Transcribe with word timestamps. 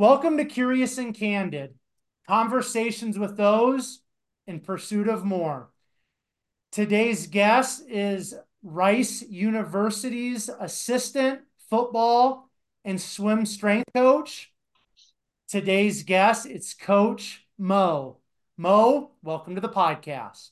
Welcome 0.00 0.38
to 0.38 0.46
Curious 0.46 0.96
and 0.96 1.14
Candid, 1.14 1.74
conversations 2.26 3.18
with 3.18 3.36
those 3.36 4.00
in 4.46 4.60
pursuit 4.60 5.08
of 5.08 5.26
more. 5.26 5.68
Today's 6.72 7.26
guest 7.26 7.82
is 7.86 8.34
Rice 8.62 9.20
University's 9.20 10.48
assistant 10.48 11.42
football 11.68 12.48
and 12.82 12.98
swim 12.98 13.44
strength 13.44 13.92
coach. 13.94 14.50
Today's 15.50 16.02
guest, 16.02 16.46
it's 16.46 16.72
Coach 16.72 17.44
Mo. 17.58 18.16
Mo, 18.56 19.10
welcome 19.22 19.54
to 19.54 19.60
the 19.60 19.68
podcast. 19.68 20.48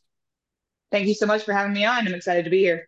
Thank 0.93 1.09
you 1.09 1.15
so 1.15 1.25
much 1.25 1.45
for 1.45 1.55
having 1.55 1.73
me 1.73 1.87
on. 1.87 2.07
I'm 2.07 2.12
excited 2.12 2.45
to 2.45 2.51
be 2.51 2.59
here. 2.59 2.87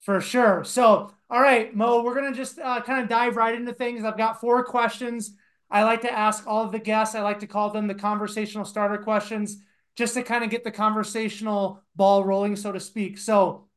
For 0.00 0.22
sure. 0.22 0.64
So, 0.64 1.12
all 1.28 1.42
right, 1.42 1.76
Mo, 1.76 2.02
we're 2.02 2.14
going 2.14 2.32
to 2.32 2.38
just 2.38 2.58
uh, 2.58 2.80
kind 2.80 3.02
of 3.02 3.10
dive 3.10 3.36
right 3.36 3.54
into 3.54 3.74
things. 3.74 4.02
I've 4.02 4.16
got 4.16 4.40
four 4.40 4.64
questions 4.64 5.34
I 5.70 5.84
like 5.84 6.02
to 6.02 6.12
ask 6.12 6.46
all 6.46 6.64
of 6.64 6.72
the 6.72 6.78
guests, 6.78 7.14
I 7.14 7.22
like 7.22 7.40
to 7.40 7.46
call 7.46 7.70
them 7.70 7.86
the 7.86 7.94
conversational 7.94 8.64
starter 8.64 8.98
questions, 8.98 9.58
just 9.96 10.14
to 10.14 10.22
kind 10.22 10.42
of 10.44 10.50
get 10.50 10.64
the 10.64 10.70
conversational 10.70 11.82
ball 11.94 12.24
rolling, 12.24 12.56
so 12.56 12.72
to 12.72 12.80
speak. 12.80 13.18
So, 13.18 13.68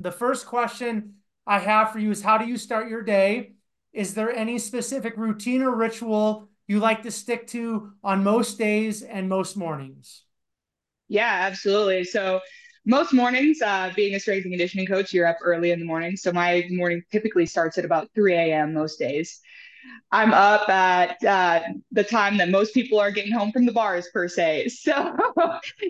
the 0.00 0.12
first 0.12 0.46
question 0.46 1.14
I 1.46 1.58
have 1.58 1.92
for 1.92 1.98
you 1.98 2.10
is 2.10 2.22
How 2.22 2.38
do 2.38 2.46
you 2.46 2.56
start 2.56 2.88
your 2.88 3.02
day? 3.02 3.54
Is 3.92 4.14
there 4.14 4.30
any 4.30 4.58
specific 4.58 5.16
routine 5.16 5.62
or 5.62 5.74
ritual 5.74 6.48
you 6.66 6.80
like 6.80 7.02
to 7.04 7.10
stick 7.10 7.46
to 7.48 7.92
on 8.04 8.22
most 8.22 8.58
days 8.58 9.02
and 9.02 9.28
most 9.28 9.56
mornings? 9.56 10.22
Yeah, 11.08 11.30
absolutely. 11.46 12.04
So, 12.04 12.40
most 12.84 13.12
mornings, 13.12 13.60
uh, 13.62 13.92
being 13.96 14.14
a 14.14 14.20
strength 14.20 14.44
and 14.44 14.52
conditioning 14.52 14.86
coach, 14.86 15.12
you're 15.12 15.26
up 15.26 15.38
early 15.42 15.70
in 15.70 15.78
the 15.78 15.84
morning. 15.84 16.16
So, 16.16 16.32
my 16.32 16.64
morning 16.70 17.02
typically 17.10 17.46
starts 17.46 17.78
at 17.78 17.84
about 17.84 18.10
3 18.14 18.34
a.m. 18.54 18.74
most 18.74 18.98
days. 18.98 19.40
I'm 20.10 20.32
up 20.32 20.68
at 20.70 21.22
uh, 21.22 21.60
the 21.92 22.02
time 22.02 22.38
that 22.38 22.48
most 22.48 22.72
people 22.72 22.98
are 22.98 23.10
getting 23.10 23.32
home 23.32 23.52
from 23.52 23.66
the 23.66 23.72
bars, 23.72 24.08
per 24.12 24.26
se. 24.28 24.68
So, 24.88 25.16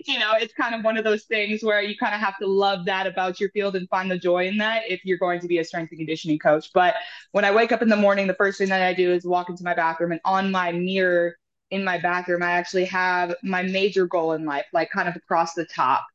you 0.05 0.19
know, 0.19 0.33
it's 0.35 0.53
kind 0.53 0.75
of 0.75 0.83
one 0.83 0.97
of 0.97 1.05
those 1.05 1.23
things 1.23 1.63
where 1.63 1.81
you 1.81 1.95
kind 1.97 2.13
of 2.13 2.19
have 2.19 2.37
to 2.39 2.47
love 2.47 2.85
that 2.85 3.07
about 3.07 3.39
your 3.39 3.49
field 3.51 3.75
and 3.77 3.87
find 3.87 4.11
the 4.11 4.17
joy 4.17 4.47
in 4.47 4.57
that 4.57 4.83
if 4.89 5.05
you're 5.05 5.17
going 5.17 5.39
to 5.39 5.47
be 5.47 5.59
a 5.59 5.63
strength 5.63 5.91
and 5.91 5.99
conditioning 5.99 6.37
coach. 6.37 6.71
But 6.73 6.95
when 7.31 7.45
I 7.45 7.51
wake 7.51 7.71
up 7.71 7.81
in 7.81 7.87
the 7.87 7.95
morning, 7.95 8.27
the 8.27 8.33
first 8.33 8.57
thing 8.57 8.69
that 8.69 8.81
I 8.81 8.93
do 8.93 9.11
is 9.13 9.25
walk 9.25 9.49
into 9.49 9.63
my 9.63 9.73
bathroom, 9.73 10.11
and 10.11 10.21
on 10.25 10.51
my 10.51 10.71
mirror 10.73 11.35
in 11.71 11.83
my 11.83 11.97
bathroom, 11.97 12.43
I 12.43 12.51
actually 12.51 12.85
have 12.85 13.35
my 13.43 13.61
major 13.61 14.05
goal 14.07 14.33
in 14.33 14.45
life, 14.45 14.65
like 14.73 14.89
kind 14.89 15.07
of 15.07 15.15
across 15.15 15.53
the 15.53 15.65
top. 15.65 16.05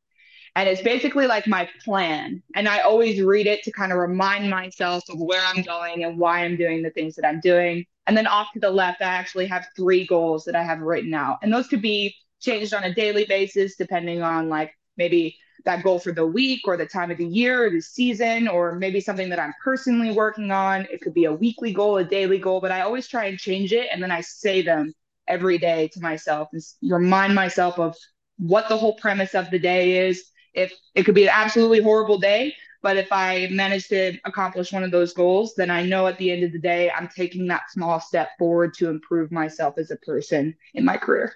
And 0.55 0.69
it's 0.69 0.81
basically 0.81 1.27
like 1.27 1.47
my 1.47 1.69
plan. 1.83 2.41
And 2.55 2.69
I 2.69 2.79
always 2.79 3.21
read 3.21 3.45
it 3.45 3.63
to 3.63 3.71
kind 3.71 3.91
of 3.91 3.97
remind 3.97 4.49
myself 4.49 5.03
of 5.09 5.19
where 5.19 5.43
I'm 5.45 5.61
going 5.63 6.05
and 6.05 6.17
why 6.17 6.45
I'm 6.45 6.55
doing 6.55 6.81
the 6.81 6.91
things 6.91 7.15
that 7.15 7.25
I'm 7.27 7.41
doing. 7.41 7.85
And 8.07 8.15
then 8.15 8.25
off 8.25 8.47
to 8.53 8.59
the 8.59 8.71
left, 8.71 9.01
I 9.01 9.05
actually 9.05 9.47
have 9.47 9.67
three 9.75 10.05
goals 10.07 10.45
that 10.45 10.55
I 10.55 10.63
have 10.63 10.79
written 10.79 11.13
out. 11.13 11.39
And 11.41 11.53
those 11.53 11.67
could 11.67 11.81
be 11.81 12.15
changed 12.39 12.73
on 12.73 12.83
a 12.83 12.93
daily 12.93 13.25
basis, 13.25 13.75
depending 13.75 14.21
on 14.21 14.47
like 14.47 14.71
maybe 14.95 15.37
that 15.65 15.83
goal 15.83 15.99
for 15.99 16.13
the 16.13 16.25
week 16.25 16.61
or 16.65 16.77
the 16.77 16.85
time 16.85 17.11
of 17.11 17.17
the 17.17 17.25
year 17.25 17.65
or 17.65 17.69
the 17.69 17.81
season, 17.81 18.47
or 18.47 18.75
maybe 18.75 19.01
something 19.01 19.29
that 19.29 19.39
I'm 19.39 19.53
personally 19.61 20.11
working 20.11 20.51
on. 20.51 20.87
It 20.89 21.01
could 21.01 21.13
be 21.13 21.25
a 21.25 21.33
weekly 21.33 21.73
goal, 21.73 21.97
a 21.97 22.03
daily 22.05 22.37
goal, 22.37 22.61
but 22.61 22.71
I 22.71 22.81
always 22.81 23.07
try 23.07 23.25
and 23.25 23.37
change 23.37 23.73
it. 23.73 23.89
And 23.91 24.01
then 24.01 24.11
I 24.11 24.21
say 24.21 24.61
them 24.61 24.93
every 25.27 25.57
day 25.57 25.89
to 25.89 25.99
myself 25.99 26.49
and 26.53 26.61
remind 26.83 27.35
myself 27.35 27.79
of 27.79 27.97
what 28.37 28.69
the 28.69 28.77
whole 28.77 28.95
premise 28.95 29.33
of 29.33 29.49
the 29.49 29.59
day 29.59 30.07
is 30.07 30.23
if 30.55 30.73
it 30.95 31.03
could 31.03 31.15
be 31.15 31.23
an 31.23 31.33
absolutely 31.33 31.81
horrible 31.81 32.17
day, 32.17 32.55
but 32.81 32.97
if 32.97 33.11
I 33.11 33.47
manage 33.51 33.87
to 33.89 34.17
accomplish 34.25 34.71
one 34.71 34.83
of 34.83 34.91
those 34.91 35.13
goals, 35.13 35.55
then 35.55 35.71
I 35.71 35.83
know 35.83 36.07
at 36.07 36.17
the 36.17 36.31
end 36.31 36.43
of 36.43 36.51
the 36.51 36.59
day, 36.59 36.91
I'm 36.91 37.07
taking 37.07 37.47
that 37.47 37.71
small 37.71 37.99
step 37.99 38.29
forward 38.37 38.73
to 38.75 38.89
improve 38.89 39.31
myself 39.31 39.77
as 39.77 39.91
a 39.91 39.95
person 39.97 40.55
in 40.75 40.85
my 40.85 40.97
career. 40.97 41.33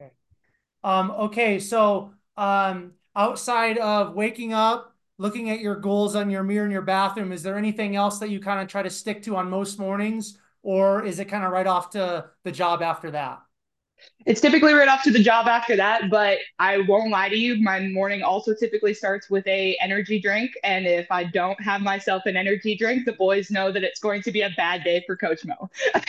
Okay. 0.00 0.12
Um, 0.82 1.10
okay. 1.12 1.60
So, 1.60 2.14
um, 2.36 2.94
outside 3.14 3.78
of 3.78 4.14
waking 4.14 4.52
up, 4.52 4.96
looking 5.18 5.50
at 5.50 5.60
your 5.60 5.76
goals 5.76 6.16
on 6.16 6.30
your 6.30 6.42
mirror 6.42 6.66
in 6.66 6.72
your 6.72 6.82
bathroom, 6.82 7.30
is 7.30 7.44
there 7.44 7.56
anything 7.56 7.94
else 7.94 8.18
that 8.18 8.30
you 8.30 8.40
kind 8.40 8.60
of 8.60 8.66
try 8.66 8.82
to 8.82 8.90
stick 8.90 9.22
to 9.22 9.36
on 9.36 9.48
most 9.48 9.78
mornings, 9.78 10.36
or 10.62 11.04
is 11.04 11.20
it 11.20 11.26
kind 11.26 11.44
of 11.44 11.52
right 11.52 11.66
off 11.66 11.90
to 11.90 12.28
the 12.42 12.50
job 12.50 12.82
after 12.82 13.12
that? 13.12 13.40
It's 14.24 14.40
typically 14.40 14.72
right 14.72 14.88
off 14.88 15.02
to 15.02 15.10
the 15.10 15.22
job 15.22 15.46
after 15.46 15.76
that 15.76 16.10
but 16.10 16.38
i 16.58 16.78
won't 16.78 17.10
lie 17.10 17.28
to 17.28 17.36
you 17.36 17.60
my 17.62 17.80
morning 17.88 18.22
also 18.22 18.54
typically 18.54 18.94
starts 18.94 19.28
with 19.28 19.46
a 19.46 19.76
energy 19.80 20.20
drink 20.20 20.52
and 20.62 20.86
if 20.86 21.06
i 21.10 21.24
don't 21.24 21.60
have 21.60 21.80
myself 21.80 22.22
an 22.26 22.36
energy 22.36 22.76
drink 22.76 23.04
the 23.04 23.12
boys 23.12 23.50
know 23.50 23.72
that 23.72 23.82
it's 23.82 24.00
going 24.00 24.22
to 24.22 24.30
be 24.30 24.42
a 24.42 24.50
bad 24.56 24.84
day 24.84 25.02
for 25.06 25.16
coach 25.16 25.44
mo. 25.44 25.70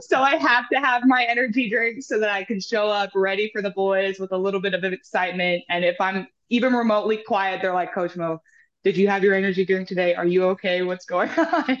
So 0.00 0.20
i 0.20 0.36
have 0.36 0.68
to 0.72 0.78
have 0.78 1.02
my 1.06 1.24
energy 1.24 1.68
drink 1.68 2.02
so 2.02 2.18
that 2.18 2.30
i 2.30 2.44
can 2.44 2.60
show 2.60 2.88
up 2.88 3.10
ready 3.14 3.50
for 3.52 3.62
the 3.62 3.70
boys 3.70 4.18
with 4.18 4.32
a 4.32 4.38
little 4.38 4.60
bit 4.60 4.74
of 4.74 4.84
excitement 4.84 5.64
and 5.68 5.84
if 5.84 5.96
i'm 6.00 6.26
even 6.48 6.72
remotely 6.72 7.18
quiet 7.26 7.60
they're 7.60 7.74
like 7.74 7.92
coach 7.92 8.16
mo 8.16 8.40
did 8.86 8.96
you 8.96 9.08
have 9.08 9.24
your 9.24 9.34
energy 9.34 9.64
drink 9.64 9.88
today? 9.88 10.14
Are 10.14 10.24
you 10.24 10.44
okay? 10.50 10.82
What's 10.82 11.06
going 11.06 11.28
on? 11.36 11.76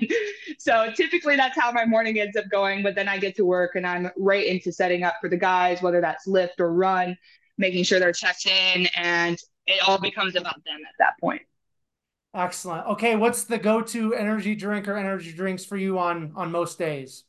so 0.58 0.90
typically 0.96 1.36
that's 1.36 1.56
how 1.56 1.70
my 1.70 1.84
morning 1.84 2.18
ends 2.18 2.36
up 2.36 2.46
going. 2.50 2.82
But 2.82 2.96
then 2.96 3.06
I 3.06 3.16
get 3.16 3.36
to 3.36 3.44
work 3.44 3.76
and 3.76 3.86
I'm 3.86 4.10
right 4.16 4.44
into 4.44 4.72
setting 4.72 5.04
up 5.04 5.14
for 5.20 5.28
the 5.28 5.36
guys, 5.36 5.80
whether 5.80 6.00
that's 6.00 6.26
lift 6.26 6.58
or 6.58 6.72
run, 6.72 7.16
making 7.58 7.84
sure 7.84 8.00
they're 8.00 8.12
checked 8.12 8.46
in, 8.46 8.88
and 8.96 9.38
it 9.68 9.88
all 9.88 9.98
becomes 9.98 10.34
about 10.34 10.56
them 10.64 10.80
at 10.84 10.94
that 10.98 11.12
point. 11.20 11.42
Excellent. 12.34 12.88
Okay, 12.88 13.14
what's 13.14 13.44
the 13.44 13.58
go-to 13.58 14.12
energy 14.12 14.56
drink 14.56 14.88
or 14.88 14.96
energy 14.96 15.32
drinks 15.32 15.64
for 15.64 15.76
you 15.76 16.00
on 16.00 16.32
on 16.34 16.50
most 16.50 16.76
days? 16.76 17.22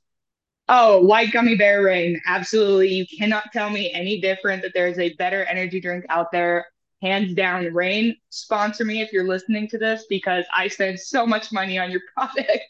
Oh, 0.67 1.03
white 1.03 1.31
gummy 1.31 1.55
bear 1.55 1.83
Reign. 1.83 2.19
Absolutely. 2.25 2.87
You 2.87 3.05
cannot 3.15 3.51
tell 3.53 3.69
me 3.69 3.91
any 3.93 4.19
different 4.21 4.63
that 4.63 4.71
there's 4.73 4.97
a 4.97 5.13
better 5.17 5.43
energy 5.43 5.79
drink 5.79 6.03
out 6.09 6.31
there 6.31 6.65
hands 7.01 7.33
down 7.33 7.65
Reign 7.73 8.15
sponsor 8.29 8.85
me 8.85 9.01
if 9.01 9.11
you're 9.13 9.27
listening 9.27 9.67
to 9.69 9.77
this 9.77 10.05
because 10.09 10.45
i 10.53 10.67
spend 10.67 10.99
so 10.99 11.25
much 11.25 11.51
money 11.51 11.77
on 11.77 11.91
your 11.91 12.01
product. 12.13 12.63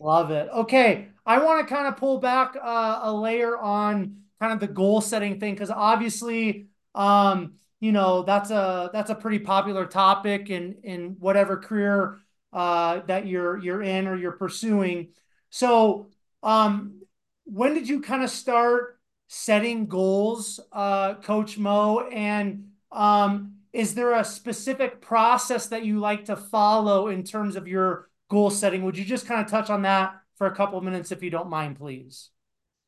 Love 0.00 0.30
it. 0.30 0.48
Okay 0.52 1.08
i 1.26 1.38
want 1.38 1.66
to 1.66 1.74
kind 1.74 1.88
of 1.88 1.96
pull 1.96 2.18
back 2.18 2.56
uh, 2.62 3.00
a 3.02 3.12
layer 3.12 3.58
on 3.58 4.16
kind 4.40 4.52
of 4.52 4.60
the 4.60 4.68
goal 4.68 5.00
setting 5.00 5.40
thing 5.40 5.52
because 5.52 5.70
obviously 5.70 6.68
um 6.94 7.54
you 7.80 7.92
know 7.92 8.22
that's 8.22 8.50
a 8.50 8.90
that's 8.92 9.10
a 9.10 9.14
pretty 9.14 9.40
popular 9.40 9.84
topic 9.84 10.48
in 10.50 10.76
in 10.84 11.16
whatever 11.18 11.56
career 11.56 12.20
uh 12.52 13.00
that 13.06 13.26
you're 13.26 13.58
you're 13.58 13.82
in 13.82 14.06
or 14.06 14.16
you're 14.16 14.32
pursuing. 14.32 15.08
So 15.50 16.08
um 16.42 17.02
when 17.44 17.74
did 17.74 17.88
you 17.88 18.00
kind 18.00 18.22
of 18.22 18.30
start 18.30 18.95
setting 19.28 19.86
goals, 19.86 20.60
uh, 20.72 21.14
Coach 21.14 21.58
Mo? 21.58 22.08
And 22.08 22.70
um, 22.92 23.54
is 23.72 23.94
there 23.94 24.14
a 24.14 24.24
specific 24.24 25.00
process 25.00 25.68
that 25.68 25.84
you 25.84 26.00
like 26.00 26.26
to 26.26 26.36
follow 26.36 27.08
in 27.08 27.22
terms 27.24 27.56
of 27.56 27.68
your 27.68 28.08
goal 28.28 28.50
setting? 28.50 28.84
Would 28.84 28.98
you 28.98 29.04
just 29.04 29.26
kind 29.26 29.40
of 29.40 29.50
touch 29.50 29.70
on 29.70 29.82
that 29.82 30.14
for 30.36 30.46
a 30.46 30.54
couple 30.54 30.78
of 30.78 30.84
minutes, 30.84 31.12
if 31.12 31.22
you 31.22 31.30
don't 31.30 31.50
mind, 31.50 31.76
please? 31.76 32.30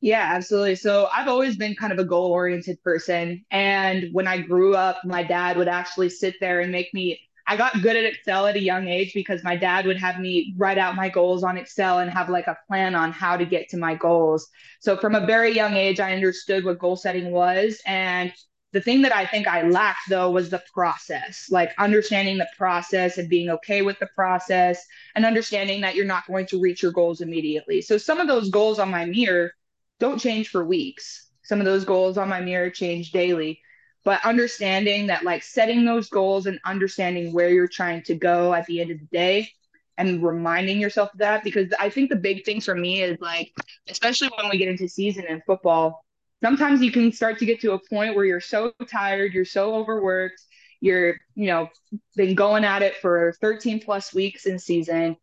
Yeah, 0.01 0.31
absolutely. 0.33 0.75
So 0.75 1.09
I've 1.13 1.27
always 1.27 1.57
been 1.57 1.75
kind 1.75 1.91
of 1.91 1.99
a 1.99 2.05
goal 2.05 2.31
oriented 2.31 2.81
person. 2.83 3.43
And 3.51 4.13
when 4.13 4.27
I 4.27 4.39
grew 4.39 4.73
up, 4.75 5.03
my 5.03 5.23
dad 5.23 5.57
would 5.57 5.67
actually 5.67 6.09
sit 6.09 6.35
there 6.39 6.61
and 6.61 6.71
make 6.71 6.93
me 6.93 7.19
I 7.49 7.57
got 7.57 7.81
good 7.81 7.95
at 7.95 8.05
Excel 8.05 8.45
at 8.45 8.55
a 8.55 8.61
young 8.61 8.87
age 8.87 9.11
because 9.15 9.43
my 9.43 9.55
dad 9.55 9.87
would 9.87 9.97
have 9.97 10.19
me 10.19 10.53
write 10.55 10.77
out 10.77 10.95
my 10.95 11.09
goals 11.09 11.43
on 11.43 11.57
Excel 11.57 11.97
and 11.97 12.11
have 12.11 12.29
like 12.29 12.45
a 12.45 12.55
plan 12.67 12.93
on 12.93 13.11
how 13.11 13.35
to 13.37 13.43
get 13.43 13.69
to 13.69 13.77
my 13.77 13.95
goals. 13.95 14.47
So 14.79 14.95
from 14.95 15.15
a 15.15 15.25
very 15.25 15.55
young 15.55 15.73
age, 15.73 15.99
I 15.99 16.13
understood 16.13 16.63
what 16.63 16.77
goal 16.77 16.95
setting 16.95 17.31
was. 17.31 17.81
And 17.87 18.31
the 18.71 18.81
thing 18.81 19.01
that 19.01 19.15
I 19.15 19.25
think 19.25 19.47
I 19.47 19.63
lacked 19.63 20.09
though 20.09 20.29
was 20.29 20.51
the 20.51 20.61
process, 20.71 21.47
like 21.49 21.71
understanding 21.79 22.37
the 22.37 22.47
process 22.55 23.17
and 23.17 23.27
being 23.27 23.49
okay 23.49 23.81
with 23.81 23.97
the 23.97 24.09
process 24.13 24.85
and 25.15 25.25
understanding 25.25 25.81
that 25.81 25.95
you're 25.95 26.05
not 26.05 26.27
going 26.27 26.45
to 26.47 26.61
reach 26.61 26.83
your 26.83 26.91
goals 26.91 27.19
immediately. 27.19 27.81
So 27.81 27.97
some 27.97 28.19
of 28.19 28.27
those 28.27 28.51
goals 28.51 28.77
on 28.77 28.91
my 28.91 29.05
mirror 29.05 29.53
don't 29.99 30.19
change 30.19 30.49
for 30.49 30.63
weeks. 30.63 31.31
Some 31.41 31.59
of 31.59 31.65
those 31.65 31.83
goals 31.83 32.19
on 32.19 32.29
my 32.29 32.41
mirror 32.41 32.69
change 32.69 33.11
daily 33.11 33.59
but 34.05 34.23
understanding 34.25 35.07
that 35.07 35.23
like 35.23 35.43
setting 35.43 35.85
those 35.85 36.09
goals 36.09 36.45
and 36.45 36.59
understanding 36.65 37.33
where 37.33 37.49
you're 37.49 37.67
trying 37.67 38.01
to 38.03 38.15
go 38.15 38.53
at 38.53 38.65
the 38.65 38.81
end 38.81 38.91
of 38.91 38.99
the 38.99 39.05
day 39.05 39.49
and 39.97 40.23
reminding 40.23 40.79
yourself 40.79 41.11
of 41.13 41.19
that 41.19 41.43
because 41.43 41.73
I 41.77 41.89
think 41.89 42.09
the 42.09 42.15
big 42.15 42.45
things 42.45 42.65
for 42.65 42.75
me 42.75 43.01
is 43.01 43.19
like 43.19 43.51
especially 43.89 44.29
when 44.37 44.49
we 44.49 44.57
get 44.57 44.69
into 44.69 44.87
season 44.87 45.25
in 45.27 45.41
football 45.45 46.05
sometimes 46.41 46.81
you 46.81 46.91
can 46.91 47.11
start 47.11 47.37
to 47.39 47.45
get 47.45 47.59
to 47.61 47.73
a 47.73 47.79
point 47.79 48.15
where 48.15 48.25
you're 48.25 48.39
so 48.39 48.71
tired 48.87 49.33
you're 49.33 49.45
so 49.45 49.75
overworked 49.75 50.41
you're 50.81 51.19
you 51.35 51.47
know 51.47 51.69
been 52.15 52.35
going 52.35 52.63
at 52.63 52.81
it 52.81 52.95
for 52.97 53.35
13 53.41 53.81
plus 53.81 54.13
weeks 54.13 54.45
in 54.45 54.57
season 54.57 55.17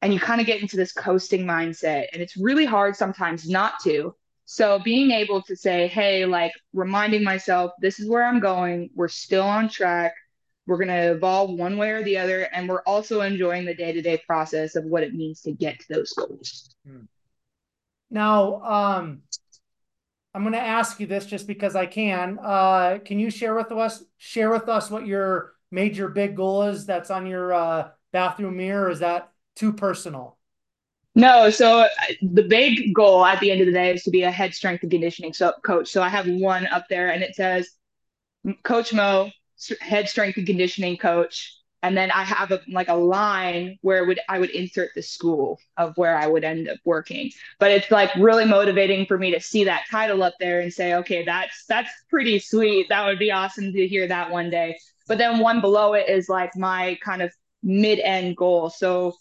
and 0.00 0.12
you 0.12 0.20
kind 0.20 0.40
of 0.40 0.46
get 0.46 0.60
into 0.60 0.76
this 0.76 0.92
coasting 0.92 1.44
mindset 1.44 2.06
and 2.12 2.22
it's 2.22 2.36
really 2.36 2.64
hard 2.64 2.96
sometimes 2.96 3.48
not 3.48 3.74
to 3.82 4.14
so 4.44 4.78
being 4.78 5.10
able 5.10 5.42
to 5.42 5.56
say, 5.56 5.88
hey, 5.88 6.26
like 6.26 6.52
reminding 6.72 7.24
myself, 7.24 7.72
this 7.80 7.98
is 7.98 8.08
where 8.08 8.24
I'm 8.24 8.40
going. 8.40 8.90
We're 8.94 9.08
still 9.08 9.44
on 9.44 9.68
track. 9.68 10.14
We're 10.66 10.76
going 10.76 10.88
to 10.88 11.12
evolve 11.12 11.58
one 11.58 11.76
way 11.76 11.90
or 11.90 12.02
the 12.02 12.18
other. 12.18 12.42
And 12.52 12.68
we're 12.68 12.82
also 12.82 13.22
enjoying 13.22 13.64
the 13.64 13.74
day 13.74 13.92
to 13.92 14.02
day 14.02 14.20
process 14.26 14.76
of 14.76 14.84
what 14.84 15.02
it 15.02 15.14
means 15.14 15.40
to 15.42 15.52
get 15.52 15.80
to 15.80 15.86
those 15.94 16.12
goals. 16.12 16.74
Hmm. 16.86 17.02
Now, 18.10 18.62
um, 18.62 19.22
I'm 20.34 20.42
going 20.42 20.52
to 20.52 20.60
ask 20.60 21.00
you 21.00 21.06
this 21.06 21.26
just 21.26 21.46
because 21.46 21.76
I 21.76 21.86
can. 21.86 22.38
Uh, 22.42 22.98
can 23.04 23.18
you 23.18 23.30
share 23.30 23.54
with 23.54 23.72
us 23.72 24.02
share 24.18 24.50
with 24.50 24.68
us 24.68 24.90
what 24.90 25.06
your 25.06 25.54
major 25.70 26.08
big 26.08 26.36
goal 26.36 26.64
is 26.64 26.86
that's 26.86 27.10
on 27.10 27.26
your 27.26 27.52
uh, 27.52 27.88
bathroom 28.12 28.56
mirror? 28.56 28.90
is 28.90 28.98
that 28.98 29.30
too 29.56 29.72
personal? 29.72 30.36
No, 31.14 31.48
so 31.50 31.86
the 32.22 32.42
big 32.42 32.92
goal 32.92 33.24
at 33.24 33.38
the 33.38 33.50
end 33.52 33.60
of 33.60 33.66
the 33.66 33.72
day 33.72 33.94
is 33.94 34.02
to 34.02 34.10
be 34.10 34.24
a 34.24 34.30
head 34.30 34.52
strength 34.52 34.82
and 34.82 34.90
conditioning 34.90 35.32
so, 35.32 35.52
coach. 35.64 35.88
So 35.88 36.02
I 36.02 36.08
have 36.08 36.26
one 36.26 36.66
up 36.66 36.86
there 36.90 37.10
and 37.10 37.22
it 37.22 37.36
says 37.36 37.70
Coach 38.64 38.92
Mo, 38.92 39.30
head 39.80 40.08
strength 40.08 40.36
and 40.38 40.46
conditioning 40.46 40.96
coach. 40.96 41.56
And 41.82 41.96
then 41.96 42.10
I 42.10 42.24
have 42.24 42.50
a, 42.50 42.60
like 42.66 42.88
a 42.88 42.94
line 42.94 43.78
where 43.82 44.06
would 44.06 44.18
I 44.28 44.38
would 44.38 44.50
insert 44.50 44.90
the 44.94 45.02
school 45.02 45.58
of 45.76 45.92
where 45.96 46.16
I 46.16 46.26
would 46.26 46.42
end 46.42 46.68
up 46.68 46.78
working. 46.84 47.30
But 47.60 47.72
it's 47.72 47.90
like 47.90 48.14
really 48.16 48.46
motivating 48.46 49.04
for 49.06 49.18
me 49.18 49.30
to 49.32 49.40
see 49.40 49.64
that 49.64 49.84
title 49.90 50.22
up 50.22 50.34
there 50.40 50.60
and 50.60 50.72
say, 50.72 50.94
okay, 50.94 51.24
that's 51.24 51.66
that's 51.68 51.90
pretty 52.08 52.38
sweet. 52.38 52.88
That 52.88 53.04
would 53.04 53.18
be 53.18 53.30
awesome 53.30 53.70
to 53.72 53.86
hear 53.86 54.08
that 54.08 54.30
one 54.30 54.48
day. 54.48 54.78
But 55.06 55.18
then 55.18 55.40
one 55.40 55.60
below 55.60 55.92
it 55.92 56.08
is 56.08 56.28
like 56.28 56.56
my 56.56 56.98
kind 57.04 57.20
of 57.20 57.30
mid 57.62 57.98
end 58.00 58.38
goal. 58.38 58.70
So 58.70 59.14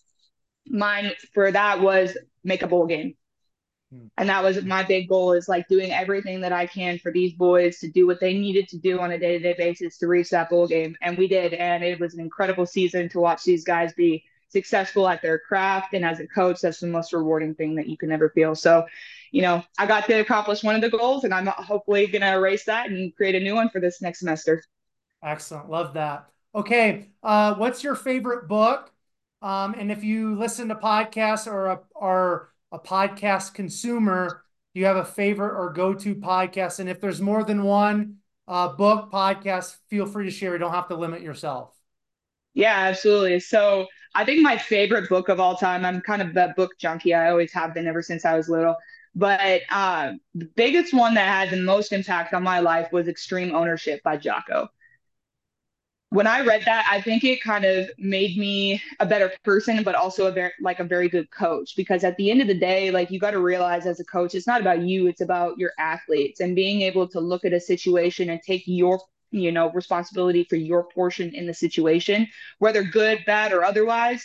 mine 0.67 1.11
for 1.33 1.51
that 1.51 1.81
was 1.81 2.17
make 2.43 2.61
a 2.61 2.67
bowl 2.67 2.85
game. 2.85 3.15
Hmm. 3.91 4.07
And 4.17 4.29
that 4.29 4.43
was 4.43 4.63
my 4.63 4.83
big 4.83 5.09
goal 5.09 5.33
is 5.33 5.47
like 5.47 5.67
doing 5.67 5.91
everything 5.91 6.41
that 6.41 6.53
I 6.53 6.65
can 6.65 6.99
for 6.99 7.11
these 7.11 7.33
boys 7.33 7.79
to 7.79 7.89
do 7.89 8.07
what 8.07 8.19
they 8.19 8.33
needed 8.33 8.67
to 8.69 8.77
do 8.77 8.99
on 8.99 9.11
a 9.11 9.19
day 9.19 9.37
to 9.37 9.39
day 9.39 9.55
basis 9.57 9.97
to 9.99 10.07
reach 10.07 10.29
that 10.31 10.49
bowl 10.49 10.67
game. 10.67 10.95
And 11.01 11.17
we 11.17 11.27
did. 11.27 11.53
And 11.53 11.83
it 11.83 11.99
was 11.99 12.13
an 12.13 12.19
incredible 12.19 12.65
season 12.65 13.09
to 13.09 13.19
watch 13.19 13.43
these 13.43 13.63
guys 13.63 13.93
be 13.93 14.23
successful 14.49 15.07
at 15.07 15.21
their 15.21 15.39
craft. 15.39 15.93
And 15.93 16.05
as 16.05 16.19
a 16.19 16.27
coach, 16.27 16.61
that's 16.61 16.79
the 16.79 16.87
most 16.87 17.11
rewarding 17.11 17.55
thing 17.55 17.75
that 17.75 17.89
you 17.89 17.97
can 17.97 18.11
ever 18.11 18.29
feel. 18.29 18.55
So, 18.55 18.85
you 19.31 19.41
know, 19.41 19.63
I 19.77 19.85
got 19.87 20.05
to 20.05 20.19
accomplish 20.19 20.63
one 20.63 20.75
of 20.75 20.81
the 20.81 20.89
goals 20.89 21.23
and 21.23 21.33
I'm 21.33 21.47
hopefully 21.47 22.07
going 22.07 22.21
to 22.21 22.33
erase 22.33 22.65
that 22.65 22.89
and 22.89 23.13
create 23.15 23.35
a 23.35 23.39
new 23.39 23.55
one 23.55 23.69
for 23.69 23.81
this 23.81 24.01
next 24.01 24.19
semester. 24.19 24.63
Excellent. 25.23 25.69
Love 25.69 25.95
that. 25.95 26.29
Okay. 26.55 27.09
Uh, 27.23 27.55
what's 27.55 27.83
your 27.83 27.95
favorite 27.95 28.47
book? 28.47 28.92
Um, 29.43 29.75
and 29.77 29.91
if 29.91 30.05
you 30.05 30.35
listen 30.35 30.69
to 30.69 30.75
podcasts 30.75 31.47
or 31.47 31.67
a, 31.67 31.79
or 31.93 32.53
a 32.71 32.79
podcast 32.79 33.53
consumer, 33.53 34.45
do 34.73 34.79
you 34.79 34.85
have 34.85 34.95
a 34.95 35.03
favorite 35.03 35.59
or 35.59 35.73
go 35.73 35.93
to 35.93 36.15
podcast? 36.15 36.79
And 36.79 36.89
if 36.89 37.01
there's 37.01 37.21
more 37.21 37.43
than 37.43 37.63
one 37.63 38.19
uh, 38.47 38.69
book, 38.69 39.11
podcast, 39.11 39.75
feel 39.89 40.05
free 40.05 40.25
to 40.25 40.31
share. 40.31 40.53
You 40.53 40.59
don't 40.59 40.71
have 40.71 40.87
to 40.87 40.95
limit 40.95 41.21
yourself. 41.21 41.75
Yeah, 42.53 42.73
absolutely. 42.73 43.41
So 43.41 43.87
I 44.15 44.23
think 44.23 44.41
my 44.41 44.57
favorite 44.57 45.09
book 45.09 45.27
of 45.27 45.41
all 45.41 45.57
time, 45.57 45.83
I'm 45.83 45.99
kind 45.99 46.21
of 46.21 46.35
a 46.37 46.53
book 46.55 46.71
junkie. 46.79 47.13
I 47.13 47.29
always 47.29 47.51
have 47.51 47.73
been 47.73 47.85
ever 47.85 48.01
since 48.01 48.23
I 48.23 48.37
was 48.37 48.47
little. 48.47 48.77
But 49.13 49.61
uh, 49.69 50.13
the 50.35 50.49
biggest 50.55 50.93
one 50.93 51.15
that 51.15 51.27
had 51.27 51.49
the 51.49 51.61
most 51.61 51.91
impact 51.91 52.33
on 52.33 52.43
my 52.43 52.59
life 52.59 52.93
was 52.93 53.09
Extreme 53.09 53.53
Ownership 53.53 54.01
by 54.03 54.15
Jocko 54.15 54.69
when 56.13 56.27
I 56.27 56.41
read 56.41 56.61
that, 56.65 56.87
I 56.89 57.01
think 57.01 57.23
it 57.23 57.41
kind 57.41 57.65
of 57.65 57.89
made 57.97 58.37
me 58.37 58.79
a 58.99 59.05
better 59.05 59.31
person, 59.43 59.81
but 59.81 59.95
also 59.95 60.27
a 60.27 60.31
very 60.31 60.51
like 60.61 60.79
a 60.79 60.83
very 60.83 61.09
good 61.09 61.31
coach. 61.31 61.75
Because 61.75 62.03
at 62.03 62.15
the 62.17 62.29
end 62.29 62.39
of 62.39 62.47
the 62.47 62.53
day, 62.53 62.91
like 62.91 63.09
you 63.09 63.19
got 63.19 63.31
to 63.31 63.39
realize 63.39 63.87
as 63.87 63.99
a 63.99 64.05
coach, 64.05 64.35
it's 64.35 64.45
not 64.45 64.61
about 64.61 64.81
you; 64.81 65.07
it's 65.07 65.21
about 65.21 65.57
your 65.57 65.71
athletes 65.79 66.39
and 66.39 66.55
being 66.55 66.81
able 66.81 67.07
to 67.07 67.19
look 67.19 67.45
at 67.45 67.53
a 67.53 67.59
situation 67.59 68.29
and 68.29 68.39
take 68.43 68.61
your 68.67 69.01
you 69.31 69.51
know 69.51 69.71
responsibility 69.71 70.43
for 70.43 70.55
your 70.55 70.83
portion 70.83 71.33
in 71.33 71.47
the 71.47 71.53
situation, 71.53 72.27
whether 72.59 72.83
good, 72.83 73.19
bad, 73.25 73.51
or 73.51 73.63
otherwise. 73.63 74.23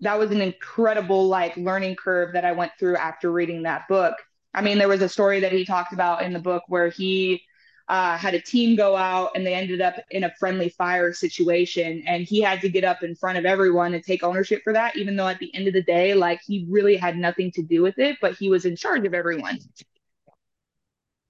That 0.00 0.18
was 0.18 0.30
an 0.30 0.40
incredible 0.40 1.28
like 1.28 1.54
learning 1.58 1.96
curve 1.96 2.32
that 2.32 2.46
I 2.46 2.52
went 2.52 2.72
through 2.78 2.96
after 2.96 3.30
reading 3.30 3.64
that 3.64 3.86
book. 3.88 4.14
I 4.54 4.62
mean, 4.62 4.78
there 4.78 4.88
was 4.88 5.02
a 5.02 5.08
story 5.08 5.40
that 5.40 5.52
he 5.52 5.66
talked 5.66 5.92
about 5.92 6.22
in 6.22 6.32
the 6.32 6.38
book 6.38 6.62
where 6.68 6.88
he 6.88 7.42
uh, 7.88 8.16
had 8.16 8.34
a 8.34 8.40
team 8.40 8.76
go 8.76 8.96
out 8.96 9.30
and 9.34 9.46
they 9.46 9.54
ended 9.54 9.80
up 9.80 9.96
in 10.10 10.24
a 10.24 10.34
friendly 10.38 10.68
fire 10.68 11.12
situation. 11.12 12.02
And 12.06 12.24
he 12.24 12.40
had 12.40 12.60
to 12.62 12.68
get 12.68 12.84
up 12.84 13.02
in 13.02 13.14
front 13.14 13.38
of 13.38 13.44
everyone 13.44 13.94
and 13.94 14.02
take 14.02 14.22
ownership 14.22 14.62
for 14.62 14.72
that, 14.72 14.96
even 14.96 15.16
though 15.16 15.28
at 15.28 15.38
the 15.38 15.54
end 15.54 15.68
of 15.68 15.74
the 15.74 15.82
day, 15.82 16.14
like 16.14 16.40
he 16.46 16.66
really 16.68 16.96
had 16.96 17.16
nothing 17.16 17.50
to 17.52 17.62
do 17.62 17.82
with 17.82 17.98
it, 17.98 18.18
but 18.20 18.34
he 18.34 18.48
was 18.48 18.64
in 18.64 18.76
charge 18.76 19.04
of 19.06 19.14
everyone. 19.14 19.58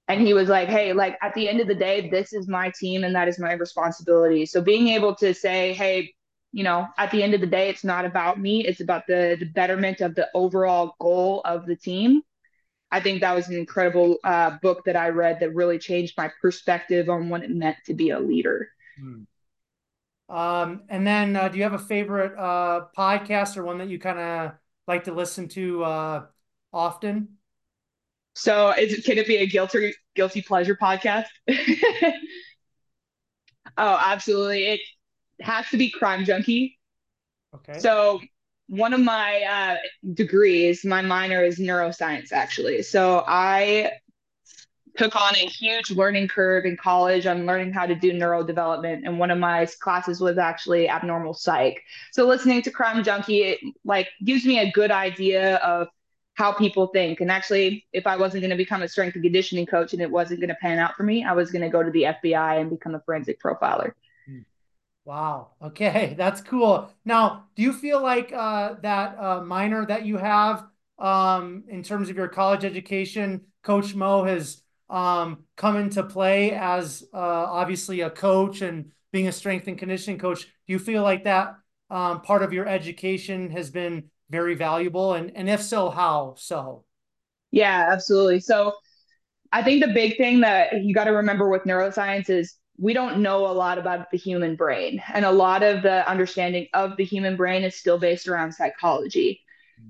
And 0.09 0.21
he 0.21 0.35
was 0.35 0.49
like, 0.49 0.69
hey, 0.69 0.93
like 0.93 1.17
at 1.23 1.35
the 1.35 1.49
end 1.49 1.61
of 1.61 1.69
the 1.69 1.75
day, 1.75 2.11
this 2.11 2.33
is 2.33 2.49
my 2.49 2.71
team 2.79 3.05
and 3.05 3.15
that 3.15 3.29
is 3.29 3.39
my 3.39 3.53
responsibility. 3.53 4.45
So 4.47 4.61
being 4.61 4.89
able 4.89 5.15
to 5.17 5.33
say, 5.33 5.73
hey, 5.73 6.13
you 6.53 6.65
know, 6.65 6.87
at 6.99 7.11
the 7.11 7.23
end 7.23 7.33
of 7.33 7.41
the 7.41 7.47
day, 7.47 7.71
it's 7.71 7.85
not 7.85 8.05
about 8.05 8.39
me, 8.39 8.67
it's 8.67 8.81
about 8.81 9.07
the, 9.07 9.37
the 9.41 9.47
betterment 9.47 10.03
of 10.03 10.15
the 10.15 10.29
overall 10.35 10.95
goal 11.01 11.41
of 11.45 11.65
the 11.67 11.77
team 11.77 12.23
I 12.93 13.01
think 13.01 13.23
that 13.23 13.35
was 13.35 13.49
an 13.49 13.57
incredible 13.57 14.19
uh, 14.23 14.59
book 14.61 14.85
that 14.85 14.97
I 14.97 15.09
read 15.09 15.41
that 15.41 15.55
really 15.55 15.79
changed 15.79 16.15
my 16.19 16.31
perspective 16.43 17.09
on 17.09 17.31
what 17.31 17.43
it 17.43 17.51
meant 17.51 17.79
to 17.87 17.95
be 17.95 18.11
a 18.11 18.21
leader. 18.21 18.69
Hmm. 19.01 19.23
Um, 20.29 20.83
and 20.91 21.07
then, 21.07 21.35
uh, 21.35 21.49
do 21.49 21.57
you 21.57 21.65
have 21.65 21.73
a 21.73 21.79
favorite 21.79 22.39
uh, 22.39 22.87
podcast 22.97 23.57
or 23.57 23.65
one 23.65 23.79
that 23.79 23.89
you 23.89 23.99
kind 23.99 24.19
of 24.19 24.53
like 24.87 25.05
to 25.05 25.13
listen 25.13 25.49
to 25.49 25.83
uh, 25.85 26.27
often? 26.71 27.39
So, 28.35 28.73
is 28.73 29.05
can 29.05 29.17
it 29.17 29.27
be 29.27 29.37
a 29.37 29.47
guilty 29.47 29.95
guilty 30.15 30.43
pleasure 30.43 30.77
podcast? 30.77 31.27
oh, 31.49 32.13
absolutely! 33.77 34.65
It 34.65 34.81
has 35.41 35.69
to 35.71 35.79
be 35.79 35.91
Crime 35.91 36.25
Junkie. 36.25 36.79
Okay. 37.55 37.79
So 37.79 38.21
one 38.73 38.95
of 38.95 39.01
my 39.01 39.43
uh, 39.43 39.77
degrees, 40.15 40.83
my 40.83 41.03
minor 41.03 41.45
is 41.45 41.59
neuroscience, 41.59 42.33
actually. 42.33 42.81
So 42.81 43.23
I 43.27 43.93
took 44.97 45.15
on 45.15 45.35
a 45.35 45.47
huge 45.47 45.91
learning 45.91 46.29
curve 46.29 46.65
in 46.65 46.79
college 46.79 47.27
on 47.27 47.45
learning 47.45 47.75
how 47.75 47.85
to 47.85 47.95
do 47.95 48.13
neurodevelopment 48.13 49.03
and 49.05 49.19
one 49.19 49.31
of 49.31 49.39
my 49.39 49.67
classes 49.81 50.23
was 50.23 50.39
actually 50.39 50.89
abnormal 50.89 51.35
psych. 51.35 51.83
So 52.13 52.27
listening 52.27 52.63
to 52.63 52.71
crime 52.71 53.05
junkie 53.05 53.43
it 53.43 53.59
like 53.85 54.09
gives 54.25 54.47
me 54.47 54.59
a 54.59 54.71
good 54.73 54.91
idea 54.91 55.57
of 55.57 55.89
how 56.35 56.53
people 56.53 56.87
think. 56.89 57.21
And 57.21 57.31
actually 57.31 57.87
if 57.93 58.07
i 58.07 58.17
wasn't 58.17 58.43
going 58.43 58.51
to 58.51 58.57
become 58.57 58.83
a 58.83 58.89
strength 58.89 59.15
and 59.15 59.23
conditioning 59.23 59.67
coach 59.67 59.93
and 59.93 60.01
it 60.01 60.11
wasn't 60.11 60.41
going 60.41 60.49
to 60.49 60.57
pan 60.57 60.79
out 60.79 60.95
for 60.95 61.05
me 61.05 61.25
i 61.25 61.33
was 61.33 61.51
going 61.51 61.63
to 61.63 61.71
go 61.71 61.83
to 61.83 61.91
the 61.91 62.03
fbi 62.05 62.61
and 62.61 62.71
become 62.71 62.95
a 62.95 63.01
forensic 63.01 63.41
profiler 63.41 63.93
Wow. 65.05 65.53
Okay, 65.61 66.15
that's 66.19 66.41
cool. 66.41 66.91
Now, 67.05 67.47
do 67.57 67.63
you 67.63 67.73
feel 67.73 68.03
like 68.03 68.33
uh, 68.33 68.75
that 68.83 69.19
uh, 69.19 69.41
minor 69.43 69.85
that 69.87 70.05
you 70.07 70.17
have 70.17 70.67
um, 70.99 71.65
in 71.69 71.83
terms 71.83 72.09
of 72.09 72.17
your 72.17 72.29
college 72.29 72.65
education, 72.65 73.43
Coach 73.63 73.95
Mo 73.95 74.25
has 74.25 74.63
um, 74.89 75.45
come 75.57 75.77
into 75.77 76.03
play 76.03 76.53
as 76.53 77.05
uh, 77.13 77.17
obviously 77.17 78.01
a 78.03 78.11
coach 78.11 78.61
and 78.63 78.91
being 79.13 79.29
a 79.29 79.33
strength 79.33 79.67
and 79.69 79.79
conditioning 79.79 80.19
coach? 80.19 80.43
Do 80.45 80.73
you 80.73 80.79
feel 80.79 81.03
like 81.03 81.25
that 81.25 81.57
um, 81.91 82.23
part 82.23 82.43
of 82.43 82.53
your 82.53 82.67
education 82.69 83.51
has 83.51 83.71
been 83.71 84.05
very 84.31 84.55
valuable? 84.55 85.15
And 85.15 85.33
and 85.35 85.49
if 85.49 85.63
so, 85.63 85.91
how 85.91 86.35
so? 86.39 86.85
Yeah, 87.51 87.89
absolutely. 87.91 88.41
So 88.41 88.73
I 89.53 89.63
think 89.63 89.85
the 89.85 89.93
big 89.93 90.17
thing 90.17 90.41
that 90.41 90.83
you 90.83 90.95
got 90.95 91.05
to 91.05 91.11
remember 91.13 91.49
with 91.49 91.65
neuroscience 91.65 92.31
is 92.31 92.57
we 92.79 92.93
don't 92.93 93.23
know 93.23 93.47
a 93.47 93.53
lot 93.53 93.79
about 93.79 94.11
the 94.11 94.17
human 94.17 94.57
brain. 94.57 95.03
And 95.13 95.25
a 95.25 95.31
lot 95.31 95.63
of 95.63 95.83
the 95.83 96.09
understanding 96.09 96.69
of 96.75 96.97
the 96.97 97.05
human 97.05 97.37
brain 97.37 97.63
is 97.63 97.77
still 97.77 97.99
based 97.99 98.29
around 98.29 98.53
psychology. 98.53 99.41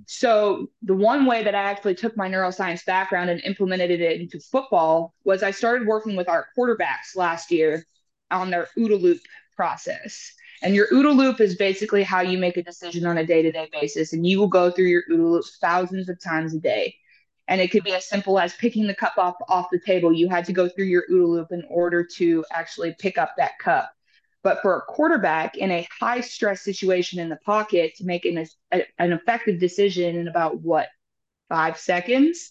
So, 0.06 0.68
the 0.82 0.94
one 0.94 1.26
way 1.26 1.44
that 1.44 1.54
I 1.54 1.62
actually 1.62 1.94
took 1.94 2.16
my 2.16 2.28
neuroscience 2.28 2.84
background 2.84 3.30
and 3.30 3.40
implemented 3.42 4.00
it 4.00 4.20
into 4.20 4.40
football 4.40 5.14
was 5.24 5.42
I 5.42 5.50
started 5.50 5.86
working 5.86 6.16
with 6.16 6.28
our 6.28 6.46
quarterbacks 6.56 7.14
last 7.14 7.50
year 7.50 7.84
on 8.30 8.50
their 8.50 8.68
OODA 8.78 9.00
loop 9.00 9.20
process. 9.54 10.32
And 10.62 10.74
your 10.74 10.86
OODA 10.88 11.14
loop 11.14 11.40
is 11.40 11.56
basically 11.56 12.02
how 12.02 12.20
you 12.20 12.38
make 12.38 12.56
a 12.56 12.62
decision 12.62 13.04
on 13.04 13.18
a 13.18 13.26
day 13.26 13.42
to 13.42 13.52
day 13.52 13.68
basis. 13.72 14.12
And 14.12 14.26
you 14.26 14.38
will 14.38 14.48
go 14.48 14.70
through 14.70 14.86
your 14.86 15.02
OODA 15.10 15.30
loop 15.30 15.44
thousands 15.60 16.08
of 16.08 16.20
times 16.22 16.54
a 16.54 16.58
day. 16.58 16.94
And 17.48 17.60
it 17.60 17.70
could 17.70 17.84
be 17.84 17.92
as 17.92 18.08
simple 18.08 18.38
as 18.38 18.54
picking 18.54 18.86
the 18.86 18.94
cup 18.94 19.14
off, 19.18 19.36
off 19.48 19.66
the 19.70 19.80
table. 19.80 20.12
You 20.12 20.28
had 20.28 20.44
to 20.46 20.52
go 20.52 20.68
through 20.68 20.86
your 20.86 21.04
OODA 21.10 21.28
loop 21.28 21.52
in 21.52 21.64
order 21.68 22.04
to 22.16 22.44
actually 22.52 22.94
pick 22.98 23.18
up 23.18 23.34
that 23.36 23.58
cup. 23.58 23.90
But 24.42 24.62
for 24.62 24.76
a 24.76 24.82
quarterback 24.82 25.56
in 25.56 25.70
a 25.70 25.86
high 26.00 26.20
stress 26.20 26.62
situation 26.62 27.18
in 27.20 27.28
the 27.28 27.36
pocket 27.36 27.94
to 27.96 28.04
make 28.04 28.24
an, 28.24 28.46
a, 28.72 28.84
an 28.98 29.12
effective 29.12 29.60
decision 29.60 30.16
in 30.16 30.28
about 30.28 30.60
what, 30.60 30.88
five 31.52 31.76
seconds 31.78 32.50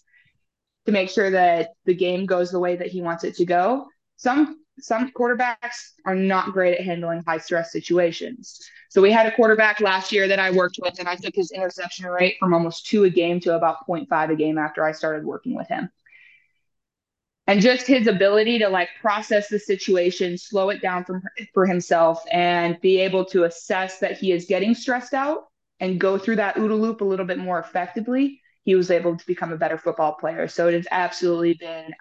to 0.86 0.92
make 0.92 1.10
sure 1.10 1.28
that 1.28 1.70
the 1.86 1.94
game 1.94 2.24
goes 2.24 2.52
the 2.52 2.60
way 2.60 2.76
that 2.76 2.86
he 2.86 3.02
wants 3.02 3.24
it 3.24 3.34
to 3.34 3.44
go. 3.44 3.88
Some 4.14 4.61
some 4.80 5.10
quarterbacks 5.12 5.92
are 6.04 6.14
not 6.14 6.52
great 6.52 6.78
at 6.78 6.84
handling 6.84 7.22
high 7.26 7.38
stress 7.38 7.72
situations. 7.72 8.60
So 8.88 9.00
we 9.00 9.12
had 9.12 9.26
a 9.26 9.34
quarterback 9.34 9.80
last 9.80 10.12
year 10.12 10.28
that 10.28 10.38
I 10.38 10.50
worked 10.50 10.78
with, 10.80 10.98
and 10.98 11.08
I 11.08 11.16
took 11.16 11.34
his 11.34 11.50
interception 11.50 12.06
rate 12.06 12.36
from 12.38 12.54
almost 12.54 12.86
two 12.86 13.04
a 13.04 13.10
game 13.10 13.40
to 13.40 13.56
about 13.56 13.86
0.5 13.88 14.30
a 14.30 14.36
game 14.36 14.58
after 14.58 14.84
I 14.84 14.92
started 14.92 15.24
working 15.24 15.54
with 15.54 15.68
him. 15.68 15.90
And 17.46 17.60
just 17.60 17.86
his 17.86 18.06
ability 18.06 18.60
to 18.60 18.68
like 18.68 18.88
process 19.00 19.48
the 19.48 19.58
situation, 19.58 20.38
slow 20.38 20.70
it 20.70 20.80
down 20.80 21.04
from, 21.04 21.22
for 21.52 21.66
himself, 21.66 22.22
and 22.30 22.80
be 22.80 23.00
able 23.00 23.24
to 23.26 23.44
assess 23.44 23.98
that 23.98 24.18
he 24.18 24.32
is 24.32 24.46
getting 24.46 24.74
stressed 24.74 25.12
out 25.12 25.44
and 25.80 26.00
go 26.00 26.18
through 26.18 26.36
that 26.36 26.56
OODA 26.56 26.80
loop 26.80 27.00
a 27.00 27.04
little 27.04 27.26
bit 27.26 27.38
more 27.38 27.58
effectively 27.58 28.40
he 28.64 28.74
was 28.74 28.90
able 28.90 29.16
to 29.16 29.26
become 29.26 29.52
a 29.52 29.56
better 29.56 29.78
football 29.78 30.14
player. 30.14 30.48
So 30.48 30.68
it 30.68 30.74
has 30.74 30.86
absolutely 30.90 31.54
been 31.54 31.92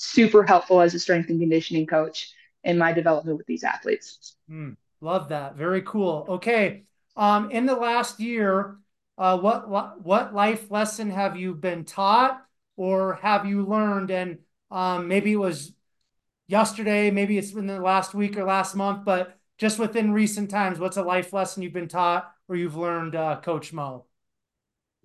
super 0.00 0.44
helpful 0.44 0.80
as 0.80 0.94
a 0.94 0.98
strength 0.98 1.28
and 1.28 1.40
conditioning 1.40 1.84
coach 1.84 2.32
in 2.62 2.78
my 2.78 2.92
development 2.92 3.36
with 3.36 3.46
these 3.46 3.64
athletes. 3.64 4.36
Mm, 4.48 4.76
love 5.00 5.30
that. 5.30 5.56
Very 5.56 5.82
cool. 5.82 6.24
Okay. 6.28 6.84
Um, 7.16 7.50
in 7.50 7.66
the 7.66 7.74
last 7.74 8.20
year, 8.20 8.78
uh, 9.16 9.36
what, 9.38 9.68
what 9.68 10.00
what 10.00 10.32
life 10.32 10.70
lesson 10.70 11.10
have 11.10 11.36
you 11.36 11.52
been 11.52 11.84
taught 11.84 12.40
or 12.76 13.14
have 13.14 13.44
you 13.44 13.66
learned? 13.66 14.12
And 14.12 14.38
um, 14.70 15.08
maybe 15.08 15.32
it 15.32 15.36
was 15.36 15.72
yesterday, 16.46 17.10
maybe 17.10 17.36
it's 17.36 17.52
in 17.52 17.66
the 17.66 17.80
last 17.80 18.14
week 18.14 18.36
or 18.36 18.44
last 18.44 18.76
month, 18.76 19.04
but 19.04 19.36
just 19.58 19.80
within 19.80 20.12
recent 20.12 20.48
times, 20.48 20.78
what's 20.78 20.96
a 20.96 21.02
life 21.02 21.32
lesson 21.32 21.64
you've 21.64 21.72
been 21.72 21.88
taught 21.88 22.30
or 22.48 22.54
you've 22.54 22.76
learned, 22.76 23.16
uh, 23.16 23.40
Coach 23.40 23.72
Mo? 23.72 24.04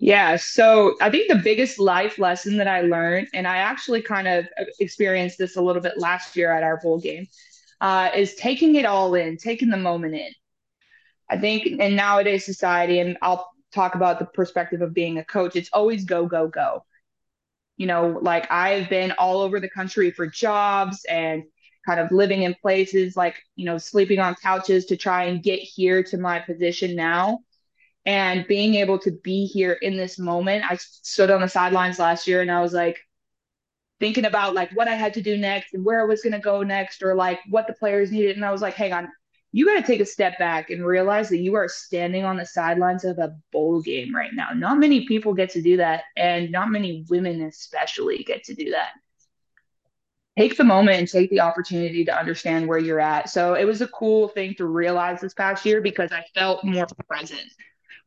Yeah, 0.03 0.35
so 0.35 0.97
I 0.99 1.09
think 1.09 1.29
the 1.29 1.39
biggest 1.41 1.79
life 1.79 2.19
lesson 2.19 2.57
that 2.57 2.67
I 2.67 2.81
learned, 2.81 3.29
and 3.33 3.47
I 3.47 3.55
actually 3.59 4.01
kind 4.01 4.27
of 4.27 4.45
experienced 4.81 5.37
this 5.37 5.55
a 5.55 5.61
little 5.61 5.81
bit 5.81 5.97
last 5.97 6.35
year 6.35 6.51
at 6.51 6.61
our 6.61 6.77
bowl 6.81 6.99
game, 6.99 7.25
uh, 7.79 8.09
is 8.13 8.35
taking 8.35 8.75
it 8.75 8.83
all 8.83 9.15
in, 9.15 9.37
taking 9.37 9.69
the 9.69 9.77
moment 9.77 10.15
in. 10.15 10.29
I 11.29 11.37
think 11.37 11.67
in 11.67 11.95
nowadays 11.95 12.45
society, 12.45 12.99
and 12.99 13.17
I'll 13.21 13.49
talk 13.73 13.95
about 13.95 14.19
the 14.19 14.25
perspective 14.25 14.81
of 14.81 14.93
being 14.93 15.19
a 15.19 15.23
coach, 15.23 15.55
it's 15.55 15.69
always 15.71 16.03
go, 16.03 16.25
go, 16.25 16.49
go. 16.49 16.83
You 17.77 17.87
know, 17.87 18.19
like 18.21 18.51
I've 18.51 18.89
been 18.89 19.13
all 19.13 19.39
over 19.39 19.61
the 19.61 19.69
country 19.69 20.11
for 20.11 20.27
jobs 20.27 21.05
and 21.05 21.43
kind 21.85 22.01
of 22.01 22.11
living 22.11 22.41
in 22.41 22.55
places 22.55 23.15
like, 23.15 23.37
you 23.55 23.63
know, 23.63 23.77
sleeping 23.77 24.19
on 24.19 24.35
couches 24.35 24.87
to 24.87 24.97
try 24.97 25.23
and 25.23 25.41
get 25.41 25.59
here 25.59 26.03
to 26.03 26.17
my 26.17 26.39
position 26.39 26.93
now. 26.93 27.39
And 28.05 28.45
being 28.47 28.75
able 28.75 28.99
to 28.99 29.11
be 29.11 29.45
here 29.45 29.73
in 29.81 29.95
this 29.95 30.19
moment, 30.19 30.65
I 30.69 30.75
stood 30.77 31.31
on 31.31 31.41
the 31.41 31.47
sidelines 31.47 31.99
last 31.99 32.27
year 32.27 32.41
and 32.41 32.51
I 32.51 32.61
was 32.61 32.73
like, 32.73 32.99
thinking 33.99 34.25
about 34.25 34.53
like 34.53 34.69
what 34.71 34.89
I 34.89 34.95
had 34.95 35.13
to 35.13 35.21
do 35.21 35.37
next 35.37 35.73
and 35.73 35.85
where 35.85 36.01
I 36.01 36.03
was 36.03 36.21
going 36.21 36.33
to 36.33 36.39
go 36.39 36.61
next 36.61 37.01
or 37.03 37.15
like 37.15 37.39
what 37.49 37.67
the 37.67 37.73
players 37.73 38.11
needed. 38.11 38.35
And 38.35 38.43
I 38.43 38.51
was 38.51 38.61
like, 38.61 38.73
hang 38.73 38.91
on, 38.91 39.07
you 39.53 39.65
got 39.65 39.75
to 39.75 39.87
take 39.87 40.01
a 40.01 40.05
step 40.05 40.37
back 40.39 40.71
and 40.71 40.85
realize 40.85 41.29
that 41.29 41.37
you 41.37 41.53
are 41.53 41.69
standing 41.69 42.25
on 42.25 42.35
the 42.35 42.45
sidelines 42.45 43.05
of 43.05 43.19
a 43.19 43.35
bowl 43.51 43.81
game 43.81 44.13
right 44.13 44.31
now. 44.33 44.49
Not 44.53 44.79
many 44.79 45.05
people 45.05 45.33
get 45.33 45.51
to 45.51 45.61
do 45.61 45.77
that, 45.77 46.03
and 46.17 46.51
not 46.51 46.71
many 46.71 47.05
women, 47.07 47.43
especially, 47.43 48.23
get 48.23 48.43
to 48.45 48.55
do 48.55 48.71
that. 48.71 48.89
Take 50.37 50.57
the 50.57 50.63
moment 50.63 50.97
and 50.97 51.07
take 51.07 51.29
the 51.29 51.41
opportunity 51.41 52.03
to 52.05 52.19
understand 52.19 52.67
where 52.67 52.79
you're 52.79 52.99
at. 52.99 53.29
So 53.29 53.53
it 53.53 53.65
was 53.65 53.81
a 53.81 53.87
cool 53.87 54.27
thing 54.27 54.55
to 54.55 54.65
realize 54.65 55.21
this 55.21 55.35
past 55.35 55.65
year 55.65 55.79
because 55.81 56.11
I 56.11 56.25
felt 56.33 56.63
more 56.63 56.87
present 57.07 57.47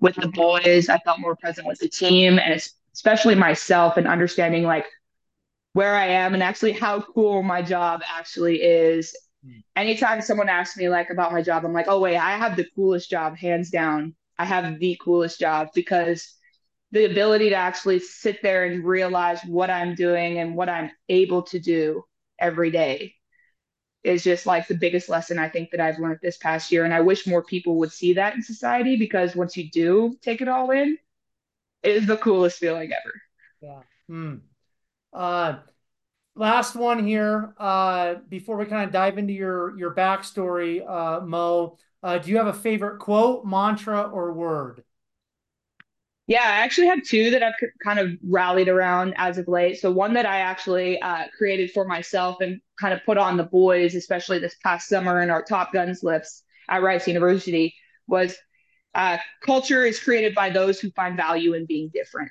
with 0.01 0.17
the 0.17 0.29
boys. 0.29 0.89
I 0.89 0.99
felt 0.99 1.21
more 1.21 1.37
present 1.37 1.67
with 1.67 1.79
the 1.79 1.89
team 1.89 2.39
and 2.39 2.63
especially 2.95 3.35
myself 3.35 3.97
and 3.97 4.07
understanding 4.07 4.65
like 4.65 4.87
where 5.73 5.95
I 5.95 6.07
am 6.07 6.35
and 6.35 6.43
actually 6.43 6.73
how 6.73 7.01
cool 7.01 7.43
my 7.43 7.61
job 7.61 8.01
actually 8.09 8.63
is 8.63 9.15
hmm. 9.45 9.59
anytime 9.75 10.23
someone 10.23 10.49
asks 10.49 10.77
me 10.77 10.89
like 10.89 11.11
about 11.11 11.33
my 11.33 11.43
job, 11.43 11.65
I'm 11.65 11.73
like, 11.73 11.89
oh 11.89 12.01
wait, 12.01 12.17
I 12.17 12.37
have 12.37 12.57
the 12.57 12.67
coolest 12.75 13.11
job, 13.11 13.37
hands 13.37 13.71
down. 13.71 14.15
I 14.39 14.45
have 14.45 14.79
the 14.79 14.99
coolest 15.03 15.41
job 15.41 15.69
because 15.75 16.35
the 16.93 17.05
ability 17.05 17.51
to 17.51 17.57
actually 17.57 17.99
sit 17.99 18.43
there 18.43 18.65
and 18.65 18.85
realize 18.85 19.41
what 19.45 19.71
I'm 19.71 19.95
doing 19.95 20.39
and 20.39 20.55
what 20.55 20.69
I'm 20.69 20.91
able 21.09 21.43
to 21.45 21.59
do 21.59 22.05
every 22.39 22.71
day 22.71 23.16
is 24.07 24.23
just 24.25 24.47
like 24.47 24.69
the 24.69 24.75
biggest 24.75 25.09
lesson 25.09 25.39
I 25.39 25.49
think 25.49 25.71
that 25.71 25.81
I've 25.81 25.99
learned 25.99 26.21
this 26.23 26.37
past 26.37 26.71
year. 26.71 26.85
And 26.85 26.95
I 26.95 27.01
wish 27.01 27.27
more 27.27 27.43
people 27.43 27.77
would 27.77 27.93
see 27.93 28.15
that 28.15 28.35
in 28.35 28.43
society 28.43 28.97
because 28.97 29.35
once 29.35 29.57
you 29.57 29.71
do 29.71 30.17
take 30.23 30.41
it 30.41 30.49
all 30.49 30.71
in, 30.71 30.97
it 31.83 31.97
is 31.97 32.07
the 32.07 32.17
coolest 32.17 32.59
feeling 32.59 32.93
ever. 32.93 33.15
Yeah. 33.61 33.81
Hmm. 34.09 34.35
Uh, 35.13 35.59
last 36.35 36.77
one 36.77 37.05
here 37.05 37.55
uh, 37.59 38.17
before 38.29 38.57
we 38.57 38.67
kind 38.67 38.85
of 38.85 38.93
dive 38.93 39.19
into 39.19 39.33
your 39.33 39.77
your 39.79 39.95
backstory, 39.95 40.89
uh, 40.89 41.25
Mo. 41.25 41.79
Uh, 42.03 42.19
do 42.19 42.31
you 42.31 42.37
have 42.37 42.47
a 42.47 42.53
favorite 42.53 42.99
quote, 42.99 43.45
mantra, 43.45 44.03
or 44.03 44.33
word? 44.33 44.85
Yeah, 46.27 46.43
I 46.43 46.65
actually 46.65 46.89
have 46.89 47.03
two 47.05 47.31
that 47.31 47.43
I've 47.45 47.55
kind 47.85 48.01
of 48.01 48.11
rallied 48.29 48.69
around 48.69 49.15
as 49.17 49.39
of 49.39 49.47
late. 49.47 49.79
So 49.79 49.93
one 49.93 50.15
that 50.15 50.27
I 50.27 50.39
actually 50.39 51.01
uh, 51.01 51.27
created 51.37 51.71
for 51.71 51.85
myself 51.85 52.41
and 52.41 52.61
kind 52.81 52.93
of 52.93 53.05
put 53.05 53.17
on 53.17 53.37
the 53.37 53.45
boys, 53.45 53.95
especially 53.95 54.41
this 54.41 54.57
past 54.63 54.89
summer 54.89 55.23
in 55.23 55.31
our 55.31 55.43
Top 55.43 55.73
Guns 55.73 56.03
lifts 56.03 56.43
at 56.69 56.83
Rice 56.83 57.07
University, 57.07 57.75
was 58.09 58.37
uh, 58.95 59.19
culture 59.45 59.85
is 59.85 60.01
created 60.01 60.35
by 60.35 60.51
those 60.51 60.81
who 60.81 60.91
find 60.93 61.17
value 61.17 61.55
in 61.55 61.65
being 61.67 61.91
different. 61.95 62.31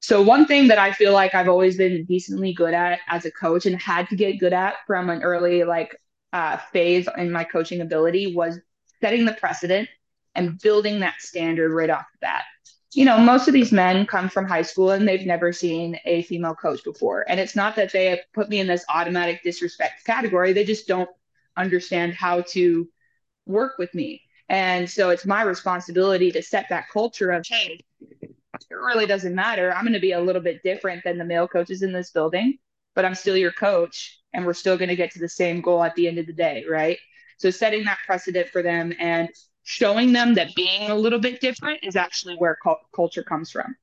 So 0.00 0.22
one 0.22 0.46
thing 0.46 0.68
that 0.68 0.78
I 0.78 0.92
feel 0.92 1.12
like 1.12 1.34
I've 1.34 1.48
always 1.48 1.76
been 1.76 2.04
decently 2.04 2.52
good 2.52 2.72
at 2.74 3.00
as 3.08 3.24
a 3.24 3.30
coach 3.32 3.66
and 3.66 3.80
had 3.80 4.08
to 4.10 4.16
get 4.16 4.38
good 4.38 4.52
at 4.52 4.74
from 4.86 5.10
an 5.10 5.22
early 5.22 5.64
like 5.64 5.96
uh, 6.32 6.56
phase 6.72 7.08
in 7.16 7.32
my 7.32 7.44
coaching 7.44 7.80
ability 7.80 8.34
was 8.34 8.58
setting 9.00 9.24
the 9.24 9.32
precedent 9.34 9.88
and 10.38 10.60
building 10.60 11.00
that 11.00 11.20
standard 11.20 11.72
right 11.72 11.90
off 11.90 12.06
the 12.12 12.18
bat. 12.20 12.44
You 12.92 13.04
know, 13.04 13.18
most 13.18 13.48
of 13.48 13.54
these 13.54 13.72
men 13.72 14.06
come 14.06 14.28
from 14.28 14.46
high 14.46 14.62
school 14.62 14.92
and 14.92 15.06
they've 15.06 15.26
never 15.26 15.52
seen 15.52 15.98
a 16.04 16.22
female 16.22 16.54
coach 16.54 16.82
before. 16.84 17.24
And 17.28 17.38
it's 17.38 17.54
not 17.54 17.76
that 17.76 17.92
they 17.92 18.06
have 18.06 18.20
put 18.32 18.48
me 18.48 18.60
in 18.60 18.66
this 18.66 18.84
automatic 18.88 19.42
disrespect 19.42 20.04
category, 20.04 20.52
they 20.52 20.64
just 20.64 20.86
don't 20.86 21.10
understand 21.56 22.14
how 22.14 22.42
to 22.52 22.88
work 23.46 23.78
with 23.78 23.94
me. 23.94 24.22
And 24.48 24.88
so 24.88 25.10
it's 25.10 25.26
my 25.26 25.42
responsibility 25.42 26.30
to 26.32 26.42
set 26.42 26.66
that 26.70 26.88
culture 26.90 27.30
of, 27.32 27.44
hey, 27.46 27.80
it 28.00 28.74
really 28.74 29.06
doesn't 29.06 29.34
matter. 29.34 29.74
I'm 29.74 29.84
going 29.84 29.92
to 29.92 30.00
be 30.00 30.12
a 30.12 30.20
little 30.20 30.40
bit 30.40 30.62
different 30.62 31.04
than 31.04 31.18
the 31.18 31.24
male 31.24 31.48
coaches 31.48 31.82
in 31.82 31.92
this 31.92 32.10
building, 32.10 32.58
but 32.94 33.04
I'm 33.04 33.14
still 33.14 33.36
your 33.36 33.52
coach 33.52 34.20
and 34.32 34.46
we're 34.46 34.54
still 34.54 34.78
going 34.78 34.88
to 34.88 34.96
get 34.96 35.10
to 35.12 35.18
the 35.18 35.28
same 35.28 35.60
goal 35.60 35.82
at 35.82 35.94
the 35.94 36.08
end 36.08 36.18
of 36.18 36.26
the 36.26 36.32
day, 36.32 36.64
right? 36.68 36.98
So 37.38 37.50
setting 37.50 37.84
that 37.84 37.98
precedent 38.06 38.48
for 38.48 38.62
them 38.62 38.94
and 38.98 39.28
showing 39.68 40.14
them 40.14 40.32
that 40.32 40.54
being 40.54 40.90
a 40.90 40.94
little 40.94 41.18
bit 41.18 41.42
different 41.42 41.80
is 41.82 41.94
actually 41.94 42.34
where 42.36 42.56
cu- 42.62 42.76
culture 42.96 43.22
comes 43.22 43.50
from. 43.50 43.76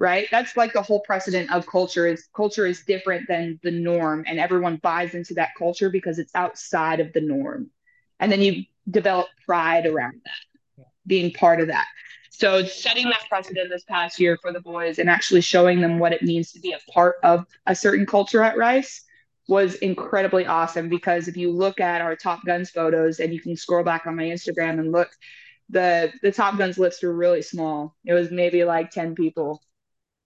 Right? 0.00 0.26
That's 0.32 0.56
like 0.56 0.72
the 0.72 0.82
whole 0.82 1.00
precedent 1.00 1.52
of 1.52 1.68
culture 1.68 2.08
is 2.08 2.26
culture 2.34 2.66
is 2.66 2.82
different 2.84 3.28
than 3.28 3.60
the 3.62 3.70
norm 3.70 4.24
and 4.26 4.40
everyone 4.40 4.78
buys 4.78 5.14
into 5.14 5.34
that 5.34 5.50
culture 5.56 5.88
because 5.88 6.18
it's 6.18 6.34
outside 6.34 6.98
of 6.98 7.12
the 7.12 7.20
norm. 7.20 7.70
And 8.18 8.32
then 8.32 8.40
you 8.40 8.64
develop 8.90 9.28
pride 9.46 9.86
around 9.86 10.20
that, 10.24 10.86
being 11.06 11.32
part 11.32 11.60
of 11.60 11.68
that. 11.68 11.86
So 12.30 12.64
setting 12.64 13.04
that 13.10 13.22
precedent 13.28 13.70
this 13.70 13.84
past 13.84 14.18
year 14.18 14.36
for 14.42 14.52
the 14.52 14.60
boys 14.60 14.98
and 14.98 15.08
actually 15.08 15.42
showing 15.42 15.80
them 15.80 16.00
what 16.00 16.12
it 16.12 16.22
means 16.22 16.50
to 16.52 16.60
be 16.60 16.72
a 16.72 16.90
part 16.90 17.16
of 17.22 17.46
a 17.68 17.76
certain 17.76 18.04
culture 18.04 18.42
at 18.42 18.56
Rice 18.56 19.04
was 19.48 19.74
incredibly 19.76 20.46
awesome 20.46 20.88
because 20.88 21.28
if 21.28 21.36
you 21.36 21.50
look 21.50 21.80
at 21.80 22.00
our 22.00 22.16
Top 22.16 22.44
Guns 22.44 22.70
photos 22.70 23.20
and 23.20 23.32
you 23.32 23.40
can 23.40 23.56
scroll 23.56 23.84
back 23.84 24.06
on 24.06 24.16
my 24.16 24.24
Instagram 24.24 24.78
and 24.78 24.92
look, 24.92 25.10
the 25.68 26.12
the 26.22 26.32
Top 26.32 26.58
Guns 26.58 26.78
lifts 26.78 27.02
were 27.02 27.14
really 27.14 27.42
small. 27.42 27.96
It 28.04 28.14
was 28.14 28.30
maybe 28.30 28.64
like 28.64 28.90
10 28.90 29.14
people. 29.14 29.62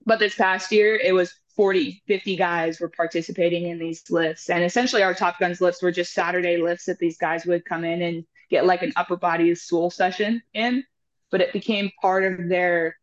But 0.04 0.18
this 0.18 0.34
past 0.34 0.70
year 0.72 0.96
it 0.96 1.12
was 1.12 1.34
40, 1.56 2.02
50 2.06 2.36
guys 2.36 2.80
were 2.80 2.90
participating 2.90 3.66
in 3.68 3.78
these 3.78 4.02
lifts. 4.10 4.50
And 4.50 4.62
essentially 4.62 5.02
our 5.02 5.14
Top 5.14 5.38
Guns 5.38 5.60
lifts 5.60 5.82
were 5.82 5.92
just 5.92 6.12
Saturday 6.12 6.58
lifts 6.58 6.84
that 6.86 6.98
these 6.98 7.16
guys 7.16 7.46
would 7.46 7.64
come 7.64 7.84
in 7.84 8.02
and 8.02 8.24
get 8.50 8.66
like 8.66 8.82
an 8.82 8.92
upper 8.96 9.16
body 9.16 9.54
stool 9.54 9.90
session 9.90 10.42
in 10.54 10.84
but 11.30 11.40
it 11.40 11.52
became 11.52 11.90
part 12.00 12.24
of 12.24 12.48
their 12.48 12.96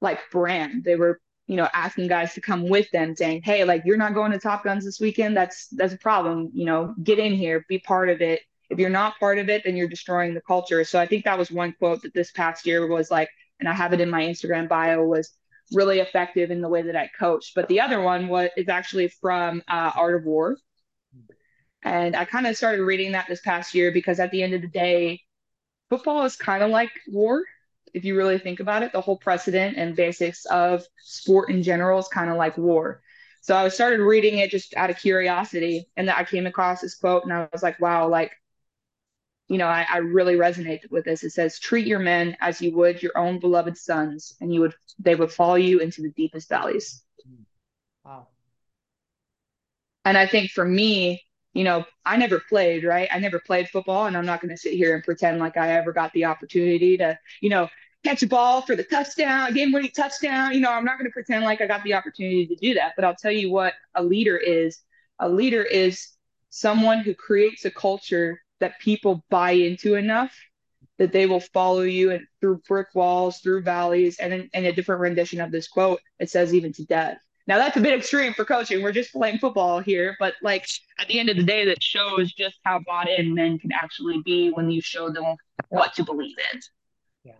like 0.00 0.18
brand. 0.30 0.84
They 0.84 0.96
were, 0.96 1.20
you 1.52 1.58
know, 1.58 1.68
asking 1.74 2.08
guys 2.08 2.32
to 2.32 2.40
come 2.40 2.66
with 2.66 2.90
them, 2.92 3.14
saying, 3.14 3.42
"Hey, 3.42 3.64
like 3.64 3.82
you're 3.84 3.98
not 3.98 4.14
going 4.14 4.32
to 4.32 4.38
Top 4.38 4.64
Guns 4.64 4.86
this 4.86 4.98
weekend. 4.98 5.36
That's 5.36 5.68
that's 5.68 5.92
a 5.92 5.98
problem. 5.98 6.50
You 6.54 6.64
know, 6.64 6.94
get 7.02 7.18
in 7.18 7.34
here, 7.34 7.66
be 7.68 7.78
part 7.78 8.08
of 8.08 8.22
it. 8.22 8.40
If 8.70 8.78
you're 8.78 8.88
not 8.88 9.18
part 9.20 9.38
of 9.38 9.50
it, 9.50 9.62
then 9.64 9.76
you're 9.76 9.86
destroying 9.86 10.32
the 10.32 10.40
culture." 10.40 10.82
So 10.84 10.98
I 10.98 11.06
think 11.06 11.26
that 11.26 11.38
was 11.38 11.50
one 11.50 11.74
quote 11.78 12.00
that 12.02 12.14
this 12.14 12.30
past 12.30 12.66
year 12.66 12.86
was 12.86 13.10
like, 13.10 13.28
and 13.60 13.68
I 13.68 13.74
have 13.74 13.92
it 13.92 14.00
in 14.00 14.08
my 14.08 14.22
Instagram 14.22 14.66
bio 14.66 15.04
was 15.04 15.30
really 15.72 16.00
effective 16.00 16.50
in 16.50 16.62
the 16.62 16.68
way 16.70 16.82
that 16.82 16.96
I 16.96 17.10
coached. 17.18 17.54
But 17.54 17.68
the 17.68 17.80
other 17.80 18.00
one 18.00 18.28
was 18.28 18.48
is 18.56 18.70
actually 18.70 19.08
from 19.08 19.62
uh, 19.68 19.92
Art 19.94 20.16
of 20.16 20.24
War. 20.24 20.56
And 21.84 22.16
I 22.16 22.24
kind 22.24 22.46
of 22.46 22.56
started 22.56 22.82
reading 22.82 23.12
that 23.12 23.26
this 23.28 23.42
past 23.42 23.74
year 23.74 23.92
because 23.92 24.20
at 24.20 24.30
the 24.30 24.42
end 24.42 24.54
of 24.54 24.62
the 24.62 24.68
day, 24.68 25.20
football 25.90 26.24
is 26.24 26.36
kind 26.36 26.62
of 26.62 26.70
like 26.70 26.92
war 27.08 27.44
if 27.94 28.04
you 28.04 28.16
really 28.16 28.38
think 28.38 28.60
about 28.60 28.82
it 28.82 28.92
the 28.92 29.00
whole 29.00 29.16
precedent 29.16 29.76
and 29.76 29.96
basics 29.96 30.44
of 30.46 30.84
sport 30.98 31.50
in 31.50 31.62
general 31.62 31.98
is 31.98 32.08
kind 32.08 32.30
of 32.30 32.36
like 32.36 32.56
war. 32.56 33.02
So 33.40 33.56
i 33.56 33.68
started 33.68 34.00
reading 34.00 34.38
it 34.38 34.50
just 34.50 34.74
out 34.76 34.90
of 34.90 34.98
curiosity 34.98 35.88
and 35.96 36.08
that 36.08 36.18
i 36.18 36.24
came 36.24 36.46
across 36.46 36.80
this 36.80 36.94
quote 36.94 37.24
and 37.24 37.32
i 37.32 37.48
was 37.52 37.62
like 37.62 37.80
wow 37.80 38.08
like 38.08 38.32
you 39.48 39.58
know 39.58 39.66
I, 39.66 39.86
I 39.90 39.98
really 39.98 40.34
resonate 40.34 40.90
with 40.90 41.04
this. 41.04 41.24
It 41.24 41.30
says 41.30 41.58
treat 41.58 41.86
your 41.86 41.98
men 41.98 42.36
as 42.40 42.60
you 42.62 42.74
would 42.76 43.02
your 43.02 43.16
own 43.16 43.38
beloved 43.38 43.76
sons 43.76 44.34
and 44.40 44.52
you 44.52 44.60
would 44.60 44.74
they 44.98 45.14
would 45.14 45.32
follow 45.32 45.56
you 45.56 45.80
into 45.80 46.02
the 46.02 46.10
deepest 46.10 46.48
valleys. 46.48 47.02
Hmm. 47.26 47.42
Wow. 48.04 48.28
And 50.04 50.16
i 50.16 50.26
think 50.26 50.50
for 50.50 50.64
me 50.64 51.22
you 51.52 51.64
know, 51.64 51.84
I 52.04 52.16
never 52.16 52.40
played, 52.40 52.84
right? 52.84 53.08
I 53.12 53.18
never 53.18 53.38
played 53.38 53.68
football, 53.68 54.06
and 54.06 54.16
I'm 54.16 54.26
not 54.26 54.40
going 54.40 54.50
to 54.50 54.56
sit 54.56 54.74
here 54.74 54.94
and 54.94 55.04
pretend 55.04 55.38
like 55.38 55.56
I 55.56 55.72
ever 55.72 55.92
got 55.92 56.12
the 56.12 56.24
opportunity 56.24 56.96
to, 56.98 57.18
you 57.40 57.50
know, 57.50 57.68
catch 58.04 58.22
a 58.22 58.26
ball 58.26 58.62
for 58.62 58.74
the 58.74 58.84
touchdown, 58.84 59.54
game 59.54 59.72
winning 59.72 59.90
touchdown. 59.94 60.54
You 60.54 60.60
know, 60.60 60.72
I'm 60.72 60.84
not 60.84 60.98
going 60.98 61.10
to 61.10 61.12
pretend 61.12 61.44
like 61.44 61.60
I 61.60 61.66
got 61.66 61.84
the 61.84 61.94
opportunity 61.94 62.46
to 62.46 62.56
do 62.56 62.74
that, 62.74 62.92
but 62.96 63.04
I'll 63.04 63.14
tell 63.14 63.32
you 63.32 63.50
what 63.50 63.74
a 63.94 64.02
leader 64.02 64.36
is. 64.36 64.78
A 65.18 65.28
leader 65.28 65.62
is 65.62 66.08
someone 66.50 67.00
who 67.00 67.14
creates 67.14 67.64
a 67.64 67.70
culture 67.70 68.40
that 68.60 68.78
people 68.80 69.24
buy 69.30 69.52
into 69.52 69.94
enough 69.94 70.34
that 70.98 71.12
they 71.12 71.26
will 71.26 71.40
follow 71.40 71.82
you 71.82 72.10
and 72.12 72.26
through 72.40 72.62
brick 72.68 72.88
walls, 72.94 73.38
through 73.38 73.62
valleys, 73.62 74.18
and 74.18 74.32
in, 74.32 74.50
in 74.52 74.66
a 74.66 74.72
different 74.72 75.00
rendition 75.00 75.40
of 75.40 75.50
this 75.50 75.68
quote, 75.68 76.00
it 76.18 76.30
says 76.30 76.54
even 76.54 76.72
to 76.72 76.84
death. 76.84 77.18
Now 77.46 77.58
that's 77.58 77.76
a 77.76 77.80
bit 77.80 77.98
extreme 77.98 78.34
for 78.34 78.44
coaching. 78.44 78.82
We're 78.82 78.92
just 78.92 79.12
playing 79.12 79.38
football 79.38 79.80
here, 79.80 80.16
but 80.20 80.34
like 80.42 80.66
at 80.98 81.08
the 81.08 81.18
end 81.18 81.28
of 81.28 81.36
the 81.36 81.42
day, 81.42 81.64
that 81.64 81.82
shows 81.82 82.32
just 82.32 82.58
how 82.64 82.80
bought 82.86 83.08
in 83.08 83.34
men 83.34 83.58
can 83.58 83.72
actually 83.72 84.22
be 84.24 84.50
when 84.50 84.70
you 84.70 84.80
show 84.80 85.10
them 85.10 85.24
what 85.68 85.94
to 85.94 86.04
believe 86.04 86.36
in. 86.52 86.60
Yeah, 87.24 87.32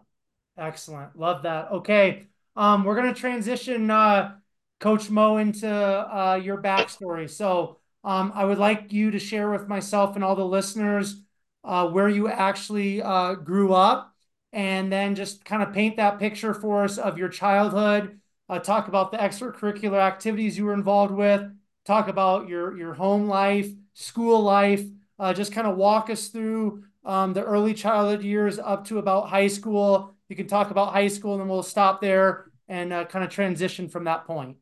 excellent. 0.58 1.16
Love 1.16 1.44
that. 1.44 1.70
Okay, 1.70 2.26
um, 2.56 2.84
we're 2.84 2.96
gonna 2.96 3.14
transition 3.14 3.90
uh, 3.90 4.34
Coach 4.80 5.08
Mo 5.08 5.36
into 5.36 5.70
uh, 5.70 6.40
your 6.42 6.60
backstory. 6.60 7.30
So 7.30 7.78
um, 8.02 8.32
I 8.34 8.44
would 8.44 8.58
like 8.58 8.92
you 8.92 9.12
to 9.12 9.20
share 9.20 9.50
with 9.50 9.68
myself 9.68 10.16
and 10.16 10.24
all 10.24 10.34
the 10.34 10.44
listeners 10.44 11.22
uh, 11.62 11.86
where 11.88 12.08
you 12.08 12.26
actually 12.28 13.00
uh, 13.00 13.34
grew 13.34 13.72
up, 13.72 14.12
and 14.52 14.90
then 14.90 15.14
just 15.14 15.44
kind 15.44 15.62
of 15.62 15.72
paint 15.72 15.98
that 15.98 16.18
picture 16.18 16.54
for 16.54 16.82
us 16.82 16.98
of 16.98 17.18
your 17.18 17.28
childhood 17.28 18.18
uh, 18.52 18.58
talk 18.58 18.88
about 18.88 19.10
the 19.10 19.16
extracurricular 19.16 19.98
activities 19.98 20.58
you 20.58 20.66
were 20.66 20.74
involved 20.74 21.14
with, 21.14 21.42
talk 21.86 22.08
about 22.08 22.48
your 22.48 22.76
your 22.76 22.92
home 22.92 23.26
life, 23.26 23.68
school 23.94 24.42
life, 24.42 24.84
uh, 25.18 25.32
just 25.32 25.52
kind 25.52 25.66
of 25.66 25.76
walk 25.76 26.10
us 26.10 26.28
through 26.28 26.84
um, 27.06 27.32
the 27.32 27.42
early 27.42 27.72
childhood 27.72 28.22
years 28.22 28.58
up 28.58 28.84
to 28.86 28.98
about 28.98 29.30
high 29.30 29.46
school. 29.46 30.14
You 30.28 30.36
can 30.36 30.46
talk 30.46 30.70
about 30.70 30.92
high 30.92 31.08
school, 31.08 31.32
and 31.32 31.40
then 31.40 31.48
we'll 31.48 31.62
stop 31.62 32.02
there 32.02 32.50
and 32.68 32.92
uh, 32.92 33.06
kind 33.06 33.24
of 33.24 33.30
transition 33.30 33.88
from 33.88 34.04
that 34.04 34.26
point. 34.26 34.58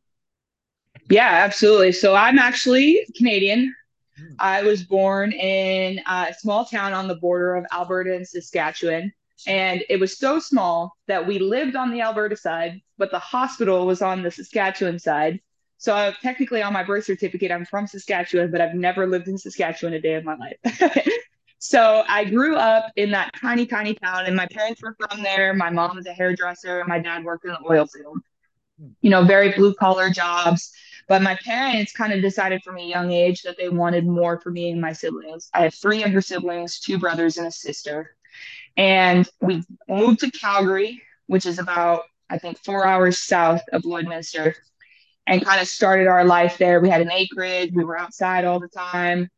Yeah, 1.10 1.28
absolutely. 1.28 1.90
So 1.90 2.14
I'm 2.14 2.38
actually 2.38 3.04
Canadian. 3.16 3.74
Hmm. 4.16 4.34
I 4.38 4.62
was 4.62 4.84
born 4.84 5.32
in 5.32 6.00
a 6.06 6.32
small 6.38 6.64
town 6.64 6.92
on 6.92 7.08
the 7.08 7.16
border 7.16 7.56
of 7.56 7.66
Alberta 7.72 8.14
and 8.14 8.26
Saskatchewan. 8.26 9.12
And 9.46 9.84
it 9.88 9.98
was 9.98 10.18
so 10.18 10.38
small 10.38 10.96
that 11.06 11.26
we 11.26 11.38
lived 11.38 11.76
on 11.76 11.90
the 11.90 12.02
Alberta 12.02 12.36
side, 12.36 12.80
but 12.98 13.10
the 13.10 13.18
hospital 13.18 13.86
was 13.86 14.02
on 14.02 14.22
the 14.22 14.30
Saskatchewan 14.30 14.98
side. 14.98 15.40
So 15.78 15.94
uh, 15.94 16.12
technically, 16.20 16.62
on 16.62 16.74
my 16.74 16.84
birth 16.84 17.04
certificate, 17.04 17.50
I'm 17.50 17.64
from 17.64 17.86
Saskatchewan, 17.86 18.50
but 18.50 18.60
I've 18.60 18.74
never 18.74 19.06
lived 19.06 19.28
in 19.28 19.38
Saskatchewan 19.38 19.94
a 19.94 20.00
day 20.00 20.14
of 20.14 20.24
my 20.24 20.36
life. 20.36 21.08
so 21.58 22.04
I 22.06 22.24
grew 22.24 22.56
up 22.56 22.92
in 22.96 23.10
that 23.12 23.32
tiny, 23.40 23.64
tiny 23.64 23.94
town, 23.94 24.26
and 24.26 24.36
my 24.36 24.46
parents 24.46 24.82
were 24.82 24.94
from 24.98 25.22
there. 25.22 25.54
My 25.54 25.70
mom 25.70 25.96
was 25.96 26.06
a 26.06 26.12
hairdresser, 26.12 26.80
and 26.80 26.88
my 26.88 26.98
dad 26.98 27.24
worked 27.24 27.46
in 27.46 27.52
the 27.52 27.72
oil 27.72 27.86
field. 27.86 28.18
You 29.00 29.10
know, 29.10 29.24
very 29.24 29.52
blue 29.52 29.74
collar 29.74 30.10
jobs. 30.10 30.70
But 31.08 31.22
my 31.22 31.36
parents 31.44 31.92
kind 31.92 32.12
of 32.12 32.22
decided 32.22 32.62
from 32.62 32.78
a 32.78 32.84
young 32.84 33.10
age 33.10 33.42
that 33.42 33.56
they 33.56 33.68
wanted 33.68 34.06
more 34.06 34.38
for 34.38 34.50
me 34.50 34.70
and 34.70 34.80
my 34.80 34.92
siblings. 34.92 35.50
I 35.52 35.62
have 35.62 35.74
three 35.74 35.98
younger 35.98 36.20
siblings, 36.20 36.78
two 36.78 36.98
brothers, 36.98 37.36
and 37.36 37.48
a 37.48 37.50
sister. 37.50 38.14
And 38.80 39.28
we 39.42 39.62
moved 39.90 40.20
to 40.20 40.30
Calgary, 40.30 41.02
which 41.26 41.44
is 41.44 41.58
about, 41.58 42.04
I 42.30 42.38
think, 42.38 42.56
four 42.64 42.86
hours 42.86 43.18
south 43.18 43.60
of 43.74 43.82
Lloydminster, 43.82 44.54
and 45.26 45.44
kind 45.44 45.60
of 45.60 45.68
started 45.68 46.06
our 46.06 46.24
life 46.24 46.56
there. 46.56 46.80
We 46.80 46.88
had 46.88 47.02
an 47.02 47.12
acreage, 47.12 47.72
we 47.74 47.84
were 47.84 47.98
outside 47.98 48.46
all 48.46 48.58
the 48.58 48.68
time, 48.68 49.28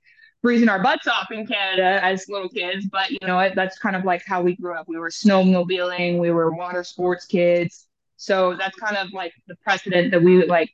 freezing 0.42 0.68
our 0.68 0.80
butts 0.80 1.08
off 1.08 1.32
in 1.32 1.44
Canada 1.44 1.99
as 2.04 2.28
little 2.28 2.49
kids. 2.49 2.87
But 2.87 3.11
you 3.11 3.18
know, 3.26 3.50
that's 3.52 3.80
kind 3.80 3.96
of 3.96 4.04
like 4.04 4.22
how 4.25 4.42
we 4.42 4.54
grew 4.54 4.75
up. 4.75 4.87
We 4.87 4.96
were 4.96 5.11
snowmobiling, 5.11 6.20
we 6.20 6.30
were 6.30 6.52
water 6.52 6.84
sports 6.84 7.26
kids. 7.26 7.88
So 8.18 8.54
that's 8.56 8.76
kind 8.76 8.96
of 8.96 9.12
like 9.12 9.32
the 9.49 9.56
precedent 9.56 10.12
that 10.12 10.22
we 10.22 10.46
like 10.46 10.71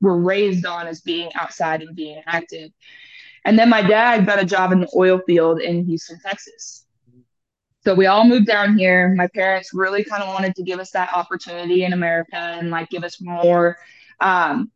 were 0.00 0.18
raised 0.18 0.66
on 0.66 0.88
as 0.88 1.00
being 1.00 1.30
outside 1.36 1.80
and 1.80 1.94
being 1.94 2.20
active. 2.26 2.72
And 3.44 3.56
then 3.56 3.68
my 3.68 3.82
dad 3.82 4.26
got 4.26 4.42
a 4.42 4.44
job 4.44 4.72
in 4.72 4.80
the 4.80 4.90
oil 4.96 5.20
field 5.28 5.60
in 5.60 5.84
Houston, 5.84 6.18
Texas. 6.18 6.86
So 7.82 7.94
we 7.94 8.06
all 8.06 8.24
moved 8.24 8.46
down 8.46 8.76
here. 8.76 9.14
My 9.14 9.26
parents 9.28 9.72
really 9.72 10.04
kind 10.04 10.22
of 10.22 10.28
wanted 10.28 10.54
to 10.56 10.62
give 10.62 10.80
us 10.80 10.90
that 10.90 11.12
opportunity 11.14 11.84
in 11.84 11.94
America 11.94 12.36
and 12.36 12.70
like 12.70 12.90
give 12.90 13.04
us 13.04 13.20
more 13.22 13.78
um, 14.20 14.70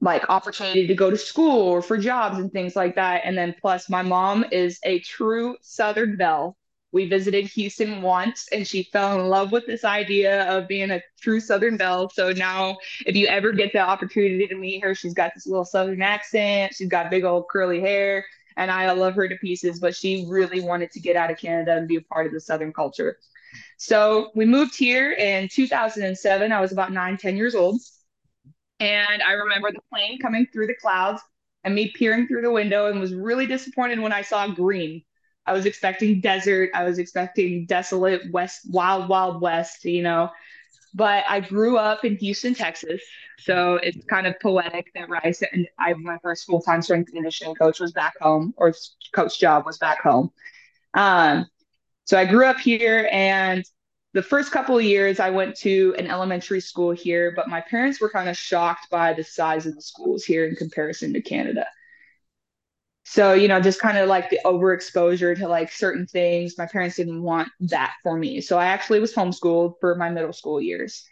like 0.00 0.30
opportunity 0.30 0.86
to 0.86 0.94
go 0.94 1.10
to 1.10 1.16
school 1.16 1.62
or 1.62 1.82
for 1.82 1.98
jobs 1.98 2.38
and 2.38 2.52
things 2.52 2.76
like 2.76 2.94
that. 2.94 3.22
And 3.24 3.36
then 3.36 3.56
plus 3.60 3.90
my 3.90 4.02
mom 4.02 4.44
is 4.52 4.78
a 4.84 5.00
true 5.00 5.56
Southern 5.62 6.16
Belle. 6.16 6.56
We 6.92 7.08
visited 7.08 7.46
Houston 7.48 8.02
once 8.02 8.48
and 8.52 8.66
she 8.66 8.84
fell 8.84 9.20
in 9.20 9.26
love 9.28 9.50
with 9.50 9.66
this 9.66 9.84
idea 9.84 10.44
of 10.44 10.68
being 10.68 10.92
a 10.92 11.02
true 11.20 11.40
Southern 11.40 11.76
Belle. 11.76 12.08
So 12.10 12.30
now 12.30 12.78
if 13.04 13.16
you 13.16 13.26
ever 13.26 13.50
get 13.50 13.72
the 13.72 13.80
opportunity 13.80 14.46
to 14.46 14.54
meet 14.54 14.84
her, 14.84 14.94
she's 14.94 15.12
got 15.12 15.32
this 15.34 15.48
little 15.48 15.64
Southern 15.64 16.02
accent. 16.02 16.74
She's 16.74 16.88
got 16.88 17.10
big 17.10 17.24
old 17.24 17.48
curly 17.50 17.80
hair 17.80 18.24
and 18.58 18.70
I 18.70 18.90
love 18.92 19.14
her 19.14 19.28
to 19.28 19.36
pieces, 19.36 19.78
but 19.78 19.94
she 19.94 20.26
really 20.28 20.60
wanted 20.60 20.90
to 20.90 21.00
get 21.00 21.16
out 21.16 21.30
of 21.30 21.38
Canada 21.38 21.76
and 21.76 21.88
be 21.88 21.96
a 21.96 22.02
part 22.02 22.26
of 22.26 22.32
the 22.32 22.40
Southern 22.40 22.72
culture. 22.72 23.16
So 23.78 24.30
we 24.34 24.44
moved 24.44 24.76
here 24.76 25.12
in 25.12 25.48
2007. 25.48 26.52
I 26.52 26.60
was 26.60 26.72
about 26.72 26.92
nine, 26.92 27.16
10 27.16 27.36
years 27.36 27.54
old. 27.54 27.80
And 28.80 29.22
I 29.22 29.32
remember 29.32 29.70
the 29.72 29.80
plane 29.92 30.18
coming 30.18 30.46
through 30.52 30.66
the 30.66 30.74
clouds 30.74 31.22
and 31.64 31.74
me 31.74 31.92
peering 31.96 32.26
through 32.26 32.42
the 32.42 32.50
window 32.50 32.90
and 32.90 33.00
was 33.00 33.14
really 33.14 33.46
disappointed 33.46 34.00
when 34.00 34.12
I 34.12 34.22
saw 34.22 34.48
green. 34.48 35.02
I 35.46 35.52
was 35.52 35.64
expecting 35.64 36.20
desert. 36.20 36.70
I 36.74 36.84
was 36.84 36.98
expecting 36.98 37.64
desolate 37.66 38.22
west, 38.32 38.60
wild, 38.68 39.08
wild 39.08 39.40
west, 39.40 39.84
you 39.84 40.02
know. 40.02 40.30
But 40.98 41.22
I 41.28 41.38
grew 41.38 41.78
up 41.78 42.04
in 42.04 42.16
Houston, 42.16 42.54
Texas. 42.54 43.00
So 43.38 43.76
it's 43.76 44.04
kind 44.06 44.26
of 44.26 44.34
poetic 44.40 44.90
that 44.96 45.08
Rice 45.08 45.44
and 45.52 45.68
I, 45.78 45.92
my 45.92 46.18
first 46.24 46.44
full 46.44 46.60
time 46.60 46.82
strength 46.82 47.12
conditioning 47.12 47.54
coach 47.54 47.78
was 47.78 47.92
back 47.92 48.14
home, 48.20 48.52
or 48.56 48.74
coach 49.14 49.38
job 49.38 49.64
was 49.64 49.78
back 49.78 50.02
home. 50.02 50.32
Um, 50.94 51.46
so 52.04 52.18
I 52.18 52.24
grew 52.24 52.46
up 52.46 52.58
here, 52.58 53.08
and 53.12 53.64
the 54.12 54.24
first 54.24 54.50
couple 54.50 54.76
of 54.76 54.82
years 54.82 55.20
I 55.20 55.30
went 55.30 55.54
to 55.58 55.94
an 55.98 56.08
elementary 56.08 56.60
school 56.60 56.90
here, 56.90 57.32
but 57.36 57.48
my 57.48 57.60
parents 57.60 58.00
were 58.00 58.10
kind 58.10 58.28
of 58.28 58.36
shocked 58.36 58.90
by 58.90 59.12
the 59.12 59.22
size 59.22 59.66
of 59.66 59.76
the 59.76 59.82
schools 59.82 60.24
here 60.24 60.48
in 60.48 60.56
comparison 60.56 61.12
to 61.12 61.22
Canada. 61.22 61.64
So, 63.10 63.32
you 63.32 63.48
know, 63.48 63.58
just 63.58 63.80
kind 63.80 63.96
of 63.96 64.06
like 64.06 64.28
the 64.28 64.38
overexposure 64.44 65.34
to 65.38 65.48
like 65.48 65.72
certain 65.72 66.06
things. 66.06 66.58
My 66.58 66.66
parents 66.66 66.96
didn't 66.96 67.22
want 67.22 67.48
that 67.60 67.94
for 68.02 68.18
me. 68.18 68.42
So 68.42 68.58
I 68.58 68.66
actually 68.66 69.00
was 69.00 69.14
homeschooled 69.14 69.76
for 69.80 69.94
my 69.94 70.10
middle 70.10 70.34
school 70.34 70.60
years. 70.60 71.08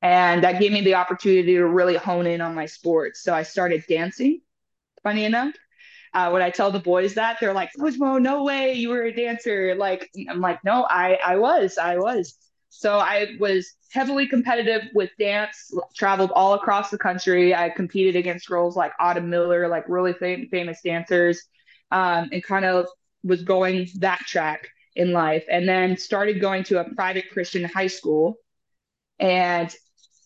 And 0.00 0.44
that 0.44 0.60
gave 0.60 0.70
me 0.70 0.82
the 0.82 0.94
opportunity 0.94 1.54
to 1.54 1.66
really 1.66 1.96
hone 1.96 2.28
in 2.28 2.40
on 2.40 2.54
my 2.54 2.66
sports. 2.66 3.24
So 3.24 3.34
I 3.34 3.42
started 3.42 3.82
dancing, 3.88 4.42
funny 5.02 5.24
enough. 5.24 5.54
Uh, 6.12 6.30
when 6.30 6.42
I 6.42 6.50
tell 6.50 6.70
the 6.70 6.78
boys 6.78 7.14
that, 7.14 7.38
they're 7.40 7.52
like, 7.52 7.70
Coach 7.80 7.96
no 7.98 8.44
way 8.44 8.74
you 8.74 8.90
were 8.90 9.02
a 9.02 9.12
dancer. 9.12 9.74
Like, 9.74 10.08
I'm 10.30 10.40
like, 10.40 10.62
no, 10.62 10.86
I, 10.88 11.18
I 11.26 11.38
was, 11.38 11.78
I 11.78 11.96
was. 11.98 12.38
So 12.76 12.98
I 12.98 13.36
was 13.38 13.72
heavily 13.92 14.26
competitive 14.26 14.82
with 14.94 15.10
dance, 15.18 15.72
traveled 15.94 16.32
all 16.32 16.54
across 16.54 16.90
the 16.90 16.98
country. 16.98 17.54
I 17.54 17.70
competed 17.70 18.16
against 18.16 18.48
girls 18.48 18.76
like 18.76 18.92
Autumn 18.98 19.30
Miller, 19.30 19.68
like 19.68 19.88
really 19.88 20.12
fam- 20.12 20.48
famous 20.50 20.80
dancers, 20.82 21.40
um, 21.92 22.28
and 22.32 22.42
kind 22.42 22.64
of 22.64 22.86
was 23.22 23.42
going 23.42 23.88
that 23.98 24.20
track 24.20 24.68
in 24.96 25.12
life. 25.12 25.44
And 25.48 25.68
then 25.68 25.96
started 25.96 26.40
going 26.40 26.64
to 26.64 26.80
a 26.80 26.94
private 26.94 27.30
Christian 27.30 27.62
high 27.64 27.86
school 27.86 28.34
and 29.20 29.74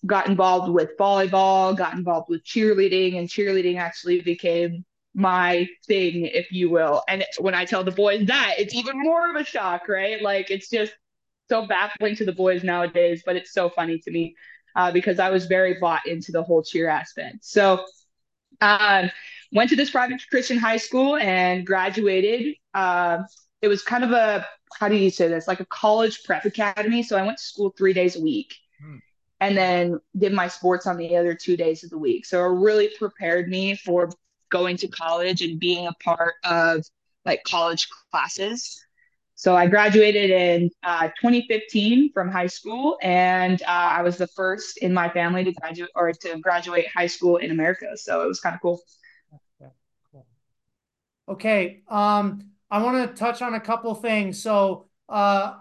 got 0.06 0.26
involved 0.26 0.72
with 0.72 0.96
volleyball, 0.98 1.76
got 1.76 1.94
involved 1.94 2.30
with 2.30 2.44
cheerleading, 2.44 3.18
and 3.18 3.28
cheerleading 3.28 3.78
actually 3.78 4.22
became 4.22 4.86
my 5.14 5.68
thing, 5.86 6.24
if 6.24 6.50
you 6.50 6.70
will. 6.70 7.02
And 7.08 7.24
when 7.38 7.54
I 7.54 7.66
tell 7.66 7.84
the 7.84 7.90
boys 7.90 8.26
that, 8.26 8.54
it's 8.58 8.74
even 8.74 8.98
more 8.98 9.28
of 9.28 9.36
a 9.36 9.44
shock, 9.44 9.86
right? 9.88 10.22
Like 10.22 10.50
it's 10.50 10.70
just 10.70 10.92
so 11.48 11.66
baffling 11.66 12.16
to 12.16 12.24
the 12.24 12.32
boys 12.32 12.62
nowadays, 12.62 13.22
but 13.24 13.36
it's 13.36 13.52
so 13.52 13.68
funny 13.68 13.98
to 13.98 14.10
me 14.10 14.34
uh, 14.76 14.92
because 14.92 15.18
I 15.18 15.30
was 15.30 15.46
very 15.46 15.78
bought 15.80 16.06
into 16.06 16.32
the 16.32 16.42
whole 16.42 16.62
cheer 16.62 16.88
aspect. 16.88 17.44
So, 17.44 17.84
um, 18.60 19.10
went 19.52 19.70
to 19.70 19.76
this 19.76 19.90
private 19.90 20.20
Christian 20.30 20.58
high 20.58 20.76
school 20.76 21.16
and 21.16 21.66
graduated. 21.66 22.56
Uh, 22.74 23.18
it 23.62 23.68
was 23.68 23.82
kind 23.82 24.04
of 24.04 24.12
a 24.12 24.46
how 24.78 24.88
do 24.88 24.96
you 24.96 25.10
say 25.10 25.28
this 25.28 25.48
like 25.48 25.60
a 25.60 25.66
college 25.66 26.22
prep 26.24 26.44
academy. 26.44 27.02
So 27.02 27.16
I 27.16 27.24
went 27.24 27.38
to 27.38 27.44
school 27.44 27.74
three 27.76 27.92
days 27.92 28.16
a 28.16 28.20
week. 28.20 28.54
Hmm. 28.80 28.96
And 29.40 29.56
then 29.56 30.00
did 30.16 30.32
my 30.32 30.48
sports 30.48 30.86
on 30.86 30.96
the 30.96 31.16
other 31.16 31.32
two 31.32 31.56
days 31.56 31.84
of 31.84 31.90
the 31.90 31.98
week. 31.98 32.26
So 32.26 32.44
it 32.44 32.58
really 32.58 32.90
prepared 32.98 33.48
me 33.48 33.76
for 33.76 34.10
going 34.50 34.76
to 34.78 34.88
college 34.88 35.42
and 35.42 35.60
being 35.60 35.86
a 35.86 35.92
part 36.02 36.34
of 36.44 36.84
like 37.24 37.44
college 37.44 37.88
classes. 38.10 38.84
So 39.38 39.54
I 39.54 39.68
graduated 39.68 40.30
in 40.30 40.68
uh, 40.82 41.10
2015 41.20 42.12
from 42.12 42.28
high 42.28 42.48
school, 42.48 42.98
and 43.02 43.62
uh, 43.62 43.66
I 43.68 44.02
was 44.02 44.16
the 44.16 44.26
first 44.26 44.78
in 44.78 44.92
my 44.92 45.08
family 45.08 45.44
to 45.44 45.52
graduate 45.52 45.90
or 45.94 46.12
to 46.12 46.40
graduate 46.40 46.88
high 46.92 47.06
school 47.06 47.36
in 47.36 47.52
America. 47.52 47.96
So 47.96 48.24
it 48.24 48.26
was 48.26 48.40
kind 48.40 48.56
of 48.56 48.60
cool. 48.60 48.80
Okay, 51.28 51.82
um, 51.86 52.50
I 52.68 52.82
want 52.82 53.08
to 53.08 53.14
touch 53.14 53.40
on 53.40 53.54
a 53.54 53.60
couple 53.60 53.94
things. 53.94 54.42
So, 54.42 54.86
uh, 55.08 55.54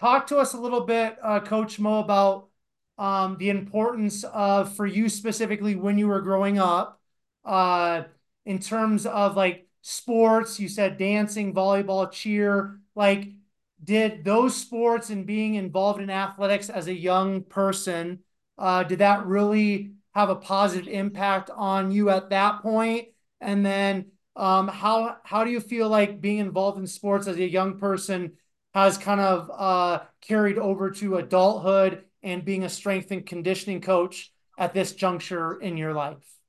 talk 0.00 0.28
to 0.28 0.38
us 0.38 0.54
a 0.54 0.58
little 0.58 0.86
bit, 0.86 1.18
uh, 1.22 1.40
Coach 1.40 1.78
Mo, 1.78 2.00
about 2.00 2.48
um, 2.96 3.36
the 3.36 3.50
importance 3.50 4.24
of 4.24 4.74
for 4.74 4.86
you 4.86 5.10
specifically 5.10 5.74
when 5.74 5.98
you 5.98 6.08
were 6.08 6.22
growing 6.22 6.58
up, 6.58 6.98
uh, 7.44 8.04
in 8.46 8.58
terms 8.58 9.04
of 9.04 9.36
like 9.36 9.68
sports. 9.82 10.58
You 10.58 10.68
said 10.70 10.96
dancing, 10.96 11.52
volleyball, 11.52 12.10
cheer. 12.10 12.78
Like, 12.94 13.28
did 13.82 14.24
those 14.24 14.54
sports 14.56 15.10
and 15.10 15.26
being 15.26 15.54
involved 15.54 16.00
in 16.00 16.10
athletics 16.10 16.68
as 16.70 16.86
a 16.86 16.94
young 16.94 17.42
person, 17.42 18.20
uh, 18.58 18.84
did 18.84 19.00
that 19.00 19.26
really 19.26 19.92
have 20.14 20.30
a 20.30 20.36
positive 20.36 20.88
impact 20.92 21.50
on 21.50 21.90
you 21.90 22.10
at 22.10 22.30
that 22.30 22.62
point? 22.62 23.08
And 23.40 23.64
then, 23.64 24.12
um, 24.36 24.68
how 24.68 25.16
how 25.24 25.44
do 25.44 25.50
you 25.50 25.60
feel 25.60 25.88
like 25.88 26.20
being 26.20 26.38
involved 26.38 26.78
in 26.78 26.86
sports 26.86 27.26
as 27.26 27.36
a 27.36 27.50
young 27.50 27.78
person 27.78 28.32
has 28.72 28.96
kind 28.96 29.20
of 29.20 29.50
uh, 29.52 30.04
carried 30.22 30.58
over 30.58 30.90
to 30.90 31.16
adulthood 31.16 32.04
and 32.22 32.44
being 32.44 32.64
a 32.64 32.68
strength 32.68 33.10
and 33.10 33.26
conditioning 33.26 33.80
coach 33.80 34.32
at 34.56 34.72
this 34.72 34.92
juncture 34.92 35.60
in 35.60 35.76
your 35.76 35.92
life? 35.92 36.41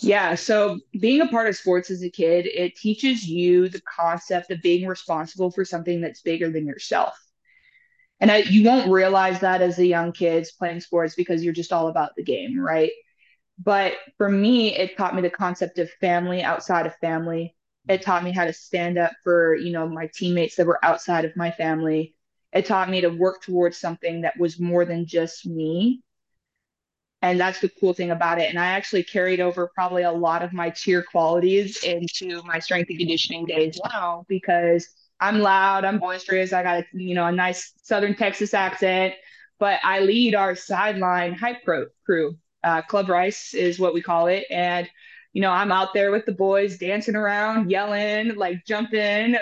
Yeah, 0.00 0.36
so 0.36 0.78
being 1.00 1.20
a 1.20 1.26
part 1.26 1.48
of 1.48 1.56
sports 1.56 1.90
as 1.90 2.02
a 2.02 2.10
kid, 2.10 2.46
it 2.46 2.76
teaches 2.76 3.26
you 3.26 3.68
the 3.68 3.80
concept 3.82 4.50
of 4.50 4.62
being 4.62 4.86
responsible 4.86 5.50
for 5.50 5.64
something 5.64 6.00
that's 6.00 6.22
bigger 6.22 6.50
than 6.50 6.66
yourself. 6.66 7.18
And 8.20 8.30
I, 8.30 8.38
you 8.38 8.64
won't 8.64 8.90
realize 8.90 9.40
that 9.40 9.62
as 9.62 9.78
a 9.78 9.86
young 9.86 10.12
kid 10.12 10.46
playing 10.58 10.80
sports 10.80 11.14
because 11.14 11.44
you're 11.44 11.52
just 11.52 11.72
all 11.72 11.88
about 11.88 12.16
the 12.16 12.24
game, 12.24 12.58
right? 12.58 12.90
But 13.58 13.94
for 14.18 14.28
me, 14.28 14.76
it 14.76 14.96
taught 14.96 15.14
me 15.14 15.22
the 15.22 15.30
concept 15.30 15.78
of 15.78 15.90
family 16.00 16.42
outside 16.42 16.86
of 16.86 16.96
family. 16.96 17.56
It 17.88 18.02
taught 18.02 18.24
me 18.24 18.32
how 18.32 18.44
to 18.44 18.52
stand 18.52 18.98
up 18.98 19.12
for, 19.24 19.54
you 19.56 19.72
know, 19.72 19.88
my 19.88 20.10
teammates 20.14 20.56
that 20.56 20.66
were 20.66 20.84
outside 20.84 21.24
of 21.24 21.36
my 21.36 21.50
family. 21.52 22.14
It 22.52 22.66
taught 22.66 22.90
me 22.90 23.02
to 23.02 23.08
work 23.08 23.42
towards 23.42 23.78
something 23.78 24.22
that 24.22 24.38
was 24.38 24.60
more 24.60 24.84
than 24.84 25.06
just 25.06 25.46
me 25.46 26.02
and 27.22 27.40
that's 27.40 27.60
the 27.60 27.68
cool 27.80 27.92
thing 27.92 28.10
about 28.10 28.38
it. 28.40 28.48
And 28.50 28.58
i 28.58 28.66
actually 28.66 29.02
carried 29.02 29.40
over 29.40 29.70
probably 29.74 30.02
a 30.02 30.12
lot 30.12 30.42
of 30.42 30.52
my 30.52 30.70
cheer 30.70 31.02
qualities 31.02 31.82
into 31.82 32.42
my 32.44 32.58
strength 32.58 32.90
and 32.90 32.98
conditioning 32.98 33.46
days 33.46 33.80
now 33.92 34.24
because 34.28 34.88
i'm 35.20 35.40
loud 35.40 35.84
i'm 35.84 35.98
boisterous 35.98 36.52
i 36.52 36.62
got 36.62 36.80
a 36.80 36.86
you 36.92 37.14
know 37.14 37.26
a 37.26 37.32
nice 37.32 37.72
southern 37.82 38.14
texas 38.14 38.54
accent 38.54 39.14
but 39.58 39.80
i 39.82 40.00
lead 40.00 40.34
our 40.34 40.54
sideline 40.54 41.32
hype 41.34 41.64
crew. 41.64 42.36
Uh, 42.64 42.82
club 42.82 43.08
rice 43.08 43.54
is 43.54 43.78
what 43.78 43.94
we 43.94 44.02
call 44.02 44.26
it. 44.26 44.44
And 44.50 44.88
you 45.32 45.42
know 45.42 45.50
i'm 45.50 45.70
out 45.70 45.94
there 45.94 46.10
with 46.10 46.26
the 46.26 46.32
boys 46.32 46.78
dancing 46.78 47.14
around 47.14 47.70
yelling 47.70 48.34
like 48.36 48.64
jumping 48.66 49.36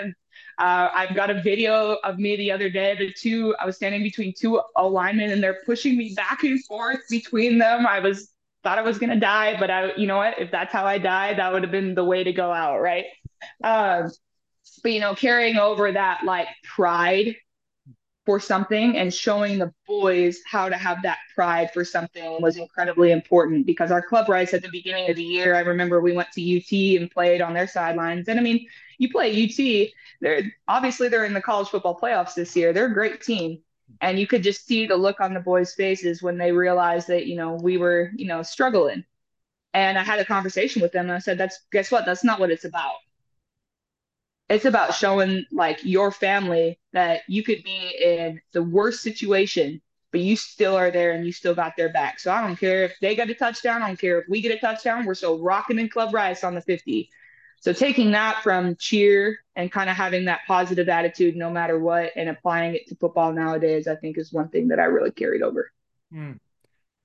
uh, 0.59 0.89
I've 0.93 1.15
got 1.15 1.29
a 1.29 1.41
video 1.41 1.97
of 2.03 2.17
me 2.17 2.35
the 2.35 2.51
other 2.51 2.69
day. 2.69 2.95
The 2.97 3.13
two, 3.13 3.55
I 3.59 3.65
was 3.65 3.75
standing 3.75 4.01
between 4.01 4.33
two 4.33 4.61
linemen 4.77 5.31
and 5.31 5.41
they're 5.41 5.61
pushing 5.65 5.97
me 5.97 6.13
back 6.15 6.43
and 6.43 6.63
forth 6.65 7.01
between 7.09 7.57
them. 7.57 7.85
I 7.85 7.99
was 7.99 8.31
thought 8.63 8.79
I 8.79 8.81
was 8.81 8.97
gonna 8.97 9.19
die, 9.19 9.59
but 9.59 9.69
I, 9.69 9.93
you 9.95 10.07
know 10.07 10.17
what? 10.17 10.39
If 10.39 10.51
that's 10.51 10.73
how 10.73 10.85
I 10.85 10.97
die, 10.97 11.35
that 11.35 11.53
would 11.53 11.63
have 11.63 11.71
been 11.71 11.93
the 11.93 12.03
way 12.03 12.23
to 12.23 12.33
go 12.33 12.51
out, 12.51 12.79
right? 12.79 13.05
Um, 13.63 14.11
but 14.81 14.91
you 14.91 14.99
know, 14.99 15.13
carrying 15.13 15.57
over 15.57 15.91
that 15.91 16.23
like 16.23 16.47
pride 16.63 17.35
for 18.25 18.39
something 18.41 18.97
and 18.97 19.13
showing 19.13 19.57
the 19.57 19.73
boys 19.87 20.39
how 20.45 20.67
to 20.67 20.75
have 20.75 21.01
that 21.03 21.17
pride 21.33 21.71
for 21.73 21.85
something 21.85 22.41
was 22.41 22.57
incredibly 22.57 23.11
important 23.11 23.65
because 23.65 23.89
our 23.89 24.01
club 24.01 24.27
rice 24.27 24.53
at 24.53 24.61
the 24.61 24.69
beginning 24.69 25.09
of 25.09 25.15
the 25.15 25.23
year, 25.23 25.55
I 25.55 25.61
remember 25.61 26.01
we 26.01 26.11
went 26.11 26.31
to 26.33 26.57
UT 26.57 27.01
and 27.01 27.09
played 27.09 27.41
on 27.41 27.53
their 27.53 27.67
sidelines. 27.67 28.27
And 28.27 28.37
I 28.37 28.43
mean, 28.43 28.67
you 28.97 29.09
play 29.11 29.31
UT, 29.31 29.93
they're 30.21 30.43
obviously 30.67 31.09
they're 31.09 31.25
in 31.25 31.33
the 31.33 31.41
college 31.41 31.69
football 31.69 31.99
playoffs 31.99 32.35
this 32.35 32.55
year. 32.55 32.73
They're 32.73 32.87
a 32.91 32.93
great 32.93 33.21
team. 33.21 33.59
And 34.01 34.19
you 34.19 34.27
could 34.27 34.43
just 34.43 34.65
see 34.67 34.85
the 34.85 34.97
look 34.97 35.21
on 35.21 35.33
the 35.33 35.39
boys' 35.39 35.73
faces 35.73 36.21
when 36.21 36.37
they 36.37 36.51
realized 36.51 37.07
that, 37.07 37.25
you 37.25 37.35
know, 37.35 37.53
we 37.53 37.77
were, 37.77 38.11
you 38.15 38.27
know, 38.27 38.43
struggling. 38.43 39.05
And 39.73 39.97
I 39.97 40.03
had 40.03 40.19
a 40.19 40.25
conversation 40.25 40.81
with 40.81 40.91
them 40.91 41.05
and 41.05 41.13
I 41.13 41.19
said, 41.19 41.37
That's 41.37 41.59
guess 41.71 41.91
what? 41.91 42.05
That's 42.05 42.23
not 42.23 42.39
what 42.39 42.51
it's 42.51 42.65
about. 42.65 42.95
It's 44.49 44.65
about 44.65 44.95
showing 44.95 45.45
like 45.51 45.79
your 45.83 46.11
family 46.11 46.79
that 46.93 47.21
you 47.27 47.43
could 47.43 47.63
be 47.63 47.93
in 48.01 48.41
the 48.53 48.63
worst 48.63 49.01
situation, 49.01 49.81
but 50.11 50.21
you 50.21 50.37
still 50.37 50.75
are 50.75 50.89
there 50.89 51.11
and 51.11 51.25
you 51.25 51.33
still 51.33 51.53
got 51.53 51.75
their 51.75 51.89
back. 51.89 52.19
So 52.19 52.31
I 52.31 52.41
don't 52.41 52.55
care 52.55 52.83
if 52.85 52.93
they 53.01 53.15
get 53.15 53.29
a 53.29 53.35
touchdown, 53.35 53.81
I 53.83 53.87
don't 53.87 53.99
care 53.99 54.19
if 54.21 54.29
we 54.29 54.41
get 54.41 54.55
a 54.55 54.59
touchdown, 54.59 55.05
we're 55.05 55.15
still 55.15 55.39
rocking 55.41 55.79
in 55.79 55.89
Club 55.89 56.13
Rice 56.13 56.43
on 56.45 56.55
the 56.55 56.61
50. 56.61 57.09
So 57.59 57.73
taking 57.73 58.11
that 58.11 58.43
from 58.43 58.75
cheer 58.75 59.39
and 59.55 59.71
kind 59.71 59.89
of 59.89 59.95
having 59.95 60.25
that 60.25 60.41
positive 60.47 60.89
attitude 60.89 61.35
no 61.35 61.49
matter 61.49 61.79
what 61.79 62.11
and 62.15 62.29
applying 62.29 62.75
it 62.75 62.87
to 62.87 62.95
football 62.95 63.33
nowadays, 63.33 63.87
I 63.87 63.95
think 63.95 64.17
is 64.17 64.31
one 64.31 64.49
thing 64.49 64.67
that 64.69 64.79
I 64.79 64.85
really 64.85 65.11
carried 65.11 65.41
over. 65.41 65.71
Hmm. 66.11 66.33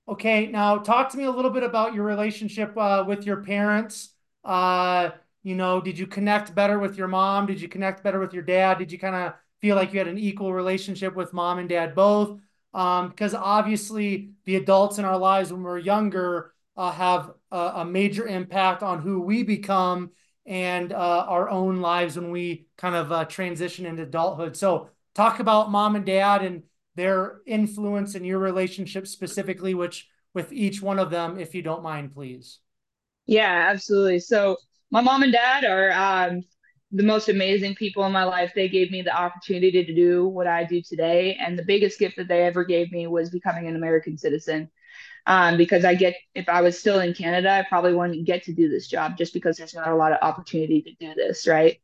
Okay, 0.09 0.47
now 0.47 0.79
talk 0.79 1.11
to 1.11 1.17
me 1.17 1.25
a 1.25 1.31
little 1.31 1.51
bit 1.51 1.63
about 1.63 1.95
your 1.95 2.05
relationship 2.05 2.77
uh, 2.77 3.05
with 3.07 3.25
your 3.25 3.43
parents. 3.43 4.11
Uh, 4.45 5.11
you 5.43 5.55
know, 5.55 5.81
did 5.81 5.99
you 5.99 6.07
connect 6.07 6.55
better 6.55 6.79
with 6.79 6.97
your 6.97 7.09
mom? 7.09 7.47
Did 7.47 7.61
you 7.61 7.69
connect 7.69 8.03
better 8.03 8.21
with 8.21 8.33
your 8.33 8.43
dad? 8.43 8.79
Did 8.79 8.93
you 8.93 8.99
kind 8.99 9.15
of 9.15 9.35
feel 9.61 9.77
like 9.77 9.93
you 9.93 9.99
had 9.99 10.09
an 10.09 10.19
equal 10.19 10.53
relationship 10.53 11.15
with 11.15 11.33
mom 11.33 11.59
and 11.59 11.69
dad 11.69 11.95
both? 11.95 12.39
Um, 12.75 13.11
because 13.11 13.35
obviously 13.35 14.31
the 14.45 14.57
adults 14.57 14.99
in 14.99 15.05
our 15.05 15.19
lives 15.19 15.53
when 15.53 15.63
we're 15.63 15.79
younger 15.79 16.53
uh, 16.77 16.91
have 16.91 17.33
a, 17.51 17.73
a 17.77 17.85
major 17.85 18.27
impact 18.27 18.83
on 18.83 19.01
who 19.01 19.21
we 19.21 19.43
become 19.43 20.11
and 20.47 20.93
uh, 20.93 21.25
our 21.29 21.49
own 21.49 21.81
lives 21.81 22.17
when 22.17 22.31
we 22.31 22.67
kind 22.77 22.95
of 22.95 23.13
uh, 23.13 23.25
transition 23.25 23.87
into 23.87 24.03
adulthood. 24.03 24.57
So, 24.57 24.89
talk 25.15 25.41
about 25.41 25.71
mom 25.71 25.97
and 25.97 26.05
dad 26.07 26.43
and 26.43 26.63
their 26.95 27.41
influence 27.47 28.15
in 28.15 28.25
your 28.25 28.39
relationship 28.39 29.07
specifically, 29.07 29.75
which 29.75 30.09
with 30.35 30.53
each 30.53 30.83
one 30.83 30.99
of 30.99 31.11
them, 31.11 31.39
if 31.39 31.55
you 31.55 31.63
don't 31.63 31.83
mind, 31.83 32.15
please. 32.15 32.59
Yeah, 33.27 33.69
absolutely. 33.71 34.19
So, 34.21 34.57
my 34.91 35.01
mom 35.01 35.23
and 35.23 35.33
dad 35.33 35.65
are 35.65 35.93
um, 35.93 36.43
the 36.91 37.03
most 37.03 37.29
amazing 37.29 37.75
people 37.77 38.05
in 38.05 38.13
my 38.13 38.25
life. 38.25 38.53
They 38.55 38.69
gave 38.69 38.91
me 38.91 39.03
the 39.03 39.17
opportunity 39.17 39.85
to 39.85 39.95
do 39.95 40.27
what 40.27 40.47
I 40.47 40.65
do 40.65 40.83
today. 40.83 41.37
And 41.41 41.59
the 41.59 41.65
biggest 41.65 41.99
gift 41.99 42.17
that 42.17 42.29
they 42.29 42.43
ever 42.43 42.65
gave 42.65 42.93
me 42.93 43.07
was 43.07 43.31
becoming 43.31 43.67
an 43.67 43.77
American 43.77 44.19
citizen 44.19 44.71
um, 45.27 45.57
because 45.57 45.85
I 45.85 45.95
get 45.95 46.15
if 46.35 46.49
I 46.49 46.61
was 46.63 46.79
still 46.79 47.01
in 47.01 47.15
Canada, 47.15 47.51
I 47.51 47.65
probably 47.69 47.95
wouldn't 47.95 48.25
get 48.25 48.45
to 48.45 48.53
do 48.53 48.69
this 48.69 48.89
job 48.89 49.17
just 49.17 49.33
because 49.33 49.57
there's 49.57 49.75
not 49.75 49.89
a 49.89 49.95
lot 49.95 50.13
of 50.13 50.19
opportunity 50.23 50.83
to 50.83 50.95
do 50.95 51.15
this, 51.15 51.47
right? 51.47 51.81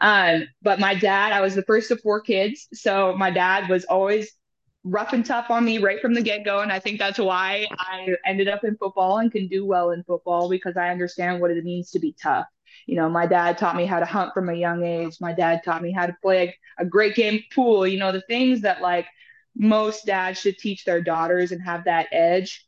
Um, 0.00 0.48
but 0.62 0.80
my 0.80 0.94
dad, 0.94 1.32
I 1.32 1.40
was 1.40 1.54
the 1.54 1.62
first 1.62 1.90
of 1.90 2.00
four 2.00 2.20
kids, 2.20 2.68
so 2.72 3.16
my 3.16 3.30
dad 3.30 3.68
was 3.68 3.84
always 3.84 4.32
rough 4.84 5.12
and 5.12 5.24
tough 5.24 5.48
on 5.50 5.64
me 5.64 5.78
right 5.78 6.00
from 6.00 6.12
the 6.12 6.22
get 6.22 6.44
go, 6.44 6.60
and 6.60 6.72
I 6.72 6.80
think 6.80 6.98
that's 6.98 7.18
why 7.18 7.66
I 7.78 8.08
ended 8.26 8.48
up 8.48 8.64
in 8.64 8.76
football 8.76 9.18
and 9.18 9.30
can 9.30 9.48
do 9.48 9.64
well 9.64 9.92
in 9.92 10.02
football 10.02 10.50
because 10.50 10.76
I 10.76 10.90
understand 10.90 11.40
what 11.40 11.50
it 11.50 11.64
means 11.64 11.90
to 11.92 12.00
be 12.00 12.14
tough. 12.20 12.46
You 12.86 12.96
know, 12.96 13.08
my 13.08 13.26
dad 13.26 13.58
taught 13.58 13.76
me 13.76 13.86
how 13.86 14.00
to 14.00 14.06
hunt 14.06 14.34
from 14.34 14.48
a 14.48 14.54
young 14.54 14.82
age. 14.84 15.18
My 15.20 15.32
dad 15.32 15.62
taught 15.64 15.82
me 15.82 15.92
how 15.92 16.06
to 16.06 16.16
play 16.20 16.58
a, 16.78 16.82
a 16.82 16.84
great 16.84 17.14
game 17.14 17.42
pool. 17.54 17.86
You 17.86 17.98
know, 17.98 18.12
the 18.12 18.22
things 18.22 18.62
that 18.62 18.82
like 18.82 19.06
most 19.54 20.06
dads 20.06 20.40
should 20.40 20.58
teach 20.58 20.84
their 20.84 21.00
daughters 21.00 21.52
and 21.52 21.62
have 21.62 21.84
that 21.84 22.08
edge 22.10 22.66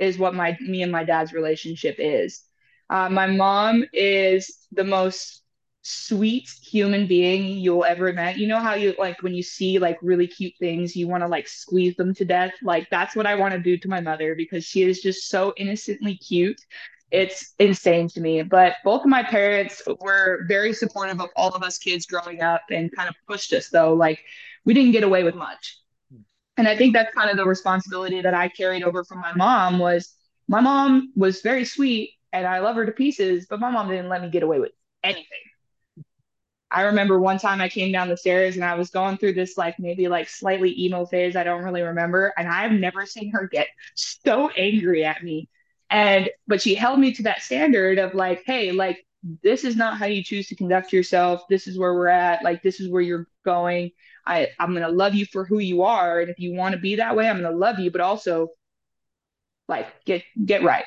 is 0.00 0.18
what 0.18 0.34
my 0.34 0.56
me 0.60 0.82
and 0.82 0.90
my 0.90 1.04
dad's 1.04 1.32
relationship 1.32 1.96
is. 1.98 2.42
Uh, 2.88 3.08
my 3.08 3.26
mom 3.28 3.84
is 3.92 4.66
the 4.72 4.82
most 4.82 5.42
sweet 5.82 6.48
human 6.62 7.06
being 7.06 7.58
you'll 7.58 7.84
ever 7.84 8.12
met. 8.12 8.38
You 8.38 8.48
know 8.48 8.58
how 8.58 8.74
you 8.74 8.94
like 8.98 9.22
when 9.22 9.34
you 9.34 9.42
see 9.42 9.78
like 9.78 9.98
really 10.02 10.26
cute 10.26 10.54
things, 10.58 10.96
you 10.96 11.06
want 11.06 11.22
to 11.22 11.28
like 11.28 11.46
squeeze 11.46 11.94
them 11.96 12.14
to 12.14 12.24
death. 12.24 12.52
Like 12.62 12.88
that's 12.90 13.14
what 13.14 13.26
I 13.26 13.34
want 13.36 13.54
to 13.54 13.60
do 13.60 13.76
to 13.78 13.88
my 13.88 14.00
mother 14.00 14.34
because 14.34 14.64
she 14.64 14.82
is 14.82 15.00
just 15.00 15.28
so 15.28 15.52
innocently 15.56 16.16
cute. 16.16 16.60
It's 17.10 17.54
insane 17.58 18.08
to 18.10 18.20
me. 18.20 18.42
But 18.42 18.76
both 18.84 19.02
of 19.02 19.08
my 19.08 19.22
parents 19.22 19.82
were 20.00 20.44
very 20.48 20.72
supportive 20.72 21.20
of 21.20 21.28
all 21.36 21.50
of 21.50 21.62
us 21.62 21.78
kids 21.78 22.06
growing 22.06 22.40
up 22.40 22.62
and 22.70 22.90
kind 22.94 23.08
of 23.08 23.14
pushed 23.28 23.52
us 23.52 23.68
though. 23.68 23.94
Like 23.94 24.20
we 24.64 24.74
didn't 24.74 24.92
get 24.92 25.04
away 25.04 25.24
with 25.24 25.34
much 25.34 25.79
and 26.60 26.68
i 26.68 26.76
think 26.76 26.92
that's 26.92 27.12
kind 27.14 27.30
of 27.30 27.36
the 27.38 27.44
responsibility 27.44 28.20
that 28.20 28.34
i 28.34 28.48
carried 28.48 28.82
over 28.82 29.02
from 29.02 29.18
my 29.18 29.32
mom 29.34 29.78
was 29.78 30.14
my 30.46 30.60
mom 30.60 31.10
was 31.16 31.40
very 31.40 31.64
sweet 31.64 32.10
and 32.32 32.46
i 32.46 32.58
love 32.58 32.76
her 32.76 32.84
to 32.84 32.92
pieces 32.92 33.46
but 33.48 33.58
my 33.58 33.70
mom 33.70 33.88
didn't 33.88 34.10
let 34.10 34.22
me 34.22 34.28
get 34.28 34.42
away 34.42 34.60
with 34.60 34.72
anything. 35.02 35.24
I 36.70 36.82
remember 36.82 37.18
one 37.18 37.38
time 37.38 37.60
i 37.60 37.68
came 37.68 37.90
down 37.90 38.08
the 38.08 38.16
stairs 38.16 38.56
and 38.56 38.64
i 38.64 38.74
was 38.74 38.90
going 38.90 39.16
through 39.16 39.32
this 39.32 39.56
like 39.56 39.78
maybe 39.78 40.06
like 40.06 40.28
slightly 40.28 40.78
emo 40.84 41.06
phase 41.06 41.34
i 41.34 41.42
don't 41.42 41.64
really 41.64 41.82
remember 41.82 42.32
and 42.36 42.46
i've 42.46 42.72
never 42.72 43.06
seen 43.06 43.32
her 43.32 43.48
get 43.48 43.66
so 43.94 44.50
angry 44.50 45.04
at 45.04 45.24
me. 45.24 45.48
And 45.88 46.30
but 46.46 46.62
she 46.62 46.76
held 46.76 47.00
me 47.00 47.12
to 47.14 47.22
that 47.24 47.42
standard 47.42 47.98
of 47.98 48.14
like 48.14 48.42
hey 48.46 48.70
like 48.70 49.04
this 49.42 49.64
is 49.64 49.76
not 49.76 49.98
how 49.98 50.06
you 50.06 50.22
choose 50.22 50.48
to 50.48 50.56
conduct 50.56 50.92
yourself. 50.92 51.42
This 51.50 51.66
is 51.66 51.78
where 51.78 51.94
we're 51.94 52.08
at. 52.08 52.42
Like 52.42 52.62
this 52.62 52.80
is 52.80 52.88
where 52.88 53.02
you're 53.02 53.26
going 53.44 53.90
I, 54.26 54.48
I'm 54.58 54.70
going 54.70 54.82
to 54.82 54.92
love 54.92 55.14
you 55.14 55.26
for 55.26 55.44
who 55.44 55.58
you 55.58 55.82
are. 55.82 56.20
And 56.20 56.30
if 56.30 56.38
you 56.38 56.54
want 56.54 56.74
to 56.74 56.80
be 56.80 56.96
that 56.96 57.16
way, 57.16 57.28
I'm 57.28 57.40
going 57.40 57.50
to 57.50 57.58
love 57.58 57.78
you, 57.78 57.90
but 57.90 58.00
also 58.00 58.48
like 59.68 59.86
get, 60.04 60.22
get 60.44 60.62
right. 60.62 60.84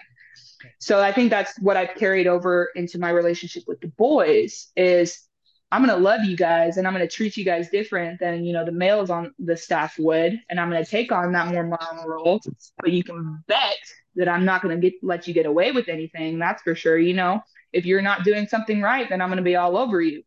So 0.80 1.02
I 1.02 1.12
think 1.12 1.30
that's 1.30 1.60
what 1.60 1.78
I've 1.78 1.96
carried 1.96 2.28
over 2.28 2.70
into 2.76 3.00
my 3.00 3.10
relationship 3.10 3.64
with 3.68 3.82
the 3.82 3.88
boys 3.88 4.72
is 4.76 5.28
I'm 5.72 5.84
going 5.84 5.98
to 5.98 6.04
love 6.04 6.24
you 6.24 6.38
guys 6.38 6.78
and 6.78 6.86
I'm 6.86 6.94
going 6.94 7.08
to 7.08 7.14
treat 7.14 7.36
you 7.36 7.44
guys 7.44 7.70
different 7.70 8.20
than, 8.20 8.46
you 8.46 8.54
know, 8.54 8.64
the 8.64 8.72
males 8.72 9.10
on 9.10 9.34
the 9.40 9.58
staff 9.58 9.98
would. 9.98 10.40
And 10.50 10.60
I'm 10.60 10.70
going 10.70 10.84
to 10.84 10.90
take 10.90 11.12
on 11.12 11.32
that 11.32 11.48
more 11.48 11.64
mom 11.64 12.06
role. 12.06 12.40
But 12.78 12.92
you 12.92 13.04
can 13.04 13.44
bet 13.48 13.78
that 14.16 14.30
I'm 14.30 14.46
not 14.46 14.62
going 14.62 14.80
to 14.80 14.90
get 14.90 15.04
let 15.04 15.28
you 15.28 15.34
get 15.34 15.48
away 15.48 15.72
with 15.72 15.90
anything. 15.90 16.38
That's 16.38 16.62
for 16.62 16.76
sure. 16.76 16.98
You 16.98 17.16
know, 17.16 17.42
if 17.72 17.86
you're 17.86 18.04
not 18.04 18.24
doing 18.24 18.48
something 18.48 18.82
right, 18.82 19.10
then 19.10 19.20
I'm 19.20 19.30
going 19.30 19.38
to 19.38 19.44
be 19.44 19.56
all 19.56 19.76
over 19.76 20.00
you. 20.00 20.24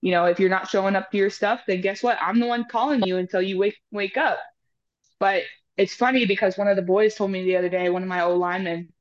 You 0.00 0.12
know, 0.12 0.26
if 0.26 0.38
you're 0.38 0.50
not 0.50 0.68
showing 0.68 0.96
up 0.96 1.10
to 1.10 1.16
your 1.16 1.30
stuff, 1.30 1.62
then 1.66 1.80
guess 1.80 2.02
what? 2.02 2.18
I'm 2.20 2.38
the 2.40 2.46
one 2.46 2.64
calling 2.70 3.02
you 3.02 3.16
until 3.16 3.42
you 3.42 3.58
wake 3.58 3.78
wake 3.90 4.16
up. 4.16 4.38
But 5.18 5.42
it's 5.76 5.94
funny 5.94 6.26
because 6.26 6.58
one 6.58 6.68
of 6.68 6.76
the 6.76 6.82
boys 6.82 7.14
told 7.14 7.30
me 7.30 7.44
the 7.44 7.56
other 7.56 7.68
day, 7.68 7.88
one 7.88 8.02
of 8.02 8.08
my 8.08 8.22
old 8.22 8.40
linemen, 8.40 8.92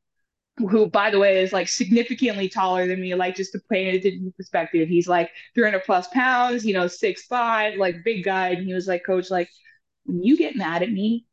who 0.57 0.89
by 0.89 1.11
the 1.11 1.19
way 1.19 1.41
is 1.41 1.53
like 1.53 1.67
significantly 1.67 2.49
taller 2.49 2.87
than 2.87 2.99
me 2.99 3.13
like 3.13 3.35
just 3.35 3.51
to 3.51 3.59
paint 3.71 4.05
it 4.05 4.13
in 4.13 4.33
perspective 4.35 4.89
he's 4.89 5.07
like 5.07 5.29
300 5.53 5.83
plus 5.83 6.07
pounds 6.09 6.65
you 6.65 6.73
know 6.73 6.87
six 6.87 7.23
five 7.25 7.77
like 7.77 8.03
big 8.03 8.23
guy 8.23 8.49
and 8.49 8.65
he 8.65 8.73
was 8.73 8.87
like 8.87 9.05
coach 9.05 9.29
like 9.29 9.49
when 10.05 10.23
you 10.23 10.35
get 10.35 10.55
mad 10.55 10.81
at 10.81 10.91
me 10.91 11.25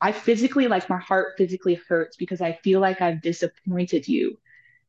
i 0.00 0.12
physically 0.12 0.68
like 0.68 0.88
my 0.88 0.98
heart 0.98 1.34
physically 1.36 1.80
hurts 1.88 2.16
because 2.16 2.40
i 2.40 2.52
feel 2.62 2.80
like 2.80 3.00
i've 3.00 3.22
disappointed 3.22 4.06
you 4.06 4.38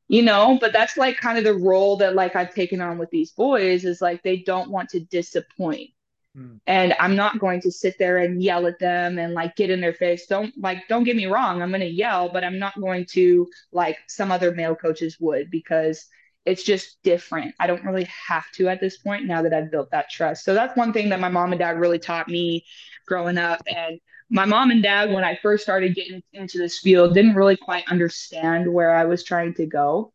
you 0.09 0.21
know 0.21 0.57
but 0.59 0.73
that's 0.73 0.97
like 0.97 1.15
kind 1.17 1.37
of 1.37 1.45
the 1.45 1.53
role 1.53 1.95
that 1.95 2.15
like 2.15 2.35
i've 2.35 2.53
taken 2.53 2.81
on 2.81 2.97
with 2.97 3.09
these 3.09 3.31
boys 3.31 3.85
is 3.85 4.01
like 4.01 4.21
they 4.23 4.37
don't 4.37 4.69
want 4.69 4.89
to 4.89 4.99
disappoint 4.99 5.89
Hmm. 6.35 6.57
And 6.67 6.95
I'm 6.99 7.15
not 7.15 7.39
going 7.39 7.61
to 7.61 7.71
sit 7.71 7.97
there 7.97 8.19
and 8.19 8.41
yell 8.41 8.67
at 8.67 8.79
them 8.79 9.17
and 9.17 9.33
like 9.33 9.55
get 9.55 9.69
in 9.69 9.81
their 9.81 9.93
face. 9.93 10.27
Don't 10.27 10.53
like, 10.57 10.87
don't 10.87 11.03
get 11.03 11.15
me 11.15 11.25
wrong. 11.25 11.61
I'm 11.61 11.69
going 11.69 11.81
to 11.81 11.87
yell, 11.87 12.29
but 12.29 12.43
I'm 12.43 12.59
not 12.59 12.79
going 12.79 13.05
to 13.11 13.47
like 13.71 13.97
some 14.07 14.31
other 14.31 14.53
male 14.53 14.75
coaches 14.75 15.17
would 15.19 15.49
because 15.49 16.05
it's 16.45 16.63
just 16.63 17.01
different. 17.03 17.55
I 17.59 17.67
don't 17.67 17.83
really 17.83 18.07
have 18.27 18.49
to 18.53 18.69
at 18.69 18.79
this 18.79 18.97
point 18.97 19.25
now 19.25 19.41
that 19.41 19.53
I've 19.53 19.71
built 19.71 19.91
that 19.91 20.09
trust. 20.09 20.45
So 20.45 20.53
that's 20.53 20.77
one 20.77 20.93
thing 20.93 21.09
that 21.09 21.19
my 21.19 21.29
mom 21.29 21.51
and 21.51 21.59
dad 21.59 21.79
really 21.79 21.99
taught 21.99 22.27
me 22.27 22.65
growing 23.07 23.37
up. 23.37 23.61
And 23.67 23.99
my 24.29 24.45
mom 24.45 24.71
and 24.71 24.83
dad, 24.83 25.11
when 25.11 25.23
I 25.23 25.39
first 25.41 25.63
started 25.63 25.95
getting 25.95 26.21
into 26.33 26.57
this 26.57 26.79
field, 26.79 27.13
didn't 27.13 27.35
really 27.35 27.57
quite 27.57 27.87
understand 27.87 28.71
where 28.71 28.95
I 28.95 29.05
was 29.05 29.23
trying 29.23 29.55
to 29.55 29.65
go 29.65 30.13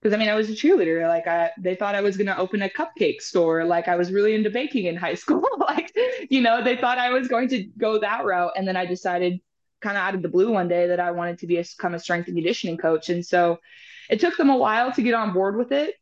because 0.00 0.14
I 0.14 0.18
mean 0.18 0.28
I 0.28 0.34
was 0.34 0.48
a 0.48 0.52
cheerleader. 0.52 1.08
Like 1.08 1.26
I, 1.26 1.50
they 1.58 1.74
thought 1.74 1.94
I 1.94 2.00
was 2.00 2.16
gonna 2.16 2.36
open 2.38 2.62
a 2.62 2.68
cupcake 2.68 3.20
store. 3.20 3.64
Like 3.64 3.88
I 3.88 3.96
was 3.96 4.12
really 4.12 4.34
into 4.34 4.50
baking 4.50 4.86
in 4.86 4.96
high 4.96 5.14
school. 5.22 5.44
like 5.58 5.92
you 6.30 6.40
know 6.40 6.62
they 6.62 6.76
thought 6.76 6.98
I 6.98 7.10
was 7.10 7.28
going 7.28 7.48
to 7.48 7.64
go 7.76 7.98
that 7.98 8.24
route, 8.24 8.52
and 8.56 8.66
then 8.66 8.76
I 8.76 8.86
decided 8.86 9.40
kind 9.80 9.96
of 9.96 10.02
out 10.02 10.14
of 10.14 10.22
the 10.22 10.28
blue 10.28 10.52
one 10.52 10.68
day 10.68 10.86
that 10.88 11.00
I 11.00 11.10
wanted 11.10 11.40
to 11.40 11.46
be 11.46 11.58
a, 11.58 11.62
become 11.62 11.94
a 11.94 11.98
strength 11.98 12.28
and 12.28 12.36
conditioning 12.36 12.78
coach. 12.78 13.10
And 13.10 13.24
so 13.24 13.58
it 14.08 14.20
took 14.20 14.36
them 14.36 14.48
a 14.48 14.56
while 14.56 14.92
to 14.92 15.02
get 15.02 15.14
on 15.14 15.32
board 15.32 15.56
with 15.56 15.72
it, 15.72 15.94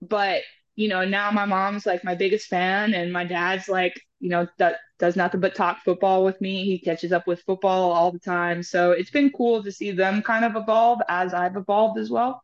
but 0.00 0.42
you 0.76 0.88
know 0.88 1.04
now 1.04 1.30
my 1.30 1.44
mom's 1.44 1.86
like 1.86 2.04
my 2.04 2.14
biggest 2.14 2.48
fan, 2.48 2.94
and 2.94 3.12
my 3.12 3.24
dad's 3.24 3.68
like 3.68 3.94
you 4.20 4.28
know 4.28 4.46
that 4.58 4.76
does 4.98 5.16
nothing 5.16 5.40
but 5.40 5.54
talk 5.54 5.78
football 5.84 6.24
with 6.24 6.40
me. 6.40 6.64
He 6.64 6.78
catches 6.78 7.12
up 7.12 7.26
with 7.26 7.42
football 7.42 7.92
all 7.92 8.12
the 8.12 8.20
time. 8.20 8.62
So 8.62 8.92
it's 8.92 9.10
been 9.10 9.30
cool 9.32 9.62
to 9.64 9.72
see 9.72 9.90
them 9.90 10.22
kind 10.22 10.44
of 10.44 10.54
evolve 10.56 11.00
as 11.08 11.34
I've 11.34 11.56
evolved 11.56 11.98
as 11.98 12.08
well 12.08 12.40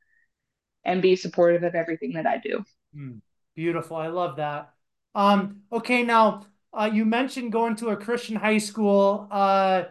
and 0.85 1.01
be 1.01 1.17
supportive 1.17 1.63
of 1.63 1.75
everything 1.75 2.15
that 2.15 2.27
I 2.27 2.39
do. 2.39 2.65
Mm, 2.97 3.21
beautiful. 3.55 3.97
I 3.97 4.09
love 4.09 4.37
that. 4.37 4.73
Um, 5.15 5.63
okay, 5.73 6.03
now 6.03 6.47
uh, 6.73 6.91
you 6.93 7.05
mentioned 7.05 7.53
going 7.53 7.77
to 7.77 7.89
a 7.89 7.97
Christian 7.97 8.37
high 8.37 8.59
school. 8.59 9.29
Uh, 9.31 9.85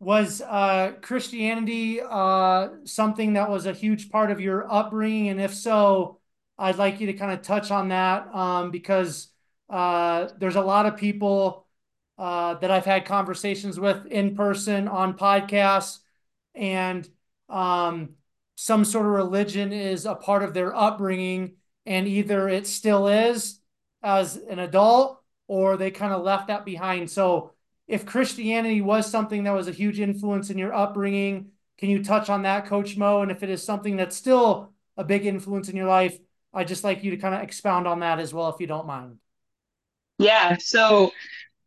was 0.00 0.42
uh, 0.42 0.92
Christianity 1.00 2.00
uh, 2.00 2.68
something 2.84 3.34
that 3.34 3.48
was 3.48 3.64
a 3.66 3.72
huge 3.72 4.10
part 4.10 4.30
of 4.30 4.40
your 4.40 4.70
upbringing? 4.70 5.28
And 5.28 5.40
if 5.40 5.54
so, 5.54 6.20
I'd 6.58 6.76
like 6.76 7.00
you 7.00 7.06
to 7.08 7.12
kind 7.14 7.32
of 7.32 7.42
touch 7.42 7.70
on 7.70 7.88
that 7.88 8.32
um, 8.34 8.70
because 8.70 9.28
uh, 9.68 10.28
there's 10.38 10.56
a 10.56 10.62
lot 10.62 10.86
of 10.86 10.96
people 10.96 11.66
uh, 12.16 12.54
that 12.54 12.70
I've 12.70 12.84
had 12.84 13.04
conversations 13.04 13.78
with 13.78 14.06
in 14.06 14.36
person 14.36 14.86
on 14.86 15.18
podcasts, 15.18 15.98
and 16.54 17.08
um, 17.48 18.10
some 18.56 18.84
sort 18.84 19.06
of 19.06 19.12
religion 19.12 19.72
is 19.72 20.06
a 20.06 20.14
part 20.14 20.42
of 20.42 20.54
their 20.54 20.74
upbringing 20.74 21.56
and 21.86 22.06
either 22.06 22.48
it 22.48 22.66
still 22.66 23.08
is 23.08 23.60
as 24.02 24.36
an 24.36 24.58
adult 24.58 25.20
or 25.46 25.76
they 25.76 25.90
kind 25.90 26.12
of 26.12 26.22
left 26.22 26.48
that 26.48 26.64
behind. 26.64 27.10
So 27.10 27.52
if 27.86 28.06
Christianity 28.06 28.80
was 28.80 29.10
something 29.10 29.44
that 29.44 29.52
was 29.52 29.68
a 29.68 29.72
huge 29.72 30.00
influence 30.00 30.50
in 30.50 30.58
your 30.58 30.72
upbringing, 30.72 31.50
can 31.76 31.90
you 31.90 32.02
touch 32.02 32.30
on 32.30 32.42
that, 32.42 32.66
Coach 32.66 32.96
Mo? 32.96 33.22
And 33.22 33.30
if 33.30 33.42
it 33.42 33.50
is 33.50 33.62
something 33.62 33.96
that's 33.96 34.16
still 34.16 34.72
a 34.96 35.04
big 35.04 35.26
influence 35.26 35.68
in 35.68 35.76
your 35.76 35.88
life, 35.88 36.18
I'd 36.54 36.68
just 36.68 36.84
like 36.84 37.02
you 37.04 37.10
to 37.10 37.16
kind 37.16 37.34
of 37.34 37.42
expound 37.42 37.86
on 37.86 38.00
that 38.00 38.20
as 38.20 38.32
well, 38.32 38.48
if 38.48 38.60
you 38.60 38.66
don't 38.66 38.86
mind. 38.86 39.18
Yeah. 40.18 40.56
So 40.58 41.10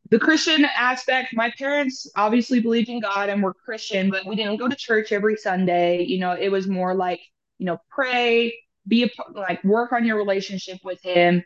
the 0.09 0.19
Christian 0.19 0.65
aspect, 0.65 1.33
my 1.33 1.51
parents 1.57 2.09
obviously 2.15 2.61
believed 2.61 2.89
in 2.89 3.01
God 3.01 3.29
and 3.29 3.43
were 3.43 3.53
Christian, 3.53 4.09
but 4.09 4.25
we 4.25 4.35
didn't 4.35 4.57
go 4.57 4.67
to 4.67 4.75
church 4.75 5.11
every 5.11 5.35
Sunday. 5.35 6.03
You 6.03 6.19
know, 6.19 6.31
it 6.31 6.49
was 6.49 6.67
more 6.67 6.95
like, 6.95 7.19
you 7.57 7.65
know, 7.65 7.79
pray, 7.89 8.57
be 8.87 9.03
a, 9.03 9.09
like 9.33 9.63
work 9.63 9.91
on 9.91 10.05
your 10.05 10.15
relationship 10.17 10.79
with 10.83 11.01
Him, 11.01 11.43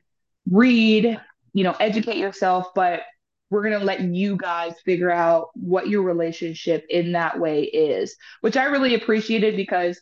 read, 0.50 1.20
you 1.54 1.64
know, 1.64 1.76
educate 1.80 2.18
yourself, 2.18 2.68
but 2.76 3.02
we're 3.50 3.64
going 3.64 3.78
to 3.78 3.86
let 3.86 4.02
you 4.02 4.38
guys 4.38 4.76
figure 4.86 5.12
out 5.12 5.50
what 5.56 5.90
your 5.90 6.04
relationship 6.04 6.86
in 6.90 7.12
that 7.14 7.40
way 7.40 7.64
is, 7.64 8.16
which 8.42 8.56
I 8.56 8.66
really 8.66 8.96
appreciated 8.96 9.58
because 9.58 10.00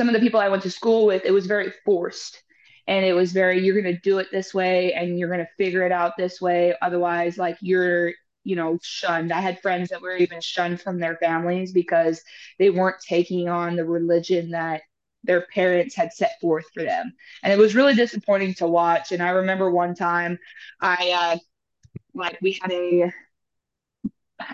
some 0.00 0.08
of 0.08 0.14
the 0.14 0.20
people 0.20 0.40
I 0.40 0.48
went 0.48 0.62
to 0.62 0.70
school 0.70 1.04
with, 1.04 1.26
it 1.26 1.30
was 1.30 1.44
very 1.44 1.74
forced. 1.84 2.42
And 2.86 3.04
it 3.04 3.12
was 3.12 3.32
very 3.32 3.62
you're 3.62 3.78
going 3.78 3.94
to 3.94 4.00
do 4.00 4.16
it 4.16 4.28
this 4.32 4.54
way 4.54 4.94
and 4.94 5.18
you're 5.18 5.28
going 5.28 5.44
to 5.44 5.56
figure 5.58 5.84
it 5.84 5.92
out 5.92 6.16
this 6.16 6.40
way. 6.40 6.74
Otherwise 6.80 7.36
like 7.36 7.58
you're 7.60 8.12
you 8.42 8.56
know 8.56 8.78
shunned. 8.80 9.30
I 9.30 9.42
had 9.42 9.60
friends 9.60 9.90
that 9.90 10.00
were 10.00 10.16
even 10.16 10.40
shunned 10.40 10.80
from 10.80 10.98
their 10.98 11.18
families 11.18 11.72
because 11.72 12.22
they 12.58 12.70
weren't 12.70 12.96
taking 13.06 13.50
on 13.50 13.76
the 13.76 13.84
religion 13.84 14.52
that 14.52 14.80
their 15.22 15.42
parents 15.52 15.94
had 15.94 16.14
set 16.14 16.40
forth 16.40 16.64
for 16.72 16.82
them. 16.82 17.12
And 17.42 17.52
it 17.52 17.58
was 17.58 17.74
really 17.74 17.94
disappointing 17.94 18.54
to 18.54 18.66
watch. 18.66 19.12
And 19.12 19.22
i 19.22 19.28
remember 19.28 19.70
one 19.70 19.94
time 19.94 20.38
i 20.80 21.10
uh 21.10 21.38
like 22.14 22.38
we 22.40 22.58
had 22.62 22.72
a 22.72 23.12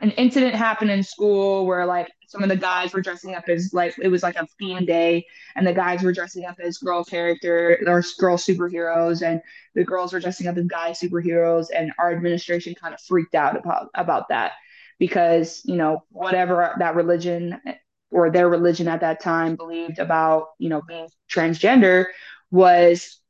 an 0.03 0.11
incident 0.13 0.55
happened 0.55 0.91
in 0.91 1.03
school 1.03 1.67
where 1.67 1.87
like 1.87 2.09
some 2.27 2.43
of 2.43 2.49
the 2.49 2.57
guys 2.57 2.93
were 2.93 3.01
dressing 3.01 3.35
up 3.35 3.49
as 3.49 3.73
like 3.73 3.95
it 3.99 4.09
was 4.09 4.23
like 4.23 4.37
a 4.37 4.47
theme 4.59 4.85
day 4.85 5.25
and 5.55 5.67
the 5.67 5.73
guys 5.73 6.03
were 6.03 6.13
dressing 6.13 6.45
up 6.45 6.57
as 6.61 6.79
girl 6.79 7.05
character 7.05 7.79
or 7.87 8.03
girl 8.19 8.37
superheroes 8.37 9.23
and 9.23 9.41
the 9.75 9.85
girls 9.85 10.13
were 10.13 10.21
dressing 10.21 10.47
up 10.47 10.57
as 10.57 10.67
guy 10.67 10.91
superheroes 10.91 11.67
and 11.75 11.93
our 11.99 12.13
administration 12.13 12.75
kind 12.75 12.95
of 12.95 13.01
freaked 13.01 13.35
out 13.35 13.57
about 13.57 13.89
about 13.95 14.29
that 14.29 14.53
because 14.99 15.63
you 15.65 15.77
know 15.77 16.03
whatever 16.11 16.75
that 16.79 16.97
religion 16.97 17.61
or 18.11 18.31
their 18.31 18.49
religion 18.49 18.89
at 18.89 19.01
that 19.01 19.21
time 19.21 19.57
believed 19.57 19.99
about 19.99 20.49
you 20.59 20.69
know 20.69 20.83
being 20.83 21.09
transgender 21.31 22.07
was 22.51 23.21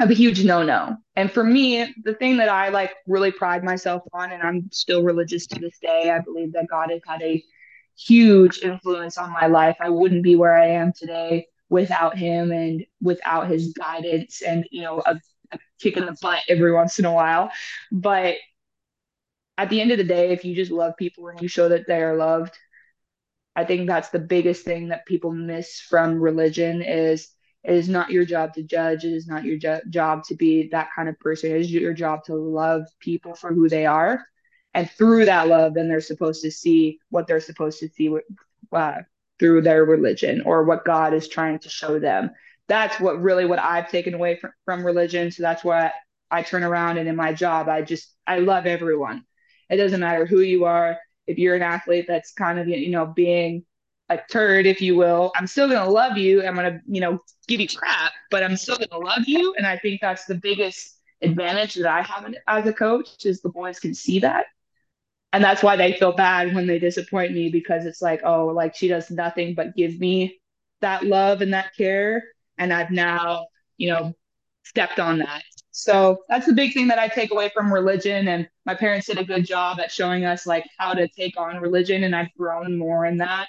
a 0.00 0.12
huge 0.12 0.44
no-no. 0.44 0.96
And 1.16 1.30
for 1.30 1.44
me, 1.44 1.94
the 2.02 2.14
thing 2.14 2.38
that 2.38 2.48
I 2.48 2.68
like 2.70 2.92
really 3.06 3.30
pride 3.30 3.62
myself 3.62 4.02
on, 4.12 4.32
and 4.32 4.42
I'm 4.42 4.68
still 4.72 5.02
religious 5.02 5.46
to 5.48 5.60
this 5.60 5.78
day, 5.80 6.10
I 6.10 6.18
believe 6.18 6.52
that 6.52 6.66
God 6.68 6.90
has 6.90 7.00
had 7.06 7.22
a 7.22 7.42
huge 7.96 8.58
influence 8.62 9.18
on 9.18 9.32
my 9.32 9.46
life. 9.46 9.76
I 9.80 9.90
wouldn't 9.90 10.24
be 10.24 10.36
where 10.36 10.56
I 10.56 10.66
am 10.68 10.92
today 10.92 11.46
without 11.68 12.18
him 12.18 12.50
and 12.50 12.84
without 13.00 13.48
his 13.48 13.72
guidance 13.72 14.42
and, 14.42 14.66
you 14.70 14.82
know, 14.82 15.00
a, 15.06 15.18
a 15.52 15.58
kick 15.80 15.96
in 15.96 16.06
the 16.06 16.16
butt 16.20 16.40
every 16.48 16.72
once 16.72 16.98
in 16.98 17.04
a 17.04 17.12
while. 17.12 17.50
But 17.92 18.34
at 19.56 19.70
the 19.70 19.80
end 19.80 19.92
of 19.92 19.98
the 19.98 20.04
day, 20.04 20.32
if 20.32 20.44
you 20.44 20.56
just 20.56 20.72
love 20.72 20.96
people 20.98 21.28
and 21.28 21.40
you 21.40 21.46
show 21.46 21.68
that 21.68 21.86
they 21.86 22.02
are 22.02 22.16
loved, 22.16 22.58
I 23.54 23.64
think 23.64 23.86
that's 23.86 24.08
the 24.08 24.18
biggest 24.18 24.64
thing 24.64 24.88
that 24.88 25.06
people 25.06 25.30
miss 25.30 25.78
from 25.78 26.20
religion 26.20 26.82
is 26.82 27.28
it 27.64 27.74
is 27.74 27.88
not 27.88 28.10
your 28.10 28.26
job 28.26 28.52
to 28.54 28.62
judge. 28.62 29.04
It 29.04 29.12
is 29.12 29.26
not 29.26 29.44
your 29.44 29.56
jo- 29.56 29.80
job 29.88 30.24
to 30.24 30.34
be 30.34 30.68
that 30.68 30.90
kind 30.94 31.08
of 31.08 31.18
person. 31.18 31.50
It 31.50 31.62
is 31.62 31.72
your 31.72 31.94
job 31.94 32.24
to 32.24 32.34
love 32.34 32.82
people 33.00 33.34
for 33.34 33.52
who 33.54 33.68
they 33.68 33.86
are. 33.86 34.24
And 34.74 34.90
through 34.90 35.26
that 35.26 35.48
love 35.48 35.74
then 35.74 35.88
they're 35.88 36.00
supposed 36.00 36.42
to 36.42 36.50
see 36.50 36.98
what 37.08 37.26
they're 37.26 37.40
supposed 37.40 37.78
to 37.80 37.88
see 37.88 38.14
uh, 38.72 38.98
through 39.38 39.62
their 39.62 39.84
religion 39.84 40.42
or 40.42 40.64
what 40.64 40.84
god 40.84 41.14
is 41.14 41.28
trying 41.28 41.58
to 41.60 41.68
show 41.68 41.98
them. 41.98 42.30
That's 42.68 42.98
what 43.00 43.22
really 43.22 43.44
what 43.44 43.60
i've 43.60 43.90
taken 43.90 44.14
away 44.14 44.36
from, 44.36 44.52
from 44.64 44.84
religion. 44.84 45.30
So 45.30 45.42
that's 45.42 45.64
what 45.64 45.92
i 46.30 46.42
turn 46.42 46.64
around 46.64 46.98
and 46.98 47.08
in 47.08 47.14
my 47.14 47.32
job 47.32 47.68
i 47.68 47.82
just 47.82 48.12
i 48.26 48.40
love 48.40 48.66
everyone. 48.66 49.24
It 49.70 49.76
doesn't 49.76 50.00
matter 50.00 50.26
who 50.26 50.40
you 50.40 50.64
are. 50.64 50.98
If 51.26 51.38
you're 51.38 51.54
an 51.54 51.62
athlete 51.62 52.06
that's 52.08 52.32
kind 52.32 52.58
of 52.58 52.68
you 52.68 52.90
know 52.90 53.06
being 53.06 53.64
a 54.10 54.18
turd 54.30 54.66
if 54.66 54.80
you 54.80 54.96
will. 54.96 55.32
I'm 55.34 55.46
still 55.46 55.68
to 55.68 55.84
love 55.84 56.18
you. 56.18 56.44
I'm 56.44 56.56
to 56.56 56.80
you 56.86 57.00
know 57.00 57.18
give 57.46 57.60
you 57.60 57.68
crap 57.68 58.12
but 58.30 58.42
i'm 58.42 58.56
still 58.56 58.76
to 58.76 58.98
love 58.98 59.24
you. 59.26 59.54
And 59.56 59.66
i 59.66 59.78
think 59.78 60.00
that's 60.00 60.24
the 60.24 60.34
biggest 60.34 60.98
advantage 61.22 61.74
that 61.74 61.86
i 61.86 62.02
have 62.02 62.34
as 62.46 62.66
a 62.66 62.72
coach 62.72 63.24
is 63.24 63.40
the 63.40 63.48
boys 63.48 63.78
can 63.78 63.94
see 63.94 64.20
that. 64.20 64.46
And 65.32 65.42
that's 65.42 65.62
why 65.62 65.76
they 65.76 65.94
feel 65.94 66.12
bad 66.12 66.54
when 66.54 66.66
they 66.66 66.78
disappoint 66.78 67.32
me 67.32 67.50
because 67.50 67.86
it's 67.86 68.02
like 68.02 68.20
oh 68.24 68.46
like 68.46 68.74
she 68.74 68.88
does 68.88 69.10
nothing 69.10 69.54
but 69.54 69.76
give 69.76 69.98
me 69.98 70.40
that 70.80 71.04
love 71.04 71.40
and 71.40 71.54
that 71.54 71.74
care. 71.76 72.22
And 72.58 72.72
i've 72.72 72.90
now 72.90 73.46
you 73.76 73.88
know 73.88 74.14
stepped 74.64 74.98
on 74.98 75.18
that. 75.18 75.42
So 75.70 76.22
that's 76.28 76.46
the 76.46 76.52
big 76.52 76.72
thing 76.72 76.88
that 76.88 76.98
I 76.98 77.08
take 77.08 77.32
away 77.32 77.50
from 77.52 77.72
religion. 77.72 78.28
And 78.28 78.48
my 78.64 78.74
parents 78.74 79.08
did 79.08 79.18
a 79.18 79.24
good 79.24 79.44
job 79.44 79.80
at 79.80 79.90
showing 79.90 80.24
us 80.24 80.46
like 80.46 80.64
how 80.78 80.94
to 80.94 81.08
take 81.08 81.38
on 81.38 81.60
religion, 81.60 82.04
and 82.04 82.14
I've 82.14 82.32
grown 82.38 82.78
more 82.78 83.04
in 83.06 83.18
that 83.18 83.48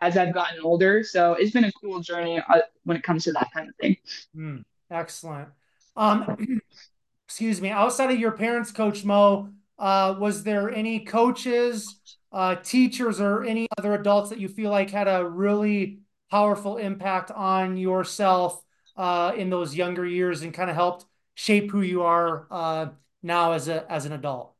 as 0.00 0.16
I've 0.16 0.34
gotten 0.34 0.60
older. 0.62 1.02
So 1.04 1.34
it's 1.34 1.52
been 1.52 1.64
a 1.64 1.72
cool 1.72 2.00
journey 2.00 2.38
uh, 2.48 2.60
when 2.84 2.96
it 2.96 3.02
comes 3.02 3.24
to 3.24 3.32
that 3.32 3.50
kind 3.52 3.68
of 3.68 3.76
thing. 3.76 3.96
Mm, 4.36 4.64
excellent. 4.90 5.48
Um, 5.96 6.60
excuse 7.28 7.60
me. 7.60 7.70
Outside 7.70 8.10
of 8.10 8.18
your 8.18 8.32
parents, 8.32 8.70
Coach 8.70 9.04
Mo, 9.04 9.50
uh, 9.78 10.14
was 10.18 10.44
there 10.44 10.70
any 10.70 11.00
coaches, 11.00 11.96
uh, 12.32 12.56
teachers, 12.56 13.20
or 13.20 13.44
any 13.44 13.68
other 13.78 13.94
adults 13.94 14.30
that 14.30 14.38
you 14.38 14.48
feel 14.48 14.70
like 14.70 14.90
had 14.90 15.08
a 15.08 15.26
really 15.26 16.00
powerful 16.30 16.76
impact 16.76 17.30
on 17.30 17.76
yourself 17.76 18.62
uh, 18.96 19.32
in 19.36 19.50
those 19.50 19.74
younger 19.74 20.06
years 20.06 20.42
and 20.42 20.54
kind 20.54 20.70
of 20.70 20.76
helped 20.76 21.04
shape 21.34 21.70
who 21.70 21.82
you 21.82 22.02
are 22.02 22.46
uh, 22.50 22.86
now 23.22 23.52
as 23.52 23.68
a 23.68 23.90
as 23.90 24.04
an 24.04 24.12
adult? 24.12 24.53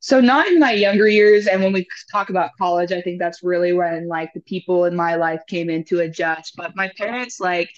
So 0.00 0.20
not 0.20 0.46
in 0.46 0.60
my 0.60 0.72
younger 0.72 1.08
years, 1.08 1.46
and 1.48 1.62
when 1.62 1.72
we 1.72 1.86
talk 2.10 2.30
about 2.30 2.52
college, 2.58 2.92
I 2.92 3.00
think 3.02 3.18
that's 3.18 3.42
really 3.42 3.72
when 3.72 4.06
like 4.08 4.32
the 4.32 4.40
people 4.40 4.84
in 4.84 4.94
my 4.94 5.16
life 5.16 5.42
came 5.48 5.70
in 5.70 5.84
to 5.84 6.00
adjust. 6.00 6.54
But 6.56 6.76
my 6.76 6.90
parents 6.96 7.40
like 7.40 7.70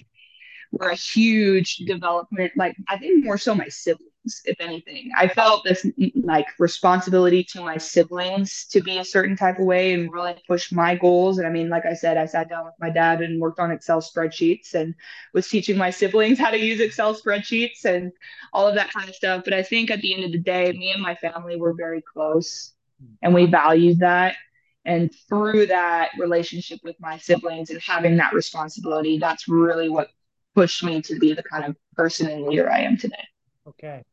were 0.71 0.89
a 0.89 0.95
huge 0.95 1.77
development, 1.77 2.53
like 2.55 2.75
I 2.87 2.97
think 2.97 3.25
more 3.25 3.37
so 3.37 3.55
my 3.55 3.67
siblings 3.69 4.10
if 4.45 4.59
anything. 4.59 5.11
I 5.17 5.27
felt 5.27 5.63
this 5.63 5.83
mm, 5.83 5.93
mm, 5.97 6.25
like 6.25 6.47
responsibility 6.59 7.43
to 7.45 7.61
my 7.61 7.77
siblings 7.77 8.65
to 8.67 8.81
be 8.81 8.97
a 8.97 9.05
certain 9.05 9.35
type 9.35 9.59
of 9.59 9.65
way 9.65 9.93
and 9.93 10.11
really 10.11 10.35
push 10.47 10.71
my 10.71 10.95
goals. 10.95 11.37
And 11.37 11.47
I 11.47 11.49
mean, 11.49 11.69
like 11.69 11.85
I 11.85 11.93
said, 11.93 12.17
I 12.17 12.25
sat 12.25 12.49
down 12.49 12.65
with 12.65 12.75
my 12.79 12.89
dad 12.89 13.21
and 13.21 13.41
worked 13.41 13.59
on 13.59 13.71
Excel 13.71 14.01
spreadsheets 14.01 14.73
and 14.73 14.93
was 15.33 15.47
teaching 15.47 15.77
my 15.77 15.89
siblings 15.89 16.39
how 16.43 16.51
to 16.51 16.59
use 16.59 16.79
Excel 16.79 17.15
spreadsheets 17.15 17.85
and 17.85 18.11
all 18.53 18.67
of 18.67 18.75
that 18.75 18.93
kind 18.93 19.09
of 19.09 19.15
stuff. 19.15 19.43
But 19.43 19.53
I 19.53 19.63
think 19.63 19.91
at 19.91 20.01
the 20.01 20.13
end 20.13 20.23
of 20.23 20.31
the 20.31 20.39
day, 20.39 20.71
me 20.71 20.91
and 20.91 21.01
my 21.01 21.15
family 21.15 21.55
were 21.55 21.73
very 21.73 22.01
close 22.01 22.73
and 23.21 23.33
we 23.33 23.45
valued 23.45 23.99
that. 23.99 24.35
And 24.83 25.13
through 25.29 25.67
that 25.67 26.09
relationship 26.17 26.79
with 26.83 26.95
my 26.99 27.17
siblings 27.17 27.69
and 27.69 27.79
having 27.81 28.17
that 28.17 28.33
responsibility, 28.33 29.19
that's 29.19 29.47
really 29.47 29.89
what 29.89 30.09
pushed 30.55 30.83
me 30.83 31.01
to 31.03 31.19
be 31.19 31.33
the 31.33 31.43
kind 31.43 31.65
of 31.65 31.75
person 31.95 32.27
and 32.27 32.45
leader 32.45 32.69
I 32.69 32.79
am 32.79 32.97
today. 32.97 33.27
Okay. 33.67 34.03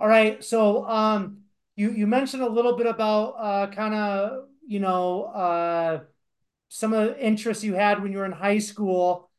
All 0.00 0.08
right. 0.08 0.42
So 0.44 0.84
um, 0.88 1.42
you 1.76 1.90
you 1.90 2.06
mentioned 2.06 2.42
a 2.42 2.48
little 2.48 2.76
bit 2.76 2.86
about 2.86 3.30
uh, 3.38 3.66
kind 3.68 3.94
of 3.94 4.48
you 4.66 4.80
know 4.80 5.24
uh, 5.24 6.00
some 6.68 6.92
of 6.94 7.08
the 7.10 7.24
interests 7.24 7.64
you 7.64 7.74
had 7.74 8.02
when 8.02 8.12
you 8.12 8.18
were 8.18 8.24
in 8.26 8.32
high 8.32 8.58
school. 8.58 9.30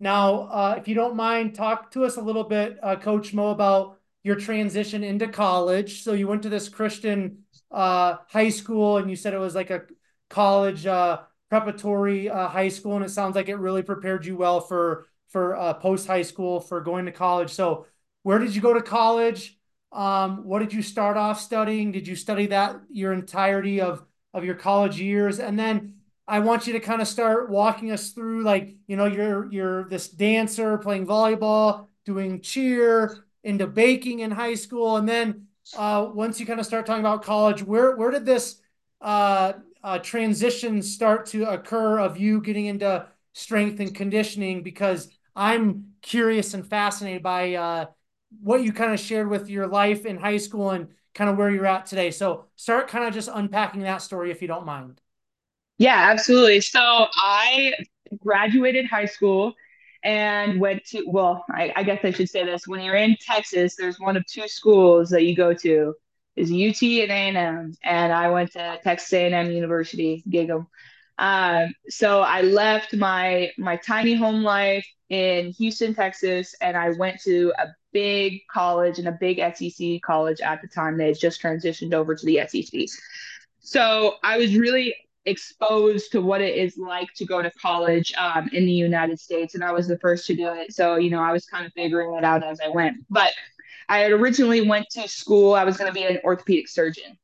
Now, 0.00 0.42
uh, 0.48 0.76
if 0.78 0.88
you 0.88 0.94
don't 0.94 1.16
mind, 1.16 1.54
talk 1.54 1.90
to 1.92 2.04
us 2.04 2.16
a 2.16 2.22
little 2.22 2.44
bit, 2.44 2.78
uh, 2.82 2.96
Coach 2.96 3.34
Mo, 3.34 3.50
about 3.50 3.98
your 4.24 4.36
transition 4.36 5.04
into 5.04 5.28
college. 5.28 6.02
So 6.04 6.12
you 6.14 6.28
went 6.28 6.42
to 6.44 6.48
this 6.50 6.68
Christian 6.68 7.44
uh, 7.70 8.18
high 8.28 8.50
school, 8.50 8.98
and 8.98 9.10
you 9.10 9.16
said 9.16 9.34
it 9.34 9.38
was 9.38 9.54
like 9.54 9.70
a 9.70 9.84
college 10.30 10.86
uh, 10.86 11.22
preparatory 11.50 12.28
high 12.28 12.68
school, 12.68 12.96
and 12.96 13.04
it 13.04 13.10
sounds 13.10 13.36
like 13.36 13.48
it 13.48 13.56
really 13.56 13.82
prepared 13.82 14.26
you 14.26 14.36
well 14.36 14.60
for 14.60 15.06
for 15.28 15.76
post 15.80 16.06
high 16.06 16.22
school 16.22 16.60
for 16.60 16.80
going 16.80 17.06
to 17.06 17.12
college. 17.12 17.50
So, 17.50 17.86
where 18.22 18.38
did 18.38 18.54
you 18.54 18.62
go 18.62 18.74
to 18.74 18.82
college? 18.82 19.58
Um, 19.94 20.44
what 20.44 20.58
did 20.58 20.72
you 20.72 20.82
start 20.82 21.16
off 21.16 21.40
studying? 21.40 21.92
Did 21.92 22.08
you 22.08 22.16
study 22.16 22.46
that 22.48 22.80
your 22.90 23.12
entirety 23.12 23.80
of 23.80 24.04
of 24.34 24.44
your 24.44 24.56
college 24.56 25.00
years? 25.00 25.38
And 25.38 25.58
then 25.58 25.94
I 26.26 26.40
want 26.40 26.66
you 26.66 26.72
to 26.72 26.80
kind 26.80 27.00
of 27.00 27.08
start 27.08 27.48
walking 27.48 27.92
us 27.92 28.10
through, 28.10 28.42
like 28.42 28.74
you 28.86 28.96
know, 28.96 29.06
you're 29.06 29.50
you're 29.52 29.88
this 29.88 30.08
dancer 30.08 30.78
playing 30.78 31.06
volleyball, 31.06 31.86
doing 32.04 32.40
cheer, 32.40 33.24
into 33.44 33.66
baking 33.66 34.20
in 34.20 34.30
high 34.30 34.54
school, 34.54 34.96
and 34.96 35.08
then 35.08 35.46
uh, 35.76 36.08
once 36.12 36.40
you 36.40 36.46
kind 36.46 36.60
of 36.60 36.66
start 36.66 36.86
talking 36.86 37.00
about 37.00 37.22
college, 37.22 37.62
where 37.62 37.96
where 37.96 38.10
did 38.10 38.26
this 38.26 38.60
uh, 39.00 39.52
uh, 39.82 39.98
transition 39.98 40.82
start 40.82 41.26
to 41.26 41.44
occur 41.44 41.98
of 41.98 42.18
you 42.18 42.40
getting 42.40 42.66
into 42.66 43.06
strength 43.32 43.80
and 43.80 43.94
conditioning? 43.94 44.62
Because 44.62 45.08
I'm 45.36 45.92
curious 46.02 46.54
and 46.54 46.66
fascinated 46.66 47.22
by 47.22 47.54
uh, 47.54 47.86
what 48.42 48.62
you 48.62 48.72
kind 48.72 48.92
of 48.92 49.00
shared 49.00 49.28
with 49.28 49.48
your 49.48 49.66
life 49.66 50.06
in 50.06 50.16
high 50.18 50.36
school 50.38 50.70
and 50.70 50.88
kind 51.14 51.30
of 51.30 51.36
where 51.36 51.50
you're 51.50 51.66
at 51.66 51.86
today. 51.86 52.10
So 52.10 52.46
start 52.56 52.88
kind 52.88 53.04
of 53.06 53.14
just 53.14 53.30
unpacking 53.32 53.82
that 53.82 54.02
story 54.02 54.30
if 54.30 54.42
you 54.42 54.48
don't 54.48 54.66
mind. 54.66 55.00
Yeah, 55.78 56.10
absolutely. 56.10 56.60
So 56.60 56.80
I 56.80 57.74
graduated 58.20 58.86
high 58.86 59.06
school 59.06 59.54
and 60.02 60.60
went 60.60 60.84
to 60.86 61.04
well, 61.06 61.44
I, 61.50 61.72
I 61.76 61.82
guess 61.82 62.00
I 62.04 62.10
should 62.10 62.28
say 62.28 62.44
this. 62.44 62.66
When 62.66 62.80
you're 62.80 62.94
in 62.96 63.16
Texas, 63.20 63.74
there's 63.76 63.98
one 63.98 64.16
of 64.16 64.24
two 64.26 64.48
schools 64.48 65.10
that 65.10 65.24
you 65.24 65.34
go 65.34 65.54
to 65.54 65.94
is 66.36 66.50
UT 66.50 67.02
and 67.02 67.10
A&M, 67.12 67.74
and 67.84 68.12
I 68.12 68.28
went 68.30 68.52
to 68.52 68.78
Texas 68.82 69.12
A&M 69.12 69.50
University, 69.50 70.22
Gig 70.28 70.50
'em. 70.50 70.66
Um, 71.18 71.74
so 71.88 72.20
I 72.22 72.42
left 72.42 72.94
my 72.94 73.50
my 73.58 73.76
tiny 73.76 74.14
home 74.14 74.42
life 74.42 74.86
in 75.08 75.50
Houston, 75.52 75.94
Texas, 75.94 76.54
and 76.60 76.76
I 76.76 76.90
went 76.90 77.20
to 77.22 77.52
a 77.58 77.68
big 77.94 78.42
college 78.52 78.98
and 78.98 79.08
a 79.08 79.12
big 79.12 79.38
SEC 79.54 80.02
college 80.02 80.42
at 80.42 80.60
the 80.60 80.68
time. 80.68 80.98
They 80.98 81.06
had 81.06 81.18
just 81.18 81.40
transitioned 81.40 81.94
over 81.94 82.14
to 82.14 82.26
the 82.26 82.40
SEC. 82.46 82.86
So 83.60 84.16
I 84.22 84.36
was 84.36 84.54
really 84.54 84.94
exposed 85.24 86.12
to 86.12 86.20
what 86.20 86.42
it 86.42 86.56
is 86.56 86.76
like 86.76 87.08
to 87.14 87.24
go 87.24 87.40
to 87.40 87.50
college 87.52 88.12
um, 88.18 88.50
in 88.52 88.66
the 88.66 88.72
United 88.72 89.18
States, 89.18 89.54
and 89.54 89.64
I 89.64 89.72
was 89.72 89.88
the 89.88 89.98
first 89.98 90.26
to 90.26 90.34
do 90.34 90.48
it. 90.48 90.74
So 90.74 90.96
you 90.96 91.08
know, 91.08 91.20
I 91.20 91.32
was 91.32 91.46
kind 91.46 91.64
of 91.64 91.72
figuring 91.72 92.12
it 92.14 92.24
out 92.24 92.44
as 92.44 92.60
I 92.60 92.68
went. 92.68 92.98
But 93.08 93.32
I 93.88 94.00
had 94.00 94.12
originally 94.12 94.68
went 94.68 94.90
to 94.90 95.08
school. 95.08 95.54
I 95.54 95.64
was 95.64 95.76
going 95.76 95.88
to 95.88 95.94
be 95.94 96.04
an 96.04 96.18
orthopedic 96.24 96.68
surgeon, 96.68 97.16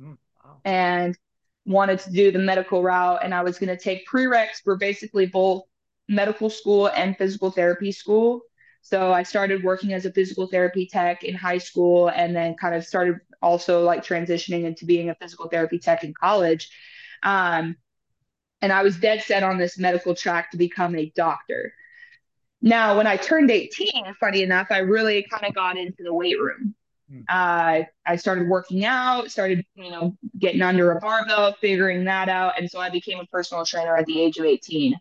mm, 0.00 0.16
wow. 0.44 0.56
and 0.64 1.18
wanted 1.66 1.98
to 2.00 2.12
do 2.12 2.30
the 2.30 2.38
medical 2.38 2.82
route, 2.82 3.20
and 3.24 3.34
I 3.34 3.42
was 3.42 3.58
going 3.58 3.76
to 3.76 3.82
take 3.82 4.06
prereqs 4.06 4.62
for 4.62 4.76
basically 4.76 5.26
both 5.26 5.64
medical 6.08 6.48
school 6.48 6.88
and 6.88 7.16
physical 7.16 7.50
therapy 7.50 7.92
school. 7.92 8.42
So 8.88 9.12
I 9.12 9.22
started 9.22 9.62
working 9.62 9.92
as 9.92 10.06
a 10.06 10.12
physical 10.12 10.46
therapy 10.46 10.86
tech 10.86 11.22
in 11.22 11.34
high 11.34 11.58
school 11.58 12.08
and 12.08 12.34
then 12.34 12.56
kind 12.56 12.74
of 12.74 12.86
started 12.86 13.20
also 13.42 13.82
like 13.84 14.02
transitioning 14.02 14.64
into 14.64 14.86
being 14.86 15.10
a 15.10 15.14
physical 15.14 15.46
therapy 15.46 15.78
tech 15.78 16.04
in 16.04 16.14
college. 16.14 16.70
Um, 17.22 17.76
and 18.62 18.72
I 18.72 18.82
was 18.82 18.96
dead 18.96 19.22
set 19.22 19.42
on 19.42 19.58
this 19.58 19.78
medical 19.78 20.14
track 20.14 20.52
to 20.52 20.56
become 20.56 20.96
a 20.96 21.12
doctor. 21.14 21.74
Now, 22.62 22.96
when 22.96 23.06
I 23.06 23.18
turned 23.18 23.50
18, 23.50 24.14
funny 24.18 24.42
enough, 24.42 24.68
I 24.70 24.78
really 24.78 25.26
kind 25.30 25.44
of 25.44 25.54
got 25.54 25.76
into 25.76 26.02
the 26.02 26.14
weight 26.14 26.40
room. 26.40 26.74
Hmm. 27.10 27.20
Uh, 27.28 27.82
I 28.06 28.16
started 28.16 28.48
working 28.48 28.86
out, 28.86 29.30
started, 29.30 29.66
you 29.74 29.90
know, 29.90 30.16
getting 30.38 30.62
under 30.62 30.92
a 30.92 31.00
barbell, 31.00 31.54
figuring 31.60 32.04
that 32.04 32.30
out. 32.30 32.54
And 32.58 32.70
so 32.70 32.80
I 32.80 32.88
became 32.88 33.20
a 33.20 33.26
personal 33.26 33.66
trainer 33.66 33.94
at 33.98 34.06
the 34.06 34.18
age 34.18 34.38
of 34.38 34.46
18. 34.46 34.98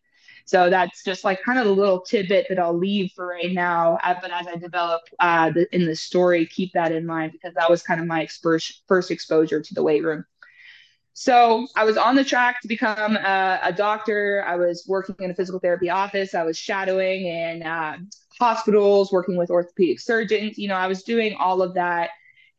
So 0.47 0.69
that's 0.69 1.03
just 1.03 1.25
like 1.25 1.43
kind 1.43 1.59
of 1.59 1.65
the 1.65 1.73
little 1.73 1.99
tidbit 1.99 2.45
that 2.47 2.57
I'll 2.57 2.77
leave 2.77 3.11
for 3.13 3.27
right 3.27 3.51
now. 3.51 3.97
Uh, 4.01 4.15
but 4.21 4.31
as 4.31 4.47
I 4.47 4.55
develop 4.55 5.01
uh, 5.19 5.51
the, 5.51 5.67
in 5.75 5.85
the 5.85 5.93
story, 5.95 6.45
keep 6.45 6.71
that 6.71 6.93
in 6.93 7.05
mind 7.05 7.33
because 7.33 7.53
that 7.55 7.69
was 7.69 7.83
kind 7.83 7.99
of 7.99 8.07
my 8.07 8.27
first, 8.41 9.11
exposure 9.11 9.61
to 9.61 9.73
the 9.73 9.83
weight 9.83 10.05
room. 10.05 10.23
So 11.11 11.67
I 11.75 11.83
was 11.83 11.97
on 11.97 12.15
the 12.15 12.23
track 12.23 12.61
to 12.61 12.69
become 12.69 13.17
a, 13.17 13.59
a, 13.61 13.73
doctor. 13.73 14.45
I 14.47 14.55
was 14.55 14.85
working 14.87 15.15
in 15.19 15.31
a 15.31 15.33
physical 15.33 15.59
therapy 15.59 15.89
office. 15.89 16.33
I 16.33 16.43
was 16.43 16.57
shadowing 16.57 17.25
in 17.25 17.63
uh, 17.63 17.97
hospitals, 18.39 19.11
working 19.11 19.35
with 19.35 19.49
orthopedic 19.49 19.99
surgeons. 19.99 20.57
You 20.57 20.69
know, 20.69 20.75
I 20.75 20.87
was 20.87 21.03
doing 21.03 21.35
all 21.35 21.61
of 21.61 21.73
that. 21.73 22.11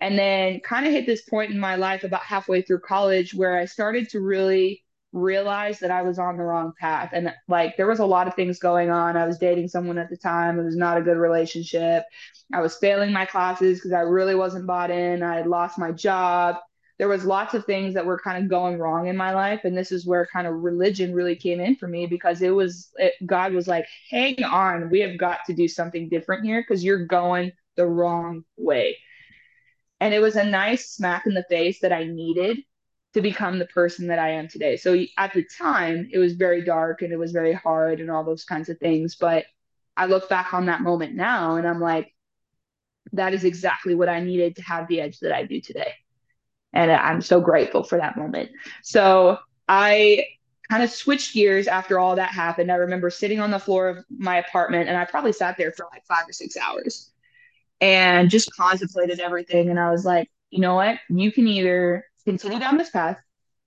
And 0.03 0.18
then 0.18 0.61
kind 0.61 0.87
of 0.87 0.92
hit 0.92 1.07
this 1.07 1.22
point 1.22 1.53
in 1.53 1.59
my 1.59 1.77
life 1.77 2.05
about 2.05 2.22
halfway 2.22 2.61
through 2.61 2.81
college 2.81 3.33
where 3.33 3.57
I 3.57 3.64
started 3.64 4.11
to 4.11 4.20
really 4.20 4.83
realized 5.12 5.81
that 5.81 5.90
I 5.90 6.03
was 6.03 6.18
on 6.18 6.37
the 6.37 6.42
wrong 6.42 6.73
path. 6.79 7.11
And 7.12 7.33
like 7.49 7.77
there 7.77 7.87
was 7.87 7.99
a 7.99 8.07
lot 8.07 8.29
of 8.29 8.35
things 8.35 8.59
going 8.59 8.90
on. 8.90 9.16
I 9.16 9.27
was 9.27 9.38
dating 9.38 9.68
someone 9.68 9.99
at 9.99 10.11
the 10.11 10.16
time. 10.16 10.59
It 10.59 10.64
was 10.64 10.77
not 10.77 10.99
a 10.99 11.03
good 11.03 11.16
relationship. 11.16 12.05
I 12.53 12.61
was 12.61 12.76
failing 12.76 13.12
my 13.12 13.24
classes 13.24 13.78
because 13.78 13.93
I 13.93 14.01
really 14.01 14.35
wasn't 14.35 14.66
bought 14.66 14.91
in. 14.91 15.22
I 15.22 15.37
had 15.37 15.47
lost 15.47 15.78
my 15.78 15.93
job. 15.93 16.57
There 16.99 17.09
was 17.09 17.24
lots 17.24 17.55
of 17.55 17.64
things 17.64 17.95
that 17.95 18.05
were 18.05 18.18
kind 18.18 18.43
of 18.43 18.51
going 18.51 18.78
wrong 18.78 19.07
in 19.07 19.16
my 19.16 19.33
life. 19.33 19.61
And 19.64 19.76
this 19.76 19.93
is 19.93 20.07
where 20.07 20.28
kind 20.33 20.47
of 20.47 20.55
religion 20.55 21.14
really 21.14 21.37
came 21.37 21.61
in 21.61 21.76
for 21.76 21.87
me 21.87 22.07
because 22.07 22.43
it 22.43 22.51
was 22.51 22.91
it, 22.97 23.14
God 23.24 23.53
was 23.53 23.68
like, 23.68 23.87
hang 24.11 24.43
on, 24.45 24.91
we 24.91 25.01
have 25.01 25.16
got 25.16 25.41
to 25.47 25.55
do 25.55 25.68
something 25.68 26.09
different 26.09 26.45
here 26.45 26.61
because 26.61 26.85
you're 26.85 27.07
going 27.07 27.53
the 27.76 27.87
wrong 27.87 28.45
way. 28.57 28.97
And 30.01 30.12
it 30.12 30.20
was 30.20 30.37
a 30.37 30.45
nice 30.45 30.91
smack 30.91 31.26
in 31.26 31.35
the 31.35 31.47
face 31.49 31.80
that 31.80 31.93
I 31.93 32.05
needed 32.05 32.59
to 33.15 33.23
become 33.23 33.59
the 33.59 33.67
person 33.67 34.09
that 34.09 34.19
I 34.19 34.31
am 34.33 34.49
today. 34.49 34.77
So 34.77 34.97
at 35.17 35.33
the 35.35 35.45
time, 35.59 36.09
it 36.13 36.19
was 36.19 36.35
very 36.35 36.65
dark 36.65 37.03
and 37.03 37.13
it 37.13 37.19
was 37.19 37.33
very 37.33 37.53
hard 37.55 38.01
and 38.01 38.11
all 38.11 38.25
those 38.25 38.45
kinds 38.45 38.69
of 38.69 38.79
things. 38.79 39.17
But 39.17 39.47
I 39.97 40.07
look 40.07 40.29
back 40.29 40.55
on 40.55 40.67
that 40.67 40.83
moment 40.83 41.15
now 41.15 41.57
and 41.57 41.67
I'm 41.67 41.81
like, 41.81 42.15
that 43.13 43.35
is 43.35 43.45
exactly 43.45 43.95
what 43.95 44.09
I 44.09 44.21
needed 44.21 44.57
to 44.57 44.63
have 44.63 44.89
the 44.89 45.01
edge 45.01 45.21
that 45.21 45.33
I 45.33 45.45
do 45.45 45.61
today. 45.61 45.93
And 46.73 46.91
I'm 46.93 47.23
so 47.23 47.41
grateful 47.41 47.83
for 47.85 47.99
that 47.99 48.17
moment. 48.17 48.51
So 48.83 49.39
I 49.69 50.27
kind 50.71 50.83
of 50.83 50.91
switched 50.91 51.35
gears 51.35 51.67
after 51.69 51.99
all 51.99 52.17
that 52.17 52.31
happened. 52.31 52.71
I 52.71 52.77
remember 52.77 53.11
sitting 53.11 53.41
on 53.41 53.51
the 53.51 53.59
floor 53.59 53.89
of 53.89 54.05
my 54.11 54.39
apartment 54.39 54.89
and 54.89 54.99
I 54.99 55.05
probably 55.07 55.33
sat 55.33 55.57
there 55.59 55.73
for 55.73 55.87
like 55.93 56.05
five 56.07 56.29
or 56.29 56.33
six 56.33 56.57
hours. 56.57 57.11
and 57.81 58.31
just 58.31 58.55
contemplated 58.57 59.21
everything. 59.21 59.71
And 59.71 59.79
I 59.81 59.91
was 59.91 60.05
like, 60.05 60.31
you 60.51 60.61
know 60.61 60.75
what? 60.77 60.99
You 61.11 61.33
can 61.33 61.47
either 61.49 62.05
continue 62.29 62.59
down 62.59 62.76
this 62.76 62.91
path 62.91 63.18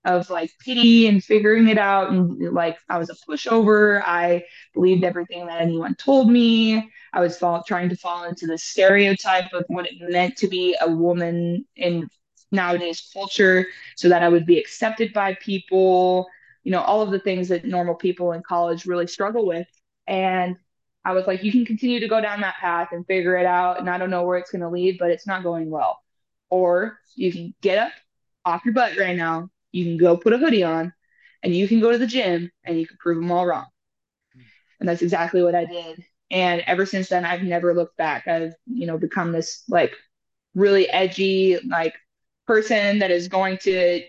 of 0.04 0.28
like 0.30 0.50
pity 0.60 1.06
and 1.06 1.22
figuring 1.22 1.68
it 1.68 1.78
out. 1.78 2.10
And 2.10 2.52
like, 2.52 2.76
I 2.88 2.98
was 2.98 3.10
a 3.10 3.14
pushover. 3.28 4.02
I 4.04 4.44
believed 4.74 5.04
everything 5.04 5.46
that 5.46 5.60
anyone 5.60 5.94
told 5.94 6.30
me. 6.30 6.90
I 7.12 7.20
was 7.20 7.38
fall, 7.38 7.62
trying 7.62 7.88
to 7.90 7.96
fall 7.96 8.24
into 8.24 8.46
the 8.46 8.58
stereotype 8.58 9.52
of 9.52 9.64
what 9.68 9.86
it 9.86 9.94
meant 10.00 10.36
to 10.38 10.48
be 10.48 10.76
a 10.80 10.90
woman 10.90 11.64
in 11.76 12.08
nowadays 12.50 13.10
culture 13.12 13.66
so 13.96 14.08
that 14.08 14.22
I 14.22 14.28
would 14.28 14.46
be 14.46 14.58
accepted 14.58 15.12
by 15.12 15.34
people, 15.34 16.28
you 16.64 16.72
know, 16.72 16.82
all 16.82 17.02
of 17.02 17.10
the 17.10 17.20
things 17.20 17.48
that 17.48 17.64
normal 17.64 17.94
people 17.94 18.32
in 18.32 18.42
college 18.42 18.86
really 18.86 19.06
struggle 19.06 19.46
with. 19.46 19.68
And 20.06 20.56
I 21.04 21.12
was 21.12 21.26
like, 21.26 21.42
you 21.42 21.52
can 21.52 21.64
continue 21.64 22.00
to 22.00 22.08
go 22.08 22.20
down 22.20 22.40
that 22.40 22.56
path 22.56 22.88
and 22.92 23.06
figure 23.06 23.36
it 23.36 23.46
out. 23.46 23.78
And 23.78 23.88
I 23.88 23.98
don't 23.98 24.10
know 24.10 24.24
where 24.24 24.38
it's 24.38 24.50
going 24.50 24.62
to 24.62 24.68
lead, 24.68 24.98
but 24.98 25.10
it's 25.10 25.26
not 25.26 25.42
going 25.42 25.70
well. 25.70 26.00
Or 26.50 26.98
you 27.14 27.32
can 27.32 27.54
get 27.60 27.78
up 27.78 27.92
off 28.44 28.64
your 28.64 28.74
butt 28.74 28.98
right 28.98 29.16
now. 29.16 29.48
You 29.72 29.84
can 29.84 29.96
go 29.96 30.16
put 30.16 30.32
a 30.32 30.38
hoodie 30.38 30.64
on 30.64 30.92
and 31.42 31.54
you 31.54 31.66
can 31.68 31.80
go 31.80 31.92
to 31.92 31.98
the 31.98 32.06
gym 32.06 32.50
and 32.64 32.78
you 32.78 32.86
can 32.86 32.96
prove 32.98 33.16
them 33.16 33.30
all 33.32 33.46
wrong. 33.46 33.66
And 34.80 34.88
that's 34.88 35.02
exactly 35.02 35.42
what 35.42 35.54
I 35.54 35.64
did. 35.64 36.04
And 36.30 36.62
ever 36.66 36.86
since 36.86 37.08
then, 37.08 37.24
I've 37.24 37.42
never 37.42 37.74
looked 37.74 37.96
back. 37.96 38.26
I've, 38.26 38.54
you 38.66 38.86
know, 38.86 38.98
become 38.98 39.32
this 39.32 39.62
like 39.68 39.94
really 40.54 40.88
edgy, 40.88 41.58
like 41.68 41.94
person 42.46 42.98
that 42.98 43.10
is 43.10 43.28
going 43.28 43.58
to 43.58 44.02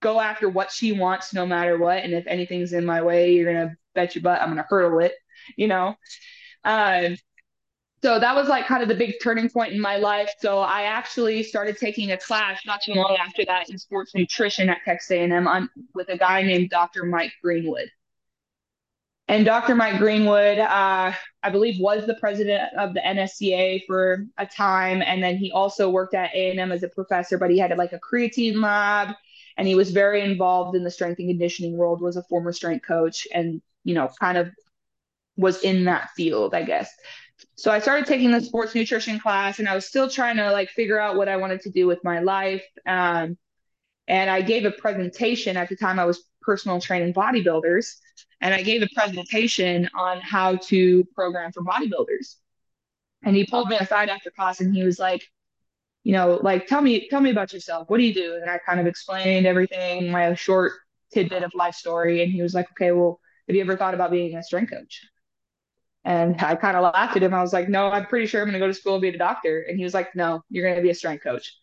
go 0.00 0.20
after 0.20 0.48
what 0.48 0.70
she 0.70 0.92
wants 0.92 1.34
no 1.34 1.44
matter 1.44 1.76
what. 1.76 2.02
And 2.02 2.14
if 2.14 2.26
anything's 2.26 2.72
in 2.72 2.86
my 2.86 3.02
way, 3.02 3.34
you're 3.34 3.52
going 3.52 3.68
to 3.68 3.76
bet 3.94 4.14
your 4.14 4.22
butt 4.22 4.40
I'm 4.40 4.48
going 4.48 4.56
to 4.56 4.66
hurdle 4.68 5.00
it, 5.00 5.12
you 5.56 5.68
know? 5.68 5.94
Um, 6.64 7.16
so 8.02 8.18
that 8.18 8.34
was 8.34 8.48
like 8.48 8.66
kind 8.66 8.82
of 8.82 8.88
the 8.88 8.94
big 8.94 9.14
turning 9.22 9.50
point 9.50 9.72
in 9.72 9.80
my 9.80 9.96
life. 9.96 10.30
So 10.38 10.60
I 10.60 10.82
actually 10.82 11.42
started 11.42 11.76
taking 11.76 12.12
a 12.12 12.16
class 12.16 12.60
not 12.64 12.80
too 12.80 12.94
long 12.94 13.16
after 13.20 13.44
that 13.44 13.68
in 13.68 13.78
sports 13.78 14.14
nutrition 14.14 14.70
at 14.70 14.78
Texas 14.84 15.10
A&M 15.10 15.46
on, 15.46 15.68
with 15.94 16.08
a 16.08 16.16
guy 16.16 16.42
named 16.42 16.70
Dr. 16.70 17.04
Mike 17.04 17.32
Greenwood. 17.42 17.90
And 19.28 19.44
Dr. 19.44 19.76
Mike 19.76 19.98
Greenwood, 19.98 20.58
uh, 20.58 21.12
I 21.42 21.50
believe, 21.50 21.78
was 21.78 22.04
the 22.04 22.14
president 22.14 22.62
of 22.76 22.94
the 22.94 23.00
NSCA 23.00 23.86
for 23.86 24.26
a 24.38 24.46
time, 24.46 25.02
and 25.02 25.22
then 25.22 25.36
he 25.36 25.52
also 25.52 25.88
worked 25.88 26.14
at 26.14 26.34
A&M 26.34 26.72
as 26.72 26.82
a 26.82 26.88
professor. 26.88 27.38
But 27.38 27.50
he 27.50 27.58
had 27.58 27.76
like 27.78 27.92
a 27.92 28.00
creatine 28.00 28.60
lab, 28.60 29.14
and 29.56 29.68
he 29.68 29.76
was 29.76 29.92
very 29.92 30.22
involved 30.22 30.74
in 30.74 30.82
the 30.82 30.90
strength 30.90 31.20
and 31.20 31.28
conditioning 31.28 31.76
world. 31.76 32.00
Was 32.00 32.16
a 32.16 32.24
former 32.24 32.50
strength 32.50 32.84
coach, 32.84 33.28
and 33.32 33.62
you 33.84 33.94
know, 33.94 34.10
kind 34.18 34.36
of 34.36 34.50
was 35.36 35.62
in 35.62 35.84
that 35.84 36.10
field, 36.16 36.52
I 36.52 36.64
guess. 36.64 36.92
So 37.60 37.70
I 37.70 37.78
started 37.78 38.06
taking 38.06 38.30
the 38.30 38.40
sports 38.40 38.74
nutrition 38.74 39.20
class, 39.20 39.58
and 39.58 39.68
I 39.68 39.74
was 39.74 39.84
still 39.84 40.08
trying 40.08 40.38
to 40.38 40.50
like 40.50 40.70
figure 40.70 40.98
out 40.98 41.16
what 41.16 41.28
I 41.28 41.36
wanted 41.36 41.60
to 41.60 41.70
do 41.70 41.86
with 41.86 42.02
my 42.02 42.20
life. 42.20 42.64
Um, 42.86 43.36
and 44.08 44.30
I 44.30 44.40
gave 44.40 44.64
a 44.64 44.70
presentation 44.70 45.58
at 45.58 45.68
the 45.68 45.76
time. 45.76 45.98
I 45.98 46.06
was 46.06 46.24
personal 46.40 46.80
training 46.80 47.12
bodybuilders 47.12 47.96
and 48.40 48.54
I 48.54 48.62
gave 48.62 48.80
a 48.82 48.88
presentation 48.94 49.90
on 49.94 50.22
how 50.22 50.56
to 50.56 51.04
program 51.14 51.52
for 51.52 51.62
bodybuilders. 51.62 52.36
And 53.24 53.36
he 53.36 53.44
pulled 53.44 53.68
me 53.68 53.76
aside 53.76 54.08
after 54.08 54.30
class 54.30 54.62
and 54.62 54.74
he 54.74 54.82
was 54.82 54.98
like, 54.98 55.22
you 56.02 56.14
know, 56.14 56.40
like 56.42 56.66
tell 56.66 56.80
me, 56.80 57.08
tell 57.10 57.20
me 57.20 57.30
about 57.30 57.52
yourself. 57.52 57.90
What 57.90 57.98
do 57.98 58.04
you 58.04 58.14
do? 58.14 58.38
And 58.40 58.50
I 58.50 58.56
kind 58.56 58.80
of 58.80 58.86
explained 58.86 59.46
everything, 59.46 60.10
my 60.10 60.32
short 60.32 60.72
tidbit 61.12 61.42
of 61.42 61.52
life 61.54 61.74
story. 61.74 62.22
And 62.22 62.32
he 62.32 62.40
was 62.40 62.54
like, 62.54 62.70
okay, 62.70 62.92
well, 62.92 63.20
have 63.46 63.54
you 63.54 63.60
ever 63.60 63.76
thought 63.76 63.92
about 63.92 64.10
being 64.10 64.34
a 64.34 64.42
strength 64.42 64.70
coach? 64.70 65.02
And 66.04 66.40
I 66.40 66.54
kind 66.54 66.76
of 66.76 66.82
laughed 66.82 67.16
at 67.16 67.22
him. 67.22 67.34
I 67.34 67.42
was 67.42 67.52
like, 67.52 67.68
no, 67.68 67.88
I'm 67.90 68.06
pretty 68.06 68.26
sure 68.26 68.40
I'm 68.40 68.46
going 68.46 68.54
to 68.54 68.58
go 68.58 68.66
to 68.66 68.74
school 68.74 68.94
and 68.94 69.02
be 69.02 69.08
a 69.08 69.18
doctor. 69.18 69.60
And 69.68 69.76
he 69.76 69.84
was 69.84 69.94
like, 69.94 70.14
no, 70.14 70.42
you're 70.48 70.64
going 70.64 70.76
to 70.76 70.82
be 70.82 70.90
a 70.90 70.94
strength 70.94 71.22
coach. 71.22 71.54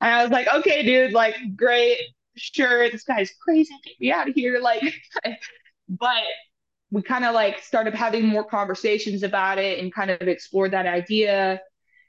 And 0.00 0.12
I 0.12 0.22
was 0.22 0.32
like, 0.32 0.48
okay, 0.52 0.82
dude, 0.82 1.12
like, 1.12 1.36
great, 1.56 1.98
sure, 2.36 2.90
this 2.90 3.04
guy's 3.04 3.32
crazy. 3.40 3.74
Get 3.84 4.00
me 4.00 4.12
out 4.12 4.28
of 4.28 4.34
here. 4.34 4.58
Like, 4.60 4.82
but 5.88 6.22
we 6.90 7.02
kind 7.02 7.24
of 7.24 7.34
like 7.34 7.60
started 7.62 7.94
having 7.94 8.26
more 8.26 8.44
conversations 8.44 9.22
about 9.22 9.58
it 9.58 9.78
and 9.78 9.92
kind 9.94 10.10
of 10.10 10.22
explored 10.22 10.72
that 10.72 10.86
idea 10.86 11.60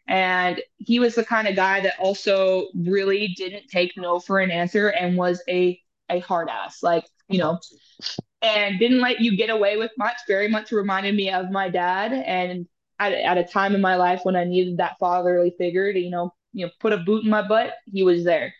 and 0.07 0.59
he 0.78 0.99
was 0.99 1.15
the 1.15 1.24
kind 1.24 1.47
of 1.47 1.55
guy 1.55 1.82
that 1.82 1.93
also 1.99 2.67
really 2.76 3.28
didn't 3.38 3.67
take 3.67 3.93
no 3.95 4.20
for 4.20 4.39
an 4.39 4.51
answer 4.51 4.89
and 4.89 5.17
was 5.17 5.41
a 5.49 5.80
a 6.09 6.20
hard 6.20 6.49
ass 6.49 6.82
like 6.82 7.05
you 7.28 7.38
know 7.38 7.59
and 8.42 8.80
didn't 8.80 9.02
let 9.02 9.20
you 9.20 9.36
get 9.36 9.50
away 9.50 9.78
with 9.78 9.92
much 9.98 10.18
very 10.28 10.48
much 10.48 10.72
reminded 10.72 11.16
me 11.16 11.30
of 11.30 11.52
my 11.52 11.70
dad 11.70 12.14
and 12.14 12.68
at, 13.00 13.12
at 13.14 13.38
a 13.38 13.44
time 13.44 13.76
in 13.76 13.82
my 13.82 13.96
life 13.96 14.22
when 14.24 14.36
i 14.36 14.44
needed 14.44 14.78
that 14.78 14.98
fatherly 15.00 15.54
figure 15.58 15.92
to 15.92 16.00
you 16.00 16.10
know 16.10 16.34
you 16.54 16.66
know 16.66 16.72
put 16.80 16.94
a 16.94 16.98
boot 16.98 17.24
in 17.24 17.30
my 17.30 17.46
butt 17.46 17.74
he 17.92 18.04
was 18.04 18.24
there 18.24 18.54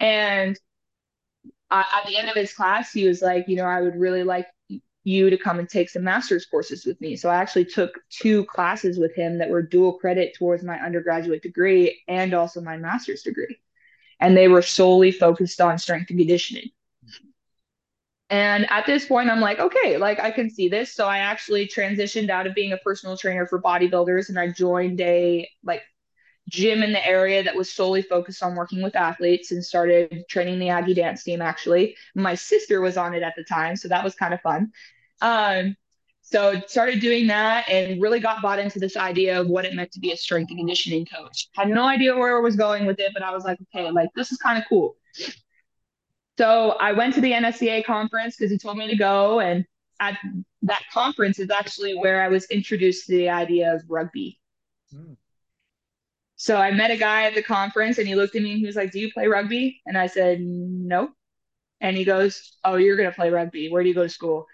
and 0.00 0.58
uh, 1.70 1.84
at 1.94 2.06
the 2.06 2.16
end 2.16 2.28
of 2.28 2.36
his 2.36 2.52
class, 2.52 2.92
he 2.92 3.06
was 3.06 3.20
like, 3.20 3.46
you 3.48 3.56
know, 3.56 3.64
I 3.64 3.80
would 3.82 3.96
really 3.96 4.24
like 4.24 4.46
you 5.04 5.30
to 5.30 5.38
come 5.38 5.58
and 5.58 5.68
take 5.68 5.88
some 5.88 6.04
master's 6.04 6.46
courses 6.46 6.84
with 6.84 7.00
me. 7.00 7.16
So 7.16 7.28
I 7.30 7.36
actually 7.36 7.64
took 7.64 7.98
two 8.10 8.44
classes 8.46 8.98
with 8.98 9.14
him 9.14 9.38
that 9.38 9.50
were 9.50 9.62
dual 9.62 9.94
credit 9.94 10.34
towards 10.34 10.62
my 10.62 10.78
undergraduate 10.78 11.42
degree 11.42 12.02
and 12.08 12.34
also 12.34 12.60
my 12.60 12.76
master's 12.76 13.22
degree. 13.22 13.58
And 14.20 14.36
they 14.36 14.48
were 14.48 14.62
solely 14.62 15.12
focused 15.12 15.60
on 15.60 15.78
strength 15.78 16.10
and 16.10 16.18
conditioning. 16.18 16.70
And 18.30 18.70
at 18.70 18.84
this 18.84 19.06
point, 19.06 19.30
I'm 19.30 19.40
like, 19.40 19.58
okay, 19.58 19.96
like 19.96 20.20
I 20.20 20.30
can 20.30 20.50
see 20.50 20.68
this. 20.68 20.94
So 20.94 21.06
I 21.06 21.18
actually 21.18 21.66
transitioned 21.66 22.28
out 22.28 22.46
of 22.46 22.54
being 22.54 22.72
a 22.72 22.76
personal 22.78 23.16
trainer 23.16 23.46
for 23.46 23.60
bodybuilders 23.60 24.28
and 24.28 24.38
I 24.38 24.48
joined 24.48 25.00
a 25.00 25.48
like 25.64 25.82
gym 26.48 26.82
in 26.82 26.92
the 26.92 27.06
area 27.06 27.42
that 27.42 27.54
was 27.54 27.72
solely 27.72 28.02
focused 28.02 28.42
on 28.42 28.54
working 28.54 28.82
with 28.82 28.96
athletes 28.96 29.50
and 29.52 29.64
started 29.64 30.24
training 30.28 30.58
the 30.58 30.68
Aggie 30.68 30.94
dance 30.94 31.22
team 31.22 31.40
actually. 31.42 31.96
My 32.14 32.34
sister 32.34 32.80
was 32.80 32.96
on 32.96 33.14
it 33.14 33.22
at 33.22 33.34
the 33.36 33.44
time, 33.44 33.76
so 33.76 33.88
that 33.88 34.04
was 34.04 34.14
kind 34.14 34.34
of 34.34 34.40
fun. 34.40 34.72
Um, 35.20 35.76
so 36.20 36.60
started 36.66 37.00
doing 37.00 37.26
that 37.28 37.68
and 37.70 38.02
really 38.02 38.20
got 38.20 38.42
bought 38.42 38.58
into 38.58 38.78
this 38.78 38.96
idea 38.96 39.40
of 39.40 39.48
what 39.48 39.64
it 39.64 39.74
meant 39.74 39.92
to 39.92 40.00
be 40.00 40.12
a 40.12 40.16
strength 40.16 40.50
and 40.50 40.58
conditioning 40.58 41.06
coach. 41.06 41.48
Had 41.54 41.68
no 41.68 41.84
idea 41.84 42.14
where 42.14 42.36
I 42.36 42.40
was 42.40 42.56
going 42.56 42.84
with 42.84 43.00
it, 43.00 43.12
but 43.14 43.22
I 43.22 43.30
was 43.30 43.44
like, 43.44 43.58
okay, 43.74 43.90
like 43.90 44.10
this 44.14 44.30
is 44.30 44.38
kind 44.38 44.58
of 44.58 44.64
cool. 44.68 44.96
So 46.38 46.76
I 46.78 46.92
went 46.92 47.14
to 47.14 47.20
the 47.20 47.32
NSCA 47.32 47.84
conference 47.84 48.36
because 48.36 48.52
he 48.52 48.58
told 48.58 48.78
me 48.78 48.86
to 48.86 48.94
go. 48.94 49.40
And 49.40 49.64
at 49.98 50.16
that 50.62 50.82
conference 50.94 51.40
is 51.40 51.50
actually 51.50 51.96
where 51.98 52.22
I 52.22 52.28
was 52.28 52.44
introduced 52.44 53.06
to 53.06 53.16
the 53.16 53.28
idea 53.28 53.74
of 53.74 53.82
rugby. 53.88 54.38
Mm. 54.94 55.16
So 56.36 56.56
I 56.56 56.70
met 56.70 56.92
a 56.92 56.96
guy 56.96 57.24
at 57.24 57.34
the 57.34 57.42
conference 57.42 57.98
and 57.98 58.06
he 58.06 58.14
looked 58.14 58.36
at 58.36 58.42
me 58.42 58.52
and 58.52 58.60
he 58.60 58.66
was 58.66 58.76
like, 58.76 58.92
Do 58.92 59.00
you 59.00 59.12
play 59.12 59.26
rugby? 59.26 59.82
And 59.84 59.98
I 59.98 60.06
said, 60.06 60.40
No. 60.40 61.08
And 61.80 61.96
he 61.96 62.04
goes, 62.04 62.56
Oh, 62.64 62.76
you're 62.76 62.96
going 62.96 63.10
to 63.10 63.16
play 63.16 63.30
rugby. 63.30 63.68
Where 63.68 63.82
do 63.82 63.88
you 63.88 63.94
go 63.96 64.04
to 64.04 64.08
school? 64.08 64.46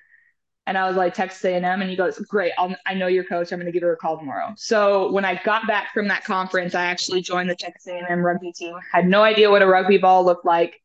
And 0.66 0.78
I 0.78 0.88
was 0.88 0.96
like, 0.96 1.12
Texas 1.12 1.44
A&M. 1.44 1.64
And 1.82 1.90
he 1.90 1.96
goes, 1.96 2.18
Great. 2.18 2.52
I'll, 2.56 2.74
I 2.86 2.94
know 2.94 3.08
your 3.08 3.24
coach. 3.24 3.52
I'm 3.52 3.58
going 3.58 3.70
to 3.70 3.72
give 3.72 3.82
her 3.82 3.92
a 3.92 3.98
call 3.98 4.16
tomorrow. 4.16 4.54
So 4.56 5.12
when 5.12 5.26
I 5.26 5.38
got 5.44 5.66
back 5.66 5.92
from 5.92 6.08
that 6.08 6.24
conference, 6.24 6.74
I 6.74 6.86
actually 6.86 7.20
joined 7.20 7.50
the 7.50 7.54
Texas 7.54 7.88
A&M 7.88 8.20
rugby 8.20 8.52
team. 8.52 8.74
Had 8.90 9.06
no 9.06 9.22
idea 9.22 9.50
what 9.50 9.60
a 9.60 9.66
rugby 9.66 9.98
ball 9.98 10.24
looked 10.24 10.46
like. 10.46 10.80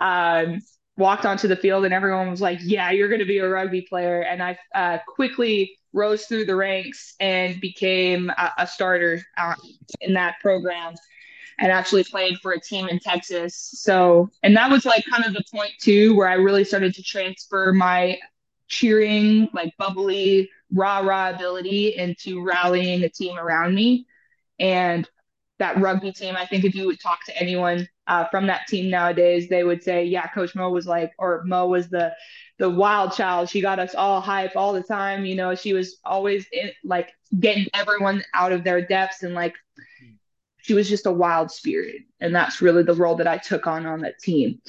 Um, 0.00 0.60
walked 0.96 1.26
onto 1.26 1.48
the 1.48 1.56
field 1.56 1.84
and 1.84 1.92
everyone 1.92 2.30
was 2.30 2.40
like, 2.40 2.58
Yeah, 2.62 2.90
you're 2.90 3.08
going 3.08 3.20
to 3.20 3.26
be 3.26 3.38
a 3.38 3.48
rugby 3.48 3.82
player. 3.82 4.22
And 4.22 4.42
I 4.42 4.58
uh, 4.74 4.98
quickly 5.06 5.76
rose 5.92 6.26
through 6.26 6.44
the 6.44 6.56
ranks 6.56 7.14
and 7.20 7.60
became 7.60 8.30
a, 8.30 8.50
a 8.58 8.66
starter 8.66 9.22
uh, 9.36 9.54
in 10.00 10.14
that 10.14 10.36
program 10.40 10.94
and 11.58 11.70
actually 11.70 12.02
played 12.04 12.36
for 12.42 12.52
a 12.52 12.60
team 12.60 12.88
in 12.88 12.98
Texas. 12.98 13.70
So, 13.74 14.28
and 14.42 14.56
that 14.56 14.70
was 14.70 14.84
like 14.84 15.04
kind 15.08 15.24
of 15.24 15.34
the 15.34 15.44
point 15.52 15.70
too 15.80 16.16
where 16.16 16.28
I 16.28 16.34
really 16.34 16.64
started 16.64 16.94
to 16.94 17.02
transfer 17.02 17.72
my 17.72 18.18
cheering, 18.66 19.48
like 19.52 19.72
bubbly, 19.78 20.50
rah 20.72 20.98
rah 20.98 21.30
ability 21.30 21.96
into 21.96 22.42
rallying 22.42 23.04
a 23.04 23.08
team 23.08 23.38
around 23.38 23.74
me. 23.74 24.06
And 24.58 25.08
that 25.58 25.80
rugby 25.80 26.12
team, 26.12 26.34
I 26.36 26.46
think 26.46 26.64
if 26.64 26.74
you 26.74 26.86
would 26.86 27.00
talk 27.00 27.24
to 27.26 27.40
anyone 27.40 27.88
uh, 28.06 28.26
from 28.26 28.46
that 28.46 28.66
team 28.66 28.90
nowadays, 28.90 29.48
they 29.48 29.64
would 29.64 29.82
say, 29.82 30.04
yeah, 30.04 30.26
Coach 30.28 30.54
Mo 30.54 30.70
was 30.70 30.86
like, 30.86 31.12
or 31.18 31.42
Mo 31.44 31.66
was 31.66 31.88
the 31.88 32.14
the 32.58 32.70
wild 32.70 33.12
child. 33.12 33.48
She 33.48 33.60
got 33.60 33.78
us 33.78 33.94
all 33.94 34.20
hype 34.20 34.56
all 34.56 34.72
the 34.72 34.82
time. 34.82 35.24
You 35.24 35.34
know, 35.34 35.54
she 35.54 35.72
was 35.72 35.98
always 36.04 36.46
in, 36.52 36.70
like 36.84 37.12
getting 37.40 37.66
everyone 37.74 38.22
out 38.32 38.52
of 38.52 38.62
their 38.62 38.86
depths 38.86 39.22
and 39.22 39.34
like 39.34 39.54
she 40.58 40.74
was 40.74 40.88
just 40.88 41.06
a 41.06 41.12
wild 41.12 41.50
spirit. 41.50 42.02
And 42.20 42.34
that's 42.34 42.62
really 42.62 42.82
the 42.82 42.94
role 42.94 43.16
that 43.16 43.26
I 43.26 43.38
took 43.38 43.66
on 43.66 43.86
on 43.86 44.00
that 44.02 44.18
team. 44.20 44.60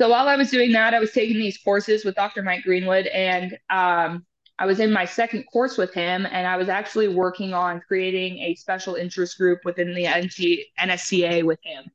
So 0.00 0.08
while 0.08 0.28
I 0.28 0.36
was 0.36 0.50
doing 0.50 0.72
that, 0.72 0.94
I 0.94 0.98
was 1.00 1.12
taking 1.12 1.36
these 1.36 1.58
courses 1.58 2.04
with 2.04 2.14
Dr. 2.14 2.42
Mike 2.42 2.62
Greenwood 2.62 3.06
and 3.08 3.58
um, 3.68 4.24
I 4.58 4.64
was 4.64 4.80
in 4.80 4.92
my 4.92 5.04
second 5.04 5.44
course 5.52 5.76
with 5.76 5.92
him 5.92 6.26
and 6.26 6.46
I 6.46 6.56
was 6.56 6.70
actually 6.70 7.08
working 7.08 7.52
on 7.52 7.82
creating 7.86 8.38
a 8.38 8.54
special 8.54 8.94
interest 8.94 9.36
group 9.36 9.60
within 9.64 9.94
the 9.94 10.08
NT- 10.08 10.66
NSCA 10.78 11.44
with 11.44 11.58
him 11.62 11.90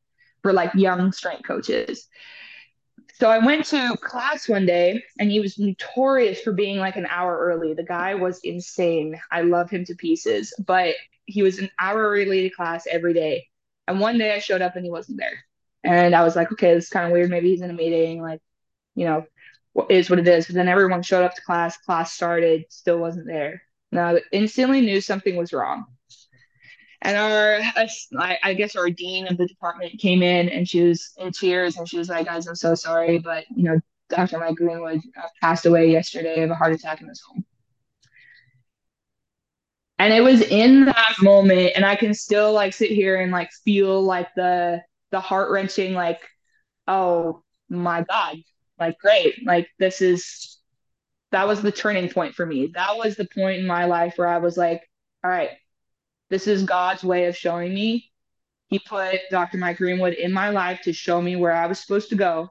for 0.46 0.54
like 0.54 0.76
young 0.76 1.12
strength 1.12 1.42
coaches. 1.48 2.08
So 3.16 3.32
I 3.32 3.44
went 3.44 3.66
to 3.68 3.98
class 4.00 4.48
one 4.48 4.68
day 4.68 5.04
and 5.18 5.32
he 5.32 5.40
was 5.40 5.58
notorious 5.58 6.40
for 6.40 6.54
being 6.54 6.78
like 6.78 6.98
an 6.98 7.08
hour 7.10 7.36
early. 7.36 7.74
The 7.74 7.82
guy 7.82 8.14
was 8.14 8.42
insane. 8.44 9.20
I 9.32 9.42
love 9.42 9.72
him 9.72 9.86
to 9.86 9.96
pieces. 9.96 10.54
But 10.64 10.94
he 11.26 11.42
was 11.42 11.58
an 11.58 11.72
hour 11.80 12.12
early 12.12 12.48
to 12.48 12.56
class 12.56 12.86
every 12.86 13.16
day. 13.16 13.48
And 13.88 14.00
one 14.00 14.20
day 14.20 14.36
I 14.36 14.40
showed 14.40 14.62
up 14.62 14.76
and 14.76 14.86
he 14.86 14.92
wasn't 14.92 15.18
there. 15.18 15.44
And 15.84 16.14
I 16.14 16.24
was 16.24 16.36
like, 16.36 16.52
okay, 16.52 16.76
this 16.76 16.84
is 16.84 16.90
kind 16.92 17.08
of 17.08 17.12
weird. 17.12 17.32
Maybe 17.32 17.50
he's 17.50 17.62
in 17.62 17.72
a 17.72 17.74
meeting, 17.74 18.22
like, 18.22 18.42
you 18.94 19.06
know, 19.06 19.26
what 19.74 19.90
is 19.90 20.12
what 20.12 20.20
it 20.20 20.28
is. 20.28 20.46
But 20.46 20.54
then 20.54 20.68
everyone 20.68 21.02
showed 21.02 21.26
up 21.26 21.34
to 21.34 21.42
class, 21.42 21.76
class 21.78 22.14
started, 22.14 22.66
still 22.70 23.00
wasn't 23.00 23.26
there. 23.26 23.64
Now 23.92 24.16
I 24.16 24.22
instantly 24.32 24.82
knew 24.82 25.02
something 25.02 25.38
was 25.38 25.54
wrong. 25.54 25.86
And 27.06 27.18
our, 27.18 27.60
I 28.44 28.56
guess 28.56 28.76
our 28.76 28.90
dean 28.90 29.28
of 29.28 29.38
the 29.38 29.46
department 29.46 30.00
came 30.00 30.24
in 30.24 30.50
and 30.50 30.68
she 30.68 30.82
was 30.82 31.14
in 31.18 31.32
tears 31.32 31.78
and 31.78 31.88
she 31.88 32.00
was 32.00 32.10
like, 32.10 32.26
guys, 32.26 32.48
I'm 32.48 32.56
so 32.56 32.74
sorry, 32.74 33.20
but 33.20 33.46
you 33.56 33.66
know, 33.66 33.80
Dr. 34.10 34.40
Mike 34.40 34.56
Greenwood 34.56 35.02
uh, 35.16 35.28
passed 35.40 35.68
away 35.68 35.92
yesterday 35.92 36.42
of 36.42 36.50
a 36.50 36.56
heart 36.56 36.74
attack 36.74 37.02
in 37.02 37.08
his 37.08 37.22
home. 37.22 37.46
And 40.00 40.12
it 40.12 40.22
was 40.22 40.42
in 40.42 40.86
that 40.86 41.16
moment, 41.22 41.74
and 41.76 41.86
I 41.86 41.96
can 41.96 42.16
still 42.16 42.52
like 42.54 42.74
sit 42.74 42.90
here 42.90 43.22
and 43.22 43.32
like 43.32 43.52
feel 43.64 44.02
like 44.02 44.28
the 44.36 44.82
the 45.12 45.20
heart 45.20 45.52
wrenching, 45.52 45.94
like, 45.94 46.20
oh 46.88 47.44
my 47.70 48.04
God, 48.04 48.38
like 48.80 48.98
great, 48.98 49.46
like 49.46 49.70
this 49.78 50.02
is 50.02 50.60
that 51.32 51.48
was 51.48 51.62
the 51.62 51.72
turning 51.72 52.10
point 52.10 52.34
for 52.34 52.46
me. 52.46 52.72
That 52.74 52.98
was 52.98 53.16
the 53.16 53.28
point 53.34 53.60
in 53.60 53.68
my 53.68 53.86
life 53.86 54.16
where 54.18 54.28
I 54.28 54.40
was 54.40 54.58
like, 54.58 54.82
all 55.24 55.30
right, 55.30 55.52
this 56.30 56.48
is 56.48 56.64
God's 56.64 57.04
way 57.04 57.26
of 57.26 57.36
showing 57.36 57.74
me. 57.74 58.12
He 58.68 58.80
put 58.80 59.20
Dr. 59.30 59.58
Mike 59.58 59.78
Greenwood 59.78 60.14
in 60.14 60.32
my 60.32 60.50
life 60.50 60.82
to 60.84 60.94
show 60.94 61.22
me 61.22 61.36
where 61.36 61.54
I 61.54 61.68
was 61.68 61.80
supposed 61.80 62.10
to 62.10 62.16
go 62.16 62.50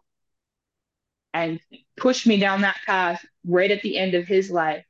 and 1.32 1.58
push 1.96 2.26
me 2.26 2.38
down 2.38 2.60
that 2.60 2.78
path 2.86 3.24
right 3.44 3.70
at 3.70 3.82
the 3.82 3.98
end 3.98 4.14
of 4.14 4.26
his 4.26 4.50
life 4.50 4.84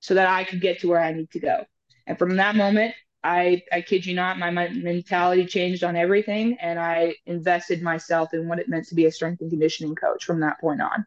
so 0.00 0.14
that 0.14 0.28
I 0.28 0.44
could 0.44 0.60
get 0.60 0.80
to 0.80 0.88
where 0.88 1.00
I 1.00 1.12
need 1.12 1.30
to 1.30 1.40
go. 1.40 1.64
And 2.06 2.18
from 2.18 2.36
that 2.36 2.56
moment, 2.56 2.94
I, 3.22 3.62
I 3.72 3.80
kid 3.80 4.04
you 4.04 4.14
not, 4.14 4.38
my, 4.38 4.50
mentality 4.50 5.46
changed 5.46 5.82
on 5.82 5.96
everything. 5.96 6.58
And 6.60 6.78
I 6.78 7.14
invested 7.24 7.82
myself 7.82 8.34
in 8.34 8.46
what 8.46 8.58
it 8.58 8.68
meant 8.68 8.86
to 8.88 8.94
be 8.94 9.06
a 9.06 9.10
strength 9.10 9.40
and 9.40 9.50
conditioning 9.50 9.94
coach 9.94 10.26
from 10.26 10.40
that 10.40 10.60
point 10.60 10.82
on. 10.82 11.06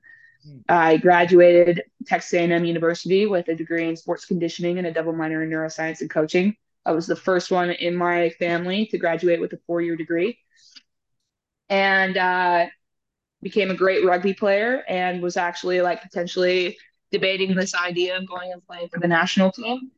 I 0.69 0.97
graduated 0.97 1.83
Texas 2.05 2.33
A&M 2.33 2.65
University 2.65 3.25
with 3.25 3.47
a 3.47 3.55
degree 3.55 3.87
in 3.87 3.95
sports 3.95 4.25
conditioning 4.25 4.77
and 4.77 4.87
a 4.87 4.93
double 4.93 5.13
minor 5.13 5.43
in 5.43 5.49
neuroscience 5.49 6.01
and 6.01 6.09
coaching. 6.09 6.55
I 6.85 6.91
was 6.91 7.07
the 7.07 7.15
first 7.15 7.51
one 7.51 7.71
in 7.71 7.95
my 7.95 8.29
family 8.31 8.85
to 8.87 8.97
graduate 8.97 9.41
with 9.41 9.53
a 9.53 9.59
four-year 9.67 9.95
degree, 9.95 10.37
and 11.69 12.17
uh, 12.17 12.67
became 13.41 13.71
a 13.71 13.75
great 13.75 14.05
rugby 14.05 14.33
player. 14.33 14.83
And 14.87 15.21
was 15.21 15.37
actually 15.37 15.81
like 15.81 16.01
potentially 16.01 16.77
debating 17.11 17.55
this 17.55 17.73
idea 17.73 18.17
of 18.17 18.27
going 18.27 18.51
and 18.51 18.65
playing 18.65 18.89
for 18.89 18.99
the 18.99 19.07
national 19.07 19.51
team. 19.51 19.91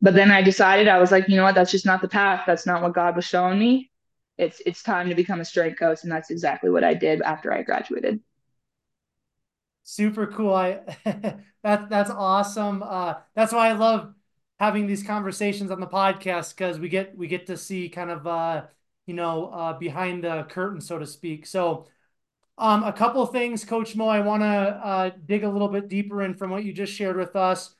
But 0.00 0.14
then 0.14 0.30
I 0.30 0.42
decided 0.42 0.88
I 0.88 0.98
was 0.98 1.10
like, 1.12 1.28
you 1.28 1.36
know 1.36 1.42
what, 1.42 1.54
that's 1.54 1.70
just 1.70 1.86
not 1.86 2.00
the 2.00 2.08
path. 2.08 2.44
That's 2.46 2.66
not 2.66 2.82
what 2.82 2.94
God 2.94 3.16
was 3.16 3.24
showing 3.24 3.58
me. 3.58 3.90
It's 4.38 4.60
it's 4.66 4.82
time 4.82 5.08
to 5.08 5.14
become 5.14 5.40
a 5.40 5.44
strength 5.44 5.78
coach, 5.78 6.02
and 6.02 6.12
that's 6.12 6.30
exactly 6.30 6.70
what 6.70 6.84
I 6.84 6.94
did 6.94 7.22
after 7.22 7.52
I 7.52 7.62
graduated. 7.62 8.20
Super 9.88 10.26
cool. 10.26 10.52
I 10.52 10.80
that 11.62 11.88
that's 11.88 12.10
awesome. 12.10 12.82
Uh, 12.82 13.14
that's 13.34 13.52
why 13.52 13.68
I 13.68 13.72
love 13.72 14.14
having 14.58 14.86
these 14.88 15.04
conversations 15.04 15.70
on 15.70 15.78
the 15.80 15.86
podcast 15.86 16.56
because 16.56 16.80
we 16.80 16.88
get 16.88 17.16
we 17.16 17.28
get 17.28 17.46
to 17.46 17.56
see 17.56 17.88
kind 17.88 18.10
of 18.10 18.26
uh, 18.26 18.66
you 19.06 19.14
know 19.14 19.46
uh, 19.46 19.78
behind 19.78 20.24
the 20.24 20.42
curtain, 20.50 20.80
so 20.80 20.98
to 20.98 21.06
speak. 21.06 21.46
So 21.46 21.86
um, 22.58 22.84
a 22.84 22.92
couple 22.92 23.26
things, 23.26 23.64
Coach 23.64 23.96
Mo, 23.96 24.08
I 24.08 24.20
want 24.20 24.42
to 24.42 24.46
uh, 24.48 25.10
dig 25.26 25.44
a 25.44 25.50
little 25.50 25.68
bit 25.68 25.88
deeper 25.88 26.22
in 26.22 26.34
from 26.34 26.50
what 26.50 26.64
you 26.64 26.72
just 26.72 26.92
shared 26.94 27.16
with 27.16 27.36
us. 27.36 27.74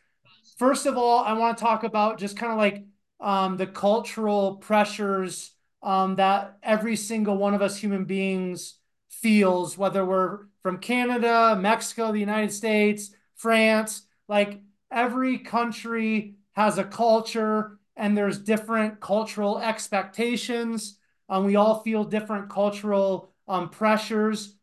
First 0.57 0.87
of 0.87 0.97
all, 0.97 1.21
I 1.25 1.35
want 1.35 1.59
to 1.59 1.63
talk 1.65 1.85
about 1.85 2.19
just 2.19 2.37
kind 2.37 2.53
of 2.53 2.59
like 2.59 2.85
um, 3.21 3.57
the 3.57 3.67
cultural 3.67 4.57
pressures 4.57 5.53
um, 5.83 6.17
that 6.17 6.59
every 6.63 6.97
single 6.97 7.37
one 7.37 7.55
of 7.55 7.63
us 7.63 7.77
human 7.77 8.05
beings 8.05 8.75
feels, 9.23 9.77
whether 9.79 10.05
we're 10.05 10.47
from 10.63 10.79
Canada, 10.79 11.57
Mexico, 11.61 12.13
the 12.13 12.21
United 12.21 12.53
States, 12.53 13.11
France, 13.35 14.03
like 14.29 14.61
every 14.91 15.39
country 15.39 16.37
has 16.53 16.79
a 16.79 16.85
culture 16.85 17.79
and 17.97 18.17
there's 18.17 18.39
different 18.39 19.01
cultural 19.01 19.59
expectations. 19.59 20.99
Um, 21.29 21.45
we 21.45 21.57
all 21.57 21.83
feel 21.83 22.05
different 22.05 22.51
cultural 22.51 23.33
um, 23.49 23.71
pressures. 23.71 24.55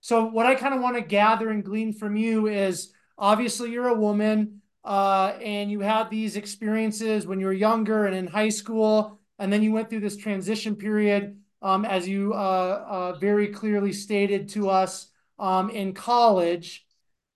So 0.00 0.24
what 0.24 0.46
I 0.46 0.54
kind 0.54 0.74
of 0.74 0.80
want 0.80 0.96
to 0.96 1.02
gather 1.02 1.50
and 1.50 1.64
glean 1.64 1.92
from 1.92 2.16
you 2.16 2.48
is 2.48 2.92
obviously 3.16 3.70
you're 3.70 3.88
a 3.88 3.94
woman 3.94 4.62
uh, 4.84 5.34
and 5.40 5.70
you 5.70 5.80
had 5.80 6.10
these 6.10 6.36
experiences 6.36 7.26
when 7.26 7.38
you 7.38 7.46
were 7.46 7.52
younger 7.52 8.06
and 8.06 8.16
in 8.16 8.26
high 8.26 8.48
school, 8.48 9.20
and 9.38 9.52
then 9.52 9.62
you 9.62 9.72
went 9.72 9.88
through 9.88 10.00
this 10.00 10.16
transition 10.16 10.74
period, 10.74 11.38
um, 11.62 11.84
as 11.84 12.08
you 12.08 12.34
uh, 12.34 12.84
uh, 12.88 13.12
very 13.18 13.48
clearly 13.48 13.92
stated 13.92 14.48
to 14.50 14.68
us 14.68 15.08
um, 15.38 15.70
in 15.70 15.94
college. 15.94 16.86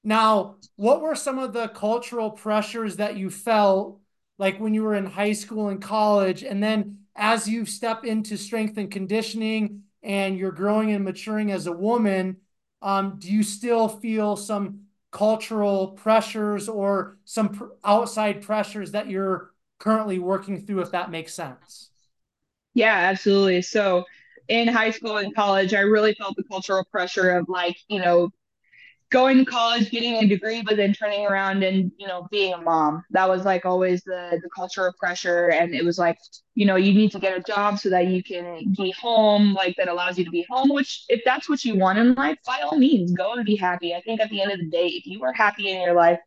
Now, 0.05 0.57
what 0.77 1.01
were 1.01 1.15
some 1.15 1.39
of 1.39 1.53
the 1.53 1.69
cultural 1.69 2.31
pressures 2.31 2.97
that 2.97 3.17
you 3.17 3.31
felt 3.31 4.01
like 4.39 4.59
when 4.59 4.75
you 4.75 4.83
were 4.83 4.95
in 4.95 5.07
high 5.07 5.33
school 5.33 5.69
and 5.69 5.81
college? 5.81 6.43
And 6.43 6.63
then 6.63 6.99
as 7.17 7.49
you 7.49 7.65
step 7.65 8.05
into 8.05 8.37
strength 8.37 8.77
and 8.79 8.91
conditioning 8.91 9.83
and 10.03 10.37
you're 10.37 10.53
growing 10.53 10.93
and 10.93 11.05
maturing 11.05 11.51
as 11.51 11.67
a 11.67 11.73
woman, 11.73 12.37
um, 12.83 13.17
do 13.19 13.33
you 13.33 13.43
still 13.43 13.89
feel 13.89 14.37
some 14.37 14.81
cultural 15.11 15.89
pressures 15.89 16.69
or 16.69 17.17
some 17.25 17.49
pr- 17.49 17.65
outside 17.85 18.43
pressures 18.43 18.93
that 18.93 19.09
you're 19.09 19.53
currently 19.79 20.19
working 20.19 20.65
through, 20.65 20.81
if 20.81 20.91
that 20.91 21.11
makes 21.11 21.35
sense? 21.35 21.91
Yeah, 22.77 22.95
absolutely. 22.95 23.63
So 23.63 24.05
in 24.49 24.69
high 24.69 24.93
school 24.93 25.19
and 25.19 25.35
college, 25.35 25.75
I 25.75 25.81
really 25.81 26.15
felt 26.15 26.37
the 26.37 26.45
cultural 26.45 26.85
pressure 26.93 27.31
of 27.33 27.49
like, 27.49 27.77
you 27.89 28.01
know, 28.01 28.31
going 29.11 29.39
to 29.39 29.47
college, 29.47 29.91
getting 29.91 30.17
a 30.17 30.29
degree, 30.29 30.63
but 30.63 30.77
then 30.77 30.95
turning 30.95 31.27
around 31.27 31.65
and 31.65 31.93
you 31.99 32.09
know 32.09 32.29
being 32.33 32.55
a 32.55 32.59
mom. 32.59 33.05
That 33.13 33.29
was 33.29 33.45
like 33.45 33.67
always 33.67 34.03
the 34.05 34.41
the 34.43 34.51
culture 34.57 34.87
of 34.87 34.97
pressure, 34.99 35.51
and 35.51 35.75
it 35.75 35.85
was 35.85 35.99
like 35.99 36.19
you 36.57 36.67
know 36.67 36.77
you 36.77 36.95
need 36.95 37.13
to 37.13 37.21
get 37.21 37.39
a 37.39 37.43
job 37.43 37.79
so 37.81 37.91
that 37.91 38.09
you 38.09 38.23
can 38.25 38.67
be 38.79 38.93
home, 38.93 39.55
like 39.55 39.77
that 39.79 39.89
allows 39.89 40.19
you 40.19 40.27
to 40.27 40.33
be 40.33 40.47
home. 40.51 40.71
Which 40.71 41.05
if 41.11 41.23
that's 41.27 41.49
what 41.51 41.65
you 41.65 41.77
want 41.77 41.99
in 42.01 42.15
life, 42.17 42.39
by 42.47 42.63
all 42.65 42.79
means, 42.79 43.13
go 43.15 43.35
and 43.35 43.47
be 43.47 43.57
happy. 43.57 43.95
I 43.95 44.03
think 44.03 44.21
at 44.23 44.31
the 44.31 44.43
end 44.43 44.53
of 44.53 44.61
the 44.61 44.71
day, 44.71 44.89
if 44.89 45.07
you 45.07 45.25
are 45.25 45.35
happy 45.35 45.71
in 45.71 45.83
your 45.83 45.95
life, 45.95 46.21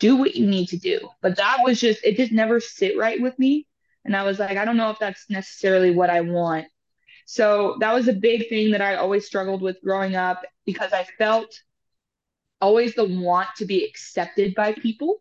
do 0.00 0.16
what 0.16 0.34
you 0.36 0.46
need 0.46 0.68
to 0.68 0.78
do. 0.78 1.08
But 1.22 1.36
that 1.36 1.58
was 1.64 1.80
just 1.80 2.04
it 2.04 2.16
just 2.16 2.32
never 2.32 2.60
sit 2.60 2.98
right 2.98 3.20
with 3.20 3.38
me, 3.38 3.66
and 4.04 4.16
I 4.16 4.22
was 4.24 4.38
like, 4.38 4.56
I 4.56 4.64
don't 4.64 4.76
know 4.76 4.90
if 4.90 4.98
that's 4.98 5.28
necessarily 5.28 5.90
what 5.94 6.10
I 6.10 6.20
want. 6.22 6.66
So 7.26 7.76
that 7.80 7.94
was 7.94 8.08
a 8.08 8.12
big 8.12 8.48
thing 8.48 8.72
that 8.72 8.80
I 8.80 8.96
always 8.96 9.26
struggled 9.26 9.62
with 9.62 9.80
growing 9.82 10.16
up 10.16 10.42
because 10.66 10.92
I 10.92 11.06
felt 11.18 11.60
always 12.60 12.94
the 12.94 13.04
want 13.04 13.48
to 13.56 13.66
be 13.66 13.84
accepted 13.84 14.54
by 14.54 14.72
people. 14.72 15.20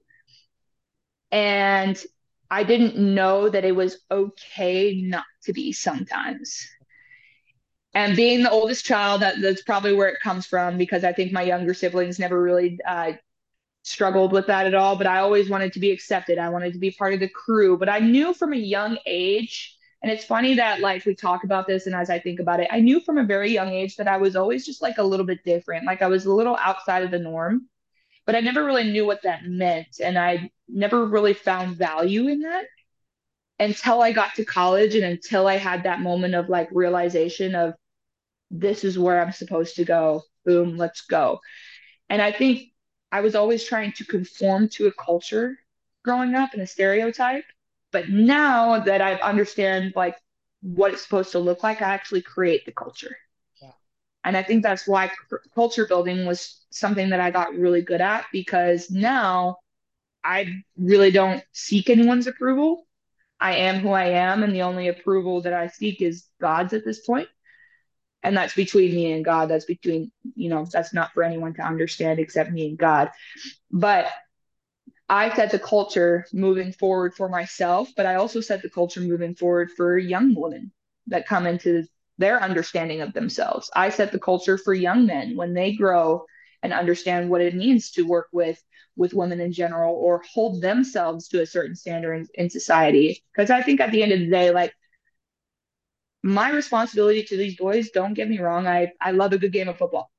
And 1.32 2.02
I 2.50 2.64
didn't 2.64 2.98
know 2.98 3.50
that 3.50 3.66
it 3.66 3.76
was 3.76 4.00
okay 4.10 5.02
not 5.02 5.26
to 5.44 5.54
be 5.54 5.72
sometimes. 5.72 6.68
And 7.94 8.16
being 8.16 8.44
the 8.44 8.52
oldest 8.52 8.86
child, 8.86 9.22
that, 9.22 9.42
that's 9.42 9.64
probably 9.64 9.94
where 9.94 10.10
it 10.10 10.20
comes 10.22 10.46
from 10.46 10.78
because 10.78 11.04
I 11.04 11.14
think 11.14 11.32
my 11.32 11.42
younger 11.42 11.74
siblings 11.74 12.20
never 12.20 12.42
really 12.42 12.80
uh, 12.88 13.14
struggled 13.90 14.32
with 14.32 14.48
that 14.48 14.66
at 14.66 14.76
all. 14.76 14.96
But 14.96 15.08
I 15.08 15.20
always 15.20 15.50
wanted 15.50 15.74
to 15.74 15.80
be 15.80 15.92
accepted. 15.92 16.38
I 16.38 16.50
wanted 16.50 16.74
to 16.74 16.80
be 16.80 16.92
part 16.92 17.14
of 17.14 17.20
the 17.20 17.30
crew. 17.30 17.78
But 17.78 17.90
I 17.90 18.00
knew 18.00 18.34
from 18.34 18.54
a 18.54 18.58
young 18.58 18.98
age 19.06 19.76
and 20.02 20.12
it's 20.12 20.24
funny 20.24 20.56
that 20.56 20.80
like 20.80 21.06
we 21.06 21.14
talk 21.14 21.44
about 21.44 21.68
this 21.68 21.86
and 21.86 21.96
as 21.96 22.10
I 22.10 22.20
think 22.20 22.40
about 22.40 22.62
it, 22.62 22.70
I 22.72 22.80
knew 22.80 23.02
from 23.02 23.18
a 23.18 23.26
very 23.26 23.52
young 23.52 23.70
age 23.70 23.98
that 23.98 24.08
I 24.08 24.18
was 24.18 24.36
always 24.36 24.66
just 24.66 24.82
like 24.82 24.98
a 24.98 25.04
little 25.04 25.26
bit 25.26 25.44
different. 25.44 25.86
Like 25.86 26.02
I 26.02 26.08
was 26.08 26.26
a 26.26 26.34
little 26.34 26.56
outside 26.56 27.04
of 27.04 27.12
the 27.12 27.20
norm, 27.20 27.68
but 28.26 28.36
I 28.36 28.40
never 28.40 28.64
really 28.64 28.90
knew 28.90 29.06
what 29.06 29.24
that 29.24 29.44
meant. 29.44 30.00
And 30.02 30.18
I 30.18 30.52
never 30.70 31.06
really 31.06 31.34
found 31.34 31.76
value 31.76 32.28
in 32.28 32.42
that 32.42 32.66
until 33.60 34.02
I 34.02 34.14
got 34.14 34.36
to 34.36 34.46
college 34.46 34.96
and 34.96 35.04
until 35.04 35.48
I 35.48 35.58
had 35.58 35.84
that 35.84 36.00
moment 36.00 36.34
of 36.34 36.48
like 36.48 36.70
realization 36.72 37.54
of 37.54 37.74
this 38.50 38.86
is 38.86 38.98
where 38.98 39.22
I'm 39.22 39.34
supposed 39.34 39.76
to 39.76 39.86
go. 39.86 40.24
Boom, 40.46 40.78
let's 40.78 41.02
go. 41.02 41.42
And 42.10 42.22
I 42.22 42.32
think 42.32 42.68
I 43.12 43.22
was 43.22 43.36
always 43.36 43.64
trying 43.64 43.93
to 43.93 44.05
conform 44.05 44.70
to 44.70 44.88
a 44.88 44.91
culture 44.91 45.57
growing 46.03 46.36
up 46.36 46.53
and 46.53 46.62
a 46.62 46.68
stereotype 46.68 47.45
but 47.91 48.10
now 48.10 48.80
that 48.80 49.01
I 49.01 49.16
understand 49.16 49.93
like 49.95 50.16
what 50.62 50.93
it's 50.93 51.01
supposed 51.01 51.32
to 51.32 51.39
look 51.39 51.64
like, 51.64 51.82
I 51.82 51.86
actually 51.86 52.22
create 52.22 52.66
the 52.66 52.72
culture. 52.72 53.16
Yeah. 53.62 53.72
And 54.24 54.38
I 54.38 54.43
think 54.43 54.64
that's 54.64 54.88
why 54.88 55.12
culture 55.55 55.88
building 55.88 56.26
was 56.26 56.66
something 56.70 57.10
that 57.10 57.20
I 57.20 57.32
got 57.32 57.55
really 57.55 57.82
good 57.82 58.01
at 58.01 58.26
because 58.32 58.91
now 58.91 59.57
I 60.24 60.64
really 60.78 61.12
don't 61.12 61.43
seek 61.51 61.89
anyone's 61.89 62.28
approval. 62.28 62.86
I 63.39 63.55
am 63.55 63.80
who 63.80 63.91
I 63.91 64.05
am, 64.05 64.43
and 64.43 64.53
the 64.53 64.64
only 64.64 64.89
approval 64.89 65.41
that 65.43 65.53
I 65.53 65.68
seek 65.68 66.01
is 66.01 66.26
God's 66.41 66.74
at 66.74 66.84
this 66.84 67.05
point. 67.05 67.30
And 68.24 68.36
that's 68.36 68.53
between 68.53 68.93
me 68.93 69.13
and 69.13 69.24
God. 69.24 69.49
That's 69.49 69.65
between, 69.65 70.11
you 70.36 70.49
know, 70.49 70.65
that's 70.72 70.93
not 70.93 71.13
for 71.13 71.24
anyone 71.24 71.53
to 71.55 71.61
understand 71.61 72.20
except 72.20 72.51
me 72.51 72.67
and 72.67 72.78
God. 72.78 73.11
But 73.72 74.07
I 75.07 75.34
set 75.34 75.51
the 75.51 75.59
culture 75.59 76.26
moving 76.34 76.72
forward 76.72 77.15
for 77.15 77.30
myself, 77.30 77.89
but 77.95 78.05
I 78.05 78.15
also 78.15 78.41
set 78.41 78.61
the 78.61 78.70
culture 78.70 79.01
moving 79.01 79.36
forward 79.36 79.72
for 79.72 79.97
young 79.97 80.36
women 80.36 80.72
that 81.07 81.28
come 81.28 81.47
into 81.47 81.86
their 82.17 82.43
understanding 82.43 83.01
of 83.01 83.13
themselves. 83.13 83.72
I 83.76 83.89
set 83.89 84.11
the 84.11 84.20
culture 84.20 84.57
for 84.57 84.74
young 84.74 85.05
men 85.05 85.36
when 85.36 85.53
they 85.53 85.74
grow 85.74 86.26
and 86.61 86.74
understand 86.74 87.30
what 87.30 87.41
it 87.41 87.55
means 87.55 87.91
to 87.91 88.03
work 88.03 88.28
with 88.32 88.61
with 88.95 89.13
women 89.13 89.39
in 89.39 89.53
general 89.53 89.95
or 89.95 90.22
hold 90.32 90.61
themselves 90.61 91.30
to 91.30 91.41
a 91.41 91.45
certain 91.45 91.76
standard 91.76 92.13
in, 92.13 92.28
in 92.34 92.49
society. 92.49 93.24
Because 93.34 93.49
I 93.49 93.61
think 93.61 93.80
at 93.80 93.91
the 93.91 94.03
end 94.03 94.11
of 94.11 94.20
the 94.20 94.30
day, 94.30 94.51
like 94.51 94.74
my 96.24 96.51
responsibility 96.51 97.24
to 97.24 97.38
these 97.38 97.55
boys, 97.55 97.91
don't 97.91 98.13
get 98.13 98.30
me 98.30 98.39
wrong, 98.39 98.67
I, 98.67 98.91
I 98.99 99.11
love 99.11 99.34
a 99.34 99.38
good 99.38 99.53
game 99.53 99.70
of 99.70 99.78
football. 99.78 100.11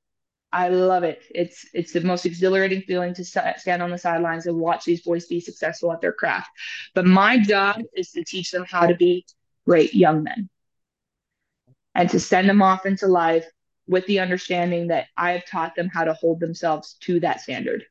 I 0.53 0.67
love 0.67 1.03
it. 1.03 1.23
It's 1.33 1.65
it's 1.73 1.93
the 1.93 2.01
most 2.01 2.25
exhilarating 2.25 2.81
feeling 2.81 3.13
to 3.13 3.23
stand 3.23 3.81
on 3.81 3.89
the 3.89 3.97
sidelines 3.97 4.47
and 4.47 4.57
watch 4.57 4.83
these 4.83 5.01
boys 5.01 5.25
be 5.25 5.39
successful 5.39 5.93
at 5.93 6.01
their 6.01 6.11
craft. 6.11 6.49
But 6.93 7.05
my 7.05 7.39
job 7.39 7.81
is 7.95 8.11
to 8.11 8.23
teach 8.25 8.51
them 8.51 8.65
how 8.69 8.87
to 8.87 8.95
be 8.95 9.25
great 9.65 9.93
young 9.93 10.23
men 10.23 10.49
and 11.95 12.09
to 12.09 12.19
send 12.19 12.49
them 12.49 12.61
off 12.61 12.85
into 12.85 13.07
life 13.07 13.45
with 13.87 14.05
the 14.07 14.19
understanding 14.19 14.87
that 14.87 15.07
I 15.15 15.31
have 15.31 15.45
taught 15.45 15.75
them 15.75 15.87
how 15.87 16.03
to 16.03 16.13
hold 16.13 16.41
themselves 16.41 16.95
to 17.01 17.21
that 17.21 17.41
standard. 17.41 17.85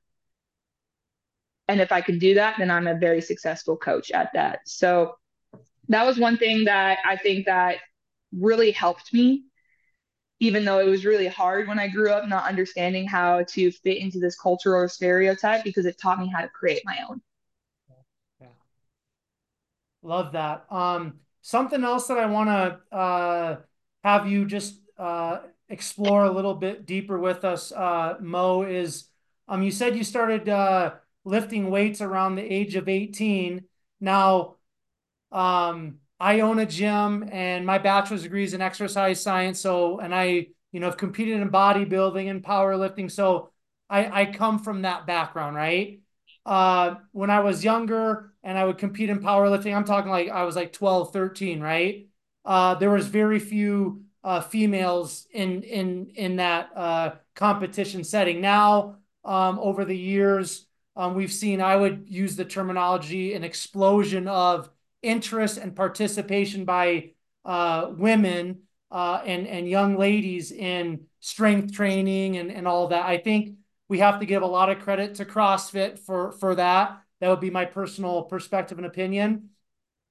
And 1.68 1.80
if 1.80 1.92
I 1.92 2.00
can 2.00 2.18
do 2.18 2.34
that, 2.34 2.56
then 2.58 2.70
I'm 2.70 2.88
a 2.88 2.98
very 2.98 3.22
successful 3.22 3.76
coach 3.76 4.10
at 4.10 4.32
that. 4.34 4.60
So 4.66 5.16
that 5.88 6.04
was 6.04 6.18
one 6.18 6.36
thing 6.36 6.64
that 6.64 6.98
I 7.04 7.16
think 7.16 7.46
that 7.46 7.76
really 8.32 8.70
helped 8.70 9.12
me 9.12 9.44
even 10.40 10.64
though 10.64 10.78
it 10.78 10.88
was 10.88 11.04
really 11.04 11.28
hard 11.28 11.68
when 11.68 11.78
I 11.78 11.86
grew 11.86 12.10
up 12.10 12.26
not 12.26 12.48
understanding 12.48 13.06
how 13.06 13.44
to 13.44 13.70
fit 13.70 13.98
into 13.98 14.18
this 14.18 14.36
culture 14.36 14.74
or 14.74 14.88
stereotype 14.88 15.62
because 15.62 15.84
it 15.84 15.98
taught 15.98 16.18
me 16.18 16.28
how 16.28 16.40
to 16.40 16.48
create 16.48 16.80
my 16.84 16.98
own. 17.08 17.20
Yeah. 18.40 18.48
Love 20.02 20.32
that. 20.32 20.64
Um, 20.70 21.20
something 21.42 21.84
else 21.84 22.06
that 22.08 22.18
I 22.18 22.24
want 22.26 22.48
to 22.48 22.96
uh, 22.96 23.56
have 24.02 24.26
you 24.26 24.46
just 24.46 24.80
uh, 24.98 25.40
explore 25.68 26.24
a 26.24 26.32
little 26.32 26.54
bit 26.54 26.86
deeper 26.86 27.18
with 27.18 27.44
us, 27.44 27.70
uh, 27.70 28.16
Mo, 28.20 28.62
is 28.62 29.08
um, 29.46 29.62
you 29.62 29.70
said 29.70 29.94
you 29.94 30.04
started 30.04 30.48
uh, 30.48 30.94
lifting 31.24 31.70
weights 31.70 32.00
around 32.00 32.36
the 32.36 32.42
age 32.42 32.76
of 32.76 32.88
18. 32.88 33.64
Now, 34.00 34.56
um, 35.30 35.98
I 36.20 36.40
own 36.40 36.58
a 36.58 36.66
gym 36.66 37.28
and 37.32 37.64
my 37.64 37.78
bachelor's 37.78 38.22
degree 38.22 38.44
is 38.44 38.54
in 38.54 38.60
exercise 38.60 39.20
science. 39.22 39.60
So, 39.60 40.00
and 40.00 40.14
I, 40.14 40.48
you 40.72 40.80
know, 40.80 40.86
have 40.86 40.98
competed 40.98 41.40
in 41.40 41.50
bodybuilding 41.50 42.30
and 42.30 42.42
powerlifting. 42.44 43.10
So 43.10 43.50
I, 43.88 44.22
I 44.22 44.26
come 44.26 44.58
from 44.58 44.82
that 44.82 45.06
background, 45.06 45.56
right? 45.56 46.00
Uh, 46.44 46.96
when 47.12 47.30
I 47.30 47.40
was 47.40 47.64
younger 47.64 48.32
and 48.42 48.58
I 48.58 48.64
would 48.64 48.78
compete 48.78 49.10
in 49.10 49.20
powerlifting, 49.20 49.74
I'm 49.74 49.84
talking 49.84 50.10
like 50.10 50.28
I 50.28 50.44
was 50.44 50.56
like 50.56 50.72
12, 50.72 51.12
13, 51.12 51.60
right? 51.60 52.08
Uh, 52.44 52.74
there 52.74 52.90
was 52.90 53.06
very 53.06 53.38
few 53.38 54.04
uh, 54.24 54.40
females 54.40 55.26
in 55.32 55.62
in 55.62 56.12
in 56.14 56.36
that 56.36 56.70
uh, 56.74 57.10
competition 57.34 58.04
setting. 58.04 58.40
Now, 58.40 58.96
um, 59.24 59.58
over 59.58 59.84
the 59.84 59.96
years, 59.96 60.66
um, 60.96 61.14
we've 61.14 61.32
seen 61.32 61.60
I 61.60 61.76
would 61.76 62.04
use 62.08 62.36
the 62.36 62.44
terminology 62.44 63.34
an 63.34 63.44
explosion 63.44 64.26
of 64.28 64.70
interest 65.02 65.58
and 65.58 65.74
participation 65.74 66.64
by 66.64 67.12
uh, 67.44 67.90
women 67.96 68.62
uh, 68.90 69.22
and 69.24 69.46
and 69.46 69.68
young 69.68 69.96
ladies 69.96 70.52
in 70.52 71.06
strength 71.20 71.72
training 71.72 72.36
and 72.36 72.50
and 72.50 72.66
all 72.66 72.88
that. 72.88 73.06
I 73.06 73.18
think 73.18 73.56
we 73.88 73.98
have 74.00 74.20
to 74.20 74.26
give 74.26 74.42
a 74.42 74.46
lot 74.46 74.70
of 74.70 74.80
credit 74.80 75.16
to 75.16 75.24
CrossFit 75.24 75.98
for 75.98 76.32
for 76.32 76.54
that. 76.54 77.02
That 77.20 77.28
would 77.28 77.40
be 77.40 77.50
my 77.50 77.64
personal 77.64 78.22
perspective 78.22 78.78
and 78.78 78.86
opinion. 78.86 79.50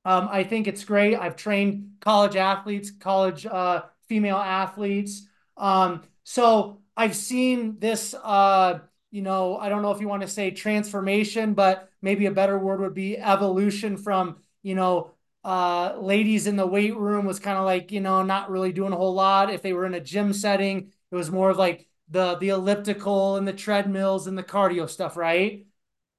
Um, 0.06 0.30
I 0.32 0.44
think 0.44 0.68
it's 0.68 0.84
great. 0.84 1.16
I've 1.16 1.36
trained 1.36 1.96
college 2.00 2.36
athletes, 2.36 2.92
college 2.92 3.46
uh, 3.46 3.84
female 4.08 4.38
athletes. 4.38 5.28
Um, 5.58 6.04
so 6.24 6.82
I've 6.96 7.16
seen 7.16 7.80
this. 7.80 8.14
Uh, 8.14 8.80
you 9.12 9.22
know, 9.24 9.58
I 9.58 9.70
don't 9.70 9.82
know 9.82 9.92
if 9.92 10.02
you 10.02 10.08
want 10.08 10.22
to 10.22 10.28
say 10.28 10.52
transformation, 10.52 11.54
but 11.54 11.90
maybe 12.02 12.28
a 12.28 12.32
better 12.32 12.58
word 12.60 12.80
would 12.80 12.94
be 12.94 13.18
evolution 13.18 13.98
from 13.98 14.38
you 14.64 14.76
know, 14.76 15.12
uh, 15.44 15.96
ladies 16.00 16.48
in 16.48 16.56
the 16.56 16.68
weight 16.68 16.96
room 16.98 17.26
was 17.26 17.40
kind 17.40 17.58
of 17.58 17.66
like, 17.66 17.92
you 17.92 18.02
know, 18.02 18.24
not 18.24 18.50
really 18.50 18.72
doing 18.74 18.94
a 18.94 18.98
whole 18.98 19.14
lot. 19.14 19.50
If 19.52 19.62
they 19.62 19.74
were 19.74 19.86
in 19.86 19.94
a 19.94 20.02
gym 20.02 20.34
setting, 20.34 20.92
it 21.12 21.16
was 21.16 21.32
more 21.32 21.50
of 21.50 21.58
like 21.58 21.88
the 22.10 22.36
the 22.38 22.50
elliptical 22.50 23.38
and 23.38 23.48
the 23.48 23.54
treadmills 23.54 24.28
and 24.28 24.38
the 24.38 24.44
cardio 24.44 24.90
stuff, 24.90 25.16
right? 25.18 25.66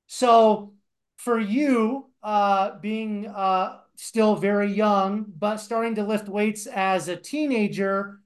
So 0.07 0.74
for 1.18 1.38
you, 1.38 2.11
uh, 2.22 2.78
being 2.80 3.26
uh, 3.26 3.80
still 3.97 4.36
very 4.36 4.72
young, 4.72 5.24
but 5.38 5.59
starting 5.59 5.95
to 5.97 6.05
lift 6.05 6.28
weights 6.28 6.66
as 6.66 7.09
a 7.09 7.16
teenager, 7.16 8.20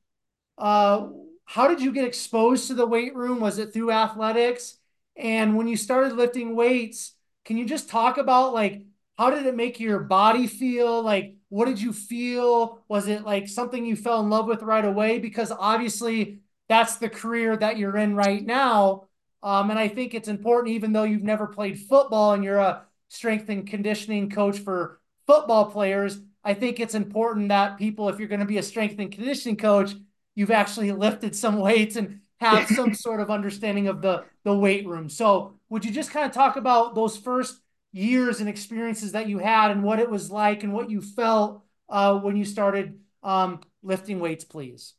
uh, 0.59 1.09
how 1.45 1.69
did 1.69 1.81
you 1.81 1.93
get 1.93 2.07
exposed 2.07 2.69
to 2.69 2.75
the 2.75 2.87
weight 2.87 3.15
room? 3.15 3.41
Was 3.41 3.59
it 3.59 3.73
through 3.73 3.91
athletics? 3.93 4.79
And 5.17 5.57
when 5.57 5.69
you 5.69 5.77
started 5.77 6.15
lifting 6.15 6.57
weights, 6.57 7.13
can 7.45 7.57
you 7.57 7.67
just 7.67 7.89
talk 7.89 8.19
about 8.19 8.55
like 8.55 8.83
how 9.19 9.31
did 9.31 9.47
it 9.47 9.55
make 9.55 9.79
your 9.81 10.01
body 10.01 10.47
feel? 10.47 11.03
Like, 11.03 11.37
what 11.49 11.67
did 11.67 11.81
you 11.81 11.93
feel? 11.93 12.83
Was 12.89 13.07
it 13.09 13.23
like 13.25 13.49
something 13.49 13.87
you 13.87 13.97
fell 13.97 14.21
in 14.21 14.31
love 14.31 14.47
with 14.47 14.63
right 14.63 14.85
away? 14.85 15.19
Because 15.19 15.53
obviously, 15.53 16.41
that's 16.69 16.97
the 16.97 17.09
career 17.09 17.57
that 17.57 17.79
you're 17.79 17.97
in 17.97 18.17
right 18.17 18.45
now. 18.45 19.09
Um, 19.43 19.71
and 19.71 19.79
I 19.79 19.89
think 19.89 20.15
it's 20.15 20.29
important, 20.29 20.75
even 20.75 20.93
though 20.93 21.05
you've 21.05 21.23
never 21.23 21.47
played 21.47 21.79
football 21.79 22.33
and 22.33 22.43
you're 22.43 22.59
a 22.59 22.85
strength 23.09 23.49
and 23.51 23.67
conditioning 23.67 24.31
coach 24.31 24.59
for 24.59 25.01
football 25.27 25.71
players, 25.71 26.19
I 26.43 26.55
think 26.55 26.81
it's 26.81 26.95
important 26.95 27.49
that 27.51 27.79
people, 27.79 28.09
if 28.09 28.19
you're 28.19 28.29
going 28.29 28.41
to 28.41 28.47
be 28.47 28.59
a 28.59 28.63
strength 28.63 28.99
and 28.99 29.13
conditioning 29.13 29.57
coach, 29.57 29.93
you've 30.35 30.51
actually 30.51 30.93
lifted 30.93 31.37
some 31.37 31.59
weights 31.61 31.97
and 31.97 32.21
have 32.41 32.69
some 32.69 32.95
sort 32.95 33.21
of 33.21 33.31
understanding 33.31 33.89
of 33.89 34.03
the 34.03 34.25
the 34.45 34.57
weight 34.57 34.87
room. 34.87 35.09
So, 35.09 35.59
would 35.69 35.85
you 35.85 35.91
just 35.91 36.11
kind 36.11 36.27
of 36.27 36.33
talk 36.33 36.57
about 36.57 36.95
those 36.95 37.17
first 37.17 37.61
years 37.95 38.41
and 38.41 38.49
experiences 38.49 39.13
that 39.13 39.29
you 39.29 39.39
had 39.39 39.71
and 39.71 39.85
what 39.85 40.01
it 40.01 40.11
was 40.11 40.29
like 40.29 40.65
and 40.65 40.73
what 40.73 40.91
you 40.91 41.01
felt 41.01 41.63
uh, 41.89 42.19
when 42.19 42.37
you 42.37 42.45
started 42.45 42.99
um, 43.23 43.61
lifting 43.85 44.19
weights, 44.19 44.45
please. 44.45 44.95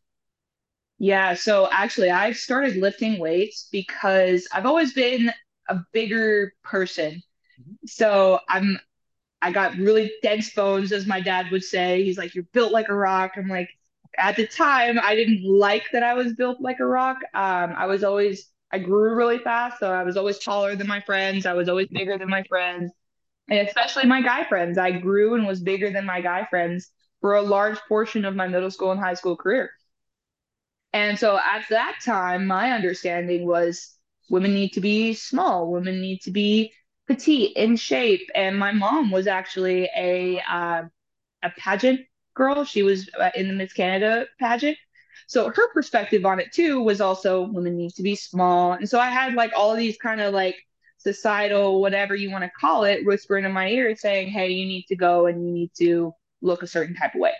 Yeah, 0.97 1.33
so 1.33 1.67
actually, 1.71 2.09
I 2.09 2.31
started 2.31 2.77
lifting 2.77 3.19
weights 3.19 3.67
because 3.69 4.47
I've 4.53 4.65
always 4.65 4.93
been 4.93 5.29
a 5.67 5.79
bigger 5.91 6.53
person. 6.63 7.21
Mm-hmm. 7.61 7.73
So 7.85 8.39
I'm, 8.47 8.79
I 9.41 9.51
got 9.51 9.75
really 9.75 10.13
dense 10.23 10.53
bones, 10.53 10.93
as 10.93 11.05
my 11.05 11.19
dad 11.19 11.51
would 11.51 11.65
say. 11.65 12.01
He's 12.01 12.17
like, 12.17 12.33
"You're 12.33 12.45
built 12.53 12.71
like 12.71 12.87
a 12.87 12.95
rock." 12.95 13.33
I'm 13.35 13.49
like, 13.49 13.69
at 14.17 14.37
the 14.37 14.47
time, 14.47 14.97
I 15.03 15.15
didn't 15.15 15.43
like 15.43 15.83
that 15.91 16.01
I 16.01 16.13
was 16.13 16.31
built 16.33 16.61
like 16.61 16.79
a 16.79 16.85
rock. 16.85 17.17
Um, 17.33 17.73
I 17.75 17.87
was 17.87 18.05
always 18.05 18.47
I 18.71 18.79
grew 18.79 19.15
really 19.15 19.39
fast, 19.39 19.79
so 19.79 19.91
I 19.91 20.03
was 20.03 20.17
always 20.17 20.39
taller 20.39 20.75
than 20.75 20.87
my 20.87 21.01
friends. 21.01 21.45
I 21.45 21.53
was 21.53 21.69
always 21.69 21.87
bigger 21.87 22.17
than 22.17 22.29
my 22.29 22.43
friends, 22.43 22.91
and 23.49 23.67
especially 23.67 24.05
my 24.05 24.21
guy 24.21 24.45
friends. 24.45 24.77
I 24.77 24.91
grew 24.91 25.35
and 25.35 25.47
was 25.47 25.61
bigger 25.61 25.91
than 25.91 26.05
my 26.05 26.21
guy 26.21 26.45
friends 26.49 26.91
for 27.21 27.35
a 27.35 27.41
large 27.41 27.79
portion 27.87 28.25
of 28.25 28.35
my 28.35 28.47
middle 28.47 28.71
school 28.71 28.91
and 28.91 28.99
high 28.99 29.13
school 29.15 29.37
career. 29.37 29.71
And 30.93 31.19
so 31.19 31.37
at 31.37 31.65
that 31.69 31.99
time, 32.03 32.47
my 32.47 32.71
understanding 32.71 33.45
was 33.45 33.97
women 34.29 34.53
need 34.53 34.73
to 34.73 34.81
be 34.81 35.13
small, 35.13 35.71
women 35.71 36.01
need 36.01 36.21
to 36.21 36.31
be 36.31 36.73
petite 37.07 37.55
in 37.55 37.75
shape. 37.75 38.27
And 38.33 38.57
my 38.57 38.71
mom 38.71 39.11
was 39.11 39.27
actually 39.27 39.89
a 39.95 40.39
uh, 40.41 40.83
a 41.43 41.49
pageant 41.57 42.01
girl. 42.35 42.65
She 42.65 42.83
was 42.83 43.09
uh, 43.19 43.31
in 43.35 43.47
the 43.47 43.53
Miss 43.53 43.73
Canada 43.73 44.27
pageant. 44.39 44.77
So 45.27 45.49
her 45.49 45.73
perspective 45.73 46.25
on 46.25 46.39
it 46.39 46.51
too 46.51 46.81
was 46.81 47.01
also 47.01 47.47
women 47.47 47.77
need 47.77 47.93
to 47.95 48.03
be 48.03 48.15
small. 48.15 48.73
And 48.73 48.87
so 48.87 48.99
I 48.99 49.09
had 49.09 49.33
like 49.33 49.51
all 49.55 49.75
these 49.75 49.97
kind 49.97 50.21
of 50.21 50.33
like 50.33 50.55
societal, 50.97 51.81
whatever 51.81 52.15
you 52.15 52.31
want 52.31 52.43
to 52.43 52.51
call 52.59 52.83
it, 52.83 53.05
whispering 53.05 53.45
in 53.45 53.51
my 53.51 53.69
ear 53.69 53.95
saying, 53.95 54.29
hey, 54.29 54.49
you 54.49 54.65
need 54.65 54.85
to 54.87 54.95
go 54.95 55.27
and 55.27 55.45
you 55.45 55.53
need 55.53 55.71
to 55.77 56.13
look 56.41 56.63
a 56.63 56.67
certain 56.67 56.95
type 56.95 57.15
of 57.15 57.21
way. 57.21 57.33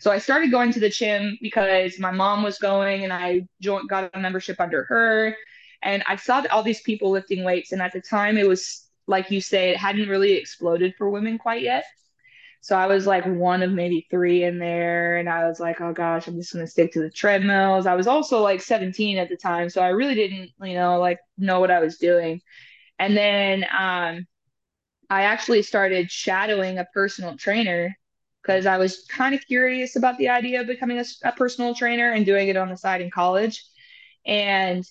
So 0.00 0.10
I 0.10 0.18
started 0.18 0.50
going 0.50 0.72
to 0.72 0.80
the 0.80 0.88
gym 0.88 1.38
because 1.42 1.98
my 1.98 2.10
mom 2.10 2.42
was 2.42 2.58
going 2.58 3.04
and 3.04 3.12
I 3.12 3.46
joined, 3.60 3.88
got 3.88 4.10
a 4.14 4.18
membership 4.18 4.60
under 4.60 4.84
her. 4.84 5.36
And 5.82 6.02
I 6.06 6.16
saw 6.16 6.44
all 6.50 6.62
these 6.62 6.80
people 6.82 7.10
lifting 7.10 7.44
weights. 7.44 7.72
And 7.72 7.82
at 7.82 7.92
the 7.92 8.00
time, 8.00 8.36
it 8.36 8.48
was 8.48 8.86
like 9.06 9.30
you 9.30 9.40
say, 9.40 9.70
it 9.70 9.76
hadn't 9.76 10.08
really 10.08 10.32
exploded 10.32 10.94
for 10.96 11.10
women 11.10 11.38
quite 11.38 11.62
yet. 11.62 11.84
So 12.62 12.76
I 12.76 12.86
was 12.86 13.06
like 13.06 13.24
one 13.24 13.62
of 13.62 13.72
maybe 13.72 14.06
three 14.10 14.44
in 14.44 14.58
there. 14.58 15.16
And 15.16 15.28
I 15.28 15.46
was 15.48 15.60
like, 15.60 15.80
oh 15.80 15.92
gosh, 15.92 16.28
I'm 16.28 16.36
just 16.36 16.52
going 16.52 16.64
to 16.64 16.70
stick 16.70 16.92
to 16.92 17.00
the 17.00 17.10
treadmills. 17.10 17.86
I 17.86 17.94
was 17.94 18.06
also 18.06 18.40
like 18.42 18.60
17 18.60 19.18
at 19.18 19.28
the 19.28 19.36
time. 19.36 19.70
So 19.70 19.80
I 19.80 19.88
really 19.88 20.14
didn't, 20.14 20.50
you 20.62 20.74
know, 20.74 20.98
like 20.98 21.18
know 21.38 21.60
what 21.60 21.70
I 21.70 21.80
was 21.80 21.96
doing. 21.96 22.42
And 22.98 23.16
then 23.16 23.64
um, 23.64 24.26
I 25.08 25.22
actually 25.22 25.62
started 25.62 26.10
shadowing 26.10 26.78
a 26.78 26.86
personal 26.92 27.36
trainer 27.36 27.96
because 28.42 28.66
I 28.66 28.76
was 28.78 29.06
kind 29.08 29.34
of 29.34 29.40
curious 29.46 29.96
about 29.96 30.18
the 30.18 30.28
idea 30.28 30.60
of 30.60 30.66
becoming 30.66 30.98
a, 30.98 31.04
a 31.24 31.32
personal 31.32 31.74
trainer 31.74 32.12
and 32.12 32.26
doing 32.26 32.48
it 32.48 32.56
on 32.56 32.68
the 32.68 32.76
side 32.76 33.00
in 33.00 33.10
college. 33.10 33.64
And 34.26 34.84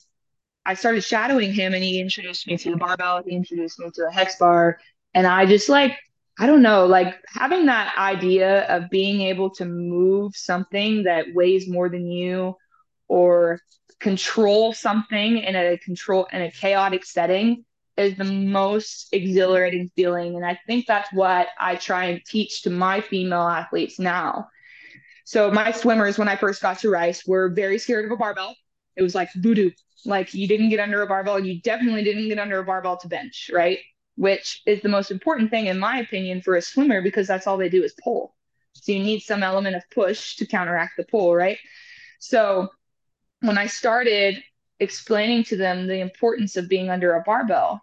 I 0.66 0.74
started 0.74 1.04
shadowing 1.04 1.54
him 1.54 1.74
and 1.74 1.84
he 1.84 2.00
introduced 2.00 2.48
me 2.48 2.58
to 2.58 2.72
the 2.72 2.78
barbell, 2.78 3.24
he 3.26 3.36
introduced 3.36 3.80
me 3.80 3.90
to 3.94 4.08
a 4.08 4.12
hex 4.12 4.38
bar. 4.38 4.80
And 5.14 5.26
I 5.26 5.46
just 5.46 5.70
like, 5.70 5.98
I 6.40 6.48
don't 6.48 6.62
know, 6.62 6.86
like 6.86 7.16
having 7.28 7.66
that 7.66 7.94
idea 7.98 8.66
of 8.68 8.90
being 8.90 9.22
able 9.22 9.50
to 9.56 9.66
move 9.66 10.38
something 10.38 11.04
that 11.04 11.26
weighs 11.34 11.68
more 11.68 11.90
than 11.90 12.08
you 12.08 12.56
or 13.10 13.60
control 14.00 14.72
something 14.72 15.40
in 15.40 15.56
a 15.58 15.78
control 15.78 16.28
in 16.32 16.42
a 16.42 16.50
chaotic 16.52 17.06
setting 17.06 17.66
is 17.98 18.16
the 18.16 18.24
most 18.24 19.10
exhilarating 19.12 19.92
feeling. 19.98 20.38
And 20.38 20.46
I 20.46 20.58
think 20.66 20.88
that's 20.88 21.12
what 21.12 21.50
I 21.60 21.76
try 21.76 22.06
and 22.06 22.22
teach 22.26 22.62
to 22.62 22.70
my 22.70 23.02
female 23.02 23.42
athletes 23.42 24.00
now. 24.00 24.48
So 25.26 25.52
my 25.52 25.72
swimmers, 25.72 26.18
when 26.18 26.30
I 26.30 26.38
first 26.38 26.62
got 26.62 26.80
to 26.80 26.90
Rice, 26.90 27.28
were 27.28 27.50
very 27.50 27.78
scared 27.78 28.06
of 28.06 28.12
a 28.12 28.18
barbell. 28.18 28.56
It 28.96 29.04
was 29.04 29.14
like 29.14 29.30
voodoo. 29.36 29.72
Like 30.06 30.34
you 30.34 30.48
didn't 30.48 30.70
get 30.70 30.80
under 30.80 31.02
a 31.02 31.08
barbell, 31.08 31.40
you 31.40 31.62
definitely 31.62 32.06
didn't 32.06 32.30
get 32.30 32.40
under 32.40 32.60
a 32.60 32.64
barbell 32.64 32.96
to 33.00 33.10
bench, 33.10 33.52
right? 33.54 33.80
Which 34.20 34.62
is 34.66 34.82
the 34.82 34.90
most 34.90 35.12
important 35.12 35.50
thing, 35.50 35.68
in 35.68 35.80
my 35.80 36.00
opinion, 36.00 36.42
for 36.42 36.58
a 36.58 36.62
swimmer 36.62 37.02
because 37.02 37.26
that's 37.26 37.48
all 37.48 37.56
they 37.56 37.70
do 37.70 37.84
is 37.84 37.96
pull. 38.04 38.36
So 38.74 38.92
you 38.92 39.00
need 39.00 39.22
some 39.22 39.44
element 39.44 39.78
of 39.78 39.90
push 39.92 40.36
to 40.36 40.46
counteract 40.46 40.98
the 40.98 41.06
pull, 41.06 41.34
right? 41.34 41.58
So 42.20 42.68
when 43.40 43.58
I 43.58 43.68
started 43.68 44.44
explaining 44.82 45.46
to 45.46 45.56
them 45.56 45.88
the 45.88 46.02
importance 46.02 46.58
of 46.58 46.68
being 46.68 46.90
under 46.90 47.14
a 47.14 47.22
barbell, 47.22 47.82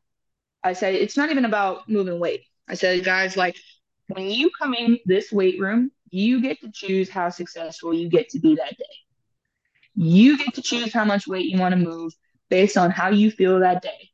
I 0.62 0.74
said, 0.74 0.94
it's 0.94 1.16
not 1.16 1.30
even 1.30 1.46
about 1.46 1.88
moving 1.88 2.20
weight. 2.20 2.42
I 2.68 2.74
said, 2.74 3.02
guys, 3.02 3.38
like 3.38 3.56
when 4.08 4.28
you 4.28 4.50
come 4.50 4.74
in 4.74 4.98
this 5.06 5.32
weight 5.32 5.58
room, 5.58 5.90
you 6.10 6.42
get 6.42 6.60
to 6.60 6.70
choose 6.70 7.08
how 7.08 7.30
successful 7.30 7.94
you 7.94 8.10
get 8.10 8.28
to 8.30 8.40
be 8.40 8.56
that 8.56 8.76
day. 8.76 8.84
You 9.94 10.36
get 10.36 10.52
to 10.52 10.60
choose 10.60 10.92
how 10.92 11.06
much 11.06 11.26
weight 11.26 11.46
you 11.46 11.58
want 11.58 11.72
to 11.72 11.80
move 11.80 12.12
based 12.50 12.76
on 12.76 12.90
how 12.90 13.08
you 13.08 13.30
feel 13.30 13.60
that 13.60 13.80
day. 13.80 14.10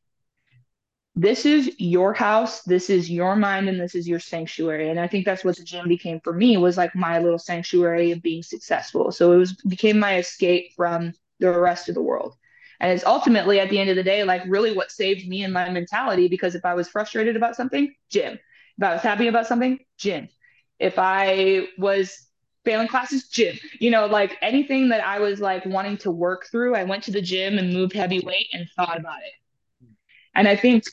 This 1.15 1.45
is 1.45 1.71
your 1.79 2.15
house, 2.15 2.63
this 2.63 2.89
is 2.89 3.11
your 3.11 3.37
mind, 3.37 3.69
and 3.69 3.79
this 3.79 3.95
is 3.95 4.09
your 4.09 4.19
sanctuary. 4.19 4.89
And 4.89 4.99
I 4.99 5.07
think 5.07 5.27
that's 5.27 5.45
what 5.45 5.57
the 5.57 5.63
gym 5.65 5.87
became 5.87 6.21
for 6.21 6.33
me 6.33 6.57
was 6.57 6.79
like 6.79 6.95
my 6.95 7.19
little 7.19 7.39
sanctuary 7.39 8.13
of 8.13 8.23
being 8.23 8.43
successful. 8.43 9.13
So 9.13 9.33
it 9.33 9.37
was 9.37 9.53
became 9.69 9.99
my 9.99 10.17
escape 10.17 10.73
from 10.75 11.13
the 11.39 11.51
rest 11.51 11.91
of 11.91 11.95
the 11.95 12.03
world. 12.03 12.35
And 12.81 12.91
it's 12.91 13.05
ultimately 13.05 13.61
at 13.61 13.69
the 13.69 13.79
end 13.79 13.91
of 13.91 13.97
the 13.97 14.03
day, 14.03 14.25
like 14.25 14.43
really 14.47 14.75
what 14.75 14.91
saved 14.91 15.29
me 15.29 15.45
and 15.45 15.53
my 15.53 15.69
mentality. 15.69 16.29
Because 16.29 16.55
if 16.55 16.65
I 16.65 16.75
was 16.75 16.89
frustrated 16.89 17.37
about 17.37 17.57
something, 17.57 17.95
gym. 18.11 18.39
If 18.79 18.85
I 18.85 18.95
was 18.95 19.03
happy 19.03 19.29
about 19.29 19.47
something, 19.47 19.79
gym. 19.99 20.29
If 20.79 20.95
I 20.97 21.69
was 21.77 22.27
failing 22.65 22.89
classes, 22.89 23.29
gym. 23.29 23.57
You 23.81 23.91
know, 23.91 24.07
like 24.07 24.39
anything 24.41 24.89
that 24.89 25.07
I 25.07 25.21
was 25.21 25.41
like 25.41 25.67
wanting 25.67 25.99
to 25.99 26.11
work 26.11 26.47
through, 26.51 26.75
I 26.75 26.85
went 26.85 27.05
to 27.05 27.13
the 27.13 27.23
gym 27.23 27.59
and 27.59 27.73
moved 27.73 27.93
heavy 27.93 28.21
weight 28.21 28.49
and 28.55 28.67
thought 28.77 28.99
about 28.99 29.19
it. 29.19 29.33
And 30.35 30.49
I 30.49 30.57
think 30.57 30.85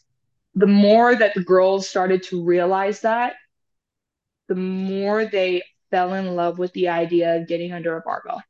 the 0.56 0.68
more 0.68 1.16
that 1.16 1.34
the 1.34 1.44
girls 1.44 1.88
started 1.88 2.24
to 2.24 2.44
realize 2.44 3.02
that, 3.02 3.36
the 4.48 4.56
more 4.56 5.26
they 5.26 5.64
fell 5.92 6.14
in 6.14 6.36
love 6.36 6.60
with 6.60 6.74
the 6.74 6.90
idea 6.90 7.38
of 7.38 7.48
getting 7.48 7.72
under 7.72 7.96
a 7.96 8.02
barbell. 8.02 8.42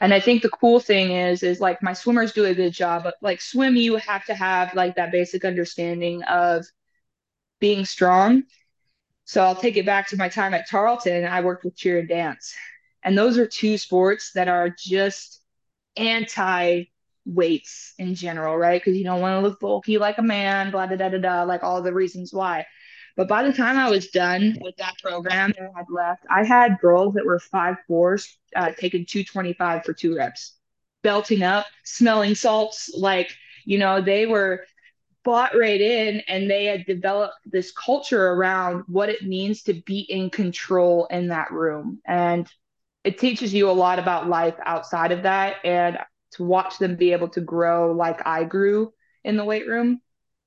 And 0.00 0.12
I 0.12 0.20
think 0.20 0.42
the 0.42 0.50
cool 0.50 0.80
thing 0.80 1.12
is, 1.12 1.42
is 1.42 1.60
like 1.60 1.82
my 1.82 1.92
swimmers 1.92 2.32
do 2.32 2.44
a 2.44 2.54
good 2.54 2.72
job. 2.72 3.04
But 3.04 3.14
like 3.22 3.40
swim, 3.40 3.76
you 3.76 3.96
have 3.96 4.24
to 4.26 4.34
have 4.34 4.74
like 4.74 4.96
that 4.96 5.12
basic 5.12 5.44
understanding 5.44 6.22
of 6.24 6.66
being 7.60 7.84
strong. 7.84 8.44
So 9.24 9.42
I'll 9.42 9.54
take 9.54 9.76
it 9.76 9.86
back 9.86 10.08
to 10.08 10.16
my 10.16 10.28
time 10.28 10.54
at 10.54 10.68
Tarleton. 10.68 11.24
I 11.24 11.42
worked 11.42 11.64
with 11.64 11.76
cheer 11.76 11.98
and 12.00 12.08
dance. 12.08 12.54
And 13.02 13.16
those 13.16 13.38
are 13.38 13.46
two 13.46 13.78
sports 13.78 14.32
that 14.32 14.48
are 14.48 14.68
just 14.70 15.40
anti 15.96 16.84
weights 17.24 17.94
in 17.98 18.14
general, 18.14 18.56
right? 18.56 18.80
Because 18.80 18.96
you 18.96 19.04
don't 19.04 19.20
want 19.20 19.36
to 19.40 19.48
look 19.48 19.60
bulky 19.60 19.98
like 19.98 20.18
a 20.18 20.22
man, 20.22 20.70
blah, 20.70 20.86
da, 20.86 20.96
da, 20.96 21.08
da, 21.08 21.18
da, 21.18 21.42
like 21.42 21.62
all 21.62 21.82
the 21.82 21.92
reasons 21.92 22.32
why. 22.32 22.66
But 23.16 23.28
by 23.28 23.42
the 23.42 23.52
time 23.52 23.76
I 23.76 23.90
was 23.90 24.08
done 24.08 24.56
with 24.60 24.76
that 24.76 24.94
program 25.02 25.52
I 25.58 25.78
had 25.78 25.86
left, 25.90 26.24
I 26.30 26.44
had 26.44 26.78
girls 26.80 27.14
that 27.14 27.26
were 27.26 27.38
five 27.38 27.76
fours 27.86 28.38
uh, 28.56 28.72
taking 28.78 29.04
225 29.04 29.84
for 29.84 29.92
two 29.92 30.16
reps, 30.16 30.56
belting 31.02 31.42
up, 31.42 31.66
smelling 31.84 32.34
salts. 32.34 32.90
Like, 32.96 33.30
you 33.64 33.78
know, 33.78 34.00
they 34.00 34.26
were 34.26 34.64
bought 35.22 35.54
right 35.54 35.80
in 35.80 36.20
and 36.28 36.50
they 36.50 36.64
had 36.64 36.86
developed 36.86 37.34
this 37.44 37.72
culture 37.72 38.28
around 38.28 38.84
what 38.86 39.08
it 39.08 39.22
means 39.22 39.62
to 39.64 39.74
be 39.74 40.00
in 40.00 40.30
control 40.30 41.06
in 41.10 41.28
that 41.28 41.50
room. 41.50 42.00
And 42.06 42.48
it 43.04 43.18
teaches 43.18 43.52
you 43.52 43.70
a 43.70 43.72
lot 43.72 43.98
about 43.98 44.28
life 44.28 44.56
outside 44.64 45.12
of 45.12 45.24
that. 45.24 45.56
And 45.64 45.98
to 46.32 46.44
watch 46.44 46.78
them 46.78 46.96
be 46.96 47.12
able 47.12 47.28
to 47.30 47.40
grow 47.40 47.92
like 47.92 48.26
I 48.26 48.44
grew 48.44 48.92
in 49.24 49.36
the 49.36 49.44
weight 49.44 49.66
room 49.66 50.00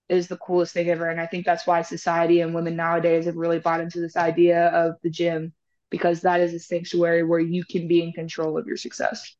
is 0.09 0.27
the 0.27 0.38
coolest 0.38 0.73
thing 0.73 0.89
ever. 0.89 1.09
And 1.09 1.19
I 1.19 1.25
think 1.25 1.45
that's 1.45 1.65
why 1.65 1.81
society 1.81 2.41
and 2.41 2.53
women 2.53 2.75
nowadays 2.75 3.25
have 3.25 3.36
really 3.36 3.59
bought 3.59 3.81
into 3.81 3.99
this 3.99 4.15
idea 4.15 4.67
of 4.67 4.95
the 5.01 5.09
gym 5.09 5.53
because 5.89 6.21
that 6.21 6.41
is 6.41 6.53
a 6.53 6.59
sanctuary 6.59 7.23
where 7.23 7.39
you 7.39 7.63
can 7.63 7.88
be 7.88 8.01
in 8.01 8.11
control 8.13 8.57
of 8.57 8.65
your 8.65 8.77
success. 8.77 9.36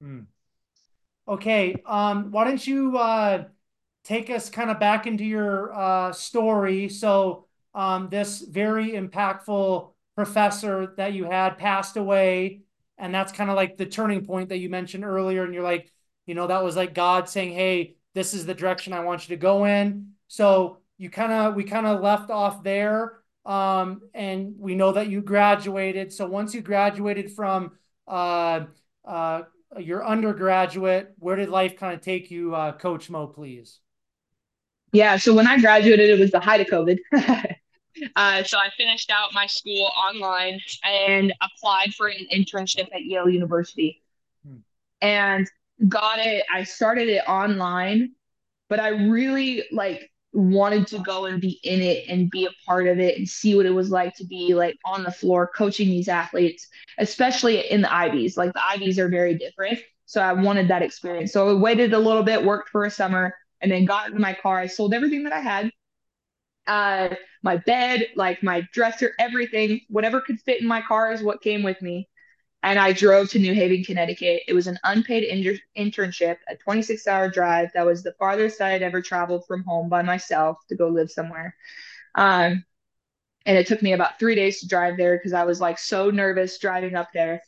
Hmm. 0.00 0.20
Okay. 1.26 1.82
Um, 1.86 2.30
why 2.30 2.44
don't 2.44 2.66
you 2.66 2.98
uh, 2.98 3.44
take 4.04 4.28
us 4.30 4.50
kind 4.50 4.70
of 4.70 4.78
back 4.78 5.06
into 5.06 5.24
your 5.24 5.72
uh, 5.72 6.12
story? 6.12 6.88
So, 6.88 7.46
um, 7.74 8.08
this 8.08 8.40
very 8.40 8.92
impactful 8.92 9.92
professor 10.14 10.94
that 10.96 11.12
you 11.12 11.24
had 11.24 11.58
passed 11.58 11.96
away, 11.96 12.60
and 12.98 13.14
that's 13.14 13.32
kind 13.32 13.50
of 13.50 13.56
like 13.56 13.76
the 13.76 13.86
turning 13.86 14.24
point 14.24 14.50
that 14.50 14.58
you 14.58 14.68
mentioned 14.68 15.04
earlier. 15.04 15.44
And 15.44 15.54
you're 15.54 15.62
like, 15.62 15.90
you 16.26 16.34
know, 16.34 16.46
that 16.46 16.62
was 16.62 16.76
like 16.76 16.94
God 16.94 17.28
saying, 17.28 17.52
Hey, 17.52 17.96
this 18.14 18.34
is 18.34 18.46
the 18.46 18.54
direction 18.54 18.92
I 18.92 19.00
want 19.00 19.28
you 19.28 19.36
to 19.36 19.40
go 19.40 19.64
in. 19.64 20.12
So 20.28 20.78
you 20.96 21.10
kind 21.10 21.32
of 21.32 21.54
we 21.54 21.64
kind 21.64 21.86
of 21.86 22.00
left 22.00 22.30
off 22.30 22.62
there, 22.62 23.18
um, 23.44 24.02
and 24.14 24.54
we 24.58 24.74
know 24.74 24.92
that 24.92 25.08
you 25.08 25.20
graduated. 25.20 26.12
So 26.12 26.26
once 26.26 26.54
you 26.54 26.60
graduated 26.60 27.32
from 27.32 27.72
uh, 28.06 28.66
uh, 29.04 29.42
your 29.78 30.06
undergraduate, 30.06 31.14
where 31.18 31.36
did 31.36 31.48
life 31.48 31.76
kind 31.76 31.94
of 31.94 32.00
take 32.00 32.30
you, 32.30 32.54
uh, 32.54 32.72
Coach 32.72 33.10
Mo? 33.10 33.26
Please. 33.26 33.80
Yeah, 34.92 35.16
so 35.16 35.34
when 35.34 35.48
I 35.48 35.58
graduated, 35.58 36.08
it 36.08 36.20
was 36.20 36.30
the 36.30 36.38
height 36.38 36.60
of 36.60 36.68
COVID. 36.68 36.98
Uh, 38.16 38.42
so 38.42 38.58
I 38.58 38.70
finished 38.76 39.10
out 39.10 39.32
my 39.32 39.46
school 39.46 39.90
online 39.96 40.60
and 40.84 41.32
applied 41.40 41.94
for 41.94 42.08
an 42.08 42.26
internship 42.32 42.88
at 42.94 43.04
Yale 43.04 43.28
University. 43.28 44.02
Hmm. 44.46 44.58
And 45.00 45.48
got 45.88 46.18
it. 46.18 46.44
I 46.52 46.64
started 46.64 47.08
it 47.08 47.22
online, 47.26 48.12
but 48.68 48.80
I 48.80 48.88
really 48.88 49.64
like 49.72 50.10
wanted 50.32 50.86
to 50.88 50.98
go 50.98 51.26
and 51.26 51.40
be 51.40 51.60
in 51.62 51.80
it 51.80 52.04
and 52.08 52.30
be 52.30 52.44
a 52.44 52.50
part 52.66 52.88
of 52.88 52.98
it 52.98 53.16
and 53.16 53.28
see 53.28 53.54
what 53.54 53.66
it 53.66 53.70
was 53.70 53.90
like 53.90 54.14
to 54.16 54.24
be 54.24 54.52
like 54.54 54.76
on 54.84 55.04
the 55.04 55.10
floor 55.10 55.50
coaching 55.54 55.88
these 55.88 56.08
athletes, 56.08 56.66
especially 56.98 57.70
in 57.70 57.82
the 57.82 57.94
Ivies. 57.94 58.36
Like 58.36 58.52
the 58.52 58.62
Ivies 58.70 58.98
are 58.98 59.08
very 59.08 59.34
different. 59.38 59.78
So 60.06 60.20
I 60.20 60.32
wanted 60.32 60.68
that 60.68 60.82
experience. 60.82 61.32
So 61.32 61.48
I 61.48 61.54
waited 61.54 61.94
a 61.94 61.98
little 61.98 62.22
bit, 62.22 62.44
worked 62.44 62.68
for 62.68 62.84
a 62.84 62.90
summer, 62.90 63.34
and 63.60 63.70
then 63.70 63.84
got 63.84 64.10
in 64.10 64.20
my 64.20 64.34
car. 64.34 64.58
I 64.58 64.66
sold 64.66 64.92
everything 64.92 65.24
that 65.24 65.32
I 65.32 65.40
had. 65.40 65.70
Uh, 66.66 67.14
my 67.44 67.58
bed, 67.58 68.08
like 68.16 68.42
my 68.42 68.66
dresser, 68.72 69.12
everything, 69.20 69.82
whatever 69.88 70.20
could 70.20 70.40
fit 70.40 70.60
in 70.60 70.66
my 70.66 70.82
car 70.82 71.12
is 71.12 71.22
what 71.22 71.42
came 71.42 71.62
with 71.62 71.80
me 71.80 72.08
and 72.64 72.78
I 72.78 72.92
drove 72.94 73.28
to 73.30 73.38
New 73.38 73.52
Haven, 73.52 73.84
Connecticut. 73.84 74.42
It 74.48 74.54
was 74.54 74.66
an 74.66 74.78
unpaid 74.84 75.22
inter- 75.22 75.60
internship, 75.76 76.38
a 76.48 76.56
26 76.56 77.06
hour 77.06 77.28
drive. 77.28 77.68
That 77.74 77.84
was 77.84 78.02
the 78.02 78.14
farthest 78.18 78.60
I'd 78.62 78.82
ever 78.82 79.02
traveled 79.02 79.46
from 79.46 79.62
home 79.64 79.90
by 79.90 80.00
myself 80.00 80.56
to 80.70 80.74
go 80.74 80.88
live 80.88 81.10
somewhere. 81.10 81.54
Um, 82.14 82.64
and 83.44 83.58
it 83.58 83.66
took 83.66 83.82
me 83.82 83.92
about 83.92 84.18
three 84.18 84.34
days 84.34 84.60
to 84.60 84.68
drive 84.68 84.96
there 84.96 85.18
because 85.18 85.34
I 85.34 85.44
was 85.44 85.60
like 85.60 85.78
so 85.78 86.08
nervous 86.08 86.58
driving 86.58 86.96
up 86.96 87.08
there. 87.12 87.42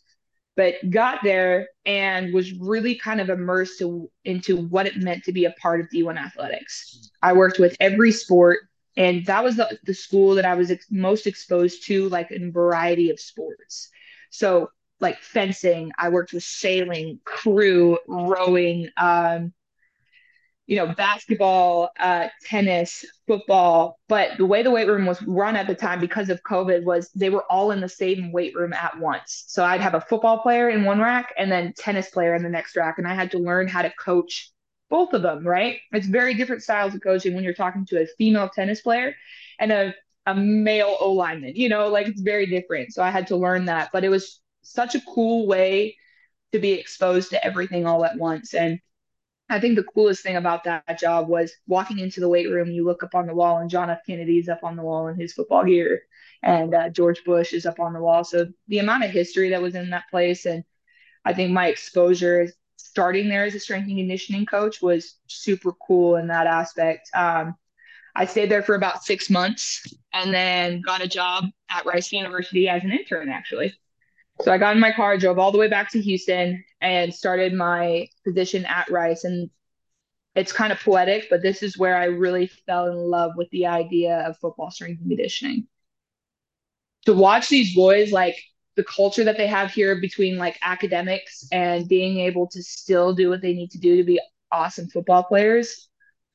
But 0.55 0.75
got 0.91 1.21
there 1.25 1.69
and 1.87 2.35
was 2.35 2.53
really 2.53 2.95
kind 2.97 3.21
of 3.21 3.31
immersed 3.31 3.79
to, 3.79 4.11
into 4.25 4.57
what 4.57 4.87
it 4.87 4.97
meant 4.99 5.25
to 5.25 5.33
be 5.33 5.47
a 5.47 5.53
part 5.53 5.81
of 5.81 5.89
D1 5.89 6.19
athletics. 6.19 7.11
I 7.23 7.33
worked 7.33 7.59
with 7.59 7.75
every 7.81 8.13
sport, 8.13 8.61
and 8.97 9.27
that 9.27 9.45
was 9.45 9.57
the, 9.57 9.79
the 9.85 9.95
school 9.95 10.35
that 10.37 10.45
I 10.45 10.55
was 10.55 10.71
ex- 10.71 10.87
most 10.91 11.27
exposed 11.27 11.87
to, 11.87 12.09
like 12.09 12.31
in 12.31 12.53
variety 12.53 13.11
of 13.11 13.21
sports. 13.21 13.91
So 14.31 14.71
like 15.01 15.19
fencing. 15.21 15.93
I 15.99 16.09
worked 16.09 16.33
with 16.33 16.45
sailing, 16.45 17.21
crew, 17.25 17.99
rowing, 18.07 18.89
um, 18.97 19.53
you 20.67 20.77
know, 20.77 20.93
basketball, 20.95 21.91
uh, 21.99 22.27
tennis, 22.45 23.05
football. 23.27 24.01
But 24.09 24.37
the 24.39 24.47
way 24.47 24.63
the 24.63 24.71
weight 24.71 24.89
room 24.89 25.07
was 25.07 25.23
run 25.23 25.55
at 25.55 25.69
the 25.69 25.75
time 25.77 26.01
because 26.01 26.29
of 26.29 26.43
COVID 26.43 26.85
was 26.85 27.11
they 27.15 27.31
were 27.31 27.45
all 27.51 27.71
in 27.71 27.81
the 27.81 27.89
same 27.89 28.33
weight 28.33 28.55
room 28.55 28.73
at 28.73 28.99
once. 28.99 29.45
So 29.47 29.65
I'd 29.65 29.81
have 29.81 29.95
a 29.95 30.01
football 30.01 30.39
player 30.39 30.71
in 30.71 30.85
one 30.85 30.99
rack 30.99 31.33
and 31.39 31.53
then 31.53 31.73
tennis 31.77 32.11
player 32.11 32.35
in 32.35 32.43
the 32.43 32.49
next 32.49 32.77
rack. 32.77 32.99
And 32.99 33.07
I 33.07 33.15
had 33.15 33.31
to 33.33 33.39
learn 33.39 33.69
how 33.69 33.83
to 33.83 33.91
coach 33.91 34.51
both 34.89 35.13
of 35.13 35.23
them, 35.23 35.47
right? 35.47 35.79
It's 35.93 36.07
very 36.07 36.35
different 36.35 36.63
styles 36.63 36.95
of 36.95 37.03
coaching 37.03 37.35
when 37.35 37.45
you're 37.45 37.55
talking 37.55 37.87
to 37.87 38.03
a 38.03 38.07
female 38.19 38.49
tennis 38.49 38.81
player 38.81 39.15
and 39.59 39.73
a, 39.73 39.95
a 40.27 40.35
male 40.35 40.97
O 41.01 41.13
lineman, 41.13 41.57
you 41.57 41.69
know, 41.69 41.89
like 41.89 42.07
it's 42.07 42.21
very 42.21 42.47
different. 42.47 42.93
So 42.93 43.03
I 43.03 43.11
had 43.11 43.27
to 43.29 43.37
learn 43.37 43.67
that. 43.67 43.91
But 43.93 44.05
it 44.05 44.09
was 44.09 44.41
such 44.63 44.95
a 44.95 45.01
cool 45.01 45.47
way 45.47 45.97
to 46.53 46.59
be 46.59 46.73
exposed 46.73 47.31
to 47.31 47.45
everything 47.45 47.87
all 47.87 48.05
at 48.05 48.17
once. 48.17 48.55
And 48.55 48.81
I 49.49 49.61
think 49.61 49.77
the 49.77 49.85
coolest 49.85 50.23
thing 50.23 50.37
about 50.37 50.65
that 50.65 50.99
job 50.99 51.29
was 51.29 51.53
walking 51.67 52.01
into 52.01 52.21
the 52.21 52.29
weight 52.29 52.51
room. 52.51 52.71
You 52.71 52.85
look 52.85 53.05
up 53.05 53.15
on 53.15 53.27
the 53.27 53.35
wall, 53.35 53.59
and 53.59 53.71
John 53.71 53.91
F. 53.91 54.01
Kennedy's 54.07 54.49
up 54.49 54.65
on 54.65 54.75
the 54.75 54.83
wall 54.83 55.07
in 55.07 55.17
his 55.19 55.33
football 55.33 55.65
gear, 55.65 56.03
and 56.43 56.75
uh, 56.75 56.89
George 56.89 57.23
Bush 57.25 57.53
is 57.53 57.65
up 57.65 57.79
on 57.79 57.93
the 57.93 58.01
wall. 58.01 58.25
So 58.25 58.49
the 58.67 58.81
amount 58.81 59.05
of 59.05 59.11
history 59.11 59.51
that 59.51 59.63
was 59.63 59.77
in 59.77 59.91
that 59.91 60.11
place, 60.11 60.47
and 60.47 60.65
I 61.25 61.33
think 61.33 61.53
my 61.53 61.69
exposure 61.69 62.49
starting 62.77 63.29
there 63.29 63.45
as 63.45 63.55
a 63.55 63.61
strength 63.61 63.89
and 63.89 63.99
conditioning 63.99 64.47
coach 64.47 64.81
was 64.81 65.17
super 65.27 65.73
cool 65.87 66.17
in 66.17 66.29
that 66.29 66.47
aspect. 66.47 67.11
Um, 67.15 67.57
I 68.15 68.25
stayed 68.25 68.51
there 68.51 68.63
for 68.63 68.75
about 68.75 69.05
six 69.05 69.29
months 69.29 69.83
and 70.13 70.33
then 70.33 70.81
got 70.81 71.03
a 71.03 71.09
job 71.09 71.45
at 71.71 71.85
Rice 71.85 72.13
University 72.13 72.69
as 72.69 72.83
an 72.83 72.93
intern, 72.93 73.29
actually. 73.29 73.75
So 74.41 74.53
I 74.53 74.59
got 74.59 74.75
in 74.75 74.81
my 74.81 74.93
car, 74.93 75.19
drove 75.19 75.39
all 75.39 75.53
the 75.53 75.59
way 75.59 75.69
back 75.69 75.91
to 75.91 76.01
Houston, 76.01 76.65
and 76.81 77.13
started 77.13 77.53
my 77.53 78.09
position 78.25 78.65
at 78.67 78.91
Rice. 78.91 79.25
And 79.25 79.51
it's 80.35 80.53
kind 80.53 80.73
of 80.73 80.81
poetic, 80.81 81.29
but 81.31 81.43
this 81.43 81.63
is 81.63 81.79
where 81.79 81.97
I 81.97 82.07
really 82.07 82.47
fell 82.67 82.87
in 82.89 82.97
love 82.97 83.33
with 83.37 83.49
the 83.51 83.67
idea 83.67 84.19
of 84.27 84.39
football 84.39 84.71
strength 84.71 85.01
and 85.01 85.11
conditioning. 85.11 85.67
To 87.07 87.15
watch 87.15 87.49
these 87.49 87.75
boys, 87.75 88.13
like 88.13 88.37
the 88.77 88.85
culture 88.85 89.25
that 89.25 89.37
they 89.37 89.47
have 89.47 89.71
here 89.71 90.01
between 90.01 90.37
like 90.37 90.59
academics 90.63 91.47
and 91.51 91.89
being 91.89 92.19
able 92.19 92.47
to 92.49 92.63
still 92.63 93.15
do 93.15 93.31
what 93.31 93.41
they 93.41 93.55
need 93.55 93.71
to 93.71 93.79
do 93.79 93.97
to 93.97 94.05
be 94.05 94.21
awesome 94.53 94.87
football 94.89 95.25
players 95.25 95.89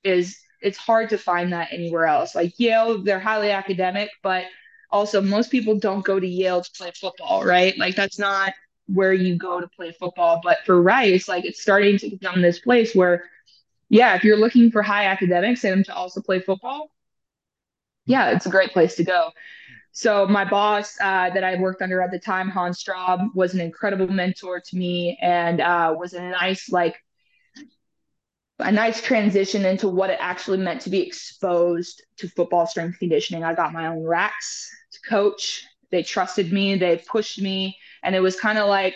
is 0.04 0.38
it's 0.62 0.78
hard 0.78 1.10
to 1.10 1.18
find 1.18 1.54
that 1.54 1.70
anywhere 1.72 2.06
else. 2.06 2.36
Like 2.36 2.54
Yale, 2.58 3.04
they're 3.04 3.20
highly 3.20 3.52
academic, 3.52 4.10
but 4.24 4.46
also 4.92 5.22
most 5.22 5.52
people 5.52 5.78
don't 5.78 6.04
go 6.04 6.20
to 6.20 6.28
Yale 6.28 6.62
to 6.62 6.72
play 6.78 6.92
football, 7.00 7.44
right? 7.46 7.78
Like 7.78 7.96
that's 7.96 8.20
not 8.20 8.54
where 8.88 9.14
you 9.14 9.38
go 9.38 9.62
to 9.62 9.68
play 9.68 9.92
football. 9.92 10.42
But 10.44 10.60
for 10.66 10.82
Rice, 10.82 11.28
like 11.28 11.46
it's 11.46 11.62
starting 11.62 11.98
to 12.00 12.10
become 12.10 12.42
this 12.42 12.60
place 12.60 12.94
where, 12.94 13.30
yeah, 13.90 14.16
if 14.16 14.24
you're 14.24 14.38
looking 14.38 14.72
for 14.72 14.82
high 14.82 15.06
academics 15.06 15.64
and 15.64 15.86
to 15.86 15.94
also 15.94 16.22
play 16.22 16.40
football, 16.40 16.92
yeah, 18.06 18.32
it's 18.32 18.46
a 18.46 18.50
great 18.50 18.72
place 18.72 18.96
to 18.96 19.04
go. 19.04 19.30
So 19.92 20.26
my 20.26 20.46
boss 20.46 20.98
uh, 21.02 21.30
that 21.32 21.44
I 21.44 21.56
worked 21.60 21.82
under 21.82 22.02
at 22.02 22.12
the 22.12 22.20
time, 22.20 22.50
Hans 22.50 22.84
Straub, 22.84 23.36
was 23.36 23.54
an 23.54 23.60
incredible 23.60 24.08
mentor 24.08 24.60
to 24.60 24.78
me 24.78 25.18
and 25.22 25.60
uh, 25.60 25.94
was 25.98 26.14
a 26.14 26.22
nice 26.22 26.70
like 26.72 26.96
a 28.60 28.72
nice 28.72 29.02
transition 29.02 29.66
into 29.66 29.88
what 29.88 30.10
it 30.10 30.18
actually 30.22 30.60
meant 30.60 30.82
to 30.82 30.90
be 30.90 31.02
exposed 31.02 32.04
to 32.18 32.30
football 32.30 32.68
strength 32.68 33.00
conditioning. 33.00 33.44
I 33.44 33.56
got 33.56 33.74
my 33.74 33.88
own 33.88 34.04
racks 34.04 34.70
to 34.92 35.00
coach. 35.10 35.66
They 35.90 36.04
trusted 36.04 36.54
me, 36.54 36.76
they 36.76 36.98
pushed 36.98 37.42
me, 37.42 37.78
and 38.04 38.16
it 38.16 38.22
was 38.22 38.40
kind 38.40 38.58
of 38.58 38.70
like 38.70 38.96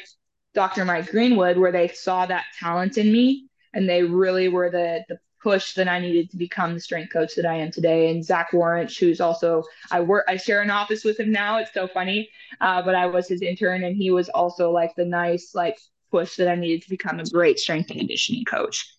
Dr. 0.54 0.86
Mike 0.86 1.12
Greenwood, 1.12 1.58
where 1.58 1.72
they 1.72 1.90
saw 1.90 2.26
that 2.26 2.46
talent 2.60 2.98
in 2.98 3.12
me 3.12 3.50
and 3.74 3.90
they 3.90 4.02
really 4.04 4.48
were 4.48 4.72
the 4.72 5.04
the 5.10 5.20
push 5.46 5.74
that 5.76 5.88
I 5.88 6.00
needed 6.00 6.32
to 6.32 6.38
become 6.38 6.74
the 6.74 6.80
strength 6.80 7.14
coach 7.14 7.36
that 7.36 7.46
I 7.46 7.54
am 7.54 7.70
today. 7.70 8.10
And 8.10 8.26
Zach 8.26 8.52
Warrant, 8.52 8.92
who's 8.92 9.22
also 9.22 9.64
I 9.92 10.02
work 10.02 10.26
I 10.28 10.38
share 10.38 10.64
an 10.64 10.72
office 10.72 11.04
with 11.04 11.20
him 11.20 11.32
now. 11.32 11.60
It's 11.60 11.72
so 11.72 11.88
funny, 11.88 12.32
uh, 12.62 12.82
but 12.82 12.96
I 12.96 13.06
was 13.06 13.28
his 13.28 13.44
intern, 13.44 13.84
and 13.84 13.96
he 13.96 14.10
was 14.10 14.28
also 14.30 14.72
like 14.72 14.96
the 14.96 15.06
nice 15.06 15.54
like 15.54 15.78
push 16.10 16.36
that 16.38 16.48
I 16.48 16.56
needed 16.56 16.82
to 16.82 16.90
become 16.90 17.20
a 17.20 17.26
great 17.26 17.60
strength 17.60 17.92
and 17.92 18.00
conditioning 18.00 18.44
coach. 18.44 18.92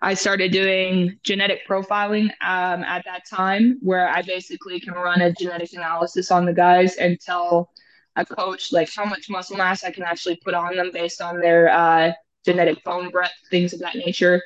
I 0.00 0.14
started 0.14 0.52
doing 0.52 1.18
genetic 1.22 1.68
profiling 1.68 2.30
um, 2.40 2.82
at 2.82 3.04
that 3.04 3.26
time, 3.28 3.76
where 3.82 4.08
I 4.08 4.22
basically 4.22 4.80
can 4.80 4.94
run 4.94 5.20
a 5.20 5.34
genetic 5.34 5.74
analysis 5.74 6.30
on 6.30 6.46
the 6.46 6.54
guys 6.54 6.96
and 6.96 7.20
tell 7.20 7.68
a 8.16 8.24
coach 8.24 8.72
like 8.72 8.88
how 8.96 9.04
much 9.04 9.28
muscle 9.28 9.58
mass 9.58 9.84
I 9.84 9.90
can 9.90 10.04
actually 10.04 10.36
put 10.36 10.54
on 10.54 10.76
them 10.76 10.92
based 10.94 11.20
on 11.20 11.40
their 11.40 11.68
uh, 11.68 12.12
genetic 12.46 12.82
bone 12.84 13.10
breadth, 13.10 13.34
things 13.50 13.74
of 13.74 13.80
that 13.80 13.96
nature. 13.96 14.40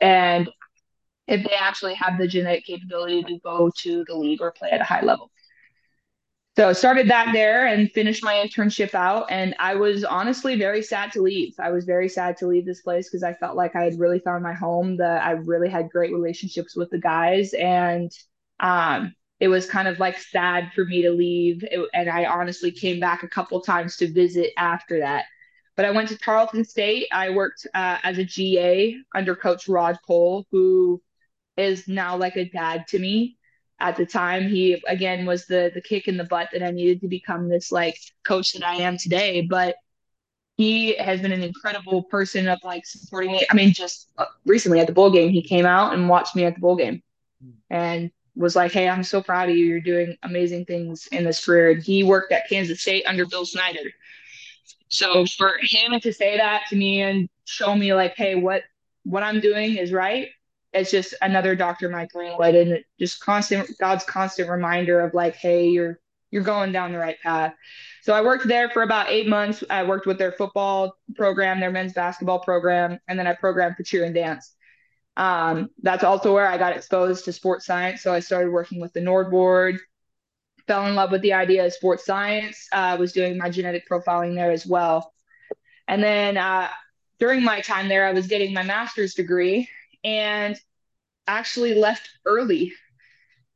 And 0.00 0.50
if 1.26 1.42
they 1.44 1.54
actually 1.54 1.94
have 1.94 2.18
the 2.18 2.28
genetic 2.28 2.64
capability 2.64 3.22
to 3.24 3.38
go 3.40 3.70
to 3.78 4.04
the 4.06 4.14
league 4.14 4.40
or 4.40 4.52
play 4.52 4.70
at 4.70 4.80
a 4.80 4.84
high 4.84 5.02
level. 5.02 5.30
So 6.56 6.72
started 6.72 7.10
that 7.10 7.34
there 7.34 7.66
and 7.66 7.92
finished 7.92 8.24
my 8.24 8.34
internship 8.34 8.94
out. 8.94 9.26
And 9.30 9.54
I 9.58 9.74
was 9.74 10.04
honestly 10.04 10.56
very 10.56 10.82
sad 10.82 11.12
to 11.12 11.20
leave. 11.20 11.52
I 11.58 11.70
was 11.70 11.84
very 11.84 12.08
sad 12.08 12.38
to 12.38 12.46
leave 12.46 12.64
this 12.64 12.80
place 12.80 13.10
because 13.10 13.22
I 13.22 13.34
felt 13.34 13.56
like 13.56 13.76
I 13.76 13.82
had 13.82 14.00
really 14.00 14.20
found 14.20 14.42
my 14.42 14.54
home. 14.54 14.96
That 14.96 15.22
I 15.22 15.32
really 15.32 15.68
had 15.68 15.90
great 15.90 16.14
relationships 16.14 16.74
with 16.74 16.88
the 16.88 16.98
guys, 16.98 17.52
and 17.52 18.10
um, 18.58 19.14
it 19.38 19.48
was 19.48 19.68
kind 19.68 19.86
of 19.86 19.98
like 19.98 20.18
sad 20.18 20.72
for 20.74 20.86
me 20.86 21.02
to 21.02 21.10
leave. 21.10 21.62
It, 21.62 21.86
and 21.92 22.08
I 22.08 22.24
honestly 22.24 22.70
came 22.70 23.00
back 23.00 23.22
a 23.22 23.28
couple 23.28 23.60
times 23.60 23.98
to 23.98 24.10
visit 24.10 24.52
after 24.56 25.00
that. 25.00 25.26
But 25.76 25.84
I 25.84 25.90
went 25.90 26.08
to 26.08 26.16
Tarleton 26.16 26.64
State. 26.64 27.08
I 27.12 27.28
worked 27.28 27.66
uh, 27.74 27.98
as 28.02 28.16
a 28.16 28.24
GA 28.24 28.96
under 29.14 29.36
Coach 29.36 29.68
Rod 29.68 29.98
Cole, 30.06 30.46
who 30.50 31.02
is 31.56 31.88
now 31.88 32.16
like 32.16 32.36
a 32.36 32.48
dad 32.48 32.86
to 32.88 32.98
me. 32.98 33.36
At 33.78 33.96
the 33.96 34.06
time, 34.06 34.48
he 34.48 34.82
again 34.88 35.26
was 35.26 35.46
the 35.46 35.70
the 35.74 35.82
kick 35.82 36.08
in 36.08 36.16
the 36.16 36.24
butt 36.24 36.48
that 36.52 36.62
I 36.62 36.70
needed 36.70 37.02
to 37.02 37.08
become 37.08 37.48
this 37.48 37.70
like 37.70 37.98
coach 38.24 38.52
that 38.54 38.66
I 38.66 38.76
am 38.76 38.96
today. 38.96 39.42
But 39.42 39.76
he 40.56 40.96
has 40.96 41.20
been 41.20 41.32
an 41.32 41.42
incredible 41.42 42.02
person 42.04 42.48
of 42.48 42.58
like 42.64 42.86
supporting 42.86 43.32
me. 43.32 43.46
I 43.50 43.54
mean, 43.54 43.72
just 43.72 44.08
uh, 44.16 44.24
recently 44.46 44.80
at 44.80 44.86
the 44.86 44.94
bowl 44.94 45.10
game, 45.10 45.30
he 45.30 45.42
came 45.42 45.66
out 45.66 45.92
and 45.92 46.08
watched 46.08 46.34
me 46.34 46.44
at 46.44 46.54
the 46.54 46.60
bowl 46.60 46.76
game, 46.76 47.02
and 47.70 48.10
was 48.34 48.56
like, 48.56 48.72
"Hey, 48.72 48.88
I'm 48.88 49.02
so 49.02 49.22
proud 49.22 49.50
of 49.50 49.56
you. 49.56 49.66
You're 49.66 49.80
doing 49.80 50.16
amazing 50.22 50.64
things 50.64 51.06
in 51.08 51.24
this 51.24 51.44
career." 51.44 51.72
And 51.72 51.82
he 51.82 52.02
worked 52.02 52.32
at 52.32 52.48
Kansas 52.48 52.80
State 52.80 53.04
under 53.06 53.26
Bill 53.26 53.44
Snyder. 53.44 53.90
So 54.88 55.26
for 55.36 55.54
him 55.62 55.98
to 56.00 56.12
say 56.12 56.36
that 56.38 56.62
to 56.70 56.76
me 56.76 57.02
and 57.02 57.28
show 57.44 57.74
me 57.74 57.92
like, 57.94 58.14
"Hey, 58.16 58.34
what 58.34 58.62
what 59.04 59.22
I'm 59.22 59.40
doing 59.40 59.76
is 59.76 59.92
right," 59.92 60.28
it's 60.76 60.90
just 60.90 61.14
another 61.22 61.54
Dr. 61.54 61.88
Mike 61.88 62.10
Greenwood 62.10 62.54
and 62.54 62.84
just 62.98 63.20
constant 63.20 63.70
God's 63.78 64.04
constant 64.04 64.48
reminder 64.48 65.00
of 65.00 65.14
like, 65.14 65.36
hey, 65.36 65.68
you're 65.68 65.98
you're 66.30 66.42
going 66.42 66.72
down 66.72 66.92
the 66.92 66.98
right 66.98 67.16
path. 67.22 67.54
So 68.02 68.12
I 68.12 68.20
worked 68.20 68.46
there 68.46 68.68
for 68.70 68.82
about 68.82 69.08
eight 69.08 69.28
months. 69.28 69.64
I 69.70 69.84
worked 69.84 70.06
with 70.06 70.18
their 70.18 70.32
football 70.32 70.96
program, 71.14 71.60
their 71.60 71.70
men's 71.70 71.92
basketball 71.92 72.40
program, 72.40 72.98
and 73.08 73.18
then 73.18 73.26
I 73.26 73.34
programmed 73.34 73.76
for 73.76 73.84
cheer 73.84 74.04
and 74.04 74.14
dance. 74.14 74.54
Um, 75.16 75.70
that's 75.82 76.04
also 76.04 76.34
where 76.34 76.46
I 76.46 76.58
got 76.58 76.76
exposed 76.76 77.24
to 77.24 77.32
sports 77.32 77.64
science. 77.64 78.02
So 78.02 78.12
I 78.12 78.20
started 78.20 78.50
working 78.50 78.80
with 78.80 78.92
the 78.92 79.00
NordBord, 79.00 79.78
fell 80.66 80.86
in 80.86 80.94
love 80.94 81.10
with 81.10 81.22
the 81.22 81.32
idea 81.32 81.64
of 81.64 81.72
sports 81.72 82.04
science. 82.04 82.68
I 82.72 82.92
uh, 82.92 82.96
was 82.98 83.12
doing 83.12 83.38
my 83.38 83.48
genetic 83.48 83.88
profiling 83.88 84.34
there 84.34 84.50
as 84.50 84.66
well. 84.66 85.12
And 85.88 86.02
then 86.02 86.36
uh, 86.36 86.68
during 87.18 87.42
my 87.42 87.60
time 87.60 87.88
there, 87.88 88.06
I 88.06 88.12
was 88.12 88.26
getting 88.26 88.52
my 88.52 88.62
master's 88.62 89.14
degree 89.14 89.68
and 90.06 90.58
actually 91.26 91.74
left 91.74 92.08
early. 92.24 92.72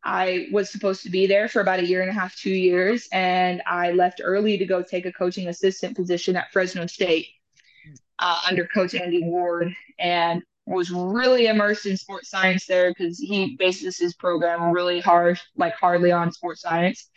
I 0.03 0.49
was 0.53 0.71
supposed 0.71 1.05
to 1.05 1.11
be 1.11 1.27
there 1.27 1.49
for 1.49 1.61
about 1.61 1.79
a 1.79 1.87
year 1.87 2.01
and 2.03 2.11
a 2.11 2.15
half, 2.15 2.35
two 2.35 2.51
years, 2.51 3.09
and 3.13 3.63
I 3.67 3.93
left 3.93 4.21
early 4.23 4.59
to 4.59 4.67
go 4.67 4.83
take 4.83 5.07
a 5.07 5.13
coaching 5.13 5.49
assistant 5.49 5.97
position 5.97 6.37
at 6.37 6.53
Fresno 6.53 6.87
State 6.87 7.29
uh, 8.19 8.41
under 8.49 8.67
Coach 8.67 8.95
Andy 8.95 9.23
Ward, 9.23 9.75
and 9.99 10.43
was 10.67 10.91
really 10.91 11.47
immersed 11.47 11.87
in 11.87 11.97
sports 11.97 12.31
science 12.31 12.67
there 12.67 12.91
because 12.91 13.19
he 13.19 13.57
bases 13.57 13.99
his 13.99 14.15
program 14.15 14.73
really 14.73 15.01
hard, 15.01 15.39
like 15.57 15.75
hardly 15.75 16.13
on 16.13 16.33
sports 16.33 16.63
science, 16.63 17.09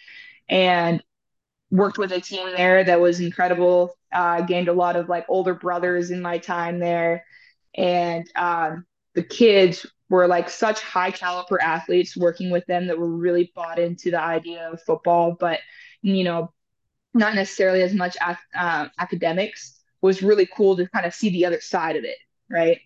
and 0.50 1.02
worked 1.72 1.98
with 1.98 2.12
a 2.12 2.22
team 2.22 2.52
there 2.56 2.84
that 2.84 3.02
was 3.02 3.20
incredible. 3.20 3.96
Uh, 4.12 4.42
gained 4.42 4.68
a 4.68 4.74
lot 4.74 4.96
of 4.96 5.10
like 5.10 5.26
older 5.28 5.56
brothers 5.56 6.12
in 6.12 6.22
my 6.22 6.38
time 6.38 6.80
there, 6.80 7.26
and 7.76 8.30
um, 8.36 8.86
the 9.16 9.24
kids 9.24 9.86
were 10.10 10.28
like 10.28 10.50
such 10.50 10.82
high 10.82 11.12
caliber 11.12 11.62
athletes 11.62 12.16
working 12.16 12.52
with 12.52 12.66
them 12.66 12.88
that 12.88 12.98
were 12.98 13.10
really 13.10 13.52
bought 13.56 13.80
into 13.80 14.12
the 14.12 14.20
idea 14.20 14.70
of 14.72 14.82
football, 14.82 15.36
but 15.40 15.60
you 16.02 16.24
know, 16.24 16.52
not 17.14 17.36
necessarily 17.36 17.82
as 17.82 17.94
much 17.94 18.18
uh, 18.56 18.88
academics 19.00 19.80
was 20.02 20.22
really 20.22 20.48
cool 20.56 20.76
to 20.76 20.88
kind 20.90 21.06
of 21.06 21.14
see 21.14 21.30
the 21.30 21.46
other 21.46 21.62
side 21.62 21.96
of 21.96 22.04
it, 22.04 22.18
right? 22.50 22.80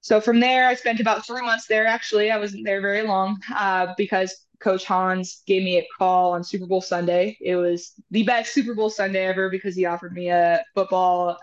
So 0.00 0.20
from 0.20 0.40
there, 0.40 0.66
I 0.66 0.74
spent 0.74 1.00
about 1.00 1.26
three 1.26 1.42
months 1.42 1.66
there. 1.66 1.86
Actually, 1.86 2.30
I 2.30 2.38
wasn't 2.38 2.64
there 2.64 2.80
very 2.80 3.02
long 3.02 3.38
uh, 3.54 3.92
because 3.96 4.46
Coach 4.60 4.84
Hans 4.84 5.42
gave 5.46 5.62
me 5.62 5.78
a 5.78 5.86
call 5.98 6.32
on 6.32 6.42
Super 6.42 6.66
Bowl 6.66 6.80
Sunday. 6.80 7.36
It 7.40 7.56
was 7.56 7.92
the 8.10 8.22
best 8.22 8.54
Super 8.54 8.74
Bowl 8.74 8.90
Sunday 8.90 9.26
ever 9.26 9.50
because 9.50 9.76
he 9.76 9.84
offered 9.84 10.14
me 10.14 10.30
a 10.30 10.64
football 10.74 11.38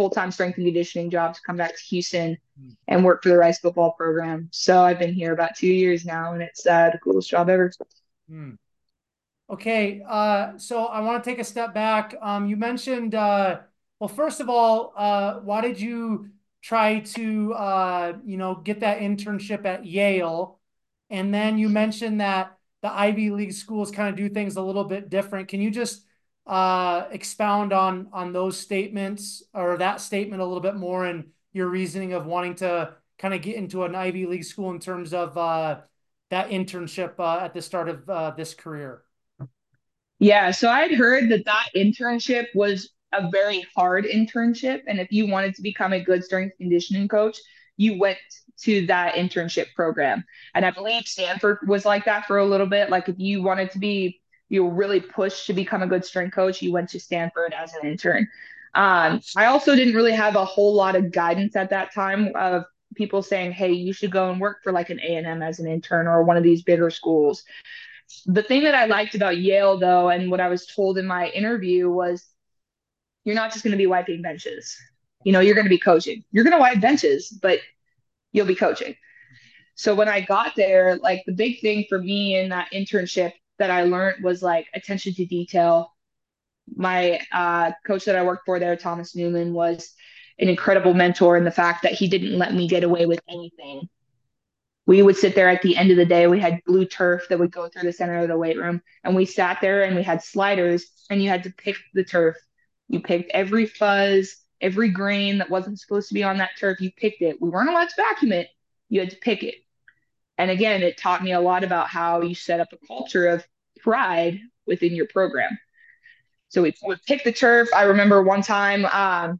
full 0.00 0.08
time 0.08 0.30
strength 0.30 0.56
and 0.56 0.64
conditioning 0.64 1.10
job 1.10 1.34
to 1.34 1.40
come 1.46 1.56
back 1.56 1.76
to 1.76 1.82
Houston 1.90 2.38
and 2.88 3.04
work 3.04 3.22
for 3.22 3.28
the 3.28 3.36
Rice 3.36 3.58
football 3.58 3.92
program. 3.92 4.48
So 4.50 4.82
I've 4.82 4.98
been 4.98 5.12
here 5.12 5.34
about 5.34 5.54
two 5.54 5.66
years 5.66 6.06
now, 6.06 6.32
and 6.32 6.42
it's 6.42 6.66
uh, 6.66 6.88
the 6.90 6.98
coolest 6.98 7.28
job 7.28 7.50
ever. 7.50 7.70
Mm. 8.30 8.56
Okay, 9.50 10.02
uh, 10.08 10.56
so 10.56 10.86
I 10.86 11.00
want 11.00 11.22
to 11.22 11.30
take 11.30 11.38
a 11.38 11.44
step 11.44 11.74
back. 11.74 12.14
Um, 12.22 12.46
you 12.46 12.56
mentioned, 12.56 13.14
uh, 13.14 13.58
well, 13.98 14.08
first 14.08 14.40
of 14.40 14.48
all, 14.48 14.94
uh, 14.96 15.40
why 15.40 15.60
did 15.60 15.78
you 15.78 16.30
try 16.62 17.00
to, 17.00 17.52
uh, 17.52 18.12
you 18.24 18.38
know, 18.38 18.54
get 18.54 18.80
that 18.80 19.00
internship 19.00 19.66
at 19.66 19.84
Yale? 19.84 20.58
And 21.10 21.34
then 21.34 21.58
you 21.58 21.68
mentioned 21.68 22.22
that 22.22 22.56
the 22.80 22.90
Ivy 22.90 23.32
League 23.32 23.52
schools 23.52 23.90
kind 23.90 24.08
of 24.08 24.16
do 24.16 24.30
things 24.30 24.56
a 24.56 24.62
little 24.62 24.84
bit 24.84 25.10
different. 25.10 25.48
Can 25.48 25.60
you 25.60 25.70
just 25.70 26.06
uh, 26.50 27.06
expound 27.12 27.72
on 27.72 28.08
on 28.12 28.32
those 28.32 28.58
statements 28.58 29.44
or 29.54 29.76
that 29.78 30.00
statement 30.00 30.42
a 30.42 30.44
little 30.44 30.60
bit 30.60 30.74
more 30.74 31.06
and 31.06 31.26
your 31.52 31.68
reasoning 31.68 32.12
of 32.12 32.26
wanting 32.26 32.56
to 32.56 32.92
kind 33.18 33.32
of 33.32 33.40
get 33.40 33.54
into 33.54 33.84
an 33.84 33.94
Ivy 33.94 34.26
League 34.26 34.44
school 34.44 34.70
in 34.70 34.80
terms 34.80 35.14
of 35.14 35.38
uh, 35.38 35.80
that 36.30 36.50
internship 36.50 37.14
uh, 37.20 37.38
at 37.44 37.54
the 37.54 37.62
start 37.62 37.88
of 37.88 38.08
uh, 38.10 38.32
this 38.32 38.52
career? 38.52 39.02
Yeah, 40.18 40.50
so 40.50 40.68
I'd 40.68 40.92
heard 40.92 41.30
that 41.30 41.44
that 41.44 41.68
internship 41.76 42.46
was 42.54 42.90
a 43.12 43.30
very 43.30 43.64
hard 43.76 44.04
internship. 44.04 44.82
And 44.86 44.98
if 44.98 45.12
you 45.12 45.28
wanted 45.28 45.54
to 45.54 45.62
become 45.62 45.92
a 45.92 46.02
good 46.02 46.24
strength 46.24 46.56
conditioning 46.58 47.08
coach, 47.08 47.38
you 47.76 47.98
went 47.98 48.18
to 48.62 48.86
that 48.86 49.14
internship 49.14 49.66
program. 49.74 50.24
And 50.54 50.66
I 50.66 50.70
believe 50.70 51.04
Stanford 51.06 51.58
was 51.66 51.84
like 51.84 52.04
that 52.04 52.26
for 52.26 52.38
a 52.38 52.44
little 52.44 52.66
bit. 52.66 52.90
Like 52.90 53.08
if 53.08 53.18
you 53.18 53.42
wanted 53.42 53.70
to 53.70 53.78
be, 53.78 54.19
you 54.50 54.64
were 54.64 54.74
really 54.74 55.00
pushed 55.00 55.46
to 55.46 55.54
become 55.54 55.82
a 55.82 55.86
good 55.86 56.04
strength 56.04 56.34
coach, 56.34 56.60
you 56.60 56.72
went 56.72 56.90
to 56.90 57.00
Stanford 57.00 57.54
as 57.54 57.72
an 57.74 57.88
intern. 57.88 58.28
Um, 58.74 59.20
I 59.36 59.46
also 59.46 59.74
didn't 59.74 59.94
really 59.94 60.12
have 60.12 60.36
a 60.36 60.44
whole 60.44 60.74
lot 60.74 60.96
of 60.96 61.10
guidance 61.10 61.56
at 61.56 61.70
that 61.70 61.94
time 61.94 62.32
of 62.34 62.64
people 62.94 63.22
saying, 63.22 63.52
"Hey, 63.52 63.72
you 63.72 63.92
should 63.92 64.10
go 64.10 64.30
and 64.30 64.40
work 64.40 64.62
for 64.62 64.72
like 64.72 64.90
an 64.90 65.00
A 65.00 65.16
and 65.16 65.26
M 65.26 65.42
as 65.42 65.60
an 65.60 65.66
intern 65.66 66.06
or 66.06 66.22
one 66.24 66.36
of 66.36 66.42
these 66.42 66.62
bigger 66.62 66.90
schools." 66.90 67.44
The 68.26 68.42
thing 68.42 68.64
that 68.64 68.74
I 68.74 68.86
liked 68.86 69.14
about 69.14 69.38
Yale, 69.38 69.78
though, 69.78 70.08
and 70.08 70.30
what 70.30 70.40
I 70.40 70.48
was 70.48 70.66
told 70.66 70.98
in 70.98 71.06
my 71.06 71.28
interview 71.28 71.88
was, 71.88 72.26
you're 73.24 73.36
not 73.36 73.52
just 73.52 73.64
going 73.64 73.72
to 73.72 73.78
be 73.78 73.86
wiping 73.86 74.20
benches. 74.20 74.76
You 75.24 75.32
know, 75.32 75.40
you're 75.40 75.54
going 75.54 75.66
to 75.66 75.70
be 75.70 75.78
coaching. 75.78 76.24
You're 76.32 76.44
going 76.44 76.56
to 76.56 76.60
wipe 76.60 76.80
benches, 76.80 77.28
but 77.28 77.60
you'll 78.32 78.46
be 78.46 78.56
coaching. 78.56 78.96
So 79.76 79.94
when 79.94 80.08
I 80.08 80.20
got 80.20 80.56
there, 80.56 80.96
like 80.96 81.22
the 81.24 81.32
big 81.32 81.60
thing 81.60 81.86
for 81.88 81.98
me 81.98 82.36
in 82.36 82.48
that 82.50 82.72
internship 82.72 83.32
that 83.60 83.70
I 83.70 83.84
learned 83.84 84.24
was 84.24 84.42
like 84.42 84.66
attention 84.74 85.14
to 85.14 85.24
detail. 85.24 85.94
My 86.74 87.20
uh, 87.30 87.72
coach 87.86 88.06
that 88.06 88.16
I 88.16 88.24
worked 88.24 88.46
for 88.46 88.58
there, 88.58 88.76
Thomas 88.76 89.14
Newman, 89.14 89.52
was 89.52 89.92
an 90.38 90.48
incredible 90.48 90.94
mentor 90.94 91.36
in 91.36 91.44
the 91.44 91.50
fact 91.50 91.82
that 91.82 91.92
he 91.92 92.08
didn't 92.08 92.38
let 92.38 92.54
me 92.54 92.66
get 92.66 92.84
away 92.84 93.06
with 93.06 93.20
anything. 93.28 93.88
We 94.86 95.02
would 95.02 95.16
sit 95.16 95.34
there 95.34 95.48
at 95.48 95.62
the 95.62 95.76
end 95.76 95.90
of 95.90 95.98
the 95.98 96.06
day. 96.06 96.26
We 96.26 96.40
had 96.40 96.64
blue 96.66 96.86
turf 96.86 97.26
that 97.28 97.38
would 97.38 97.52
go 97.52 97.68
through 97.68 97.82
the 97.82 97.92
center 97.92 98.18
of 98.18 98.28
the 98.28 98.38
weight 98.38 98.56
room, 98.56 98.80
and 99.04 99.14
we 99.14 99.26
sat 99.26 99.58
there 99.60 99.84
and 99.84 99.94
we 99.94 100.02
had 100.02 100.22
sliders, 100.22 100.86
and 101.10 101.22
you 101.22 101.28
had 101.28 101.44
to 101.44 101.52
pick 101.52 101.76
the 101.94 102.02
turf. 102.02 102.36
You 102.88 103.00
picked 103.00 103.30
every 103.32 103.66
fuzz, 103.66 104.36
every 104.60 104.88
grain 104.88 105.38
that 105.38 105.50
wasn't 105.50 105.78
supposed 105.78 106.08
to 106.08 106.14
be 106.14 106.24
on 106.24 106.38
that 106.38 106.50
turf. 106.58 106.80
You 106.80 106.90
picked 106.96 107.22
it. 107.22 107.40
We 107.40 107.50
weren't 107.50 107.68
allowed 107.68 107.90
to 107.90 107.94
vacuum 107.96 108.32
it. 108.32 108.48
You 108.88 109.00
had 109.00 109.10
to 109.10 109.16
pick 109.16 109.42
it. 109.42 109.56
And 110.40 110.50
again, 110.50 110.82
it 110.82 110.96
taught 110.96 111.22
me 111.22 111.32
a 111.32 111.40
lot 111.40 111.64
about 111.64 111.88
how 111.88 112.22
you 112.22 112.34
set 112.34 112.60
up 112.60 112.72
a 112.72 112.86
culture 112.86 113.26
of 113.26 113.46
pride 113.82 114.40
within 114.66 114.94
your 114.94 115.06
program. 115.06 115.58
So 116.48 116.62
we 116.62 116.72
would 116.82 117.02
pick 117.06 117.24
the 117.24 117.32
turf. 117.32 117.68
I 117.76 117.82
remember 117.82 118.22
one 118.22 118.40
time 118.40 118.86
um, 118.86 119.38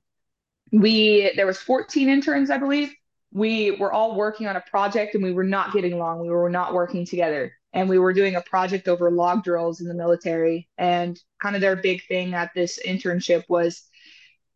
we 0.73 1.33
there 1.37 1.47
was 1.47 1.57
14 1.57 2.11
interns, 2.11 2.51
I 2.51 2.59
believe. 2.59 2.93
We 3.33 3.71
were 3.71 3.91
all 3.91 4.15
working 4.15 4.47
on 4.47 4.57
a 4.57 4.61
project 4.61 5.15
and 5.15 5.25
we 5.25 5.33
were 5.33 5.43
not 5.43 5.73
getting 5.73 5.95
along. 5.95 6.21
We 6.21 6.29
were 6.29 6.51
not 6.51 6.75
working 6.75 7.07
together. 7.07 7.51
And 7.73 7.89
we 7.89 7.99
were 7.99 8.13
doing 8.13 8.37
a 8.37 8.43
project 8.43 8.87
over 8.87 9.11
log 9.11 9.43
drills 9.43 9.81
in 9.81 9.89
the 9.89 9.95
military. 9.95 10.69
And 10.77 11.19
kind 11.41 11.55
of 11.55 11.63
their 11.63 11.77
big 11.77 12.07
thing 12.09 12.35
at 12.35 12.51
this 12.55 12.79
internship 12.87 13.45
was 13.49 13.89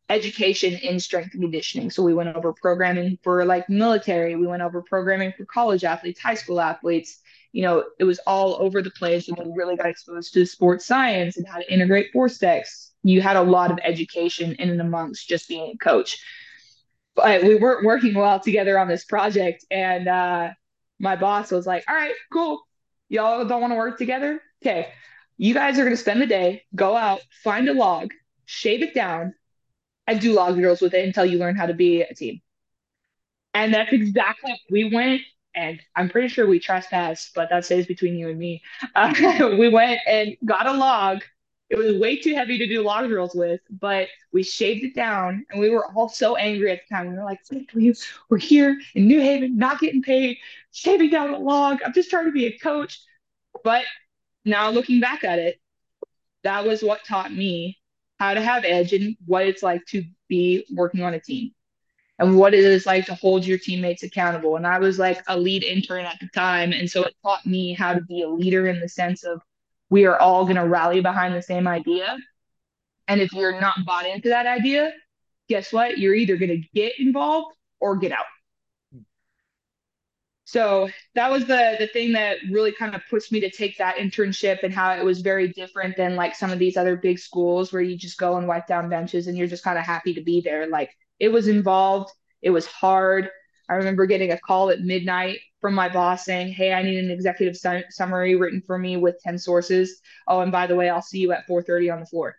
education 0.09 0.75
in 0.75 1.01
strength 1.01 1.33
and 1.33 1.43
conditioning. 1.43 1.91
So 1.91 2.03
we 2.03 2.15
went 2.15 2.35
over 2.37 2.53
programming 2.53 3.19
for 3.23 3.45
like 3.45 3.69
military, 3.69 4.37
we 4.37 4.47
went 4.47 4.63
over 4.63 4.83
programming 4.83 5.33
for 5.37 5.45
college 5.47 5.85
athletes, 5.85 6.21
high 6.21 6.35
school 6.35 6.61
athletes. 6.61 7.21
You 7.53 7.63
know, 7.63 7.85
it 8.01 8.05
was 8.05 8.19
all 8.27 8.57
over 8.61 8.83
the 8.83 8.91
place. 8.91 9.29
And 9.29 9.39
we 9.39 9.53
really 9.55 9.77
got 9.77 9.87
exposed 9.87 10.35
to 10.35 10.45
sports 10.45 10.87
science 10.87 11.37
and 11.37 11.47
how 11.47 11.59
to 11.59 11.73
integrate 11.73 12.13
ForceDecks. 12.13 12.91
You 13.05 13.23
had 13.23 13.37
a 13.37 13.43
lot 13.43 13.71
of 13.71 13.79
education 13.83 14.57
in 14.59 14.71
and 14.71 14.81
amongst 14.81 15.29
just 15.29 15.49
being 15.49 15.73
a 15.73 15.79
coach. 15.79 16.19
But 17.15 17.45
we 17.45 17.55
weren't 17.55 17.85
working 17.85 18.15
well 18.15 18.41
together 18.41 18.77
on 18.77 18.89
this 18.89 19.05
project. 19.05 19.65
And 19.71 20.09
uh, 20.09 20.51
my 20.99 21.15
boss 21.15 21.53
was 21.53 21.65
like, 21.65 21.85
all 21.89 21.95
right, 21.95 22.15
cool. 22.33 22.61
Y'all 23.09 23.45
don't 23.45 23.61
want 23.61 23.71
to 23.71 23.77
work 23.77 23.99
together? 23.99 24.43
Okay. 24.61 24.89
You 25.37 25.55
guys 25.55 25.79
are 25.79 25.85
going 25.85 25.95
to 25.95 25.97
spend 25.97 26.21
the 26.21 26.27
day, 26.27 26.63
go 26.75 26.97
out, 26.97 27.21
find 27.45 27.69
a 27.69 27.73
log, 27.73 28.11
shave 28.47 28.83
it 28.83 28.95
down, 28.95 29.35
and 30.07 30.21
do 30.21 30.33
log 30.35 30.57
drills 30.57 30.81
with 30.81 30.95
it 30.95 31.05
until 31.05 31.25
you 31.25 31.39
learn 31.39 31.57
how 31.57 31.67
to 31.67 31.75
be 31.75 32.03
a 32.03 32.15
team. 32.15 32.41
And 33.55 33.73
that's 33.73 33.93
exactly 33.93 34.51
what 34.51 34.61
we 34.71 34.85
went 34.93 35.23
and 35.55 35.81
I'm 35.95 36.09
pretty 36.09 36.29
sure 36.29 36.47
we 36.47 36.59
trespassed, 36.59 37.33
but 37.35 37.49
that 37.51 37.65
stays 37.65 37.87
between 37.87 38.17
you 38.17 38.29
and 38.29 38.39
me. 38.39 38.63
Uh, 38.95 39.51
we 39.59 39.69
went 39.69 40.01
and 40.07 40.37
got 40.45 40.67
a 40.67 40.73
log. 40.73 41.23
It 41.71 41.77
was 41.79 41.97
way 41.99 42.17
too 42.17 42.35
heavy 42.35 42.59
to 42.59 42.67
do 42.67 42.83
log 42.83 43.09
drills 43.09 43.35
with, 43.35 43.61
but 43.71 44.09
we 44.33 44.43
shaved 44.43 44.85
it 44.85 44.95
down, 44.95 45.45
and 45.51 45.61
we 45.61 45.71
were 45.71 45.87
all 45.93 46.09
so 46.09 46.37
angry 46.37 46.71
at 46.71 46.81
the 46.89 46.95
time. 46.95 47.11
We 47.11 47.17
were 47.17 47.25
like, 47.25 47.41
we, 47.75 47.95
"We're 48.29 48.39
here 48.39 48.79
in 48.95 49.09
New 49.09 49.21
Haven, 49.21 49.57
not 49.57 49.81
getting 49.81 50.03
paid, 50.03 50.39
shaving 50.73 51.11
down 51.11 51.33
a 51.33 51.39
log. 51.39 51.81
I'm 51.85 51.93
just 51.93 52.11
trying 52.11 52.27
to 52.27 52.33
be 52.33 52.47
a 52.47 52.59
coach." 52.59 53.01
But 53.65 53.85
now 54.45 54.71
looking 54.71 55.01
back 55.01 55.25
at 55.25 55.39
it, 55.39 55.61
that 56.43 56.67
was 56.67 56.83
what 56.83 57.05
taught 57.05 57.33
me 57.33 57.79
how 58.25 58.35
to 58.35 58.41
have 58.41 58.65
edge 58.65 58.93
and 58.95 59.17
what 59.27 59.47
it's 59.47 59.63
like 59.63 59.85
to 59.87 60.03
be 60.29 60.65
working 60.73 61.03
on 61.03 61.15
a 61.15 61.21
team 61.21 61.53
and 62.19 62.39
what 62.39 62.55
it 62.55 62.65
is 62.65 62.87
like 62.87 63.05
to 63.07 63.15
hold 63.15 63.45
your 63.45 63.59
teammates 63.59 64.03
accountable. 64.03 64.57
And 64.57 64.67
I 64.67 64.79
was 64.79 64.99
like 64.99 65.23
a 65.29 65.39
lead 65.39 65.63
intern 65.63 66.07
at 66.07 66.19
the 66.21 66.29
time. 66.35 66.73
And 66.73 66.91
so 66.91 67.03
it 67.03 67.15
taught 67.23 67.45
me 67.45 67.75
how 67.75 67.93
to 67.93 68.01
be 68.01 68.23
a 68.23 68.29
leader 68.29 68.67
in 68.67 68.81
the 68.81 68.89
sense 68.89 69.25
of 69.25 69.43
we 69.91 70.07
are 70.07 70.19
all 70.19 70.45
going 70.45 70.57
to 70.57 70.67
rally 70.67 71.01
behind 71.01 71.35
the 71.35 71.43
same 71.43 71.69
idea. 71.69 72.17
And 73.09 73.21
if 73.21 73.33
you're 73.33 73.61
not 73.61 73.85
bought 73.85 74.07
into 74.07 74.31
that 74.31 74.47
idea, 74.47 74.93
guess 75.49 75.73
what? 75.73 75.99
You're 75.99 76.15
either 76.15 76.37
going 76.37 76.63
to 76.63 76.69
get 76.75 76.99
involved 76.99 77.55
or 77.79 77.97
get 77.97 78.13
out. 78.13 78.25
So 80.55 80.89
that 81.17 81.33
was 81.33 81.47
the 81.47 81.75
the 81.81 81.89
thing 81.89 82.13
that 82.13 82.37
really 82.49 82.71
kind 82.71 82.95
of 82.95 83.03
pushed 83.11 83.33
me 83.33 83.41
to 83.41 83.51
take 83.51 83.77
that 83.79 83.97
internship 83.97 84.63
and 84.63 84.73
how 84.73 84.93
it 84.93 85.05
was 85.05 85.21
very 85.21 85.49
different 85.49 85.97
than 85.97 86.15
like 86.15 86.37
some 86.37 86.53
of 86.53 86.61
these 86.61 86.77
other 86.77 86.97
big 86.97 87.19
schools 87.19 87.73
where 87.73 87.83
you 87.83 87.97
just 87.99 88.19
go 88.19 88.37
and 88.37 88.47
wipe 88.47 88.69
down 88.69 88.89
benches 88.89 89.27
and 89.27 89.37
you're 89.37 89.49
just 89.49 89.65
kind 89.65 89.79
of 89.81 89.85
happy 89.85 90.15
to 90.15 90.21
be 90.23 90.41
there. 90.41 90.69
Like 90.69 90.91
it 91.19 91.31
was 91.31 91.49
involved, 91.49 92.13
it 92.41 92.51
was 92.51 92.67
hard. 92.67 93.31
I 93.69 93.75
remember 93.75 94.07
getting 94.07 94.31
a 94.31 94.39
call 94.39 94.71
at 94.71 94.81
midnight 94.81 95.41
from 95.61 95.75
my 95.75 95.89
boss 95.89 96.25
saying, 96.25 96.53
"Hey, 96.53 96.73
I 96.73 96.83
need 96.85 96.99
an 97.01 97.11
executive 97.11 97.57
su- 97.57 97.83
summary 97.91 98.37
written 98.37 98.63
for 98.65 98.79
me 98.79 98.97
with 98.97 99.19
10 99.25 99.39
sources. 99.39 100.01
Oh, 100.29 100.39
and 100.39 100.53
by 100.53 100.69
the 100.69 100.77
way, 100.77 100.89
I'll 100.89 101.03
see 101.03 101.19
you 101.19 101.33
at 101.33 101.49
4:30 101.49 101.91
on 101.91 101.99
the 101.99 102.07
floor." 102.07 102.37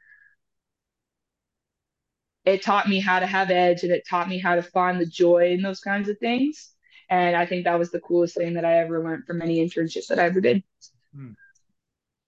It 2.45 2.63
taught 2.63 2.88
me 2.88 3.01
how 3.01 3.20
to 3.20 3.28
have 3.28 3.51
edge 3.51 3.84
and 3.84 3.91
it 3.91 4.07
taught 4.07 4.30
me 4.30 4.38
how 4.39 4.55
to 4.55 4.63
find 4.63 5.01
the 5.01 5.05
joy 5.05 5.49
in 5.51 5.61
those 5.61 5.82
kinds 5.82 6.07
of 6.07 6.18
things 6.20 6.74
and 7.10 7.36
I 7.36 7.45
think 7.45 7.66
that 7.66 7.78
was 7.78 7.91
the 7.91 7.99
coolest 7.99 8.36
thing 8.36 8.53
that 8.53 8.66
I 8.66 8.80
ever 8.80 9.03
learned 9.03 9.26
from 9.26 9.41
any 9.41 9.66
internships 9.66 10.08
that 10.08 10.20
I 10.20 10.26
ever 10.26 10.41
did. 10.41 10.64
Hmm. 11.14 11.32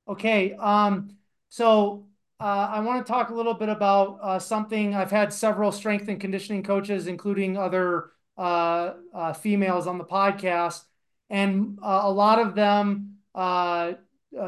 Okay. 0.08 0.54
Um, 0.54 1.18
so 1.50 2.08
uh, 2.40 2.70
I 2.72 2.80
want 2.82 3.06
to 3.06 3.12
talk 3.12 3.30
a 3.30 3.34
little 3.34 3.54
bit 3.54 3.70
about 3.70 4.20
uh, 4.22 4.40
something. 4.40 4.94
I've 4.94 5.12
had 5.12 5.34
several 5.34 5.72
strength 5.72 6.08
and 6.08 6.20
conditioning 6.20 6.64
coaches, 6.64 7.08
including 7.08 7.58
other 7.58 8.12
uh, 8.38 8.94
uh 9.16 9.34
females 9.34 9.88
on 9.88 9.98
the 9.98 10.04
podcast, 10.04 10.84
and 11.30 11.80
uh, 11.82 12.02
a 12.04 12.12
lot 12.12 12.40
of 12.40 12.54
them, 12.54 13.16
uh, 13.34 13.94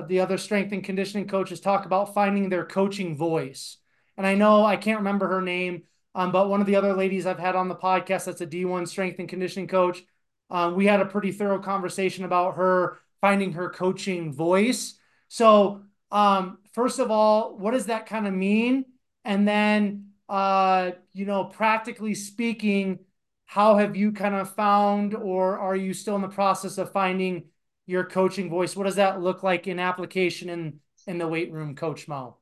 the 0.07 0.19
other 0.19 0.37
strength 0.37 0.71
and 0.71 0.83
conditioning 0.83 1.27
coaches, 1.27 1.59
talk 1.59 1.87
about 1.87 2.13
finding 2.13 2.49
their 2.49 2.65
coaching 2.65 3.17
voice. 3.17 3.77
And 4.15 4.27
I 4.27 4.35
know 4.35 4.63
I 4.63 4.75
can't 4.75 4.99
remember 4.99 5.27
her 5.29 5.41
name, 5.41 5.83
um, 6.13 6.31
but 6.31 6.49
one 6.49 6.61
of 6.61 6.67
the 6.67 6.75
other 6.75 6.93
ladies 6.93 7.25
I've 7.25 7.39
had 7.39 7.55
on 7.55 7.69
the 7.69 7.75
podcast 7.75 8.25
that's 8.25 8.41
a 8.41 8.45
D1 8.45 8.87
strength 8.87 9.17
and 9.17 9.27
conditioning 9.27 9.67
coach 9.67 10.03
um, 10.49 10.75
we 10.75 10.85
had 10.85 11.01
a 11.01 11.05
pretty 11.05 11.31
thorough 11.31 11.59
conversation 11.59 12.25
about 12.25 12.55
her 12.55 12.99
finding 13.21 13.53
her 13.53 13.69
coaching 13.69 14.33
voice. 14.33 14.95
So, 15.27 15.83
um, 16.11 16.59
first 16.73 16.99
of 16.99 17.11
all, 17.11 17.57
what 17.57 17.71
does 17.71 17.85
that 17.87 18.05
kind 18.05 18.27
of 18.27 18.33
mean? 18.33 18.85
And 19.25 19.47
then, 19.47 20.11
uh, 20.27 20.91
you 21.13 21.25
know, 21.25 21.45
practically 21.45 22.15
speaking, 22.15 22.99
how 23.45 23.77
have 23.77 23.95
you 23.95 24.11
kind 24.11 24.35
of 24.35 24.53
found, 24.55 25.15
or 25.15 25.59
are 25.59 25.75
you 25.75 25.93
still 25.93 26.15
in 26.15 26.21
the 26.21 26.27
process 26.27 26.77
of 26.77 26.91
finding 26.91 27.45
your 27.85 28.05
coaching 28.05 28.49
voice? 28.49 28.75
What 28.75 28.85
does 28.85 28.95
that 28.95 29.21
look 29.21 29.43
like 29.43 29.67
in 29.67 29.79
application 29.79 30.49
in 30.49 30.79
in 31.07 31.17
the 31.17 31.27
weight 31.27 31.51
room, 31.51 31.75
Coach 31.75 32.07
Mo? 32.07 32.37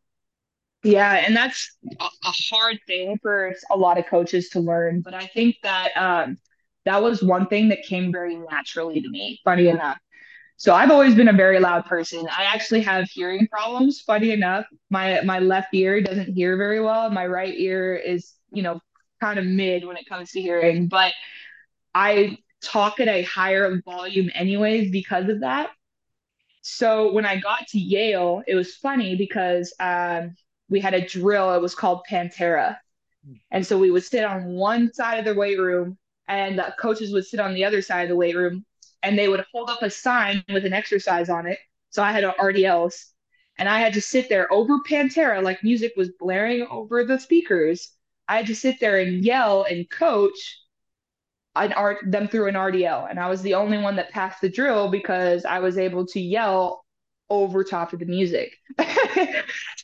Yeah, 0.84 1.14
and 1.14 1.36
that's 1.36 1.76
a 2.00 2.32
hard 2.52 2.80
thing 2.86 3.18
for 3.22 3.54
a 3.72 3.78
lot 3.78 3.98
of 3.98 4.06
coaches 4.06 4.50
to 4.50 4.60
learn. 4.60 5.02
But 5.02 5.14
I 5.14 5.26
think 5.28 5.56
that 5.64 5.92
um, 5.96 6.38
that 6.88 7.04
was 7.04 7.22
one 7.22 7.48
thing 7.48 7.70
that 7.70 7.84
came 7.84 8.12
very 8.12 8.38
naturally 8.38 9.02
to 9.02 9.10
me, 9.10 9.40
funny 9.44 9.68
enough. 9.68 9.98
So 10.56 10.74
I've 10.74 10.90
always 10.90 11.14
been 11.16 11.28
a 11.28 11.34
very 11.34 11.60
loud 11.60 11.86
person. 11.86 12.28
I 12.36 12.46
actually 12.46 12.82
have 12.82 13.10
hearing 13.10 13.48
problems, 13.48 14.02
funny 14.02 14.32
enough. 14.32 14.66
My 14.90 15.22
my 15.22 15.40
left 15.40 15.74
ear 15.74 16.02
doesn't 16.02 16.34
hear 16.34 16.58
very 16.58 16.82
well. 16.82 17.10
My 17.12 17.28
right 17.28 17.54
ear 17.58 17.96
is, 17.96 18.34
you 18.52 18.64
know, 18.64 18.80
kind 19.22 19.38
of 19.38 19.46
mid 19.46 19.86
when 19.86 19.98
it 19.98 20.08
comes 20.08 20.32
to 20.32 20.42
hearing, 20.42 20.88
but 20.88 21.14
I 21.94 22.38
talk 22.62 23.00
at 23.00 23.08
a 23.08 23.24
higher 23.24 23.82
volume 23.86 24.32
anyways 24.34 24.92
because 24.92 25.30
of 25.30 25.42
that. 25.42 25.72
So 26.62 27.12
when 27.14 27.26
I 27.26 27.38
got 27.38 27.68
to 27.70 27.80
Yale, 27.80 28.44
it 28.48 28.56
was 28.56 28.76
funny 28.76 29.16
because 29.16 29.74
um, 29.80 30.36
we 30.70 30.80
had 30.80 30.94
a 30.94 31.08
drill. 31.08 31.54
It 31.54 31.62
was 31.62 31.76
called 31.76 32.02
Pantera, 32.10 32.78
And 33.52 33.66
so 33.66 33.78
we 33.78 33.92
would 33.92 34.04
sit 34.04 34.24
on 34.24 34.54
one 34.54 34.94
side 34.94 35.20
of 35.20 35.26
the 35.26 35.36
weight 35.36 35.60
room 35.60 35.98
and 36.28 36.58
the 36.58 36.74
coaches 36.80 37.14
would 37.14 37.26
sit 37.26 37.40
on 37.40 37.54
the 37.54 37.66
other 37.66 37.82
side 37.82 38.04
of 38.04 38.10
the 38.10 38.16
weight 38.16 38.36
room 38.36 38.66
and 39.04 39.18
they 39.18 39.28
would 39.28 39.46
hold 39.54 39.70
up 39.70 39.82
a 39.82 39.90
sign 39.90 40.44
with 40.52 40.66
an 40.66 40.74
exercise 40.74 41.30
on 41.30 41.48
it. 41.48 41.60
So 41.90 42.04
I 42.04 42.12
had 42.12 42.24
an 42.24 42.34
RDLs 42.40 43.06
and 43.58 43.70
I 43.70 43.80
had 43.80 43.94
to 43.94 44.02
sit 44.02 44.30
there 44.30 44.52
over 44.52 44.80
Pantera, 44.88 45.42
like 45.42 45.64
music 45.64 45.94
was 45.96 46.10
blaring 46.20 46.68
over 46.70 47.04
the 47.04 47.20
speakers. 47.20 47.92
I 48.28 48.38
had 48.38 48.48
to 48.48 48.56
sit 48.56 48.80
there 48.80 49.00
and 49.00 49.24
yell 49.24 49.64
and 49.64 49.90
coach 49.90 50.60
an 51.56 51.74
art 51.74 51.98
them 52.06 52.28
through 52.28 52.48
an 52.48 52.56
RDL. 52.56 53.10
And 53.10 53.20
I 53.20 53.30
was 53.30 53.42
the 53.42 53.56
only 53.56 53.78
one 53.78 53.96
that 53.96 54.12
passed 54.12 54.42
the 54.42 54.50
drill 54.50 54.92
because 54.92 55.46
I 55.46 55.60
was 55.60 55.78
able 55.78 56.06
to 56.08 56.20
yell 56.20 56.84
over 57.30 57.64
top 57.64 57.94
of 57.94 58.00
the 58.00 58.06
music. 58.06 58.54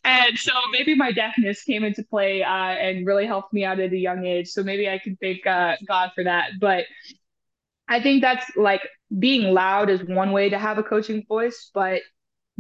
and 0.04 0.38
so 0.38 0.54
maybe 0.72 0.96
my 0.96 1.12
deafness 1.12 1.64
came 1.64 1.84
into 1.84 2.04
play 2.04 2.44
uh, 2.44 2.48
and 2.50 3.06
really 3.06 3.26
helped 3.26 3.54
me 3.54 3.66
out 3.66 3.80
at 3.80 3.92
a 3.92 3.98
young 3.98 4.26
age. 4.26 4.50
So 4.50 4.64
maybe 4.64 4.90
I 4.90 4.98
can 4.98 5.18
thank 5.22 5.46
uh, 5.46 5.76
God 5.86 6.12
for 6.16 6.24
that. 6.24 6.52
But 6.60 6.86
I 7.88 8.02
think 8.02 8.22
that's 8.22 8.56
like 8.56 8.82
being 9.18 9.54
loud 9.54 9.90
is 9.90 10.04
one 10.04 10.32
way 10.32 10.50
to 10.50 10.58
have 10.58 10.78
a 10.78 10.84
coaching 10.84 11.26
voice, 11.28 11.70
but 11.74 12.02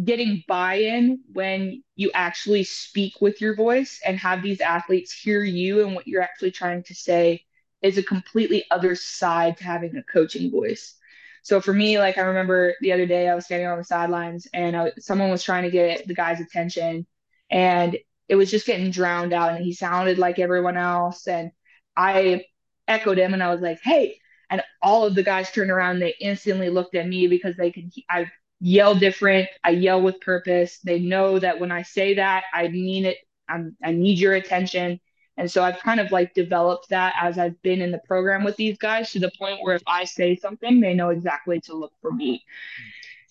getting 0.04 0.44
buy-in 0.48 1.20
when 1.32 1.84
you 1.96 2.12
actually 2.14 2.64
speak 2.64 3.22
with 3.22 3.40
your 3.40 3.56
voice 3.56 4.02
and 4.06 4.18
have 4.18 4.42
these 4.42 4.60
athletes 4.60 5.14
hear 5.14 5.44
you 5.44 5.86
and 5.86 5.96
what 5.96 6.08
you're 6.08 6.22
actually 6.22 6.52
trying 6.52 6.84
to 6.84 6.96
say 6.96 7.44
is 7.82 7.98
a 7.98 8.04
completely 8.04 8.66
other 8.72 8.96
side 8.96 9.58
to 9.58 9.64
having 9.64 9.96
a 9.96 10.04
coaching 10.04 10.50
voice. 10.50 10.96
So 11.44 11.62
for 11.62 11.74
me, 11.74 12.00
like 12.00 12.18
I 12.18 12.22
remember 12.22 12.76
the 12.82 12.94
other 12.94 13.06
day, 13.06 13.30
I 13.30 13.36
was 13.36 13.46
standing 13.46 13.68
on 13.68 13.78
the 13.78 13.84
sidelines 13.84 14.48
and 14.54 14.76
I, 14.76 14.91
someone 15.00 15.30
was 15.32 15.44
trying 15.44 15.64
to 15.64 15.72
get 15.72 16.08
the 16.08 16.16
guy's 16.16 16.41
attention, 16.41 17.06
and 17.52 17.98
it 18.30 18.36
was 18.36 18.50
just 18.52 18.66
getting 18.66 18.91
drowned 18.91 19.34
out, 19.34 19.54
and 19.54 19.64
he 19.64 19.74
sounded 19.74 20.18
like 20.18 20.39
everyone 20.39 20.78
else. 20.78 21.28
And 21.28 21.52
I 21.98 22.46
echoed 22.88 23.18
him, 23.18 23.34
and 23.34 23.44
I 23.44 23.52
was 23.52 23.62
like, 23.62 23.80
"Hey!" 23.84 24.20
And 24.50 24.64
all 24.82 25.06
of 25.06 25.16
the 25.16 25.24
guys 25.24 25.52
turned 25.52 25.72
around, 25.72 25.96
and 25.96 26.02
they 26.02 26.16
instantly 26.20 26.70
looked 26.70 26.96
at 26.96 27.08
me 27.08 27.28
because 27.28 27.56
they 27.58 27.72
could. 27.72 27.91
I 28.10 28.32
yell 28.60 28.96
different. 28.96 29.50
I 29.64 29.72
yell 29.72 30.02
with 30.02 30.22
purpose. 30.22 30.80
They 30.80 31.00
know 31.00 31.39
that 31.39 31.60
when 31.60 31.72
I 31.72 31.82
say 31.84 32.16
that, 32.16 32.46
I 32.54 32.70
mean 32.70 33.06
it. 33.06 33.18
I'm, 33.50 33.76
I 33.84 33.91
need 33.91 34.20
your 34.20 34.34
attention. 34.34 35.00
And 35.38 35.50
so 35.50 35.64
I've 35.64 35.80
kind 35.80 36.00
of 36.00 36.12
like 36.12 36.34
developed 36.34 36.90
that 36.90 37.16
as 37.20 37.40
I've 37.40 37.60
been 37.64 37.82
in 37.82 37.92
the 37.92 38.02
program 38.06 38.44
with 38.44 38.56
these 38.56 38.78
guys 38.78 39.12
to 39.12 39.20
the 39.20 39.32
point 39.38 39.60
where 39.62 39.76
if 39.76 39.82
I 39.88 40.04
say 40.06 40.36
something, 40.36 40.80
they 40.80 40.94
know 40.94 41.10
exactly 41.10 41.60
to 41.62 41.74
look 41.74 41.94
for 42.02 42.12
me. 42.12 42.44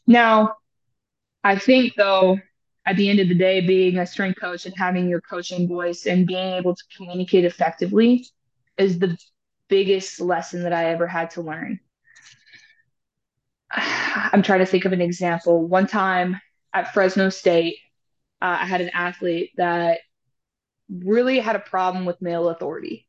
Now, 0.07 0.57
I 1.45 1.57
think 1.57 1.95
though, 1.97 2.39
at 2.85 2.97
the 2.97 3.09
end 3.09 3.21
of 3.21 3.29
the 3.29 3.37
day, 3.37 3.61
being 3.61 3.99
a 3.99 4.07
strength 4.07 4.41
coach 4.41 4.67
and 4.67 4.75
having 4.77 5.09
your 5.09 5.21
coaching 5.21 5.69
voice 5.69 6.07
and 6.07 6.27
being 6.27 6.55
able 6.55 6.75
to 6.75 6.83
communicate 6.97 7.45
effectively 7.45 8.27
is 8.77 8.99
the 8.99 9.17
biggest 9.69 10.21
lesson 10.21 10.65
that 10.65 10.73
I 10.73 10.87
ever 10.91 11.07
had 11.07 11.31
to 11.31 11.43
learn. 11.43 11.79
I'm 13.71 14.43
trying 14.43 14.59
to 14.59 14.67
think 14.67 14.85
of 14.85 14.93
an 14.93 15.01
example. 15.01 15.67
One 15.67 15.87
time 15.87 16.41
at 16.73 16.93
Fresno 16.93 17.29
State, 17.29 17.79
uh, 18.41 18.59
I 18.61 18.67
had 18.67 18.81
an 18.81 18.91
athlete 18.93 19.53
that 19.57 20.01
really 20.93 21.39
had 21.39 21.57
a 21.57 21.61
problem 21.61 22.05
with 22.05 22.23
male 22.23 22.49
authority. 22.49 23.09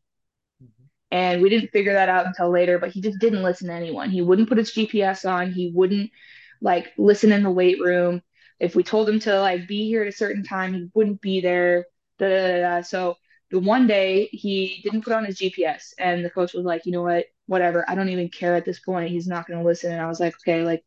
Mm-hmm. 0.63 0.83
And 1.11 1.41
we 1.41 1.49
didn't 1.49 1.71
figure 1.71 1.93
that 1.93 2.09
out 2.09 2.25
until 2.25 2.49
later, 2.49 2.79
but 2.79 2.91
he 2.91 3.01
just 3.01 3.19
didn't 3.19 3.43
listen 3.43 3.67
to 3.67 3.73
anyone. 3.73 4.09
He 4.09 4.21
wouldn't 4.21 4.49
put 4.49 4.57
his 4.57 4.71
GPS 4.71 5.29
on. 5.29 5.51
He 5.51 5.71
wouldn't 5.73 6.11
like 6.61 6.93
listen 6.97 7.31
in 7.31 7.43
the 7.43 7.51
weight 7.51 7.79
room. 7.79 8.21
If 8.59 8.75
we 8.75 8.83
told 8.83 9.09
him 9.09 9.19
to 9.21 9.39
like 9.39 9.67
be 9.67 9.87
here 9.87 10.03
at 10.03 10.07
a 10.07 10.11
certain 10.15 10.43
time, 10.43 10.73
he 10.73 10.89
wouldn't 10.93 11.21
be 11.21 11.41
there. 11.41 11.85
Da, 12.19 12.29
da, 12.29 12.61
da, 12.61 12.81
So 12.81 13.17
the 13.51 13.59
one 13.59 13.87
day 13.87 14.29
he 14.31 14.81
didn't 14.83 15.03
put 15.03 15.13
on 15.13 15.25
his 15.25 15.37
GPS 15.37 15.93
and 15.99 16.23
the 16.23 16.29
coach 16.29 16.53
was 16.53 16.65
like, 16.65 16.85
you 16.85 16.91
know 16.91 17.03
what, 17.03 17.25
whatever. 17.47 17.85
I 17.87 17.95
don't 17.95 18.09
even 18.09 18.29
care 18.29 18.55
at 18.55 18.65
this 18.65 18.79
point. 18.79 19.11
He's 19.11 19.27
not 19.27 19.47
going 19.47 19.59
to 19.59 19.65
listen. 19.65 19.91
And 19.91 20.01
I 20.01 20.07
was 20.07 20.19
like, 20.19 20.35
okay, 20.35 20.63
like 20.63 20.83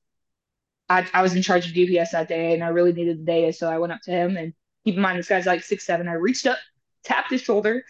I, 0.88 1.06
I 1.12 1.22
was 1.22 1.34
in 1.34 1.42
charge 1.42 1.66
of 1.68 1.74
GPS 1.74 2.12
that 2.12 2.28
day 2.28 2.54
and 2.54 2.64
I 2.64 2.68
really 2.68 2.92
needed 2.92 3.18
the 3.18 3.24
data. 3.24 3.52
So 3.52 3.70
I 3.70 3.78
went 3.78 3.92
up 3.92 4.00
to 4.02 4.10
him 4.10 4.36
and 4.36 4.54
keep 4.84 4.94
in 4.94 5.00
mind, 5.02 5.18
this 5.18 5.28
guy's 5.28 5.46
like 5.46 5.62
six, 5.62 5.84
seven. 5.84 6.08
I 6.08 6.14
reached 6.14 6.46
up 6.46 6.58
tapped 7.06 7.30
his 7.30 7.42
shoulder 7.42 7.84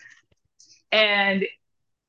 and 0.92 1.46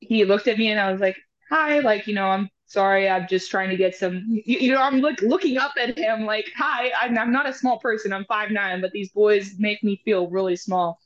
he 0.00 0.24
looked 0.24 0.48
at 0.48 0.58
me 0.58 0.70
and 0.70 0.80
I 0.80 0.92
was 0.92 1.00
like, 1.00 1.16
hi, 1.50 1.80
like, 1.80 2.06
you 2.06 2.14
know, 2.14 2.26
I'm 2.26 2.48
sorry. 2.66 3.08
I'm 3.08 3.26
just 3.26 3.50
trying 3.50 3.70
to 3.70 3.76
get 3.76 3.96
some, 3.96 4.24
you, 4.28 4.58
you 4.58 4.72
know, 4.72 4.80
I'm 4.80 5.00
like 5.00 5.20
looking 5.22 5.58
up 5.58 5.72
at 5.80 5.98
him 5.98 6.24
like, 6.24 6.46
hi, 6.56 6.92
I'm, 7.00 7.18
I'm 7.18 7.32
not 7.32 7.48
a 7.48 7.52
small 7.52 7.78
person. 7.78 8.12
I'm 8.12 8.24
five 8.26 8.50
nine, 8.50 8.80
but 8.80 8.92
these 8.92 9.10
boys 9.10 9.54
make 9.58 9.82
me 9.82 10.00
feel 10.04 10.28
really 10.28 10.56
small. 10.56 11.00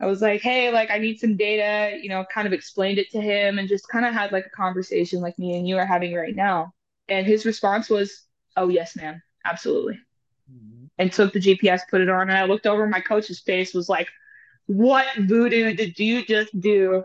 I 0.00 0.06
was 0.06 0.22
like, 0.22 0.40
hey, 0.42 0.70
like, 0.70 0.90
I 0.90 0.98
need 0.98 1.18
some 1.18 1.36
data, 1.36 1.98
you 2.00 2.08
know, 2.08 2.24
kind 2.32 2.46
of 2.46 2.52
explained 2.52 2.98
it 2.98 3.10
to 3.10 3.20
him 3.20 3.58
and 3.58 3.68
just 3.68 3.88
kind 3.88 4.06
of 4.06 4.14
had 4.14 4.30
like 4.30 4.46
a 4.46 4.56
conversation 4.56 5.20
like 5.20 5.38
me 5.38 5.56
and 5.56 5.66
you 5.66 5.76
are 5.76 5.86
having 5.86 6.14
right 6.14 6.36
now. 6.36 6.72
And 7.08 7.26
his 7.26 7.44
response 7.44 7.90
was, 7.90 8.22
oh, 8.56 8.68
yes, 8.68 8.94
ma'am, 8.94 9.20
absolutely. 9.44 9.98
Mm-hmm. 10.50 10.84
And 10.98 11.12
took 11.12 11.32
the 11.32 11.40
GPS, 11.40 11.80
put 11.90 12.00
it 12.00 12.08
on, 12.08 12.28
and 12.28 12.38
I 12.38 12.44
looked 12.44 12.66
over 12.66 12.86
my 12.86 13.00
coach's 13.00 13.40
face, 13.40 13.74
was 13.74 13.88
like, 13.88 14.08
what 14.68 15.06
voodoo 15.16 15.74
did 15.74 15.98
you 15.98 16.24
just 16.24 16.58
do? 16.58 17.02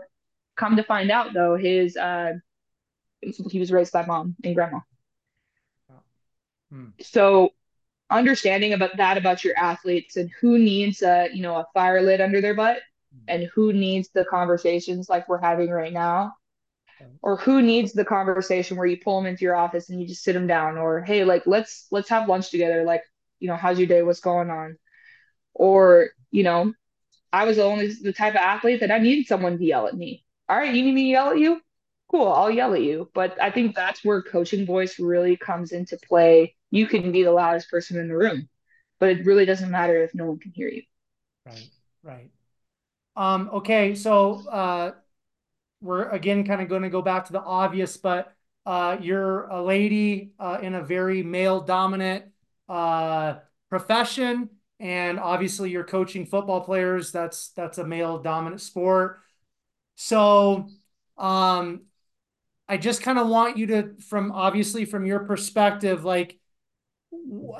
Come 0.56 0.76
to 0.76 0.84
find 0.84 1.10
out, 1.10 1.32
though, 1.32 1.56
his 1.56 1.96
uh, 1.96 2.34
he 3.20 3.58
was 3.58 3.72
raised 3.72 3.92
by 3.92 4.04
mom 4.06 4.36
and 4.44 4.54
grandma. 4.54 4.80
Hmm. 6.70 6.88
So 7.00 7.50
understanding 8.10 8.74
about 8.74 8.96
that 8.98 9.16
about 9.16 9.42
your 9.44 9.56
athletes 9.58 10.16
and 10.16 10.30
who 10.40 10.58
needs 10.58 11.02
a 11.02 11.30
you 11.32 11.42
know 11.42 11.56
a 11.56 11.66
fire 11.72 12.02
lit 12.02 12.20
under 12.20 12.40
their 12.42 12.54
butt 12.54 12.76
hmm. 13.12 13.24
and 13.28 13.50
who 13.54 13.72
needs 13.72 14.10
the 14.10 14.26
conversations 14.26 15.08
like 15.08 15.26
we're 15.26 15.40
having 15.40 15.70
right 15.70 15.92
now 15.92 16.34
or 17.22 17.36
who 17.38 17.62
needs 17.62 17.92
the 17.92 18.04
conversation 18.04 18.76
where 18.76 18.86
you 18.86 18.98
pull 18.98 19.20
them 19.20 19.26
into 19.26 19.44
your 19.44 19.56
office 19.56 19.88
and 19.88 20.00
you 20.00 20.06
just 20.06 20.22
sit 20.22 20.34
them 20.34 20.46
down 20.46 20.76
or 20.76 21.02
hey 21.02 21.24
like 21.24 21.46
let's 21.46 21.86
let's 21.90 22.08
have 22.08 22.28
lunch 22.28 22.50
together 22.50 22.84
like 22.84 23.02
you 23.40 23.48
know 23.48 23.56
how's 23.56 23.78
your 23.78 23.88
day 23.88 24.02
what's 24.02 24.20
going 24.20 24.50
on 24.50 24.76
or 25.54 26.10
you 26.30 26.42
know 26.42 26.72
I 27.34 27.44
was 27.44 27.56
the 27.56 27.64
only 27.64 27.92
the 27.92 28.12
type 28.12 28.34
of 28.34 28.36
athlete 28.36 28.78
that 28.78 28.92
I 28.92 28.98
needed 28.98 29.26
someone 29.26 29.58
to 29.58 29.64
yell 29.64 29.88
at 29.88 29.96
me. 29.96 30.24
All 30.48 30.56
right, 30.56 30.72
you 30.72 30.84
need 30.84 30.94
me 30.94 31.02
to 31.02 31.08
yell 31.08 31.30
at 31.30 31.38
you? 31.40 31.60
Cool, 32.08 32.28
I'll 32.28 32.50
yell 32.50 32.74
at 32.74 32.82
you. 32.82 33.10
But 33.12 33.36
I 33.42 33.50
think 33.50 33.74
that's 33.74 34.04
where 34.04 34.22
coaching 34.22 34.64
voice 34.64 35.00
really 35.00 35.36
comes 35.36 35.72
into 35.72 35.98
play. 36.06 36.54
You 36.70 36.86
can 36.86 37.10
be 37.10 37.24
the 37.24 37.32
loudest 37.32 37.68
person 37.68 37.98
in 37.98 38.06
the 38.06 38.16
room, 38.16 38.48
but 39.00 39.08
it 39.08 39.26
really 39.26 39.46
doesn't 39.46 39.68
matter 39.68 40.00
if 40.04 40.14
no 40.14 40.26
one 40.26 40.38
can 40.38 40.52
hear 40.52 40.68
you. 40.68 40.82
Right, 41.44 41.68
right. 42.04 42.30
Um, 43.16 43.50
okay, 43.54 43.96
so 43.96 44.46
uh, 44.48 44.92
we're 45.80 46.08
again 46.10 46.46
kind 46.46 46.62
of 46.62 46.68
going 46.68 46.82
to 46.82 46.88
go 46.88 47.02
back 47.02 47.26
to 47.26 47.32
the 47.32 47.42
obvious, 47.42 47.96
but 47.96 48.32
uh, 48.64 48.96
you're 49.00 49.48
a 49.48 49.60
lady 49.60 50.34
uh, 50.38 50.58
in 50.62 50.76
a 50.76 50.84
very 50.84 51.24
male 51.24 51.60
dominant 51.60 52.26
uh, 52.68 53.38
profession 53.70 54.50
and 54.84 55.18
obviously 55.18 55.70
you're 55.70 55.82
coaching 55.82 56.26
football 56.26 56.60
players. 56.60 57.10
That's 57.10 57.48
that's 57.50 57.78
a 57.78 57.86
male 57.86 58.18
dominant 58.18 58.60
sport. 58.60 59.20
So 59.96 60.68
um 61.16 61.82
i 62.68 62.76
just 62.76 63.02
kind 63.02 63.18
of 63.18 63.28
want 63.28 63.56
you 63.56 63.66
to 63.66 63.94
from 64.08 64.32
obviously 64.32 64.84
from 64.84 65.06
your 65.06 65.20
perspective 65.20 66.04
like 66.04 66.38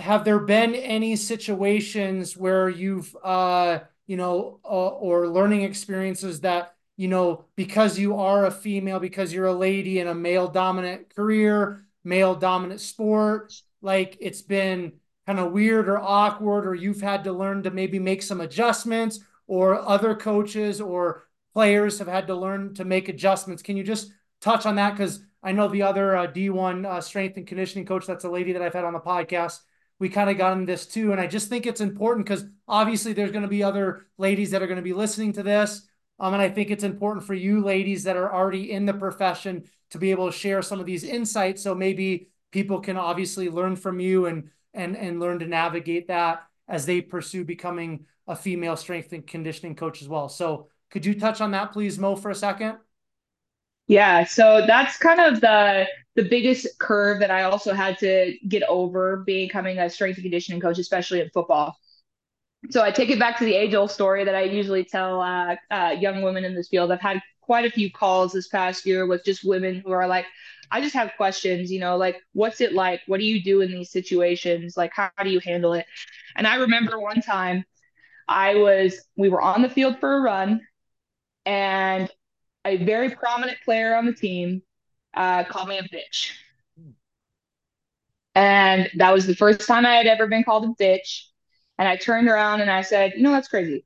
have 0.01 0.25
there 0.25 0.39
been 0.41 0.75
any 0.75 1.17
situations 1.17 2.37
where 2.37 2.69
you've 2.69 3.15
uh 3.23 3.79
you 4.07 4.17
know 4.17 4.61
uh, 4.65 4.69
or 4.69 5.29
learning 5.29 5.63
experiences 5.63 6.41
that 6.41 6.75
you 6.97 7.09
know 7.09 7.45
because 7.57 7.99
you 7.99 8.17
are 8.19 8.47
a 8.47 8.51
female 8.51 8.99
because 8.99 9.33
you're 9.33 9.47
a 9.47 9.55
lady 9.55 9.99
in 10.01 10.09
a 10.09 10.15
male 10.15 10.49
dominant 10.49 11.15
career 11.15 11.87
male 12.03 12.35
dominant 12.35 12.81
sport 12.81 13.55
like 13.81 14.17
it's 14.21 14.43
been 14.43 14.93
kind 15.27 15.39
of 15.39 15.53
weird 15.53 15.89
or 15.89 15.99
awkward, 15.99 16.67
or 16.67 16.75
you've 16.75 17.01
had 17.01 17.25
to 17.25 17.33
learn 17.33 17.63
to 17.63 17.71
maybe 17.71 17.99
make 17.99 18.23
some 18.23 18.41
adjustments, 18.41 19.21
or 19.47 19.81
other 19.81 20.15
coaches 20.15 20.81
or 20.81 21.27
players 21.53 21.99
have 21.99 22.09
had 22.09 22.27
to 22.27 22.35
learn 22.35 22.75
to 22.75 22.85
make 22.85 23.09
adjustments. 23.09 23.63
Can 23.63 23.77
you 23.77 23.85
just 23.85 24.11
touch 24.41 24.67
on 24.67 24.77
that? 24.77 24.93
Because 24.93 25.21
I 25.43 25.53
know 25.53 25.69
the 25.69 25.83
other 25.83 26.17
uh, 26.17 26.27
D1 26.27 26.87
uh, 26.87 27.01
strength 27.01 27.37
and 27.37 27.47
conditioning 27.47 27.87
coach, 27.87 28.07
that's 28.07 28.25
a 28.25 28.31
lady 28.31 28.53
that 28.53 28.63
I've 28.63 28.73
had 28.73 28.85
on 28.85 28.95
the 28.95 29.01
podcast. 29.01 29.61
We 29.99 30.09
kind 30.09 30.29
of 30.29 30.39
got 30.39 30.57
in 30.57 30.65
this 30.65 30.87
too. 30.87 31.13
And 31.13 31.21
I 31.21 31.27
just 31.27 31.49
think 31.49 31.67
it's 31.67 31.81
important 31.81 32.27
because 32.27 32.45
obviously 32.67 33.13
there's 33.13 33.31
going 33.31 33.43
to 33.43 33.49
be 33.49 33.63
other 33.63 34.07
ladies 34.19 34.51
that 34.51 34.63
are 34.63 34.67
going 34.67 34.77
to 34.77 34.83
be 34.83 34.93
listening 34.93 35.33
to 35.35 35.43
this. 35.43 35.87
Um, 36.19 36.33
and 36.33 36.43
I 36.43 36.49
think 36.49 36.71
it's 36.71 36.85
important 36.85 37.27
for 37.27 37.35
you 37.35 37.63
ladies 37.63 38.05
that 38.05 38.17
are 38.17 38.33
already 38.33 38.73
in 38.73 38.87
the 38.87 38.95
profession 38.95 39.65
to 39.91 39.99
be 39.99 40.11
able 40.11 40.31
to 40.31 40.37
share 40.37 40.63
some 40.63 40.81
of 40.81 40.87
these 40.87 41.05
insights. 41.05 41.63
So 41.63 41.75
maybe 41.75 42.31
people 42.51 42.81
can 42.81 42.97
obviously 42.97 43.49
learn 43.49 43.77
from 43.77 44.01
you 44.01 44.27
and 44.27 44.51
and 44.75 44.97
and 44.97 45.21
learn 45.21 45.39
to 45.39 45.47
navigate 45.47 46.09
that 46.09 46.43
as 46.69 46.87
they 46.87 47.01
pursue 47.01 47.45
becoming 47.45 48.07
a 48.27 48.37
female 48.37 48.77
strength 48.77 49.13
and 49.13 49.27
conditioning 49.27 49.77
coach 49.77 50.03
as 50.03 50.09
well. 50.09 50.29
So 50.29 50.69
could 50.91 51.05
you 51.07 51.19
touch 51.19 51.41
on 51.41 51.53
that 51.53 51.73
please 51.73 51.99
Mo 51.99 52.17
for 52.17 52.31
a 52.31 52.35
second? 52.35 52.79
Yeah, 53.87 54.25
so 54.25 54.65
that's 54.67 54.97
kind 54.97 55.21
of 55.21 55.41
the 55.41 55.87
the 56.17 56.25
biggest 56.25 56.79
curve 56.79 57.21
that 57.21 57.31
I 57.31 57.43
also 57.43 57.75
had 57.75 57.99
to 57.99 58.35
get 58.49 58.63
over 58.69 59.19
becoming 59.19 59.79
a 59.79 59.91
strength 59.91 60.17
and 60.17 60.25
conditioning 60.25 60.61
coach, 60.61 60.79
especially 60.79 61.21
in 61.21 61.29
football. 61.31 61.77
So 62.71 62.83
I 62.83 62.91
take 62.91 63.11
it 63.11 63.19
back 63.19 63.39
to 63.39 63.45
the 63.45 63.55
age 63.55 63.75
old 63.75 63.91
story 63.91 64.25
that 64.25 64.35
I 64.35 64.43
usually 64.45 64.85
tell 64.85 65.21
uh, 65.21 65.57
uh, 65.71 65.97
young 65.99 66.23
women 66.23 66.45
in 66.45 66.55
this 66.55 66.69
field. 66.69 66.93
I've 66.93 67.01
had 67.01 67.21
quite 67.43 67.67
a 67.67 67.71
few 67.71 67.91
calls 67.91 68.33
this 68.33 68.49
past 68.49 68.87
year 68.87 69.07
with 69.07 69.25
just 69.25 69.45
women 69.45 69.83
who 69.85 69.93
are 69.93 70.09
like, 70.09 70.25
I 70.70 70.81
just 70.81 70.95
have 70.95 71.12
questions, 71.16 71.70
you 71.70 71.81
know, 71.81 71.97
like, 71.97 72.20
what's 72.32 72.61
it 72.61 72.73
like? 72.73 73.01
What 73.07 73.20
do 73.20 73.27
you 73.27 73.43
do 73.43 73.61
in 73.61 73.70
these 73.70 73.91
situations? 73.91 74.77
Like, 74.77 74.93
how 74.95 75.11
do 75.23 75.31
you 75.31 75.41
handle 75.41 75.74
it? 75.74 75.86
And 76.36 76.47
I 76.47 76.57
remember 76.57 76.99
one 76.99 77.20
time 77.20 77.65
I 78.28 78.55
was, 78.55 79.01
we 79.16 79.28
were 79.28 79.41
on 79.41 79.62
the 79.62 79.69
field 79.69 79.99
for 80.01 80.16
a 80.16 80.20
run, 80.20 80.61
and 81.47 82.11
a 82.65 82.78
very 82.85 83.11
prominent 83.11 83.59
player 83.65 83.95
on 83.95 84.07
the 84.07 84.15
team 84.15 84.62
uh, 85.15 85.45
called 85.45 85.69
me 85.69 85.78
a 85.78 85.82
bitch. 85.82 86.32
And 88.35 88.91
that 88.97 89.12
was 89.12 89.27
the 89.27 89.36
first 89.36 89.61
time 89.66 89.86
I 89.86 89.95
had 89.95 90.07
ever 90.07 90.27
been 90.27 90.45
called 90.45 90.65
a 90.65 90.82
bitch. 90.82 91.24
And 91.78 91.86
I 91.86 91.97
turned 91.97 92.28
around 92.28 92.61
and 92.62 92.70
I 92.70 92.82
said, 92.82 93.12
you 93.16 93.23
know, 93.23 93.32
that's 93.32 93.49
crazy. 93.49 93.85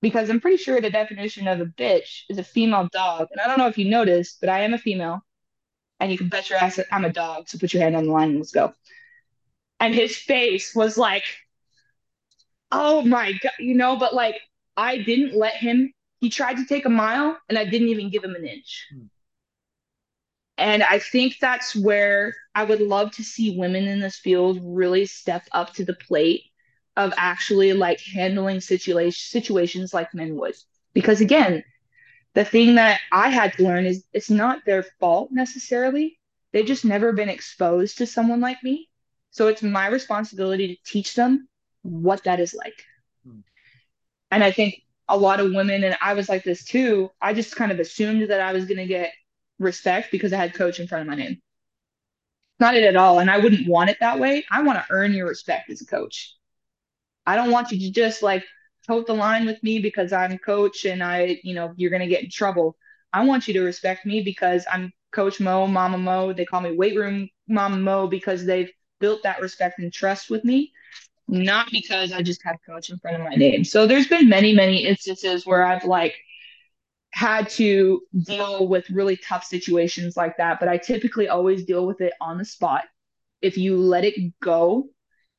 Because 0.00 0.30
I'm 0.30 0.40
pretty 0.40 0.58
sure 0.58 0.80
the 0.80 0.90
definition 0.90 1.48
of 1.48 1.60
a 1.60 1.66
bitch 1.66 2.22
is 2.28 2.38
a 2.38 2.44
female 2.44 2.88
dog. 2.92 3.28
And 3.32 3.40
I 3.40 3.46
don't 3.46 3.58
know 3.58 3.68
if 3.68 3.78
you 3.78 3.88
noticed, 3.88 4.38
but 4.40 4.48
I 4.50 4.60
am 4.60 4.74
a 4.74 4.78
female. 4.78 5.24
And 6.04 6.12
you 6.12 6.18
can 6.18 6.28
bet 6.28 6.50
your 6.50 6.58
ass 6.58 6.76
that 6.76 6.84
I'm 6.92 7.06
a 7.06 7.10
dog. 7.10 7.48
So 7.48 7.56
put 7.56 7.72
your 7.72 7.82
hand 7.82 7.96
on 7.96 8.04
the 8.04 8.12
line 8.12 8.28
and 8.28 8.36
let's 8.36 8.52
go. 8.52 8.74
And 9.80 9.94
his 9.94 10.14
face 10.14 10.74
was 10.74 10.98
like, 10.98 11.24
oh 12.70 13.00
my 13.00 13.32
God, 13.32 13.52
you 13.58 13.74
know, 13.74 13.96
but 13.96 14.12
like 14.12 14.38
I 14.76 14.98
didn't 14.98 15.34
let 15.34 15.54
him. 15.54 15.94
He 16.20 16.28
tried 16.28 16.58
to 16.58 16.66
take 16.66 16.84
a 16.84 16.90
mile 16.90 17.38
and 17.48 17.56
I 17.56 17.64
didn't 17.64 17.88
even 17.88 18.10
give 18.10 18.22
him 18.22 18.34
an 18.34 18.44
inch. 18.44 18.86
Hmm. 18.92 19.06
And 20.58 20.82
I 20.82 20.98
think 20.98 21.38
that's 21.40 21.74
where 21.74 22.36
I 22.54 22.64
would 22.64 22.82
love 22.82 23.12
to 23.12 23.24
see 23.24 23.58
women 23.58 23.86
in 23.86 23.98
this 23.98 24.18
field 24.18 24.58
really 24.62 25.06
step 25.06 25.48
up 25.52 25.72
to 25.76 25.86
the 25.86 25.94
plate 25.94 26.42
of 26.98 27.14
actually 27.16 27.72
like 27.72 28.02
handling 28.02 28.60
situation 28.60 29.40
situations 29.40 29.94
like 29.94 30.12
men 30.12 30.36
would. 30.36 30.54
Because 30.92 31.22
again, 31.22 31.64
the 32.34 32.44
thing 32.44 32.74
that 32.74 33.00
I 33.12 33.30
had 33.30 33.54
to 33.54 33.64
learn 33.64 33.86
is 33.86 34.04
it's 34.12 34.30
not 34.30 34.64
their 34.66 34.84
fault 35.00 35.30
necessarily. 35.30 36.18
They've 36.52 36.66
just 36.66 36.84
never 36.84 37.12
been 37.12 37.28
exposed 37.28 37.98
to 37.98 38.06
someone 38.06 38.40
like 38.40 38.62
me. 38.62 38.88
So 39.30 39.48
it's 39.48 39.62
my 39.62 39.88
responsibility 39.88 40.68
to 40.68 40.90
teach 40.90 41.14
them 41.14 41.48
what 41.82 42.24
that 42.24 42.40
is 42.40 42.54
like. 42.54 42.84
Hmm. 43.26 43.40
And 44.30 44.44
I 44.44 44.50
think 44.50 44.82
a 45.08 45.16
lot 45.16 45.40
of 45.40 45.52
women, 45.52 45.84
and 45.84 45.96
I 46.00 46.14
was 46.14 46.28
like 46.28 46.44
this 46.44 46.64
too, 46.64 47.10
I 47.20 47.34
just 47.34 47.56
kind 47.56 47.70
of 47.70 47.78
assumed 47.78 48.30
that 48.30 48.40
I 48.40 48.52
was 48.52 48.64
going 48.64 48.78
to 48.78 48.86
get 48.86 49.12
respect 49.58 50.10
because 50.10 50.32
I 50.32 50.36
had 50.36 50.54
coach 50.54 50.80
in 50.80 50.88
front 50.88 51.02
of 51.02 51.08
my 51.08 51.16
name. 51.16 51.40
Not 52.58 52.76
it 52.76 52.84
at 52.84 52.96
all. 52.96 53.18
And 53.18 53.30
I 53.30 53.38
wouldn't 53.38 53.68
want 53.68 53.90
it 53.90 53.98
that 54.00 54.18
way. 54.18 54.44
I 54.50 54.62
want 54.62 54.78
to 54.78 54.86
earn 54.90 55.12
your 55.12 55.28
respect 55.28 55.70
as 55.70 55.82
a 55.82 55.86
coach. 55.86 56.34
I 57.26 57.36
don't 57.36 57.50
want 57.50 57.70
you 57.70 57.78
to 57.80 57.90
just 57.90 58.22
like 58.22 58.44
tote 58.86 59.06
the 59.06 59.14
line 59.14 59.46
with 59.46 59.62
me 59.62 59.78
because 59.80 60.12
I'm 60.12 60.38
coach 60.38 60.84
and 60.84 61.02
I, 61.02 61.40
you 61.42 61.54
know, 61.54 61.72
you're 61.76 61.90
going 61.90 62.02
to 62.02 62.08
get 62.08 62.24
in 62.24 62.30
trouble. 62.30 62.76
I 63.12 63.24
want 63.24 63.46
you 63.48 63.54
to 63.54 63.62
respect 63.62 64.06
me 64.06 64.22
because 64.22 64.66
I'm 64.70 64.92
Coach 65.12 65.40
Mo, 65.40 65.66
Mama 65.66 65.98
Mo. 65.98 66.32
They 66.32 66.44
call 66.44 66.60
me 66.60 66.76
weight 66.76 66.96
room 66.96 67.28
Mama 67.48 67.76
Mo 67.76 68.06
because 68.06 68.44
they've 68.44 68.70
built 69.00 69.22
that 69.22 69.40
respect 69.40 69.78
and 69.78 69.92
trust 69.92 70.30
with 70.30 70.44
me, 70.44 70.72
not 71.28 71.70
because 71.70 72.12
I 72.12 72.22
just 72.22 72.42
have 72.44 72.56
coach 72.66 72.90
in 72.90 72.98
front 72.98 73.16
of 73.18 73.22
my 73.22 73.34
name. 73.36 73.64
So 73.64 73.86
there's 73.86 74.08
been 74.08 74.28
many, 74.28 74.52
many 74.54 74.84
instances 74.84 75.46
where 75.46 75.64
I've 75.64 75.84
like 75.84 76.14
had 77.12 77.48
to 77.48 78.00
deal 78.24 78.66
with 78.66 78.90
really 78.90 79.16
tough 79.16 79.44
situations 79.44 80.16
like 80.16 80.36
that, 80.38 80.58
but 80.58 80.68
I 80.68 80.78
typically 80.78 81.28
always 81.28 81.64
deal 81.64 81.86
with 81.86 82.00
it 82.00 82.12
on 82.20 82.38
the 82.38 82.44
spot. 82.44 82.82
If 83.40 83.56
you 83.56 83.76
let 83.76 84.04
it 84.04 84.14
go 84.40 84.88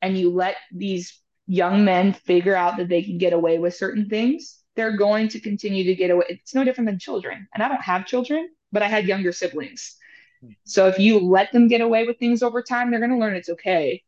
and 0.01 0.17
you 0.17 0.29
let 0.31 0.55
these 0.71 1.19
young 1.47 1.85
men 1.85 2.13
figure 2.13 2.55
out 2.55 2.77
that 2.77 2.89
they 2.89 3.03
can 3.03 3.17
get 3.17 3.33
away 3.33 3.59
with 3.59 3.75
certain 3.75 4.09
things, 4.09 4.59
they're 4.75 4.97
going 4.97 5.27
to 5.29 5.39
continue 5.39 5.83
to 5.85 5.95
get 5.95 6.11
away. 6.11 6.25
It's 6.29 6.55
no 6.55 6.63
different 6.63 6.89
than 6.89 6.99
children. 6.99 7.47
And 7.53 7.63
I 7.63 7.67
don't 7.67 7.81
have 7.81 8.05
children, 8.05 8.49
but 8.71 8.81
I 8.81 8.87
had 8.87 9.05
younger 9.05 9.31
siblings. 9.31 9.95
Hmm. 10.41 10.51
So 10.63 10.87
if 10.87 10.99
you 10.99 11.19
let 11.19 11.51
them 11.51 11.67
get 11.67 11.81
away 11.81 12.05
with 12.05 12.19
things 12.19 12.43
over 12.43 12.61
time, 12.61 12.91
they're 12.91 12.99
going 12.99 13.11
to 13.11 13.17
learn 13.17 13.35
it's 13.35 13.49
okay. 13.49 14.03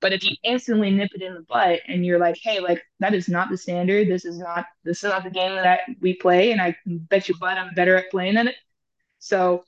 But 0.00 0.12
if 0.12 0.24
you 0.24 0.36
instantly 0.42 0.90
nip 0.90 1.12
it 1.14 1.22
in 1.22 1.34
the 1.34 1.42
butt 1.42 1.80
and 1.86 2.04
you're 2.04 2.18
like, 2.18 2.36
hey, 2.42 2.58
like 2.58 2.82
that 2.98 3.14
is 3.14 3.28
not 3.28 3.50
the 3.50 3.56
standard. 3.56 4.08
This 4.08 4.24
is 4.24 4.36
not 4.36 4.66
this 4.82 5.04
is 5.04 5.10
not 5.10 5.22
the 5.22 5.30
game 5.30 5.54
that 5.54 5.82
we 6.00 6.14
play, 6.14 6.50
and 6.50 6.60
I 6.60 6.76
bet 6.84 7.28
you 7.28 7.36
butt 7.38 7.56
I'm 7.56 7.72
better 7.74 7.96
at 7.96 8.10
playing 8.10 8.34
than 8.34 8.48
it. 8.48 8.56
So 9.20 9.64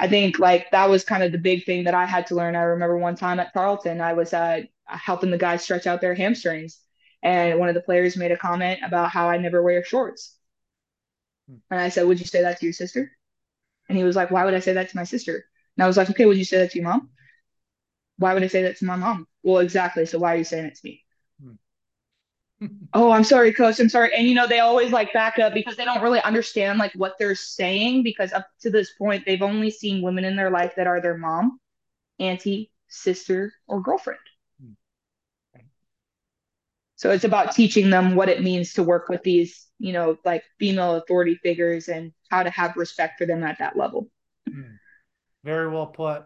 I 0.00 0.08
think 0.08 0.38
like 0.38 0.70
that 0.70 0.88
was 0.88 1.04
kind 1.04 1.22
of 1.22 1.30
the 1.30 1.38
big 1.38 1.66
thing 1.66 1.84
that 1.84 1.94
I 1.94 2.06
had 2.06 2.26
to 2.28 2.34
learn. 2.34 2.56
I 2.56 2.62
remember 2.62 2.96
one 2.96 3.16
time 3.16 3.38
at 3.38 3.52
Tarleton, 3.52 4.00
I 4.00 4.14
was 4.14 4.32
uh, 4.32 4.62
helping 4.86 5.30
the 5.30 5.36
guys 5.36 5.62
stretch 5.62 5.86
out 5.86 6.00
their 6.00 6.14
hamstrings, 6.14 6.80
and 7.22 7.58
one 7.58 7.68
of 7.68 7.74
the 7.74 7.82
players 7.82 8.16
made 8.16 8.32
a 8.32 8.36
comment 8.38 8.80
about 8.82 9.10
how 9.10 9.28
I 9.28 9.36
never 9.36 9.62
wear 9.62 9.84
shorts. 9.84 10.36
Hmm. 11.48 11.56
And 11.70 11.80
I 11.80 11.90
said, 11.90 12.06
Would 12.06 12.18
you 12.18 12.24
say 12.24 12.40
that 12.42 12.58
to 12.60 12.66
your 12.66 12.72
sister? 12.72 13.12
And 13.90 13.98
he 13.98 14.04
was 14.04 14.16
like, 14.16 14.30
Why 14.30 14.46
would 14.46 14.54
I 14.54 14.60
say 14.60 14.72
that 14.72 14.88
to 14.88 14.96
my 14.96 15.04
sister? 15.04 15.44
And 15.76 15.84
I 15.84 15.86
was 15.86 15.98
like, 15.98 16.08
Okay, 16.10 16.24
would 16.24 16.38
you 16.38 16.46
say 16.46 16.58
that 16.58 16.70
to 16.70 16.78
your 16.78 16.88
mom? 16.88 17.10
Why 18.16 18.32
would 18.32 18.42
I 18.42 18.48
say 18.48 18.62
that 18.62 18.78
to 18.78 18.86
my 18.86 18.96
mom? 18.96 19.28
Well, 19.42 19.58
exactly. 19.58 20.06
So 20.06 20.18
why 20.18 20.34
are 20.34 20.38
you 20.38 20.44
saying 20.44 20.64
it 20.64 20.76
to 20.76 20.80
me? 20.84 21.04
Oh, 22.92 23.10
I'm 23.10 23.24
sorry, 23.24 23.52
coach. 23.52 23.78
I'm 23.78 23.88
sorry. 23.88 24.10
And 24.14 24.26
you 24.26 24.34
know, 24.34 24.46
they 24.46 24.58
always 24.58 24.92
like 24.92 25.12
back 25.12 25.38
up 25.38 25.54
because 25.54 25.76
they 25.76 25.84
don't 25.84 26.02
really 26.02 26.20
understand 26.20 26.78
like 26.78 26.92
what 26.94 27.14
they're 27.18 27.34
saying 27.34 28.02
because 28.02 28.32
up 28.32 28.48
to 28.60 28.70
this 28.70 28.92
point, 28.94 29.24
they've 29.24 29.42
only 29.42 29.70
seen 29.70 30.02
women 30.02 30.24
in 30.24 30.36
their 30.36 30.50
life 30.50 30.74
that 30.76 30.86
are 30.86 31.00
their 31.00 31.16
mom, 31.16 31.60
auntie, 32.18 32.70
sister, 32.88 33.52
or 33.66 33.80
girlfriend. 33.80 34.18
So 36.96 37.10
it's 37.10 37.24
about 37.24 37.54
teaching 37.54 37.88
them 37.88 38.14
what 38.14 38.28
it 38.28 38.42
means 38.42 38.74
to 38.74 38.82
work 38.82 39.08
with 39.08 39.22
these, 39.22 39.68
you 39.78 39.94
know, 39.94 40.18
like 40.22 40.44
female 40.58 40.96
authority 40.96 41.36
figures 41.36 41.88
and 41.88 42.12
how 42.30 42.42
to 42.42 42.50
have 42.50 42.76
respect 42.76 43.16
for 43.16 43.24
them 43.24 43.42
at 43.42 43.58
that 43.58 43.74
level. 43.74 44.10
Hmm. 44.46 44.74
Very 45.42 45.70
well 45.70 45.86
put. 45.86 46.24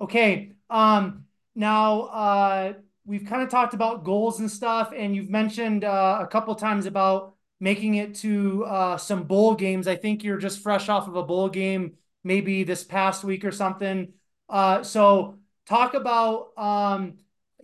Okay. 0.00 0.52
Um, 0.70 1.24
now, 1.56 2.02
uh, 2.02 2.72
we've 3.06 3.26
kind 3.26 3.42
of 3.42 3.50
talked 3.50 3.74
about 3.74 4.04
goals 4.04 4.40
and 4.40 4.50
stuff, 4.50 4.92
and 4.96 5.14
you've 5.14 5.30
mentioned 5.30 5.84
uh, 5.84 6.18
a 6.22 6.26
couple 6.26 6.54
times 6.54 6.86
about 6.86 7.34
making 7.60 7.94
it 7.94 8.14
to 8.16 8.64
uh, 8.64 8.96
some 8.96 9.24
bowl 9.24 9.54
games. 9.54 9.86
I 9.88 9.96
think 9.96 10.24
you're 10.24 10.38
just 10.38 10.62
fresh 10.62 10.88
off 10.88 11.08
of 11.08 11.16
a 11.16 11.22
bowl 11.22 11.48
game, 11.48 11.94
maybe 12.22 12.64
this 12.64 12.84
past 12.84 13.24
week 13.24 13.44
or 13.44 13.52
something. 13.52 14.12
Uh, 14.48 14.82
so, 14.82 15.38
talk 15.66 15.94
about. 15.94 16.56
Um, 16.58 17.18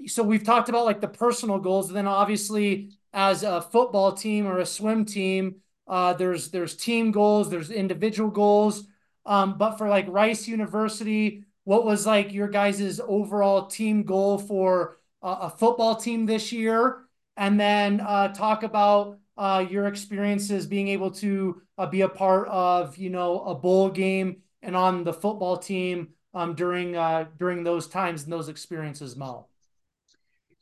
so 0.06 0.22
we've 0.22 0.44
talked 0.44 0.68
about 0.68 0.86
like 0.86 1.00
the 1.00 1.08
personal 1.08 1.58
goals, 1.58 1.88
and 1.88 1.96
then 1.96 2.06
obviously 2.06 2.92
as 3.12 3.42
a 3.42 3.60
football 3.60 4.12
team 4.12 4.46
or 4.46 4.58
a 4.58 4.66
swim 4.66 5.04
team, 5.04 5.56
uh, 5.86 6.12
there's 6.14 6.50
there's 6.50 6.76
team 6.76 7.10
goals, 7.10 7.50
there's 7.50 7.70
individual 7.70 8.30
goals. 8.30 8.84
Um, 9.26 9.58
but 9.58 9.76
for 9.76 9.88
like 9.88 10.06
Rice 10.08 10.48
University, 10.48 11.44
what 11.64 11.84
was 11.84 12.06
like 12.06 12.32
your 12.32 12.48
guys' 12.48 13.00
overall 13.00 13.66
team 13.66 14.04
goal 14.04 14.38
for 14.38 14.98
a 15.22 15.50
football 15.50 15.96
team 15.96 16.26
this 16.26 16.52
year, 16.52 17.02
and 17.36 17.58
then 17.58 18.00
uh, 18.00 18.28
talk 18.28 18.62
about 18.62 19.18
uh, 19.36 19.64
your 19.68 19.86
experiences 19.86 20.66
being 20.66 20.88
able 20.88 21.10
to 21.10 21.62
uh, 21.78 21.86
be 21.86 22.02
a 22.02 22.08
part 22.08 22.48
of 22.48 22.96
you 22.96 23.10
know 23.10 23.40
a 23.44 23.54
bowl 23.54 23.90
game 23.90 24.42
and 24.62 24.76
on 24.76 25.04
the 25.04 25.12
football 25.12 25.56
team 25.56 26.08
um, 26.34 26.54
during 26.54 26.92
during 27.38 27.64
those 27.64 27.86
times 27.86 28.24
and 28.24 28.32
those 28.32 28.48
experiences, 28.48 29.16
Mel. 29.16 29.48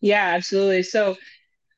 Yeah, 0.00 0.34
absolutely. 0.34 0.84
So 0.84 1.16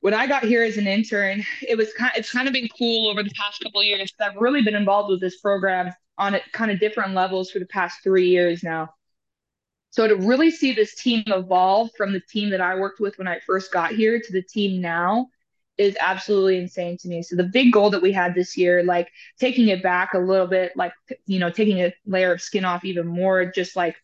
when 0.00 0.14
I 0.14 0.26
got 0.26 0.44
here 0.44 0.62
as 0.62 0.76
an 0.76 0.86
intern, 0.86 1.44
it 1.66 1.76
was 1.76 1.92
kind. 1.92 2.10
Of, 2.14 2.20
it's 2.20 2.32
kind 2.32 2.48
of 2.48 2.54
been 2.54 2.68
cool 2.76 3.08
over 3.08 3.22
the 3.22 3.30
past 3.30 3.62
couple 3.62 3.82
years. 3.82 4.12
I've 4.20 4.36
really 4.36 4.62
been 4.62 4.74
involved 4.74 5.10
with 5.10 5.20
this 5.20 5.40
program 5.40 5.92
on 6.18 6.34
a, 6.34 6.40
kind 6.52 6.70
of 6.70 6.80
different 6.80 7.14
levels 7.14 7.50
for 7.50 7.58
the 7.58 7.66
past 7.66 8.02
three 8.02 8.28
years 8.28 8.62
now. 8.62 8.90
So 9.90 10.06
to 10.06 10.16
really 10.16 10.50
see 10.50 10.72
this 10.72 10.94
team 10.94 11.24
evolve 11.26 11.90
from 11.96 12.12
the 12.12 12.20
team 12.20 12.50
that 12.50 12.60
I 12.60 12.76
worked 12.76 13.00
with 13.00 13.18
when 13.18 13.28
I 13.28 13.40
first 13.40 13.72
got 13.72 13.92
here 13.92 14.20
to 14.20 14.32
the 14.32 14.42
team 14.42 14.80
now 14.80 15.28
is 15.78 15.96
absolutely 15.98 16.58
insane 16.58 16.96
to 16.98 17.08
me. 17.08 17.22
So 17.22 17.36
the 17.36 17.44
big 17.44 17.72
goal 17.72 17.90
that 17.90 18.02
we 18.02 18.12
had 18.12 18.34
this 18.34 18.56
year, 18.56 18.84
like 18.84 19.08
taking 19.38 19.68
it 19.68 19.82
back 19.82 20.14
a 20.14 20.18
little 20.18 20.46
bit, 20.46 20.72
like 20.76 20.92
you 21.26 21.38
know, 21.38 21.50
taking 21.50 21.80
a 21.80 21.92
layer 22.06 22.32
of 22.32 22.40
skin 22.42 22.64
off 22.64 22.84
even 22.84 23.06
more, 23.06 23.46
just 23.46 23.74
like 23.76 23.96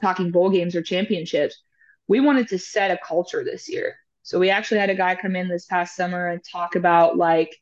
talking 0.00 0.30
bowl 0.30 0.50
games 0.50 0.74
or 0.74 0.82
championships. 0.82 1.60
We 2.08 2.20
wanted 2.20 2.48
to 2.48 2.58
set 2.58 2.90
a 2.90 2.98
culture 3.04 3.44
this 3.44 3.68
year. 3.68 3.96
So 4.22 4.38
we 4.38 4.50
actually 4.50 4.80
had 4.80 4.90
a 4.90 4.94
guy 4.94 5.16
come 5.16 5.36
in 5.36 5.48
this 5.48 5.66
past 5.66 5.96
summer 5.96 6.28
and 6.28 6.40
talk 6.42 6.76
about 6.76 7.16
like, 7.16 7.54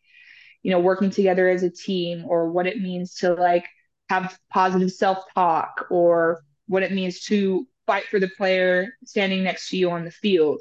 you 0.62 0.70
know, 0.70 0.80
working 0.80 1.10
together 1.10 1.48
as 1.48 1.62
a 1.62 1.70
team 1.70 2.24
or 2.26 2.50
what 2.50 2.66
it 2.66 2.80
means 2.80 3.16
to 3.16 3.34
like 3.34 3.66
have 4.08 4.38
positive 4.50 4.92
self-talk 4.92 5.86
or 5.90 6.44
what 6.66 6.82
it 6.82 6.92
means 6.92 7.20
to 7.22 7.66
fight 7.86 8.04
for 8.06 8.18
the 8.20 8.28
player 8.28 8.94
standing 9.04 9.42
next 9.44 9.68
to 9.70 9.76
you 9.76 9.90
on 9.90 10.04
the 10.04 10.10
field, 10.10 10.60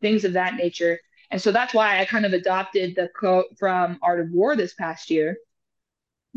things 0.00 0.24
of 0.24 0.32
that 0.34 0.56
nature. 0.56 0.98
And 1.30 1.40
so 1.40 1.52
that's 1.52 1.74
why 1.74 2.00
I 2.00 2.04
kind 2.04 2.26
of 2.26 2.32
adopted 2.32 2.94
the 2.96 3.08
quote 3.14 3.46
from 3.58 3.98
Art 4.02 4.20
of 4.20 4.30
War 4.30 4.56
this 4.56 4.74
past 4.74 5.10
year, 5.10 5.36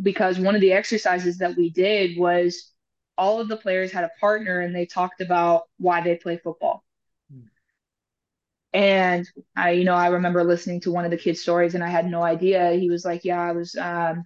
because 0.02 0.40
one 0.40 0.56
of 0.56 0.62
the 0.62 0.74
exercises 0.74 1.38
that 1.40 1.56
we 1.58 1.70
did 1.70 2.18
was 2.18 2.72
all 3.18 3.40
of 3.42 3.48
the 3.48 3.58
players 3.58 3.92
had 3.92 4.04
a 4.04 4.12
partner 4.20 4.62
and 4.62 4.76
they 4.76 4.86
talked 4.86 5.22
about 5.22 5.64
why 5.78 6.02
they 6.02 6.16
play 6.16 6.38
football. 6.38 6.84
And 8.74 9.28
I, 9.56 9.72
you 9.72 9.86
know, 9.86 9.94
I 9.96 10.08
remember 10.08 10.44
listening 10.44 10.82
to 10.82 10.92
one 10.92 11.06
of 11.06 11.12
the 11.12 11.18
kids' 11.18 11.42
stories 11.42 11.74
and 11.76 11.84
I 11.84 11.90
had 11.90 12.06
no 12.10 12.22
idea. 12.24 12.74
He 12.74 12.90
was 12.90 13.06
like, 13.06 13.24
Yeah, 13.26 13.42
I 13.42 13.52
was, 13.54 13.76
um, 13.76 14.26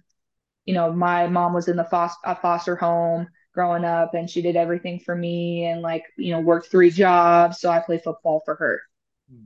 you 0.66 0.74
know, 0.74 0.92
my 0.92 1.28
mom 1.28 1.54
was 1.54 1.68
in 1.68 1.76
the 1.76 1.84
foster, 1.84 2.36
foster 2.42 2.76
home 2.76 3.28
growing 3.52 3.84
up 3.84 4.14
and 4.14 4.28
she 4.28 4.42
did 4.42 4.56
everything 4.56 4.98
for 5.00 5.14
me 5.14 5.64
and 5.66 5.82
like, 5.82 6.04
you 6.16 6.32
know, 6.32 6.40
worked 6.40 6.70
three 6.70 6.90
jobs. 6.90 7.60
So 7.60 7.70
I 7.70 7.80
play 7.80 7.98
football 7.98 8.42
for 8.44 8.54
her. 8.56 8.82
Hmm. 9.30 9.44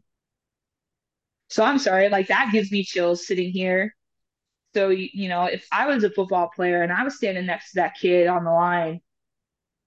So 1.49 1.65
I'm 1.65 1.78
sorry, 1.78 2.09
like 2.09 2.28
that 2.28 2.51
gives 2.53 2.70
me 2.70 2.85
chills 2.85 3.27
sitting 3.27 3.51
here. 3.51 3.95
So, 4.74 4.91
you 4.91 5.28
know, 5.28 5.45
if 5.45 5.66
I 5.73 5.87
was 5.87 6.05
a 6.05 6.11
football 6.11 6.51
player 6.55 6.83
and 6.83 6.93
I 6.93 7.03
was 7.03 7.16
standing 7.16 7.47
next 7.47 7.70
to 7.70 7.77
that 7.77 7.97
kid 7.97 8.27
on 8.27 8.45
the 8.45 8.51
line, 8.51 9.01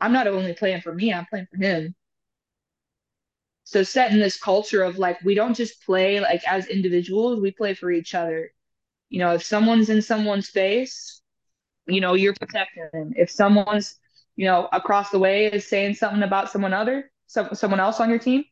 I'm 0.01 0.13
not 0.13 0.27
only 0.27 0.53
playing 0.53 0.81
for 0.81 0.93
me, 0.93 1.13
I'm 1.13 1.25
playing 1.27 1.47
for 1.51 1.57
him. 1.57 1.95
So 3.65 3.83
setting 3.83 4.17
this 4.19 4.39
culture 4.39 4.81
of 4.81 4.97
like 4.97 5.21
we 5.23 5.35
don't 5.35 5.53
just 5.53 5.85
play 5.85 6.19
like 6.19 6.41
as 6.47 6.67
individuals, 6.67 7.39
we 7.39 7.51
play 7.51 7.75
for 7.75 7.91
each 7.91 8.15
other. 8.15 8.51
You 9.09 9.19
know, 9.19 9.33
if 9.33 9.43
someone's 9.43 9.89
in 9.89 10.01
someone's 10.01 10.49
face, 10.49 11.21
you 11.85 12.01
know, 12.01 12.13
you're 12.15 12.33
protecting 12.33 12.89
them. 12.93 13.13
If 13.15 13.29
someone's, 13.29 13.99
you 14.39 14.45
know, 14.45 14.69
across 14.71 15.09
the 15.09 15.19
way 15.19 15.47
is 15.47 15.67
saying 15.67 15.95
something 15.95 16.23
about 16.23 16.49
someone 16.49 16.71
other, 16.71 17.11
some, 17.27 17.53
someone 17.55 17.81
else 17.81 17.99
on 17.99 18.09
your 18.09 18.19
team, 18.19 18.45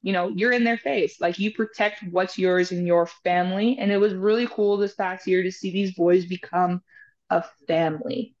you 0.00 0.14
know, 0.14 0.28
you're 0.28 0.50
in 0.50 0.64
their 0.64 0.78
face. 0.78 1.20
Like 1.20 1.38
you 1.38 1.52
protect 1.52 2.02
what's 2.10 2.38
yours 2.38 2.72
and 2.72 2.86
your 2.86 3.04
family. 3.06 3.76
And 3.78 3.92
it 3.92 3.98
was 3.98 4.14
really 4.14 4.46
cool 4.46 4.78
this 4.78 4.94
past 4.94 5.26
year 5.26 5.42
to 5.42 5.52
see 5.52 5.70
these 5.70 5.92
boys 5.92 6.24
become 6.24 6.80
a 7.28 7.44
family. 7.68 8.34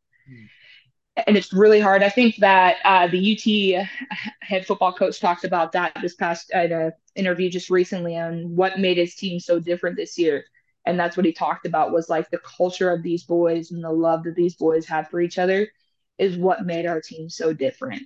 And 1.26 1.36
it's 1.36 1.52
really 1.52 1.80
hard. 1.80 2.02
I 2.02 2.08
think 2.08 2.36
that 2.36 2.76
uh, 2.82 3.08
the 3.08 3.34
UT 3.78 4.18
head 4.40 4.66
football 4.66 4.94
coach 4.94 5.20
talked 5.20 5.44
about 5.44 5.72
that 5.72 5.92
this 6.00 6.14
past 6.14 6.50
uh, 6.54 6.92
interview 7.14 7.50
just 7.50 7.68
recently 7.68 8.16
on 8.16 8.56
what 8.56 8.78
made 8.78 8.96
his 8.96 9.14
team 9.14 9.38
so 9.38 9.60
different 9.60 9.98
this 9.98 10.16
year. 10.16 10.46
And 10.86 10.98
that's 10.98 11.14
what 11.14 11.26
he 11.26 11.32
talked 11.34 11.66
about 11.66 11.92
was 11.92 12.08
like 12.08 12.30
the 12.30 12.40
culture 12.56 12.90
of 12.90 13.02
these 13.02 13.24
boys 13.24 13.70
and 13.70 13.84
the 13.84 13.92
love 13.92 14.24
that 14.24 14.34
these 14.34 14.54
boys 14.54 14.86
had 14.86 15.10
for 15.10 15.20
each 15.20 15.36
other 15.36 15.68
is 16.18 16.36
what 16.36 16.64
made 16.64 16.86
our 16.86 17.00
team 17.00 17.28
so 17.28 17.52
different. 17.52 18.02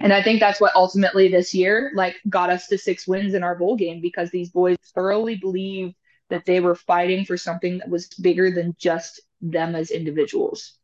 And 0.00 0.12
I 0.12 0.22
think 0.22 0.40
that's 0.40 0.60
what 0.60 0.74
ultimately 0.74 1.28
this 1.28 1.54
year 1.54 1.92
like 1.94 2.16
got 2.28 2.50
us 2.50 2.66
to 2.68 2.78
six 2.78 3.06
wins 3.06 3.34
in 3.34 3.42
our 3.42 3.54
bowl 3.54 3.76
game 3.76 4.00
because 4.00 4.30
these 4.30 4.50
boys 4.50 4.76
thoroughly 4.94 5.36
believed 5.36 5.94
that 6.30 6.44
they 6.44 6.60
were 6.60 6.74
fighting 6.74 7.24
for 7.24 7.36
something 7.36 7.78
that 7.78 7.88
was 7.88 8.08
bigger 8.08 8.50
than 8.50 8.74
just 8.78 9.20
them 9.40 9.74
as 9.74 9.90
individuals 9.90 10.78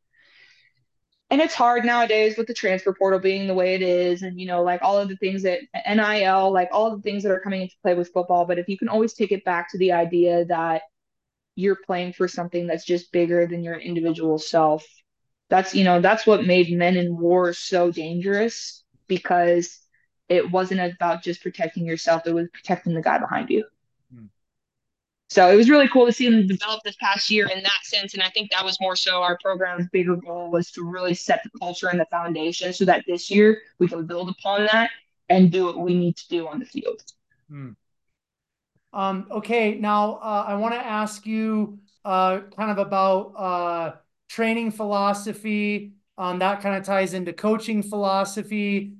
and 1.30 1.40
it's 1.40 1.54
hard 1.54 1.84
nowadays 1.84 2.36
with 2.36 2.46
the 2.46 2.54
transfer 2.54 2.92
portal 2.92 3.20
being 3.20 3.46
the 3.46 3.54
way 3.54 3.74
it 3.74 3.82
is 3.82 4.22
and 4.22 4.38
you 4.38 4.46
know 4.46 4.62
like 4.62 4.82
all 4.82 4.98
of 4.98 5.08
the 5.08 5.16
things 5.16 5.42
that 5.42 5.60
NIL 5.88 6.52
like 6.52 6.68
all 6.72 6.94
the 6.94 7.02
things 7.02 7.22
that 7.22 7.32
are 7.32 7.40
coming 7.40 7.62
into 7.62 7.74
play 7.82 7.94
with 7.94 8.12
football 8.12 8.44
but 8.44 8.58
if 8.58 8.68
you 8.68 8.76
can 8.76 8.88
always 8.88 9.14
take 9.14 9.32
it 9.32 9.44
back 9.44 9.70
to 9.70 9.78
the 9.78 9.92
idea 9.92 10.44
that 10.44 10.82
you're 11.56 11.78
playing 11.86 12.12
for 12.12 12.28
something 12.28 12.66
that's 12.66 12.84
just 12.84 13.12
bigger 13.12 13.46
than 13.46 13.62
your 13.62 13.76
individual 13.76 14.38
self 14.38 14.84
that's 15.50 15.74
you 15.74 15.84
know 15.84 16.00
that's 16.00 16.26
what 16.26 16.46
made 16.46 16.72
men 16.72 16.96
in 16.96 17.18
war 17.18 17.52
so 17.52 17.90
dangerous 17.90 18.82
because 19.06 19.78
it 20.28 20.50
wasn't 20.50 20.80
about 20.80 21.22
just 21.22 21.42
protecting 21.42 21.84
yourself 21.84 22.22
it 22.26 22.32
was 22.32 22.48
protecting 22.52 22.94
the 22.94 23.02
guy 23.02 23.18
behind 23.18 23.50
you 23.50 23.64
so 25.30 25.48
it 25.48 25.54
was 25.54 25.70
really 25.70 25.86
cool 25.86 26.06
to 26.06 26.12
see 26.12 26.28
them 26.28 26.48
develop 26.48 26.82
this 26.82 26.96
past 26.96 27.30
year 27.30 27.48
in 27.48 27.62
that 27.62 27.80
sense. 27.84 28.14
And 28.14 28.22
I 28.22 28.30
think 28.30 28.50
that 28.50 28.64
was 28.64 28.80
more 28.80 28.96
so 28.96 29.22
our 29.22 29.38
program's 29.40 29.88
bigger 29.92 30.16
goal 30.16 30.50
was 30.50 30.72
to 30.72 30.82
really 30.82 31.14
set 31.14 31.44
the 31.44 31.56
culture 31.60 31.86
and 31.86 32.00
the 32.00 32.06
foundation 32.06 32.72
so 32.72 32.84
that 32.86 33.04
this 33.06 33.30
year 33.30 33.62
we 33.78 33.86
can 33.86 34.06
build 34.06 34.28
upon 34.28 34.66
that 34.66 34.90
and 35.28 35.52
do 35.52 35.66
what 35.66 35.78
we 35.78 35.94
need 35.94 36.16
to 36.16 36.28
do 36.28 36.48
on 36.48 36.58
the 36.58 36.64
field. 36.66 37.04
Hmm. 37.48 37.70
Um, 38.92 39.28
okay, 39.30 39.76
now 39.76 40.14
uh, 40.14 40.46
I 40.48 40.54
want 40.54 40.74
to 40.74 40.80
ask 40.84 41.24
you 41.24 41.78
uh, 42.04 42.40
kind 42.56 42.72
of 42.72 42.78
about 42.78 43.32
uh, 43.36 43.92
training 44.30 44.70
philosophy. 44.70 45.94
Um, 46.16 46.38
that 46.38 46.62
kind 46.62 46.76
of 46.76 46.84
ties 46.84 47.14
into 47.14 47.32
coaching 47.34 47.82
philosophy. 47.82 48.94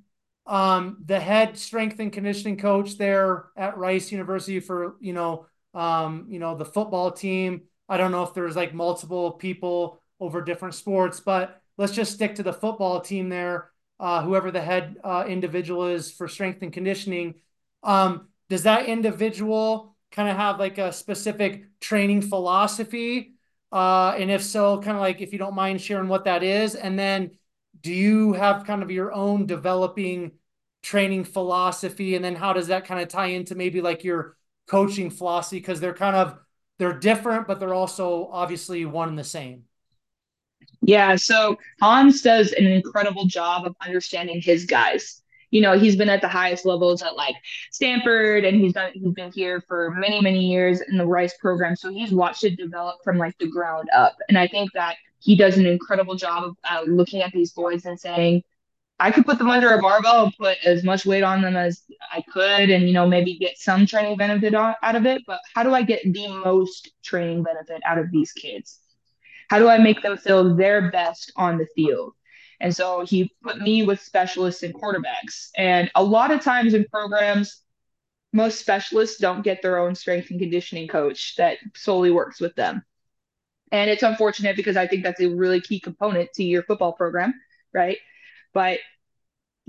Um, 0.46 1.02
the 1.06 1.20
head 1.20 1.56
strength 1.56 2.00
and 2.00 2.12
conditioning 2.12 2.56
coach 2.58 2.98
there 2.98 3.46
at 3.56 3.78
Rice 3.78 4.10
University 4.10 4.60
for 4.60 4.96
you 5.00 5.12
know 5.12 5.46
um, 5.74 6.26
you 6.28 6.38
know, 6.38 6.56
the 6.56 6.64
football 6.64 7.12
team. 7.12 7.62
I 7.88 7.96
don't 7.96 8.10
know 8.12 8.22
if 8.24 8.34
there's 8.34 8.56
like 8.56 8.74
multiple 8.74 9.32
people 9.32 10.00
over 10.18 10.42
different 10.42 10.74
sports, 10.74 11.20
but 11.20 11.60
let's 11.78 11.92
just 11.92 12.12
stick 12.12 12.36
to 12.36 12.42
the 12.42 12.52
football 12.52 13.00
team 13.00 13.28
there. 13.28 13.70
Uh, 13.98 14.22
whoever 14.22 14.50
the 14.50 14.60
head 14.60 14.96
uh, 15.04 15.24
individual 15.28 15.86
is 15.86 16.10
for 16.10 16.26
strength 16.26 16.62
and 16.62 16.72
conditioning, 16.72 17.34
um, 17.82 18.28
does 18.48 18.62
that 18.62 18.86
individual 18.86 19.96
kind 20.10 20.28
of 20.28 20.36
have 20.36 20.58
like 20.58 20.78
a 20.78 20.92
specific 20.92 21.78
training 21.80 22.22
philosophy? 22.22 23.34
Uh, 23.72 24.14
and 24.18 24.30
if 24.30 24.42
so, 24.42 24.80
kind 24.80 24.96
of 24.96 25.00
like 25.00 25.20
if 25.20 25.32
you 25.32 25.38
don't 25.38 25.54
mind 25.54 25.80
sharing 25.80 26.08
what 26.08 26.24
that 26.24 26.42
is, 26.42 26.74
and 26.74 26.98
then 26.98 27.30
do 27.80 27.92
you 27.92 28.32
have 28.32 28.64
kind 28.66 28.82
of 28.82 28.90
your 28.90 29.12
own 29.12 29.46
developing 29.46 30.32
training 30.82 31.24
philosophy, 31.24 32.16
and 32.16 32.24
then 32.24 32.34
how 32.34 32.52
does 32.52 32.66
that 32.68 32.84
kind 32.84 33.00
of 33.00 33.08
tie 33.08 33.26
into 33.26 33.54
maybe 33.54 33.80
like 33.80 34.02
your 34.02 34.36
coaching 34.66 35.10
philosophy 35.10 35.58
because 35.58 35.80
they're 35.80 35.94
kind 35.94 36.16
of 36.16 36.38
they're 36.78 36.98
different, 36.98 37.46
but 37.46 37.60
they're 37.60 37.74
also 37.74 38.28
obviously 38.32 38.84
one 38.86 39.08
and 39.08 39.18
the 39.18 39.24
same. 39.24 39.64
Yeah, 40.82 41.16
so 41.16 41.58
Hans 41.80 42.22
does 42.22 42.52
an 42.52 42.66
incredible 42.66 43.26
job 43.26 43.66
of 43.66 43.76
understanding 43.80 44.40
his 44.40 44.64
guys. 44.64 45.19
You 45.50 45.60
know, 45.60 45.78
he's 45.78 45.96
been 45.96 46.08
at 46.08 46.20
the 46.20 46.28
highest 46.28 46.64
levels 46.64 47.02
at 47.02 47.16
like 47.16 47.34
Stanford 47.70 48.44
and 48.44 48.60
he's 48.60 48.72
done 48.72 48.92
he's 48.94 49.12
been 49.12 49.32
here 49.32 49.60
for 49.66 49.90
many, 49.90 50.20
many 50.20 50.46
years 50.46 50.80
in 50.80 50.96
the 50.96 51.06
Rice 51.06 51.36
program. 51.38 51.76
So 51.76 51.90
he's 51.90 52.12
watched 52.12 52.44
it 52.44 52.56
develop 52.56 53.02
from 53.02 53.18
like 53.18 53.36
the 53.38 53.48
ground 53.48 53.88
up. 53.94 54.16
And 54.28 54.38
I 54.38 54.46
think 54.46 54.72
that 54.72 54.96
he 55.18 55.36
does 55.36 55.58
an 55.58 55.66
incredible 55.66 56.14
job 56.14 56.44
of 56.44 56.56
uh, 56.64 56.82
looking 56.90 57.22
at 57.22 57.32
these 57.32 57.52
boys 57.52 57.84
and 57.84 57.98
saying, 57.98 58.42
I 58.98 59.10
could 59.10 59.24
put 59.24 59.38
them 59.38 59.48
under 59.48 59.72
a 59.72 59.80
barbell 59.80 60.24
and 60.24 60.36
put 60.36 60.58
as 60.64 60.84
much 60.84 61.06
weight 61.06 61.22
on 61.22 61.40
them 61.40 61.56
as 61.56 61.82
I 62.12 62.22
could 62.22 62.68
and, 62.68 62.86
you 62.86 62.92
know, 62.92 63.08
maybe 63.08 63.38
get 63.38 63.56
some 63.56 63.86
training 63.86 64.18
benefit 64.18 64.54
out 64.54 64.76
of 64.82 65.06
it. 65.06 65.22
But 65.26 65.40
how 65.54 65.62
do 65.62 65.72
I 65.72 65.82
get 65.82 66.02
the 66.04 66.28
most 66.28 66.90
training 67.02 67.42
benefit 67.42 67.80
out 67.86 67.96
of 67.96 68.10
these 68.10 68.32
kids? 68.32 68.78
How 69.48 69.58
do 69.58 69.68
I 69.68 69.78
make 69.78 70.02
them 70.02 70.18
feel 70.18 70.54
their 70.54 70.90
best 70.90 71.32
on 71.36 71.56
the 71.56 71.66
field? 71.74 72.12
And 72.60 72.74
so 72.76 73.04
he 73.04 73.32
put 73.42 73.58
me 73.58 73.84
with 73.84 74.00
specialists 74.00 74.62
and 74.62 74.74
quarterbacks. 74.74 75.48
And 75.56 75.90
a 75.94 76.04
lot 76.04 76.30
of 76.30 76.42
times 76.42 76.74
in 76.74 76.84
programs, 76.92 77.62
most 78.32 78.60
specialists 78.60 79.18
don't 79.18 79.42
get 79.42 79.62
their 79.62 79.78
own 79.78 79.94
strength 79.94 80.30
and 80.30 80.38
conditioning 80.38 80.88
coach 80.88 81.36
that 81.36 81.58
solely 81.74 82.10
works 82.10 82.40
with 82.40 82.54
them. 82.54 82.84
And 83.72 83.90
it's 83.90 84.02
unfortunate 84.02 84.56
because 84.56 84.76
I 84.76 84.86
think 84.86 85.04
that's 85.04 85.20
a 85.20 85.28
really 85.28 85.60
key 85.60 85.80
component 85.80 86.32
to 86.34 86.44
your 86.44 86.62
football 86.64 86.92
program, 86.92 87.34
right? 87.72 87.98
but 88.52 88.78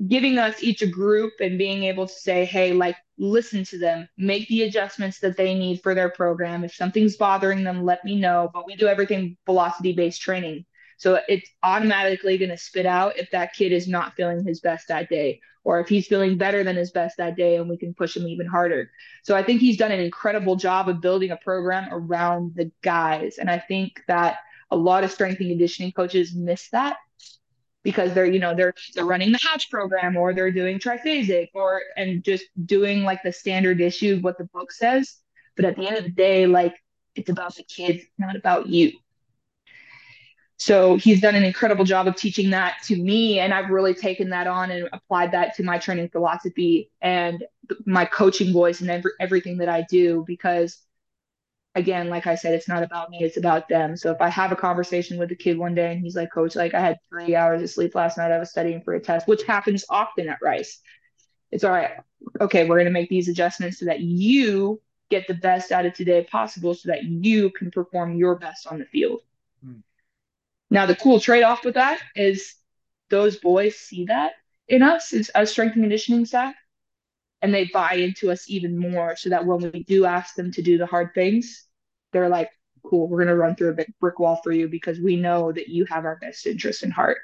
giving 0.08 0.38
us 0.38 0.64
each 0.64 0.82
a 0.82 0.88
group 0.88 1.34
and 1.40 1.58
being 1.58 1.84
able 1.84 2.08
to 2.08 2.14
say, 2.14 2.46
hey, 2.46 2.74
like, 2.74 2.96
listen 3.18 3.64
to 3.66 3.78
them, 3.78 4.08
make 4.18 4.48
the 4.48 4.64
adjustments 4.64 5.20
that 5.20 5.38
they 5.38 5.54
need 5.54 5.82
for 5.84 5.94
their 5.94 6.10
program. 6.10 6.64
If 6.64 6.74
something's 6.74 7.18
bothering 7.18 7.64
them, 7.64 7.86
let 7.86 8.04
me 8.04 8.16
know. 8.20 8.50
But 8.54 8.66
we 8.66 8.76
do 8.76 8.88
everything 8.88 9.38
velocity 9.46 9.94
based 9.94 10.22
training. 10.22 10.66
So 11.02 11.20
it's 11.28 11.50
automatically 11.64 12.38
going 12.38 12.52
to 12.52 12.58
spit 12.58 12.86
out 12.86 13.18
if 13.18 13.32
that 13.32 13.54
kid 13.54 13.72
is 13.72 13.88
not 13.88 14.14
feeling 14.14 14.46
his 14.46 14.60
best 14.60 14.88
that 14.90 15.10
day, 15.10 15.42
or 15.64 15.80
if 15.80 15.90
he's 15.90 16.06
feeling 16.06 16.38
better 16.38 16.64
than 16.64 16.76
his 16.76 16.92
best 16.92 17.18
that 17.18 17.36
day, 17.36 17.56
and 17.56 17.68
we 17.68 17.76
can 17.76 17.96
push 17.96 18.16
him 18.16 18.28
even 18.28 18.46
harder. 18.46 18.92
So 19.24 19.36
I 19.36 19.42
think 19.42 19.62
he's 19.62 19.78
done 19.78 19.92
an 19.92 20.00
incredible 20.00 20.58
job 20.58 20.90
of 20.90 21.02
building 21.02 21.32
a 21.32 21.38
program 21.38 21.88
around 21.92 22.54
the 22.56 22.72
guys. 22.84 23.40
And 23.40 23.50
I 23.50 23.58
think 23.58 24.00
that 24.08 24.38
a 24.70 24.76
lot 24.76 25.04
of 25.04 25.12
strength 25.12 25.40
and 25.40 25.50
conditioning 25.50 25.92
coaches 25.92 26.36
miss 26.36 26.70
that 26.70 26.98
because 27.82 28.14
they're 28.14 28.28
you 28.28 28.40
know 28.40 28.54
they're 28.54 28.76
they're 28.94 29.04
running 29.04 29.32
the 29.32 29.40
hatch 29.42 29.72
program 29.72 30.16
or 30.16 30.36
they're 30.36 30.52
doing 30.52 30.78
triphasic 30.78 31.50
or 31.56 31.82
and 31.98 32.24
just 32.24 32.46
doing 32.64 33.02
like 33.04 33.24
the 33.24 33.34
standard 33.34 33.82
issue 33.82 34.18
of 34.18 34.24
what 34.24 34.38
the 34.38 34.44
book 34.54 34.72
says 34.72 35.16
but 35.56 35.66
at 35.66 35.76
the 35.76 35.88
end 35.88 35.98
of 35.98 36.04
the 36.04 36.12
day 36.12 36.46
like 36.46 36.76
it's 37.16 37.32
about 37.32 37.56
the 37.56 37.64
kids 37.64 38.04
not 38.20 38.36
about 38.36 38.68
you 38.68 38.92
so 40.62 40.96
he's 40.96 41.20
done 41.20 41.36
an 41.36 41.44
incredible 41.44 41.84
job 41.84 42.08
of 42.08 42.16
teaching 42.16 42.50
that 42.50 42.78
to 42.84 42.96
me 42.96 43.40
and 43.40 43.54
i've 43.54 43.70
really 43.70 43.94
taken 43.94 44.30
that 44.30 44.48
on 44.48 44.72
and 44.72 44.88
applied 44.94 45.32
that 45.32 45.56
to 45.56 45.64
my 45.64 45.78
training 45.78 46.10
philosophy 46.10 46.90
and 47.02 47.44
my 47.86 48.06
coaching 48.06 48.52
voice 48.54 48.82
and 48.82 48.90
every, 48.90 49.12
everything 49.20 49.58
that 49.58 49.70
i 49.70 49.86
do 49.90 50.24
because 50.28 50.86
again, 51.76 52.10
like 52.10 52.28
I 52.28 52.36
said, 52.36 52.54
it's 52.54 52.68
not 52.68 52.84
about 52.84 53.10
me, 53.10 53.20
it's 53.22 53.38
about 53.38 53.70
them. 53.70 53.96
So 53.96 54.12
if 54.12 54.22
I 54.22 54.30
have 54.30 54.52
a 54.52 54.56
conversation 54.56 55.18
with 55.18 55.32
a 55.32 55.36
kid 55.36 55.58
one 55.58 55.76
day 55.76 55.92
and 55.92 56.02
he's 56.02 56.16
like, 56.16 56.32
Coach, 56.32 56.56
like 56.56 56.74
I 56.74 56.82
had 56.82 56.98
three 57.10 57.36
hours 57.36 57.62
of 57.62 57.70
sleep 57.70 57.96
last 57.96 58.18
night, 58.18 58.32
I 58.32 58.40
was 58.40 58.50
studying 58.50 58.82
for 58.82 58.94
a 58.94 59.00
test, 59.00 59.28
which 59.28 59.44
happens 59.44 59.86
often 59.90 60.30
at 60.30 60.40
Rice. 60.42 60.80
It's 61.52 61.64
all 61.64 61.72
right. 61.72 61.92
Okay, 62.40 62.68
we're 62.68 62.76
going 62.76 62.86
to 62.86 62.92
make 62.92 63.10
these 63.10 63.30
adjustments 63.30 63.80
so 63.80 63.86
that 63.86 64.02
you 64.02 64.82
get 65.10 65.28
the 65.28 65.34
best 65.34 65.72
out 65.72 65.86
of 65.86 65.94
today 65.94 66.24
possible 66.30 66.74
so 66.74 66.90
that 66.90 67.04
you 67.04 67.50
can 67.52 67.72
perform 67.72 68.16
your 68.16 68.36
best 68.36 68.68
on 68.68 68.80
the 68.80 68.86
field. 68.86 69.22
Hmm. 69.64 69.80
Now, 70.72 70.86
the 70.86 70.96
cool 70.96 71.20
trade 71.20 71.44
off 71.44 71.66
with 71.66 71.76
that 71.76 72.00
is 72.16 72.56
those 73.10 73.36
boys 73.38 73.76
see 73.76 74.06
that 74.06 74.32
in 74.70 74.82
us 74.82 75.14
as, 75.14 75.28
as 75.30 75.52
strength 75.52 75.76
and 75.76 75.84
conditioning 75.84 76.26
staff 76.26 76.56
and 77.42 77.54
they 77.54 77.70
buy 77.74 77.96
into 77.96 78.32
us 78.32 78.50
even 78.50 78.78
more 78.78 79.16
so 79.18 79.30
that 79.30 79.46
when 79.46 79.60
we 79.60 79.84
do 79.84 80.06
ask 80.06 80.36
them 80.36 80.50
to 80.54 80.62
do 80.62 80.78
the 80.78 80.86
hard 80.86 81.14
things, 81.14 81.66
they're 82.14 82.30
like, 82.30 82.50
cool, 82.84 83.08
we're 83.10 83.18
going 83.18 83.28
to 83.28 83.36
run 83.36 83.56
through 83.56 83.76
a 83.78 83.86
brick 84.00 84.18
wall 84.18 84.40
for 84.44 84.54
you 84.54 84.70
because 84.70 85.00
we 85.00 85.18
know 85.18 85.52
that 85.52 85.68
you 85.68 85.86
have 85.86 86.06
our 86.06 86.16
best 86.22 86.48
interest 86.48 86.84
in 86.84 86.90
heart. 86.90 87.18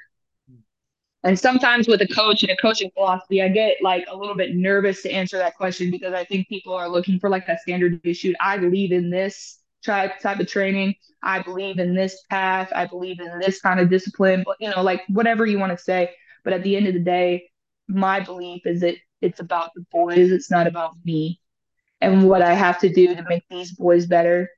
And 1.24 1.38
sometimes 1.38 1.88
with 1.88 2.00
a 2.02 2.06
coach 2.06 2.42
and 2.42 2.52
a 2.52 2.56
coaching 2.56 2.90
philosophy, 2.94 3.42
I 3.42 3.48
get 3.48 3.78
like 3.82 4.04
a 4.08 4.16
little 4.16 4.36
bit 4.36 4.54
nervous 4.54 5.02
to 5.02 5.10
answer 5.10 5.38
that 5.38 5.56
question 5.56 5.90
because 5.90 6.12
I 6.12 6.24
think 6.24 6.48
people 6.48 6.74
are 6.74 6.88
looking 6.88 7.18
for 7.18 7.28
like 7.30 7.48
a 7.48 7.58
standard 7.58 8.00
issue. 8.04 8.34
I 8.40 8.58
believe 8.58 8.92
in 8.92 9.10
this 9.10 9.58
type 9.84 10.20
type 10.20 10.40
of 10.40 10.48
training. 10.48 10.94
I 11.22 11.42
believe 11.42 11.78
in 11.78 11.94
this 11.94 12.22
path. 12.30 12.70
I 12.74 12.86
believe 12.86 13.20
in 13.20 13.38
this 13.40 13.60
kind 13.60 13.80
of 13.80 13.90
discipline. 13.90 14.42
But 14.46 14.56
you 14.60 14.70
know, 14.70 14.82
like 14.82 15.02
whatever 15.08 15.46
you 15.46 15.58
want 15.58 15.76
to 15.76 15.82
say. 15.82 16.14
But 16.44 16.52
at 16.52 16.62
the 16.62 16.76
end 16.76 16.86
of 16.86 16.94
the 16.94 17.00
day, 17.00 17.50
my 17.88 18.20
belief 18.20 18.62
is 18.66 18.80
that 18.80 18.94
it's 19.20 19.40
about 19.40 19.70
the 19.74 19.84
boys. 19.90 20.30
It's 20.30 20.50
not 20.50 20.66
about 20.66 20.94
me. 21.04 21.40
And 22.00 22.28
what 22.28 22.42
I 22.42 22.54
have 22.54 22.78
to 22.80 22.88
do 22.88 23.14
to 23.14 23.24
make 23.28 23.42
these 23.50 23.72
boys 23.72 24.06
better 24.06 24.50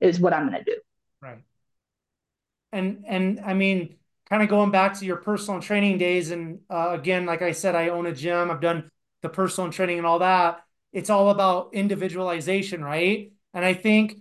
is 0.00 0.18
what 0.18 0.32
I'm 0.32 0.48
going 0.48 0.64
to 0.64 0.64
do. 0.64 0.76
Right. 1.22 1.38
And 2.72 3.04
and 3.06 3.40
I 3.40 3.54
mean, 3.54 3.96
kind 4.28 4.42
of 4.42 4.48
going 4.48 4.70
back 4.70 4.98
to 4.98 5.06
your 5.06 5.16
personal 5.16 5.60
training 5.60 5.98
days, 5.98 6.30
and 6.30 6.60
uh, 6.68 6.90
again, 6.90 7.26
like 7.26 7.42
I 7.42 7.52
said, 7.52 7.74
I 7.74 7.88
own 7.88 8.06
a 8.06 8.12
gym. 8.12 8.50
I've 8.50 8.60
done 8.60 8.90
the 9.22 9.28
personal 9.28 9.70
training 9.70 9.98
and 9.98 10.06
all 10.06 10.18
that. 10.20 10.60
It's 10.92 11.10
all 11.10 11.30
about 11.30 11.70
individualization, 11.74 12.82
right? 12.82 13.32
And 13.54 13.64
I 13.64 13.74
think 13.74 14.18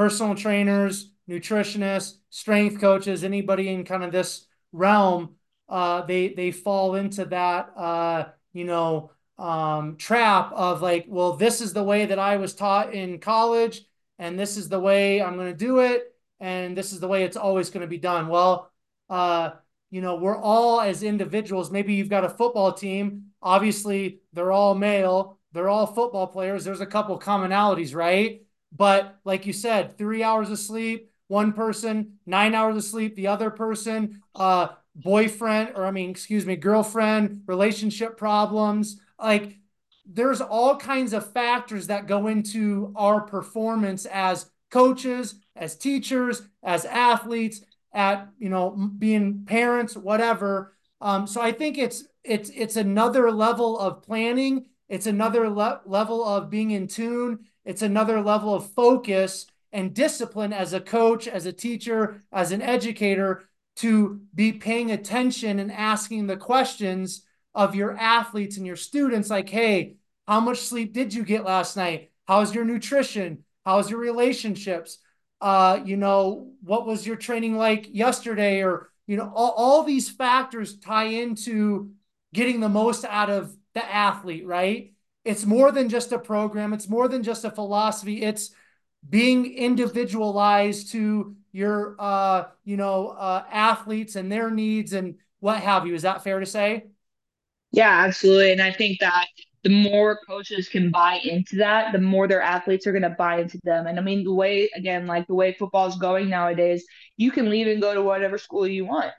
personal 0.00 0.34
trainers, 0.34 1.10
nutritionists, 1.28 2.14
strength 2.30 2.80
coaches, 2.80 3.22
anybody 3.22 3.68
in 3.68 3.84
kind 3.84 4.02
of 4.02 4.10
this 4.10 4.46
realm, 4.72 5.34
uh, 5.68 6.00
they 6.06 6.32
they 6.32 6.50
fall 6.50 6.94
into 6.94 7.26
that 7.26 7.70
uh, 7.76 8.24
you 8.54 8.64
know 8.64 9.10
um, 9.38 9.98
trap 9.98 10.52
of 10.54 10.80
like, 10.80 11.04
well, 11.06 11.34
this 11.36 11.60
is 11.60 11.74
the 11.74 11.82
way 11.82 12.06
that 12.06 12.18
I 12.18 12.38
was 12.38 12.54
taught 12.54 12.94
in 12.94 13.18
college, 13.18 13.82
and 14.18 14.38
this 14.38 14.56
is 14.56 14.70
the 14.70 14.80
way 14.80 15.20
I'm 15.20 15.36
going 15.36 15.52
to 15.52 15.64
do 15.66 15.80
it, 15.80 16.14
and 16.40 16.74
this 16.74 16.94
is 16.94 17.00
the 17.00 17.08
way 17.08 17.24
it's 17.24 17.36
always 17.36 17.68
going 17.68 17.82
to 17.82 17.86
be 17.86 17.98
done. 17.98 18.28
Well, 18.28 18.72
uh, 19.10 19.50
you 19.90 20.00
know, 20.00 20.16
we're 20.16 20.40
all 20.40 20.80
as 20.80 21.02
individuals. 21.02 21.70
Maybe 21.70 21.92
you've 21.92 22.08
got 22.08 22.24
a 22.24 22.30
football 22.30 22.72
team. 22.72 23.32
Obviously, 23.42 24.20
they're 24.32 24.52
all 24.52 24.74
male. 24.74 25.38
They're 25.52 25.68
all 25.68 25.86
football 25.86 26.26
players. 26.26 26.64
There's 26.64 26.80
a 26.80 26.86
couple 26.86 27.20
commonalities, 27.20 27.94
right? 27.94 28.46
But 28.72 29.18
like 29.24 29.46
you 29.46 29.52
said, 29.52 29.98
three 29.98 30.22
hours 30.22 30.50
of 30.50 30.58
sleep, 30.58 31.10
one 31.28 31.52
person, 31.52 32.18
nine 32.26 32.54
hours 32.54 32.76
of 32.76 32.84
sleep, 32.84 33.16
the 33.16 33.26
other 33.28 33.50
person, 33.50 34.22
uh, 34.34 34.68
boyfriend, 34.94 35.72
or 35.76 35.84
I 35.86 35.90
mean, 35.90 36.10
excuse 36.10 36.46
me, 36.46 36.56
girlfriend, 36.56 37.42
relationship 37.46 38.16
problems. 38.16 39.00
Like 39.18 39.58
there's 40.06 40.40
all 40.40 40.76
kinds 40.76 41.12
of 41.12 41.32
factors 41.32 41.86
that 41.86 42.06
go 42.06 42.26
into 42.26 42.92
our 42.96 43.20
performance 43.20 44.06
as 44.06 44.50
coaches, 44.70 45.34
as 45.56 45.76
teachers, 45.76 46.42
as 46.62 46.84
athletes, 46.84 47.62
at 47.92 48.28
you 48.38 48.48
know 48.48 48.70
being 48.98 49.44
parents, 49.44 49.96
whatever. 49.96 50.76
Um, 51.00 51.26
so 51.26 51.40
I 51.40 51.52
think 51.52 51.78
it's 51.78 52.04
it's 52.24 52.50
it's 52.50 52.76
another 52.76 53.30
level 53.30 53.78
of 53.78 54.02
planning. 54.02 54.66
It's 54.88 55.06
another 55.06 55.48
le- 55.48 55.80
level 55.86 56.24
of 56.24 56.50
being 56.50 56.70
in 56.72 56.86
tune. 56.88 57.40
It's 57.64 57.82
another 57.82 58.20
level 58.20 58.54
of 58.54 58.70
focus 58.72 59.46
and 59.72 59.94
discipline 59.94 60.52
as 60.52 60.72
a 60.72 60.80
coach, 60.80 61.28
as 61.28 61.46
a 61.46 61.52
teacher, 61.52 62.22
as 62.32 62.52
an 62.52 62.62
educator 62.62 63.44
to 63.76 64.20
be 64.34 64.52
paying 64.52 64.90
attention 64.90 65.58
and 65.58 65.70
asking 65.72 66.26
the 66.26 66.36
questions 66.36 67.24
of 67.54 67.74
your 67.74 67.96
athletes 67.96 68.56
and 68.56 68.66
your 68.66 68.76
students 68.76 69.30
like, 69.30 69.48
hey, 69.48 69.96
how 70.26 70.40
much 70.40 70.58
sleep 70.58 70.92
did 70.92 71.14
you 71.14 71.24
get 71.24 71.44
last 71.44 71.76
night? 71.76 72.10
How's 72.26 72.54
your 72.54 72.64
nutrition? 72.64 73.44
How's 73.64 73.90
your 73.90 74.00
relationships? 74.00 74.98
Uh, 75.40 75.80
you 75.84 75.96
know, 75.96 76.52
what 76.62 76.86
was 76.86 77.06
your 77.06 77.16
training 77.16 77.56
like 77.56 77.88
yesterday? 77.92 78.62
Or, 78.62 78.90
you 79.06 79.16
know, 79.16 79.32
all, 79.34 79.52
all 79.56 79.82
these 79.82 80.08
factors 80.08 80.76
tie 80.76 81.04
into 81.04 81.90
getting 82.32 82.60
the 82.60 82.68
most 82.68 83.04
out 83.04 83.30
of 83.30 83.56
the 83.74 83.84
athlete, 83.84 84.46
right? 84.46 84.92
It's 85.24 85.44
more 85.44 85.70
than 85.70 85.88
just 85.88 86.12
a 86.12 86.18
program, 86.18 86.72
it's 86.72 86.88
more 86.88 87.08
than 87.08 87.22
just 87.22 87.44
a 87.44 87.50
philosophy. 87.50 88.22
It's 88.22 88.50
being 89.08 89.54
individualized 89.54 90.92
to 90.92 91.36
your 91.52 91.96
uh, 91.98 92.44
you 92.64 92.76
know 92.76 93.08
uh, 93.08 93.44
athletes 93.50 94.16
and 94.16 94.30
their 94.30 94.50
needs 94.50 94.92
and 94.92 95.16
what 95.40 95.60
have 95.60 95.86
you. 95.86 95.94
Is 95.94 96.02
that 96.02 96.24
fair 96.24 96.40
to 96.40 96.46
say? 96.46 96.86
Yeah, 97.72 98.04
absolutely. 98.04 98.52
And 98.52 98.62
I 98.62 98.72
think 98.72 98.98
that 99.00 99.26
the 99.62 99.70
more 99.70 100.18
coaches 100.26 100.68
can 100.68 100.90
buy 100.90 101.20
into 101.22 101.56
that, 101.56 101.92
the 101.92 102.00
more 102.00 102.26
their 102.26 102.40
athletes 102.40 102.86
are 102.86 102.92
going 102.92 103.02
to 103.02 103.10
buy 103.10 103.40
into 103.40 103.58
them. 103.62 103.86
And 103.86 103.98
I 103.98 104.02
mean, 104.02 104.24
the 104.24 104.32
way, 104.32 104.70
again, 104.74 105.06
like 105.06 105.26
the 105.26 105.34
way 105.34 105.52
football 105.52 105.86
is 105.86 105.96
going 105.96 106.28
nowadays, 106.30 106.84
you 107.16 107.30
can 107.30 107.50
leave 107.50 107.66
and 107.66 107.80
go 107.80 107.94
to 107.94 108.02
whatever 108.02 108.38
school 108.38 108.66
you 108.66 108.86
want. 108.86 109.12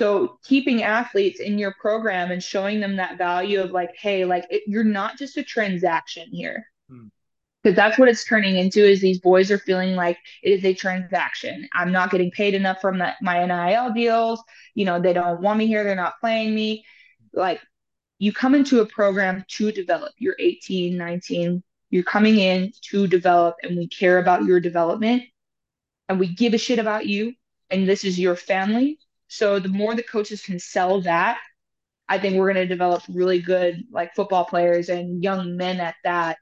So 0.00 0.38
keeping 0.44 0.82
athletes 0.82 1.40
in 1.40 1.58
your 1.58 1.74
program 1.78 2.30
and 2.30 2.42
showing 2.42 2.80
them 2.80 2.96
that 2.96 3.18
value 3.18 3.60
of 3.60 3.72
like, 3.72 3.94
hey, 3.94 4.24
like 4.24 4.46
it, 4.48 4.62
you're 4.66 4.82
not 4.82 5.18
just 5.18 5.36
a 5.36 5.42
transaction 5.42 6.26
here. 6.32 6.64
Hmm. 6.88 7.08
Because 7.62 7.76
that's 7.76 7.98
what 7.98 8.08
it's 8.08 8.24
turning 8.24 8.56
into 8.56 8.82
is 8.82 9.02
these 9.02 9.20
boys 9.20 9.50
are 9.50 9.58
feeling 9.58 9.96
like 9.96 10.16
it 10.42 10.52
is 10.52 10.64
a 10.64 10.72
transaction. 10.72 11.68
I'm 11.74 11.92
not 11.92 12.10
getting 12.10 12.30
paid 12.30 12.54
enough 12.54 12.80
from 12.80 12.96
that, 13.00 13.16
my 13.20 13.44
NIL 13.44 13.92
deals. 13.92 14.42
You 14.74 14.86
know 14.86 14.98
they 14.98 15.12
don't 15.12 15.42
want 15.42 15.58
me 15.58 15.66
here. 15.66 15.84
They're 15.84 15.94
not 15.94 16.18
playing 16.18 16.54
me. 16.54 16.82
Like 17.34 17.60
you 18.18 18.32
come 18.32 18.54
into 18.54 18.80
a 18.80 18.86
program 18.86 19.44
to 19.48 19.70
develop. 19.70 20.14
You're 20.16 20.36
18 20.38 20.96
19 20.96 21.62
you're 21.90 22.04
coming 22.04 22.38
in 22.38 22.72
to 22.90 23.06
develop 23.06 23.56
and 23.62 23.76
we 23.76 23.86
care 23.86 24.18
about 24.18 24.44
your 24.44 24.60
development 24.60 25.24
and 26.08 26.18
we 26.18 26.28
give 26.28 26.54
a 26.54 26.58
shit 26.58 26.78
about 26.78 27.04
you 27.04 27.34
and 27.68 27.86
this 27.86 28.02
is 28.02 28.18
your 28.18 28.36
family 28.36 28.98
so 29.30 29.60
the 29.60 29.68
more 29.68 29.94
the 29.94 30.02
coaches 30.02 30.42
can 30.42 30.58
sell 30.58 31.00
that 31.02 31.38
i 32.08 32.18
think 32.18 32.36
we're 32.36 32.52
going 32.52 32.68
to 32.68 32.74
develop 32.74 33.02
really 33.08 33.40
good 33.40 33.84
like 33.92 34.14
football 34.14 34.44
players 34.44 34.88
and 34.88 35.22
young 35.22 35.56
men 35.56 35.80
at 35.80 35.94
that. 36.04 36.38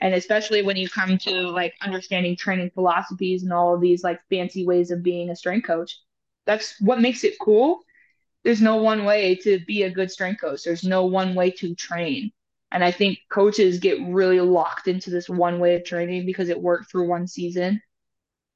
And 0.00 0.14
especially 0.14 0.62
when 0.62 0.76
you 0.76 0.90
come 0.90 1.16
to 1.18 1.48
like 1.48 1.74
understanding 1.80 2.36
training 2.36 2.70
philosophies 2.74 3.42
and 3.42 3.52
all 3.52 3.74
of 3.74 3.80
these 3.80 4.04
like 4.04 4.20
fancy 4.30 4.66
ways 4.66 4.90
of 4.90 5.02
being 5.02 5.30
a 5.30 5.36
strength 5.36 5.66
coach 5.66 5.98
that's 6.46 6.80
what 6.80 7.00
makes 7.00 7.24
it 7.24 7.34
cool. 7.40 7.80
There's 8.44 8.62
no 8.62 8.76
one 8.76 9.04
way 9.04 9.34
to 9.36 9.58
be 9.66 9.82
a 9.82 9.90
good 9.90 10.10
strength 10.10 10.40
coach. 10.40 10.62
There's 10.62 10.84
no 10.84 11.06
one 11.06 11.34
way 11.34 11.50
to 11.52 11.74
train. 11.74 12.30
And 12.72 12.84
i 12.84 12.90
think 12.90 13.18
coaches 13.30 13.78
get 13.78 13.98
really 14.08 14.40
locked 14.40 14.88
into 14.88 15.10
this 15.10 15.28
one 15.28 15.58
way 15.60 15.76
of 15.76 15.84
training 15.84 16.26
because 16.26 16.50
it 16.50 16.60
worked 16.60 16.90
for 16.90 17.04
one 17.04 17.26
season 17.26 17.80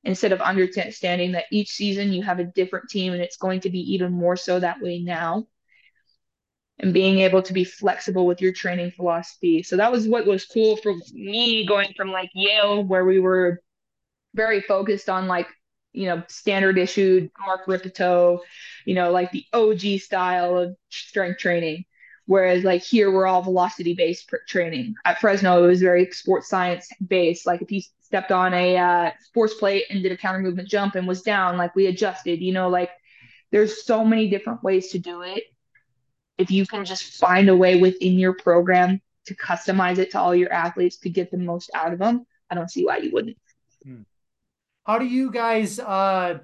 instead 0.05 0.33
of 0.33 0.41
understanding 0.41 1.33
that 1.33 1.45
each 1.53 1.71
season 1.71 2.13
you 2.13 2.23
have 2.23 2.39
a 2.39 2.45
different 2.45 2.89
team 2.89 3.13
and 3.13 3.23
it's 3.23 3.37
going 3.37 3.61
to 3.61 3.71
be 3.71 3.95
even 3.95 4.13
more 4.13 4.37
so 4.37 4.59
that 4.59 4.81
way 4.81 5.01
now 5.01 5.47
and 6.81 6.95
being 6.95 7.19
able 7.19 7.43
to 7.43 7.53
be 7.53 7.65
flexible 7.65 8.27
with 8.27 8.41
your 8.41 8.53
training 8.53 8.91
philosophy. 8.91 9.63
So 9.63 9.77
that 9.77 9.93
was 9.93 10.09
what 10.09 10.27
was 10.27 10.47
cool 10.47 10.77
for 10.77 10.95
me 11.13 11.67
going 11.67 11.93
from 11.97 12.11
like 12.11 12.31
Yale, 12.35 12.83
where 12.83 13.05
we 13.05 13.19
were 13.19 13.61
very 14.35 14.63
focused 14.63 15.11
on 15.11 15.29
like, 15.29 15.47
you 15.93 16.07
know, 16.07 16.23
standard 16.29 16.79
issued 16.79 17.31
Mark 17.39 17.67
Rippetoe, 17.67 18.41
you 18.87 18.95
know, 18.95 19.11
like 19.11 19.31
the 19.31 19.45
OG 19.53 20.01
style 20.01 20.57
of 20.57 20.77
strength 20.89 21.39
training. 21.39 21.85
Whereas 22.27 22.65
like 22.65 22.83
here, 22.83 23.11
we're 23.11 23.27
all 23.27 23.43
velocity 23.43 23.95
based 23.95 24.33
training. 24.49 24.95
At 25.05 25.21
Fresno, 25.21 25.65
it 25.65 25.67
was 25.67 25.83
very 25.83 26.11
sports 26.13 26.49
science 26.49 26.89
based. 27.07 27.47
Like 27.47 27.61
if 27.61 27.71
you 27.73 27.83
stepped 28.11 28.33
on 28.33 28.53
a 28.53 28.77
uh, 28.77 29.11
force 29.33 29.55
plate 29.55 29.85
and 29.89 30.03
did 30.03 30.11
a 30.11 30.17
counter 30.17 30.41
movement 30.41 30.69
jump 30.69 30.97
and 30.97 31.07
was 31.07 31.23
down, 31.23 31.57
like 31.57 31.77
we 31.77 31.87
adjusted, 31.87 32.41
you 32.41 32.53
know, 32.53 32.69
like 32.69 32.91
there's 33.53 33.85
so 33.85 34.05
many 34.05 34.29
different 34.29 34.65
ways 34.65 34.89
to 34.91 34.99
do 34.99 35.23
it 35.23 35.45
if 36.37 36.51
you 36.51 36.67
can 36.67 36.85
just 36.85 37.19
find 37.19 37.49
a 37.51 37.57
way 37.57 37.79
within 37.79 38.19
your 38.19 38.33
program 38.33 39.01
to 39.27 39.37
customize 39.37 39.99
it 39.99 40.11
to 40.11 40.19
all 40.19 40.35
your 40.35 40.51
athletes 40.53 40.97
to 40.97 41.11
get 41.11 41.31
the 41.31 41.37
most 41.37 41.71
out 41.73 41.93
of 41.93 41.99
them, 41.99 42.27
I 42.49 42.55
don't 42.55 42.71
see 42.71 42.85
why 42.85 42.97
you 42.97 43.11
wouldn't. 43.13 43.37
Hmm. 43.85 44.03
How 44.85 44.99
do 44.99 45.05
you 45.05 45.31
guys 45.31 45.79
uh 45.79 46.39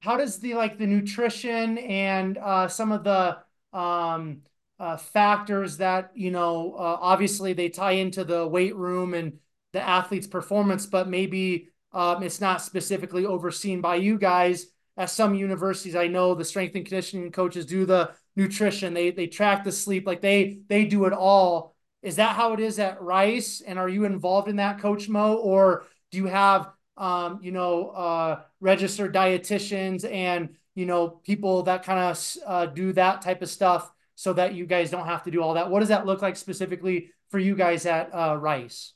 how 0.00 0.16
does 0.18 0.38
the 0.38 0.54
like 0.54 0.78
the 0.78 0.86
nutrition 0.86 1.78
and 1.78 2.38
uh 2.38 2.68
some 2.68 2.92
of 2.92 3.02
the 3.02 3.38
um 3.76 4.42
uh, 4.78 4.96
factors 4.96 5.76
that 5.76 6.10
you 6.14 6.30
know 6.30 6.74
uh, 6.78 6.96
obviously 7.00 7.52
they 7.52 7.68
tie 7.68 7.92
into 7.92 8.24
the 8.24 8.46
weight 8.46 8.74
room 8.76 9.12
and 9.12 9.38
the 9.72 9.80
athlete's 9.80 10.26
performance 10.26 10.86
but 10.86 11.08
maybe 11.08 11.68
um, 11.92 12.22
it's 12.22 12.40
not 12.40 12.62
specifically 12.62 13.26
overseen 13.26 13.80
by 13.80 13.96
you 13.96 14.18
guys 14.18 14.66
at 14.96 15.10
some 15.10 15.34
universities 15.34 15.96
i 15.96 16.06
know 16.06 16.34
the 16.34 16.44
strength 16.44 16.74
and 16.74 16.84
conditioning 16.84 17.30
coaches 17.32 17.66
do 17.66 17.86
the 17.86 18.10
nutrition. 18.36 18.94
They 18.94 19.10
they 19.10 19.26
track 19.26 19.64
the 19.64 19.72
sleep. 19.72 20.06
Like 20.06 20.20
they 20.20 20.60
they 20.68 20.84
do 20.84 21.04
it 21.04 21.12
all. 21.12 21.74
Is 22.02 22.16
that 22.16 22.36
how 22.36 22.54
it 22.54 22.60
is 22.60 22.78
at 22.78 23.00
Rice? 23.02 23.60
And 23.60 23.78
are 23.78 23.88
you 23.88 24.04
involved 24.04 24.48
in 24.48 24.56
that, 24.56 24.80
Coach 24.80 25.08
Mo, 25.08 25.36
or 25.36 25.84
do 26.10 26.18
you 26.18 26.26
have 26.26 26.70
um, 26.96 27.40
you 27.42 27.52
know 27.52 27.88
uh, 27.88 28.40
registered 28.60 29.14
dietitians 29.14 30.10
and 30.10 30.50
you 30.74 30.86
know 30.86 31.08
people 31.08 31.64
that 31.64 31.84
kind 31.84 31.98
of 31.98 32.36
uh, 32.46 32.66
do 32.66 32.92
that 32.94 33.22
type 33.22 33.42
of 33.42 33.50
stuff 33.50 33.90
so 34.14 34.32
that 34.34 34.54
you 34.54 34.66
guys 34.66 34.90
don't 34.90 35.06
have 35.06 35.24
to 35.24 35.30
do 35.30 35.42
all 35.42 35.54
that? 35.54 35.70
What 35.70 35.80
does 35.80 35.88
that 35.88 36.06
look 36.06 36.22
like 36.22 36.36
specifically 36.36 37.10
for 37.30 37.38
you 37.38 37.54
guys 37.54 37.86
at 37.86 38.14
uh, 38.14 38.36
Rice? 38.36 38.92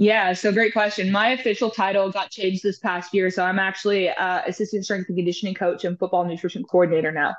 Yeah, 0.00 0.32
so 0.32 0.52
great 0.52 0.72
question. 0.72 1.10
My 1.10 1.30
official 1.30 1.70
title 1.70 2.12
got 2.12 2.30
changed 2.30 2.62
this 2.62 2.78
past 2.78 3.12
year, 3.12 3.30
so 3.30 3.42
I'm 3.42 3.58
actually 3.58 4.08
uh, 4.08 4.42
assistant 4.46 4.84
strength 4.84 5.08
and 5.08 5.16
conditioning 5.16 5.54
coach 5.54 5.84
and 5.84 5.98
football 5.98 6.24
nutrition 6.24 6.62
coordinator 6.62 7.10
now. 7.10 7.34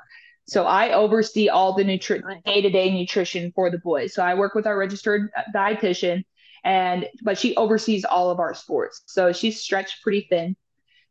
So 0.46 0.66
I 0.66 0.92
oversee 0.92 1.48
all 1.48 1.74
the 1.74 1.84
nutri- 1.84 2.22
day-to-day 2.44 2.90
nutrition 2.90 3.50
for 3.54 3.70
the 3.70 3.78
boys. 3.78 4.12
So 4.12 4.22
I 4.22 4.34
work 4.34 4.54
with 4.54 4.66
our 4.66 4.76
registered 4.76 5.30
dietitian, 5.54 6.22
and 6.62 7.08
but 7.22 7.38
she 7.38 7.56
oversees 7.56 8.04
all 8.04 8.28
of 8.30 8.38
our 8.38 8.52
sports. 8.52 9.04
So 9.06 9.32
she's 9.32 9.58
stretched 9.58 10.02
pretty 10.02 10.26
thin. 10.28 10.54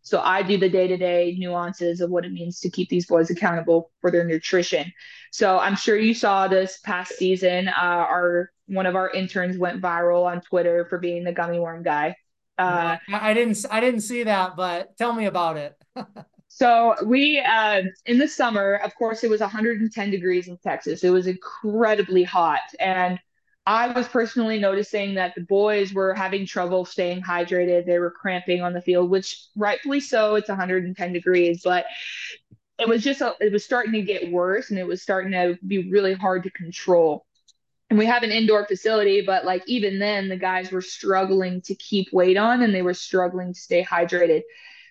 So 0.02 0.22
I 0.22 0.42
do 0.44 0.58
the 0.58 0.70
day-to-day 0.70 1.36
nuances 1.38 2.02
of 2.02 2.10
what 2.10 2.26
it 2.26 2.32
means 2.32 2.60
to 2.62 2.70
keep 2.70 2.90
these 2.90 3.06
boys 3.06 3.30
accountable 3.30 3.92
for 4.02 4.12
their 4.12 4.24
nutrition. 4.24 4.92
So 5.32 5.60
I'm 5.60 5.76
sure 5.76 5.98
you 5.98 6.14
saw 6.14 6.48
this 6.48 6.80
past 6.84 7.14
season. 7.18 7.68
Uh, 7.68 7.72
our 7.76 8.52
one 8.68 8.86
of 8.86 8.96
our 8.96 9.10
interns 9.10 9.58
went 9.58 9.82
viral 9.82 10.26
on 10.26 10.42
Twitter 10.42 10.86
for 10.86 11.00
being 11.00 11.24
the 11.24 11.32
gummy 11.32 11.60
worm 11.60 11.84
guy. 11.84 12.16
Uh, 12.58 12.98
I 13.14 13.34
didn't 13.34 13.66
I 13.72 13.80
didn't 13.80 14.02
see 14.02 14.24
that, 14.24 14.56
but 14.56 14.98
tell 14.98 15.14
me 15.14 15.26
about 15.26 15.58
it. 15.58 15.76
so 16.50 16.96
we 17.06 17.40
uh, 17.40 17.84
in 18.06 18.18
the 18.18 18.28
summer, 18.28 18.76
of 18.76 18.94
course, 18.96 19.24
it 19.24 19.30
was 19.30 19.40
110 19.40 20.12
degrees 20.12 20.48
in 20.48 20.58
Texas. 20.58 21.04
It 21.04 21.10
was 21.10 21.28
incredibly 21.28 22.24
hot, 22.24 22.60
and 22.80 23.20
I 23.65 23.91
was 23.91 24.07
personally 24.07 24.60
noticing 24.60 25.15
that 25.15 25.36
the 25.36 25.41
boys 25.41 25.94
were 25.94 26.14
having 26.14 26.45
trouble 26.45 26.86
staying 26.86 27.22
hydrated. 27.22 27.86
They 27.86 27.99
were 27.99 28.11
cramping 28.11 28.61
on 28.61 28.73
the 28.73 28.81
field, 28.81 29.10
which 29.10 29.45
rightfully 29.56 29.99
so. 29.99 30.36
It's 30.36 30.49
110 30.49 31.14
degrees, 31.14 31.61
but 31.64 31.86
it 32.80 32.88
was 32.88 33.03
just 33.03 33.22
a, 33.22 33.36
it 33.40 33.52
was 33.52 33.64
starting 33.64 33.91
to 33.94 34.02
get 34.02 34.31
worse, 34.31 34.69
and 34.69 34.80
it 34.80 34.88
was 34.88 35.02
starting 35.02 35.34
to 35.34 35.57
be 35.68 35.90
really 35.91 36.14
hard 36.14 36.44
to 36.44 36.52
control 36.52 37.26
and 37.90 37.98
we 37.98 38.06
have 38.06 38.23
an 38.23 38.31
indoor 38.31 38.65
facility, 38.65 39.22
but 39.22 39.45
like 39.45 39.64
even 39.68 39.99
then, 39.99 40.30
the 40.30 40.38
guys 40.38 40.72
were 40.72 40.81
struggling 40.81 41.61
to 41.61 41.76
keep 41.76 42.14
weight 42.14 42.38
on 42.38 42.61
and 42.61 42.73
they 42.73 42.84
were 42.84 42.94
struggling 42.94 43.53
to 43.53 43.60
stay 43.60 43.84
hydrated. 43.84 44.44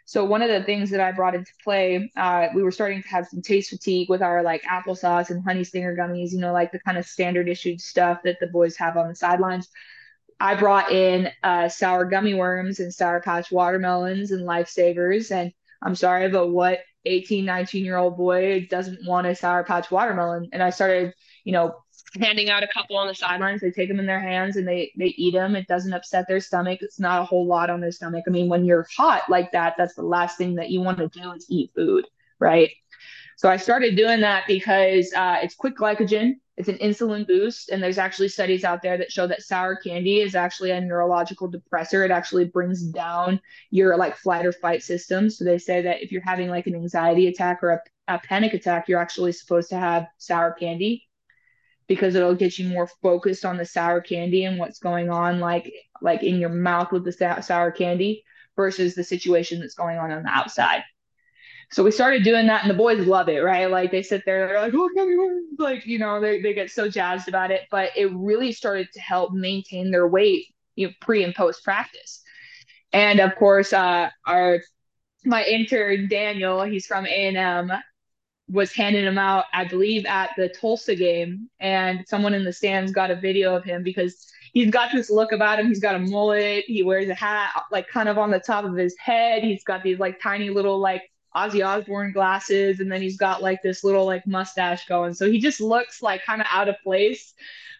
So 0.08 0.24
one 0.24 0.40
of 0.40 0.48
the 0.48 0.62
things 0.62 0.88
that 0.88 1.00
I 1.00 1.12
brought 1.12 1.34
into 1.34 1.52
play, 1.62 2.10
uh, 2.16 2.46
we 2.54 2.62
were 2.62 2.70
starting 2.70 3.02
to 3.02 3.08
have 3.08 3.28
some 3.28 3.42
taste 3.42 3.68
fatigue 3.68 4.08
with 4.08 4.22
our 4.22 4.42
like 4.42 4.62
applesauce 4.62 5.28
and 5.28 5.44
honey 5.44 5.64
stinger 5.64 5.94
gummies, 5.94 6.32
you 6.32 6.38
know, 6.40 6.54
like 6.54 6.72
the 6.72 6.80
kind 6.80 6.96
of 6.96 7.04
standard 7.04 7.46
issued 7.46 7.78
stuff 7.78 8.20
that 8.24 8.38
the 8.40 8.46
boys 8.46 8.74
have 8.78 8.96
on 8.96 9.08
the 9.08 9.14
sidelines. 9.14 9.68
I 10.40 10.54
brought 10.54 10.90
in 10.90 11.28
uh, 11.42 11.68
sour 11.68 12.06
gummy 12.06 12.32
worms 12.32 12.80
and 12.80 12.90
sour 12.92 13.20
patch 13.20 13.52
watermelons 13.52 14.30
and 14.30 14.48
lifesavers. 14.48 15.30
And 15.30 15.52
I'm 15.82 15.94
sorry, 15.94 16.30
but 16.30 16.48
what 16.48 16.78
18, 17.04 17.44
19 17.44 17.84
year 17.84 17.98
old 17.98 18.16
boy 18.16 18.66
doesn't 18.70 19.06
want 19.06 19.26
a 19.26 19.34
sour 19.34 19.62
patch 19.62 19.90
watermelon? 19.90 20.48
And 20.54 20.62
I 20.62 20.70
started, 20.70 21.12
you 21.44 21.52
know, 21.52 21.74
handing 22.16 22.50
out 22.50 22.62
a 22.62 22.68
couple 22.68 22.96
on 22.96 23.06
the 23.06 23.14
sidelines. 23.14 23.60
They 23.60 23.70
take 23.70 23.88
them 23.88 24.00
in 24.00 24.06
their 24.06 24.20
hands 24.20 24.56
and 24.56 24.66
they 24.66 24.92
they 24.96 25.08
eat 25.16 25.34
them. 25.34 25.56
It 25.56 25.66
doesn't 25.66 25.92
upset 25.92 26.26
their 26.28 26.40
stomach. 26.40 26.80
It's 26.82 27.00
not 27.00 27.20
a 27.20 27.24
whole 27.24 27.46
lot 27.46 27.70
on 27.70 27.80
their 27.80 27.92
stomach. 27.92 28.24
I 28.26 28.30
mean, 28.30 28.48
when 28.48 28.64
you're 28.64 28.86
hot 28.96 29.24
like 29.28 29.52
that, 29.52 29.74
that's 29.76 29.94
the 29.94 30.02
last 30.02 30.38
thing 30.38 30.54
that 30.56 30.70
you 30.70 30.80
want 30.80 30.98
to 30.98 31.08
do 31.08 31.32
is 31.32 31.46
eat 31.48 31.70
food, 31.74 32.06
right? 32.38 32.70
So 33.36 33.48
I 33.48 33.56
started 33.56 33.96
doing 33.96 34.20
that 34.22 34.44
because 34.48 35.12
uh, 35.12 35.36
it's 35.42 35.54
quick 35.54 35.76
glycogen. 35.76 36.34
It's 36.56 36.68
an 36.68 36.78
insulin 36.78 37.24
boost, 37.24 37.68
and 37.68 37.80
there's 37.80 37.98
actually 37.98 38.30
studies 38.30 38.64
out 38.64 38.82
there 38.82 38.98
that 38.98 39.12
show 39.12 39.28
that 39.28 39.42
sour 39.42 39.76
candy 39.76 40.22
is 40.22 40.34
actually 40.34 40.72
a 40.72 40.80
neurological 40.80 41.48
depressor. 41.48 42.04
It 42.04 42.10
actually 42.10 42.46
brings 42.46 42.82
down 42.82 43.40
your 43.70 43.96
like 43.96 44.16
flight 44.16 44.44
or 44.44 44.50
fight 44.50 44.82
system. 44.82 45.30
So 45.30 45.44
they 45.44 45.58
say 45.58 45.82
that 45.82 46.02
if 46.02 46.10
you're 46.10 46.22
having 46.22 46.48
like 46.48 46.66
an 46.66 46.74
anxiety 46.74 47.28
attack 47.28 47.62
or 47.62 47.70
a, 47.70 47.80
a 48.08 48.18
panic 48.18 48.54
attack, 48.54 48.88
you're 48.88 48.98
actually 48.98 49.30
supposed 49.30 49.68
to 49.70 49.76
have 49.76 50.08
sour 50.16 50.50
candy 50.50 51.07
because 51.88 52.14
it'll 52.14 52.34
get 52.34 52.58
you 52.58 52.68
more 52.68 52.88
focused 53.02 53.44
on 53.44 53.56
the 53.56 53.64
sour 53.64 54.00
candy 54.00 54.44
and 54.44 54.58
what's 54.58 54.78
going 54.78 55.10
on 55.10 55.40
like 55.40 55.72
like 56.00 56.22
in 56.22 56.38
your 56.38 56.50
mouth 56.50 56.92
with 56.92 57.04
the 57.04 57.40
sour 57.42 57.72
candy 57.72 58.22
versus 58.54 58.94
the 58.94 59.02
situation 59.02 59.60
that's 59.60 59.74
going 59.74 59.98
on 59.98 60.12
on 60.12 60.22
the 60.22 60.28
outside. 60.28 60.82
So 61.70 61.82
we 61.82 61.90
started 61.90 62.24
doing 62.24 62.46
that 62.46 62.62
and 62.62 62.70
the 62.70 62.76
boys 62.76 63.04
love 63.06 63.28
it 63.28 63.40
right? 63.40 63.70
Like 63.70 63.90
they 63.90 64.02
sit 64.02 64.22
there 64.24 64.46
they're 64.46 64.60
like 64.60 64.74
oh 64.76 65.40
like 65.58 65.86
you 65.86 65.98
know 65.98 66.20
they, 66.20 66.40
they 66.40 66.54
get 66.54 66.70
so 66.70 66.88
jazzed 66.88 67.28
about 67.28 67.50
it 67.50 67.62
but 67.70 67.90
it 67.96 68.12
really 68.14 68.52
started 68.52 68.88
to 68.92 69.00
help 69.00 69.32
maintain 69.32 69.90
their 69.90 70.06
weight 70.06 70.46
you 70.76 70.88
know, 70.88 70.92
pre 71.00 71.24
and 71.24 71.34
post 71.34 71.64
practice. 71.64 72.22
And 72.92 73.18
of 73.20 73.34
course 73.36 73.72
uh 73.72 74.10
our 74.26 74.60
my 75.24 75.44
intern 75.44 76.08
daniel 76.08 76.62
he's 76.62 76.86
from 76.86 77.04
a&m 77.04 77.72
was 78.48 78.72
handing 78.72 79.04
him 79.04 79.18
out, 79.18 79.44
I 79.52 79.64
believe, 79.64 80.06
at 80.06 80.30
the 80.36 80.48
Tulsa 80.48 80.94
game, 80.94 81.48
and 81.60 82.04
someone 82.08 82.34
in 82.34 82.44
the 82.44 82.52
stands 82.52 82.92
got 82.92 83.10
a 83.10 83.16
video 83.16 83.54
of 83.54 83.64
him 83.64 83.82
because 83.82 84.26
he's 84.52 84.70
got 84.70 84.90
this 84.92 85.10
look 85.10 85.32
about 85.32 85.58
him. 85.58 85.68
He's 85.68 85.80
got 85.80 85.94
a 85.94 85.98
mullet. 85.98 86.64
He 86.66 86.82
wears 86.82 87.08
a 87.08 87.14
hat, 87.14 87.50
like 87.70 87.88
kind 87.88 88.08
of 88.08 88.16
on 88.18 88.30
the 88.30 88.40
top 88.40 88.64
of 88.64 88.74
his 88.74 88.96
head. 88.98 89.42
He's 89.42 89.64
got 89.64 89.82
these 89.82 89.98
like 89.98 90.20
tiny 90.20 90.50
little 90.50 90.78
like 90.78 91.02
Ozzy 91.36 91.64
Osbourne 91.66 92.12
glasses, 92.12 92.80
and 92.80 92.90
then 92.90 93.02
he's 93.02 93.18
got 93.18 93.42
like 93.42 93.62
this 93.62 93.84
little 93.84 94.06
like 94.06 94.26
mustache 94.26 94.86
going. 94.86 95.12
So 95.14 95.30
he 95.30 95.38
just 95.38 95.60
looks 95.60 96.02
like 96.02 96.24
kind 96.24 96.40
of 96.40 96.46
out 96.50 96.68
of 96.68 96.76
place. 96.82 97.34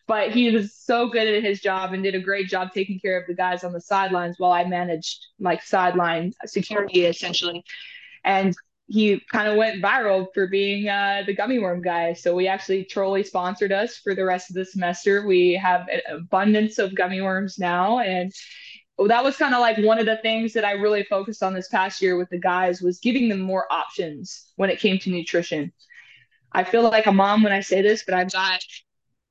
But 0.06 0.30
he 0.30 0.50
was 0.50 0.74
so 0.74 1.08
good 1.08 1.28
at 1.28 1.42
his 1.42 1.60
job 1.60 1.92
and 1.92 2.02
did 2.02 2.14
a 2.14 2.20
great 2.20 2.48
job 2.48 2.72
taking 2.72 2.98
care 2.98 3.20
of 3.20 3.26
the 3.26 3.34
guys 3.34 3.62
on 3.62 3.74
the 3.74 3.80
sidelines 3.80 4.36
while 4.38 4.52
I 4.52 4.64
managed 4.64 5.26
like 5.38 5.62
sideline 5.62 6.32
security 6.46 7.04
essentially. 7.04 7.62
And 8.24 8.54
he 8.88 9.20
kind 9.30 9.48
of 9.48 9.56
went 9.56 9.82
viral 9.82 10.26
for 10.32 10.46
being 10.46 10.88
uh, 10.88 11.22
the 11.26 11.34
gummy 11.34 11.58
worm 11.58 11.82
guy. 11.82 12.14
So 12.14 12.34
we 12.34 12.48
actually 12.48 12.86
Trolli 12.86 13.24
sponsored 13.24 13.70
us 13.70 13.98
for 13.98 14.14
the 14.14 14.24
rest 14.24 14.48
of 14.48 14.56
the 14.56 14.64
semester. 14.64 15.26
We 15.26 15.52
have 15.52 15.86
an 15.88 16.00
abundance 16.10 16.78
of 16.78 16.94
gummy 16.94 17.20
worms 17.20 17.58
now, 17.58 17.98
and 17.98 18.32
that 19.06 19.22
was 19.22 19.36
kind 19.36 19.54
of 19.54 19.60
like 19.60 19.76
one 19.78 19.98
of 19.98 20.06
the 20.06 20.16
things 20.16 20.54
that 20.54 20.64
I 20.64 20.72
really 20.72 21.04
focused 21.04 21.42
on 21.42 21.52
this 21.52 21.68
past 21.68 22.00
year 22.00 22.16
with 22.16 22.30
the 22.30 22.38
guys 22.38 22.80
was 22.80 22.98
giving 22.98 23.28
them 23.28 23.40
more 23.40 23.70
options 23.70 24.52
when 24.56 24.70
it 24.70 24.80
came 24.80 24.98
to 25.00 25.10
nutrition. 25.10 25.70
I 26.50 26.64
feel 26.64 26.82
like 26.82 27.06
a 27.06 27.12
mom 27.12 27.42
when 27.42 27.52
I 27.52 27.60
say 27.60 27.82
this, 27.82 28.04
but 28.04 28.14
I've 28.14 28.32
got 28.32 28.60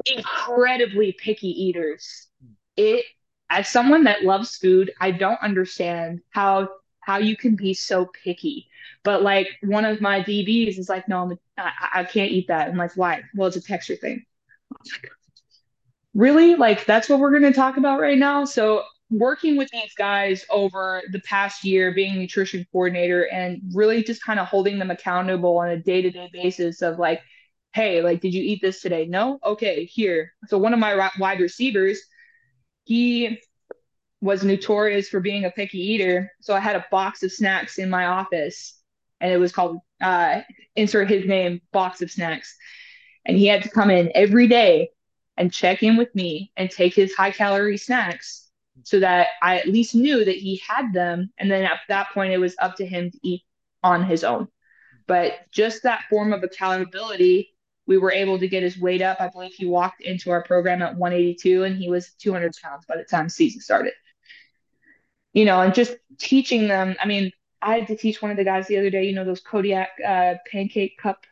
incredibly 0.06 1.14
picky 1.14 1.50
eaters. 1.50 2.28
It 2.76 3.06
as 3.50 3.70
someone 3.70 4.04
that 4.04 4.24
loves 4.24 4.58
food, 4.58 4.92
I 5.00 5.12
don't 5.12 5.42
understand 5.42 6.20
how 6.30 6.70
how 7.08 7.18
you 7.18 7.36
can 7.36 7.56
be 7.56 7.74
so 7.74 8.06
picky 8.24 8.68
but 9.04 9.24
like 9.24 9.48
one 9.64 9.86
of 9.86 10.02
my 10.02 10.22
DBs 10.22 10.78
is 10.78 10.90
like, 10.90 11.08
no, 11.08 11.38
I'm, 11.58 12.06
can't 12.08 12.30
eat 12.30 12.50
that. 12.50 12.68
I'm 12.68 12.76
like, 12.76 12.96
why? 12.98 13.22
Well, 13.36 13.48
it's 13.48 13.56
a 13.56 13.62
texture 13.62 13.96
thing. 13.96 14.26
Really? 16.14 16.56
Like 16.56 16.86
that's 16.86 17.08
what 17.08 17.20
we're 17.20 17.32
going 17.32 17.44
to 17.44 17.54
talk 17.54 17.78
about 17.78 18.02
right 18.02 18.18
now. 18.18 18.44
So 18.44 18.84
working 19.10 19.56
with 19.56 19.70
these 19.72 19.94
guys 19.98 20.46
over 20.50 21.02
the 21.12 21.22
past 21.22 21.64
year, 21.64 21.94
being 21.94 22.18
nutrition 22.18 22.66
coordinator 22.70 23.30
and 23.30 23.62
really 23.74 24.04
just 24.04 24.22
kind 24.24 24.42
of 24.42 24.48
holding 24.48 24.78
them 24.78 24.92
accountable 24.92 25.58
on 25.58 25.70
a 25.70 25.78
day 25.78 26.02
to 26.02 26.12
day 26.12 26.30
basis 26.34 26.82
of 26.82 27.00
like, 27.00 27.22
hey, 27.74 28.02
like, 28.02 28.20
did 28.20 28.34
you 28.34 28.44
eat 28.44 28.60
this 28.62 28.82
today? 28.82 29.06
No? 29.06 29.40
Okay, 29.46 29.86
here. 29.86 30.34
So 30.48 30.58
one 30.58 30.74
of 30.74 30.80
my 30.80 31.10
wide 31.18 31.40
receivers, 31.40 32.02
he 32.84 33.40
was 34.22 34.44
notorious 34.44 35.10
for 35.10 35.20
being 35.20 35.46
a 35.46 35.52
picky 35.52 35.80
eater. 35.80 36.32
So 36.42 36.54
I 36.56 36.60
had 36.60 36.76
a 36.76 36.86
box 36.90 37.24
of 37.24 37.32
snacks 37.32 37.78
in 37.78 37.90
my 37.90 38.06
office 38.06 38.80
and 39.22 39.32
it 39.32 39.38
was 39.38 39.52
called 39.52 39.80
uh, 40.02 40.42
insert 40.76 41.10
his 41.10 41.26
name 41.26 41.62
box 41.72 42.02
of 42.02 42.12
snacks. 42.12 42.56
And 43.26 43.38
he 43.38 43.48
had 43.48 43.64
to 43.64 43.70
come 43.70 43.90
in 43.90 44.12
every 44.16 44.48
day 44.48 44.90
and 45.36 45.54
check 45.54 45.84
in 45.84 45.98
with 45.98 46.14
me 46.16 46.52
and 46.58 46.70
take 46.70 46.96
his 46.96 47.14
high 47.14 47.32
calorie 47.32 47.78
snacks 47.78 48.50
so 48.84 49.00
that 49.00 49.28
I 49.42 49.60
at 49.60 49.68
least 49.68 49.96
knew 49.96 50.24
that 50.24 50.36
he 50.36 50.62
had 50.68 50.94
them. 50.94 51.32
And 51.38 51.52
then 51.52 51.64
at 51.64 51.80
that 51.90 52.10
point 52.14 52.34
it 52.34 52.38
was 52.38 52.56
up 52.60 52.76
to 52.78 52.86
him 52.86 53.12
to 53.12 53.20
eat 53.22 53.44
on 53.84 54.04
his 54.04 54.24
own. 54.24 54.48
But 55.08 55.34
just 55.52 55.84
that 55.84 56.04
form 56.10 56.34
of 56.34 56.44
accountability 56.44 57.54
we 57.86 57.98
were 57.98 58.12
able 58.12 58.38
to 58.38 58.50
get 58.50 58.64
his 58.64 58.78
weight 58.78 59.02
up. 59.02 59.22
I 59.22 59.30
believe 59.30 59.54
he 59.54 59.66
walked 59.66 60.02
into 60.02 60.30
our 60.30 60.44
program 60.44 60.82
at 60.82 60.98
182 60.98 61.64
and 61.64 61.78
he 61.78 61.90
was 61.90 62.12
200 62.20 62.54
pounds 62.62 62.86
by 62.86 62.98
the 62.98 63.06
time 63.06 63.30
season 63.30 63.62
started 63.62 63.94
you 65.34 65.46
know 65.46 65.62
and 65.62 65.74
just 65.74 65.96
teaching 66.18 66.68
them 66.68 66.96
i 67.02 67.06
mean 67.06 67.32
I 67.62 67.80
had 67.80 67.88
to 67.88 67.98
teach 67.98 68.22
one 68.22 68.32
of 68.32 68.38
the 68.38 68.44
guys 68.44 68.68
the 68.68 68.78
other 68.78 68.90
day, 68.90 69.06
you 69.06 69.16
know, 69.16 69.26
those 69.26 69.42
Kodiak 69.42 69.90
uh, 70.06 70.36
pancake 70.52 70.98
cup. 70.98 71.26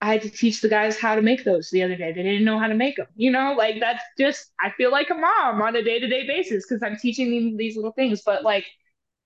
I 0.00 0.12
had 0.12 0.22
to 0.22 0.30
teach 0.30 0.60
the 0.60 0.68
guys 0.68 0.98
how 0.98 1.16
to 1.16 1.22
make 1.22 1.44
those 1.44 1.70
the 1.70 1.82
other 1.82 1.96
day. 1.96 2.12
They 2.12 2.22
didn't 2.22 2.44
know 2.44 2.58
how 2.58 2.68
to 2.68 2.74
make 2.74 2.96
them. 2.96 3.08
You 3.16 3.32
know, 3.32 3.54
like 3.58 3.80
that's 3.80 4.02
just, 4.16 4.52
I 4.60 4.70
feel 4.70 4.92
like 4.92 5.10
a 5.10 5.14
mom 5.14 5.60
on 5.60 5.74
a 5.74 5.82
day 5.82 5.98
to 5.98 6.06
day 6.06 6.26
basis 6.26 6.66
because 6.66 6.82
I'm 6.82 6.96
teaching 6.96 7.30
them 7.30 7.56
these 7.56 7.74
little 7.74 7.92
things. 7.92 8.22
But 8.24 8.44
like, 8.44 8.64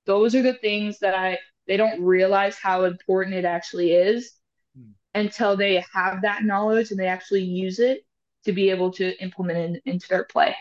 those 0.07 0.35
are 0.35 0.43
the 0.43 0.55
things 0.55 0.99
that 1.01 1.15
I, 1.15 1.39
they 1.67 1.77
don't 1.77 2.03
realize 2.03 2.57
how 2.57 2.85
important 2.85 3.37
it 3.37 3.45
actually 3.45 3.93
is 3.93 4.33
hmm. 4.75 4.93
until 5.15 5.57
they 5.57 5.85
have 5.93 6.23
that 6.23 6.45
knowledge 6.45 6.91
and 6.91 6.99
they 6.99 7.07
actually 7.07 7.45
use 7.45 7.81
it 7.81 8.07
to 8.45 8.53
be 8.53 8.71
able 8.71 8.93
to 8.93 9.21
implement 9.23 9.77
it 9.77 9.83
into 9.85 10.09
their 10.09 10.25
play. 10.25 10.57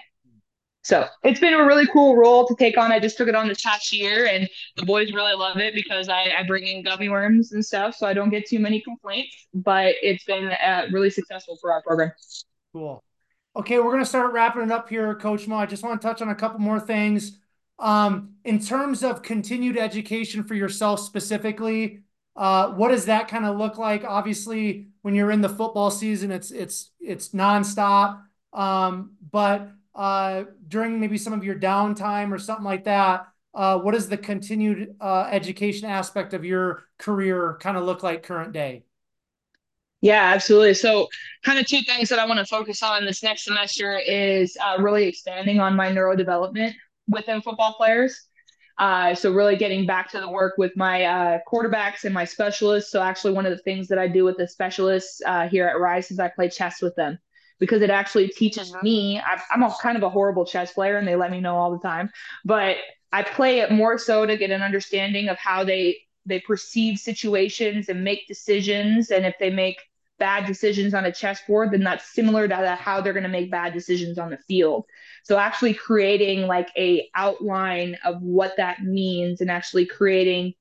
So 0.84 1.06
it's 1.24 1.40
been 1.40 1.54
a 1.54 1.64
really 1.66 1.86
cool 1.88 2.16
role 2.16 2.48
to 2.48 2.56
take 2.56 2.78
on. 2.78 2.92
I 2.92 3.00
just 3.00 3.18
took 3.18 3.28
it 3.28 3.36
on 3.36 3.48
this 3.48 3.62
past 3.62 3.94
year, 3.94 4.26
and 4.26 4.50
the 4.78 4.86
boys 4.86 5.14
really 5.14 5.34
love 5.34 5.58
it 5.58 5.76
because 5.76 6.10
I, 6.10 6.34
I 6.38 6.44
bring 6.48 6.66
in 6.66 6.84
gummy 6.84 7.08
worms 7.08 7.52
and 7.52 7.64
stuff, 7.64 7.96
so 7.96 8.08
I 8.08 8.14
don't 8.14 8.30
get 8.30 8.48
too 8.48 8.60
many 8.60 8.82
complaints. 8.82 9.48
But 9.54 9.96
it's 10.02 10.24
been 10.24 10.48
uh, 10.48 10.88
really 10.92 11.12
successful 11.12 11.58
for 11.62 11.72
our 11.72 11.84
program. 11.84 12.12
Cool. 12.74 13.04
Okay, 13.56 13.80
we're 13.80 14.00
to 14.00 14.06
start 14.06 14.34
wrapping 14.34 14.64
it 14.64 14.72
up 14.72 14.90
here, 14.90 15.14
Coach 15.16 15.48
Mo. 15.48 15.58
I 15.58 15.66
just 15.66 15.84
want 15.84 16.02
to 16.02 16.08
touch 16.08 16.22
on 16.22 16.30
a 16.30 16.36
couple 16.36 16.60
more 16.60 16.80
things. 16.80 17.38
Um, 17.78 18.36
in 18.44 18.60
terms 18.60 19.04
of 19.04 19.22
continued 19.22 19.78
education 19.78 20.44
for 20.44 20.56
yourself 20.56 21.00
specifically, 21.00 22.04
uh, 22.36 22.70
what 22.70 22.90
does 22.90 23.06
that 23.06 23.28
kind 23.28 23.46
of 23.46 23.58
look 23.58 23.78
like? 23.78 24.04
Obviously, 24.04 24.88
when 25.02 25.16
you're 25.16 25.32
in 25.32 25.42
the 25.42 25.50
football 25.50 25.92
season, 25.92 26.32
it's 26.32 26.50
it's 26.50 26.92
it's 27.00 27.30
nonstop. 27.30 28.22
Um, 28.54 29.16
but 29.32 29.70
uh, 29.96 30.44
during 30.68 31.00
maybe 31.00 31.18
some 31.18 31.34
of 31.34 31.44
your 31.44 31.56
downtime 31.56 32.32
or 32.32 32.40
something 32.40 32.66
like 32.66 32.86
that, 32.86 33.28
uh, 33.54 33.78
what 33.80 33.94
does 33.94 34.08
the 34.08 34.18
continued 34.18 34.96
uh, 35.02 35.28
education 35.30 35.90
aspect 35.90 36.34
of 36.34 36.46
your 36.46 36.86
career 36.98 37.58
kind 37.60 37.78
of 37.78 37.84
look 37.84 38.02
like 38.02 38.24
current 38.24 38.54
day? 38.54 38.84
Yeah, 40.00 40.32
absolutely. 40.34 40.74
So, 40.74 41.08
kind 41.44 41.60
of 41.60 41.68
two 41.68 41.82
things 41.82 42.10
that 42.10 42.18
I 42.18 42.26
want 42.26 42.40
to 42.40 42.46
focus 42.46 42.82
on 42.82 43.06
this 43.06 43.22
next 43.22 43.44
semester 43.44 44.00
is 44.00 44.58
uh, 44.64 44.82
really 44.82 45.06
expanding 45.08 45.60
on 45.60 45.76
my 45.76 45.92
neurodevelopment 45.92 46.74
within 47.08 47.42
football 47.42 47.74
players. 47.74 48.20
Uh, 48.80 49.14
so, 49.14 49.32
really 49.32 49.58
getting 49.58 49.86
back 49.86 50.10
to 50.12 50.20
the 50.20 50.30
work 50.30 50.56
with 50.58 50.76
my 50.76 51.04
uh, 51.04 51.40
quarterbacks 51.48 52.06
and 52.06 52.16
my 52.16 52.26
specialists. 52.26 52.92
So, 52.92 53.02
actually, 53.02 53.34
one 53.34 53.46
of 53.46 53.52
the 53.52 53.62
things 53.62 53.90
that 53.90 54.00
I 54.00 54.08
do 54.08 54.24
with 54.24 54.38
the 54.38 54.48
specialists 54.48 55.22
uh, 55.24 55.48
here 55.48 55.68
at 55.68 55.80
Rice 55.80 56.10
is 56.10 56.20
I 56.20 56.30
play 56.30 56.50
chess 56.50 56.82
with 56.82 56.96
them 56.96 57.20
because 57.62 57.84
it 57.84 57.92
actually 57.92 58.28
teaches 58.28 58.74
mm-hmm. 58.74 58.84
me. 58.84 59.22
I'm 59.52 59.62
a 59.62 59.74
kind 59.82 59.96
of 59.96 60.04
a 60.04 60.10
horrible 60.10 60.46
chess 60.46 60.74
player, 60.74 60.98
and 60.98 61.08
they 61.08 61.16
let 61.16 61.32
me 61.32 61.40
know 61.40 61.56
all 61.56 61.72
the 61.72 61.80
time, 61.80 62.10
but 62.44 62.76
I 63.14 63.24
play 63.24 63.60
it 63.60 63.72
more 63.72 63.98
so 63.98 64.26
to 64.26 64.36
get 64.36 64.52
an 64.52 64.64
understanding 64.64 65.30
of 65.30 65.38
how 65.38 65.64
they 65.64 66.00
they 66.26 66.40
perceive 66.40 67.00
situations 67.00 67.88
and 67.88 68.04
make 68.04 68.28
decisions, 68.28 69.12
and 69.12 69.26
if 69.26 69.36
they 69.40 69.52
make 69.52 69.78
bad 70.20 70.46
decisions 70.46 70.94
on 70.94 71.06
a 71.06 71.12
chessboard, 71.12 71.72
then 71.72 71.84
that's 71.84 72.14
similar 72.14 72.48
to 72.48 72.76
how 72.76 73.02
they're 73.02 73.14
going 73.14 73.24
to 73.24 73.30
make 73.30 73.50
bad 73.50 73.74
decisions 73.74 74.20
on 74.20 74.30
the 74.30 74.38
field. 74.38 74.86
So 75.24 75.38
actually 75.38 75.74
creating 75.74 76.48
like 76.48 76.70
a 76.78 77.10
outline 77.16 77.98
of 78.06 78.22
what 78.22 78.54
that 78.58 78.84
means 78.84 79.42
and 79.42 79.50
actually 79.50 79.86
creating 79.86 80.54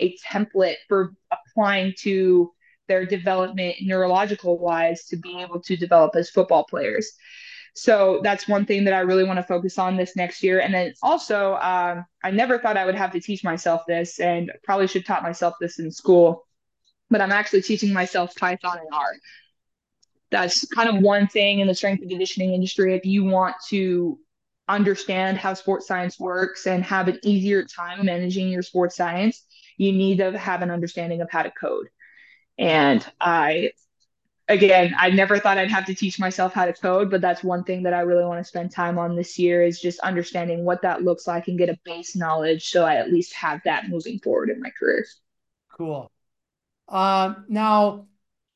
a 0.00 0.14
template 0.18 0.76
for 0.88 1.14
applying 1.30 1.94
to 2.00 2.52
their 2.88 3.04
development 3.04 3.76
neurological 3.82 4.58
wise 4.58 5.04
to 5.06 5.16
be 5.16 5.40
able 5.40 5.60
to 5.60 5.76
develop 5.76 6.14
as 6.16 6.30
football 6.30 6.64
players. 6.64 7.12
So 7.74 8.20
that's 8.22 8.48
one 8.48 8.64
thing 8.64 8.84
that 8.84 8.94
I 8.94 9.00
really 9.00 9.24
want 9.24 9.38
to 9.38 9.42
focus 9.42 9.78
on 9.78 9.96
this 9.96 10.16
next 10.16 10.42
year. 10.42 10.60
And 10.60 10.72
then 10.72 10.94
also, 11.02 11.56
um, 11.56 12.06
I 12.24 12.30
never 12.30 12.58
thought 12.58 12.78
I 12.78 12.86
would 12.86 12.94
have 12.94 13.12
to 13.12 13.20
teach 13.20 13.44
myself 13.44 13.82
this, 13.86 14.18
and 14.18 14.50
probably 14.64 14.86
should 14.86 15.04
taught 15.04 15.22
myself 15.22 15.54
this 15.60 15.78
in 15.78 15.90
school 15.90 16.46
but 17.10 17.20
I'm 17.20 17.32
actually 17.32 17.62
teaching 17.62 17.92
myself 17.92 18.34
Python 18.36 18.78
and 18.78 18.88
R. 18.92 19.14
That's 20.30 20.66
kind 20.68 20.88
of 20.88 21.02
one 21.02 21.28
thing 21.28 21.60
in 21.60 21.68
the 21.68 21.74
strength 21.74 22.00
and 22.00 22.10
conditioning 22.10 22.52
industry. 22.52 22.94
If 22.94 23.04
you 23.04 23.24
want 23.24 23.56
to 23.68 24.18
understand 24.68 25.38
how 25.38 25.54
sports 25.54 25.86
science 25.86 26.18
works 26.18 26.66
and 26.66 26.82
have 26.82 27.06
an 27.06 27.20
easier 27.22 27.64
time 27.64 28.04
managing 28.04 28.48
your 28.48 28.62
sports 28.62 28.96
science, 28.96 29.44
you 29.76 29.92
need 29.92 30.18
to 30.18 30.36
have 30.36 30.62
an 30.62 30.70
understanding 30.70 31.20
of 31.20 31.30
how 31.30 31.42
to 31.42 31.50
code. 31.52 31.86
And 32.58 33.06
I, 33.20 33.72
again, 34.48 34.94
I 34.98 35.10
never 35.10 35.38
thought 35.38 35.58
I'd 35.58 35.70
have 35.70 35.86
to 35.86 35.94
teach 35.94 36.18
myself 36.18 36.54
how 36.54 36.66
to 36.66 36.72
code, 36.72 37.10
but 37.10 37.20
that's 37.20 37.44
one 37.44 37.64
thing 37.64 37.82
that 37.84 37.94
I 37.94 38.00
really 38.00 38.24
want 38.24 38.40
to 38.40 38.44
spend 38.44 38.70
time 38.70 38.98
on 38.98 39.16
this 39.16 39.38
year 39.38 39.62
is 39.62 39.80
just 39.80 40.00
understanding 40.00 40.64
what 40.64 40.82
that 40.82 41.02
looks 41.02 41.26
like 41.26 41.48
and 41.48 41.58
get 41.58 41.68
a 41.68 41.78
base 41.84 42.16
knowledge 42.16 42.68
so 42.68 42.84
I 42.84 42.96
at 42.96 43.12
least 43.12 43.34
have 43.34 43.60
that 43.64 43.88
moving 43.88 44.18
forward 44.20 44.50
in 44.50 44.60
my 44.60 44.70
career. 44.70 45.06
Cool. 45.76 46.10
Uh, 46.88 47.34
now, 47.48 48.06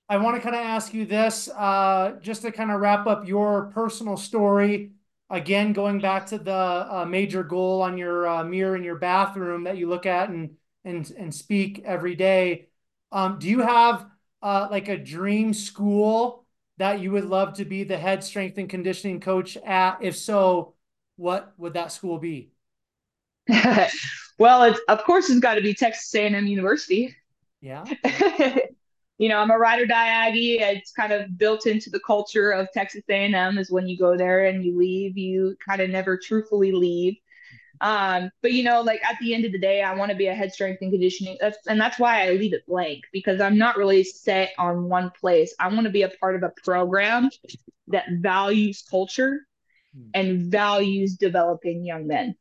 I 0.08 0.16
want 0.16 0.36
to 0.36 0.42
kind 0.42 0.56
of 0.56 0.62
ask 0.62 0.94
you 0.94 1.06
this, 1.06 1.48
uh, 1.48 2.16
just 2.20 2.42
to 2.42 2.52
kind 2.52 2.70
of 2.70 2.80
wrap 2.80 3.06
up 3.06 3.28
your 3.28 3.70
personal 3.72 4.16
story. 4.16 4.92
Again, 5.28 5.72
going 5.72 6.00
back 6.00 6.26
to 6.26 6.38
the 6.38 6.52
uh, 6.52 7.06
major 7.08 7.44
goal 7.44 7.82
on 7.82 7.96
your 7.96 8.26
uh, 8.26 8.44
mirror 8.44 8.74
in 8.74 8.82
your 8.82 8.96
bathroom 8.96 9.64
that 9.64 9.76
you 9.76 9.88
look 9.88 10.06
at 10.06 10.28
and 10.30 10.56
and 10.84 11.08
and 11.16 11.32
speak 11.32 11.82
every 11.84 12.16
day. 12.16 12.69
Um, 13.12 13.38
do 13.38 13.48
you 13.48 13.60
have 13.60 14.06
uh, 14.42 14.68
like 14.70 14.88
a 14.88 14.96
dream 14.96 15.52
school 15.52 16.46
that 16.78 17.00
you 17.00 17.12
would 17.12 17.24
love 17.24 17.54
to 17.54 17.64
be 17.64 17.84
the 17.84 17.98
head 17.98 18.24
strength 18.24 18.58
and 18.58 18.68
conditioning 18.68 19.20
coach 19.20 19.56
at? 19.58 19.98
If 20.00 20.16
so, 20.16 20.74
what 21.16 21.52
would 21.58 21.74
that 21.74 21.92
school 21.92 22.18
be? 22.18 22.52
well, 24.38 24.62
it's 24.64 24.80
of 24.88 25.02
course 25.04 25.28
it's 25.28 25.40
got 25.40 25.54
to 25.54 25.60
be 25.60 25.74
Texas 25.74 26.14
A&M 26.14 26.46
University. 26.46 27.14
Yeah. 27.60 27.84
you 29.18 29.28
know, 29.28 29.38
I'm 29.38 29.50
a 29.50 29.58
ride 29.58 29.80
or 29.80 29.86
die 29.86 30.08
Aggie. 30.08 30.60
It's 30.60 30.92
kind 30.92 31.12
of 31.12 31.36
built 31.36 31.66
into 31.66 31.90
the 31.90 32.00
culture 32.00 32.52
of 32.52 32.68
Texas 32.72 33.02
A&M 33.08 33.58
is 33.58 33.70
when 33.70 33.86
you 33.86 33.98
go 33.98 34.16
there 34.16 34.46
and 34.46 34.64
you 34.64 34.78
leave, 34.78 35.18
you 35.18 35.56
kind 35.66 35.82
of 35.82 35.90
never 35.90 36.16
truthfully 36.16 36.72
leave. 36.72 37.16
Um, 37.80 38.30
but 38.42 38.52
you 38.52 38.62
know, 38.62 38.82
like 38.82 39.02
at 39.04 39.18
the 39.20 39.34
end 39.34 39.44
of 39.44 39.52
the 39.52 39.58
day, 39.58 39.82
I 39.82 39.94
want 39.94 40.10
to 40.10 40.16
be 40.16 40.26
a 40.26 40.34
head 40.34 40.52
strength 40.52 40.82
and 40.82 40.92
conditioning. 40.92 41.38
That's, 41.40 41.58
and 41.66 41.80
that's 41.80 41.98
why 41.98 42.26
I 42.26 42.32
leave 42.32 42.52
it 42.52 42.66
blank 42.66 43.04
because 43.12 43.40
I'm 43.40 43.56
not 43.56 43.76
really 43.76 44.04
set 44.04 44.52
on 44.58 44.88
one 44.88 45.10
place. 45.18 45.54
I 45.58 45.68
want 45.68 45.84
to 45.84 45.90
be 45.90 46.02
a 46.02 46.08
part 46.08 46.36
of 46.36 46.42
a 46.42 46.52
program 46.62 47.30
that 47.88 48.06
values 48.10 48.84
culture 48.88 49.40
hmm. 49.94 50.08
and 50.14 50.50
values 50.50 51.16
developing 51.16 51.84
young 51.84 52.06
men. 52.06 52.34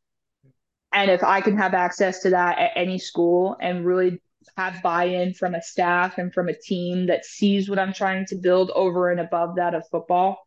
And 0.92 1.12
if 1.12 1.24
I 1.24 1.42
can 1.42 1.58
have 1.58 1.74
access 1.74 2.22
to 2.22 2.32
that 2.32 2.58
at 2.58 2.72
any 2.76 2.98
school 2.98 3.56
and 3.60 3.86
really 3.86 4.22
have 4.58 4.82
buy-in 4.82 5.34
from 5.34 5.54
a 5.54 5.62
staff 5.62 6.18
and 6.18 6.34
from 6.34 6.50
a 6.50 6.54
team 6.54 7.08
that 7.08 7.26
sees 7.26 7.70
what 7.70 7.80
I'm 7.80 7.94
trying 7.94 8.26
to 8.28 8.36
build 8.36 8.72
over 8.72 9.12
and 9.12 9.20
above 9.20 9.56
that 9.56 9.76
of 9.76 9.88
football, 9.90 10.46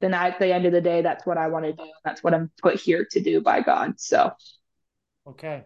then 0.00 0.14
at 0.14 0.38
the 0.38 0.52
end 0.52 0.66
of 0.66 0.72
the 0.72 0.80
day, 0.80 1.02
that's 1.02 1.24
what 1.26 1.38
I 1.38 1.48
want 1.48 1.64
to 1.64 1.72
do. 1.72 1.90
That's 2.04 2.22
what 2.22 2.34
I'm 2.34 2.50
put 2.60 2.76
here 2.80 3.06
to 3.10 3.20
do 3.20 3.40
by 3.40 3.60
God. 3.62 3.98
So, 3.98 4.32
okay. 5.26 5.64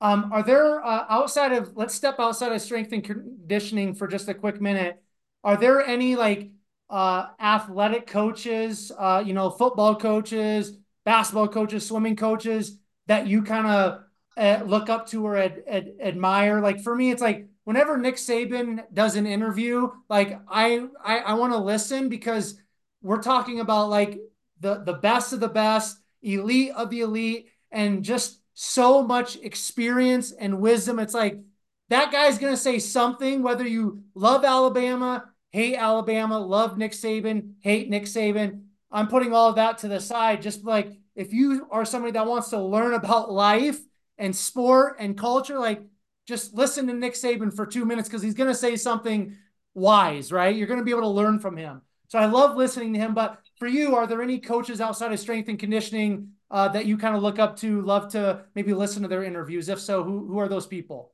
Um, 0.00 0.30
are 0.32 0.42
there 0.42 0.84
uh, 0.84 1.06
outside 1.08 1.52
of 1.52 1.76
let's 1.76 1.94
step 1.94 2.16
outside 2.18 2.52
of 2.52 2.60
strength 2.60 2.92
and 2.92 3.02
conditioning 3.02 3.94
for 3.94 4.06
just 4.06 4.28
a 4.28 4.34
quick 4.34 4.60
minute? 4.60 5.02
Are 5.42 5.56
there 5.56 5.84
any 5.84 6.16
like 6.16 6.50
uh, 6.90 7.28
athletic 7.40 8.06
coaches, 8.06 8.92
uh, 8.96 9.22
you 9.24 9.32
know, 9.32 9.50
football 9.50 9.96
coaches, 9.96 10.72
basketball 11.04 11.48
coaches, 11.48 11.86
swimming 11.86 12.16
coaches 12.16 12.78
that 13.06 13.26
you 13.26 13.42
kind 13.42 13.66
of 13.66 14.00
uh, 14.36 14.62
look 14.66 14.88
up 14.88 15.06
to 15.08 15.24
or 15.24 15.36
ad, 15.36 15.62
ad, 15.66 15.94
admire. 16.00 16.60
Like 16.60 16.82
for 16.82 16.94
me, 16.94 17.10
it's 17.10 17.22
like 17.22 17.48
whenever 17.64 17.96
Nick 17.96 18.16
Saban 18.16 18.84
does 18.92 19.16
an 19.16 19.26
interview, 19.26 19.88
like 20.08 20.38
I 20.48 20.86
I, 21.02 21.18
I 21.18 21.34
want 21.34 21.52
to 21.52 21.58
listen 21.58 22.08
because 22.08 22.60
we're 23.02 23.22
talking 23.22 23.60
about 23.60 23.88
like 23.90 24.18
the 24.60 24.82
the 24.82 24.94
best 24.94 25.32
of 25.32 25.40
the 25.40 25.48
best, 25.48 25.98
elite 26.22 26.72
of 26.76 26.90
the 26.90 27.00
elite, 27.00 27.48
and 27.70 28.04
just 28.04 28.40
so 28.54 29.02
much 29.02 29.36
experience 29.36 30.32
and 30.32 30.60
wisdom. 30.60 30.98
It's 30.98 31.14
like 31.14 31.40
that 31.88 32.10
guy's 32.10 32.38
gonna 32.38 32.56
say 32.56 32.78
something, 32.78 33.42
whether 33.42 33.66
you 33.66 34.02
love 34.14 34.44
Alabama, 34.44 35.24
hate 35.50 35.76
Alabama, 35.76 36.38
love 36.38 36.78
Nick 36.78 36.92
Saban, 36.92 37.54
hate 37.60 37.88
Nick 37.88 38.04
Saban. 38.04 38.62
I'm 38.90 39.08
putting 39.08 39.32
all 39.32 39.50
of 39.50 39.56
that 39.56 39.78
to 39.78 39.88
the 39.88 40.00
side. 40.00 40.42
Just 40.42 40.64
like 40.64 40.92
if 41.14 41.32
you 41.32 41.66
are 41.70 41.84
somebody 41.84 42.12
that 42.12 42.26
wants 42.26 42.50
to 42.50 42.60
learn 42.60 42.94
about 42.94 43.30
life 43.30 43.78
and 44.18 44.34
sport 44.34 44.96
and 44.98 45.18
culture, 45.18 45.58
like 45.58 45.82
just 46.26 46.54
listen 46.54 46.86
to 46.88 46.92
Nick 46.92 47.14
Saban 47.14 47.54
for 47.54 47.66
two 47.66 47.84
minutes 47.84 48.08
because 48.08 48.22
he's 48.22 48.34
going 48.34 48.50
to 48.50 48.54
say 48.54 48.76
something 48.76 49.36
wise, 49.74 50.32
right? 50.32 50.54
You're 50.54 50.66
going 50.66 50.80
to 50.80 50.84
be 50.84 50.90
able 50.90 51.02
to 51.02 51.08
learn 51.08 51.38
from 51.38 51.56
him. 51.56 51.82
So 52.08 52.18
I 52.18 52.26
love 52.26 52.56
listening 52.56 52.92
to 52.94 52.98
him. 52.98 53.14
But 53.14 53.40
for 53.58 53.66
you, 53.66 53.94
are 53.94 54.06
there 54.06 54.22
any 54.22 54.38
coaches 54.38 54.80
outside 54.80 55.12
of 55.12 55.20
strength 55.20 55.48
and 55.48 55.58
conditioning 55.58 56.30
uh, 56.50 56.68
that 56.68 56.86
you 56.86 56.96
kind 56.96 57.16
of 57.16 57.22
look 57.22 57.38
up 57.38 57.56
to, 57.58 57.80
love 57.82 58.10
to 58.12 58.44
maybe 58.54 58.72
listen 58.74 59.02
to 59.02 59.08
their 59.08 59.24
interviews? 59.24 59.68
If 59.68 59.80
so, 59.80 60.02
who, 60.02 60.26
who 60.26 60.38
are 60.38 60.48
those 60.48 60.66
people? 60.66 61.12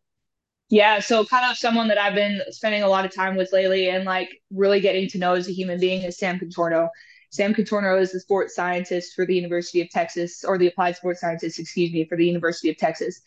Yeah, 0.69 1.01
so 1.01 1.25
kind 1.25 1.51
of 1.51 1.59
someone 1.59 1.89
that 1.89 1.99
I've 1.99 2.15
been 2.15 2.41
spending 2.51 2.83
a 2.83 2.89
lot 2.89 3.05
of 3.05 3.15
time 3.15 3.37
with 3.37 3.53
lately 3.53 3.91
and 3.91 4.05
like 4.05 4.31
really 4.51 4.81
getting 4.81 5.07
to 5.11 5.19
know 5.19 5.35
as 5.35 5.47
a 5.47 5.53
human 5.53 5.79
being 5.79 6.03
is 6.03 6.19
Sam 6.19 6.39
Contorno. 6.39 6.89
Sam 7.31 7.55
Contorno 7.55 8.01
is 8.01 8.13
the 8.13 8.21
sports 8.21 8.55
scientist 8.55 9.15
for 9.15 9.27
the 9.27 9.35
University 9.35 9.81
of 9.81 9.91
Texas, 9.91 10.45
or 10.45 10.59
the 10.59 10.69
applied 10.69 10.97
sports 10.97 11.21
scientist, 11.21 11.59
excuse 11.59 11.93
me, 11.93 12.07
for 12.07 12.17
the 12.17 12.27
University 12.27 12.71
of 12.71 12.77
Texas. 12.77 13.21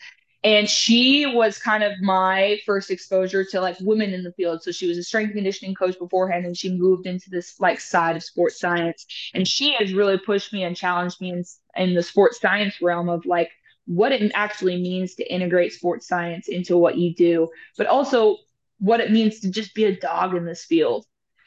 And 0.46 0.70
she 0.70 1.26
was 1.26 1.58
kind 1.58 1.82
of 1.82 2.00
my 2.00 2.60
first 2.64 2.90
exposure 2.90 3.44
to 3.44 3.60
like 3.60 3.76
women 3.80 4.14
in 4.14 4.22
the 4.22 4.32
field. 4.32 4.62
So 4.62 4.70
she 4.70 4.86
was 4.88 4.96
a 4.96 5.02
strength 5.02 5.34
conditioning 5.34 5.74
coach 5.74 5.98
beforehand, 5.98 6.46
and 6.46 6.56
she 6.56 6.70
moved 6.70 7.06
into 7.06 7.30
this 7.30 7.58
like 7.60 7.80
side 7.80 8.16
of 8.16 8.22
sports 8.22 8.60
science. 8.60 9.06
And 9.34 9.46
she 9.46 9.74
has 9.74 9.92
really 9.92 10.18
pushed 10.18 10.52
me 10.52 10.62
and 10.62 10.76
challenged 10.76 11.20
me 11.20 11.30
in, 11.32 11.44
in 11.76 11.94
the 11.94 12.02
sports 12.02 12.40
science 12.40 12.80
realm 12.80 13.08
of 13.08 13.26
like 13.26 13.50
what 13.86 14.12
it 14.12 14.32
actually 14.34 14.80
means 14.80 15.16
to 15.16 15.32
integrate 15.32 15.72
sports 15.72 16.06
science 16.08 16.48
into 16.48 16.76
what 16.78 16.96
you 16.96 17.14
do, 17.14 17.48
but 17.76 17.88
also 17.88 18.36
what 18.78 19.00
it 19.00 19.10
means 19.10 19.40
to 19.40 19.50
just 19.50 19.74
be 19.74 19.84
a 19.84 19.98
dog 19.98 20.34
in 20.34 20.44
this 20.44 20.64
field 20.64 21.06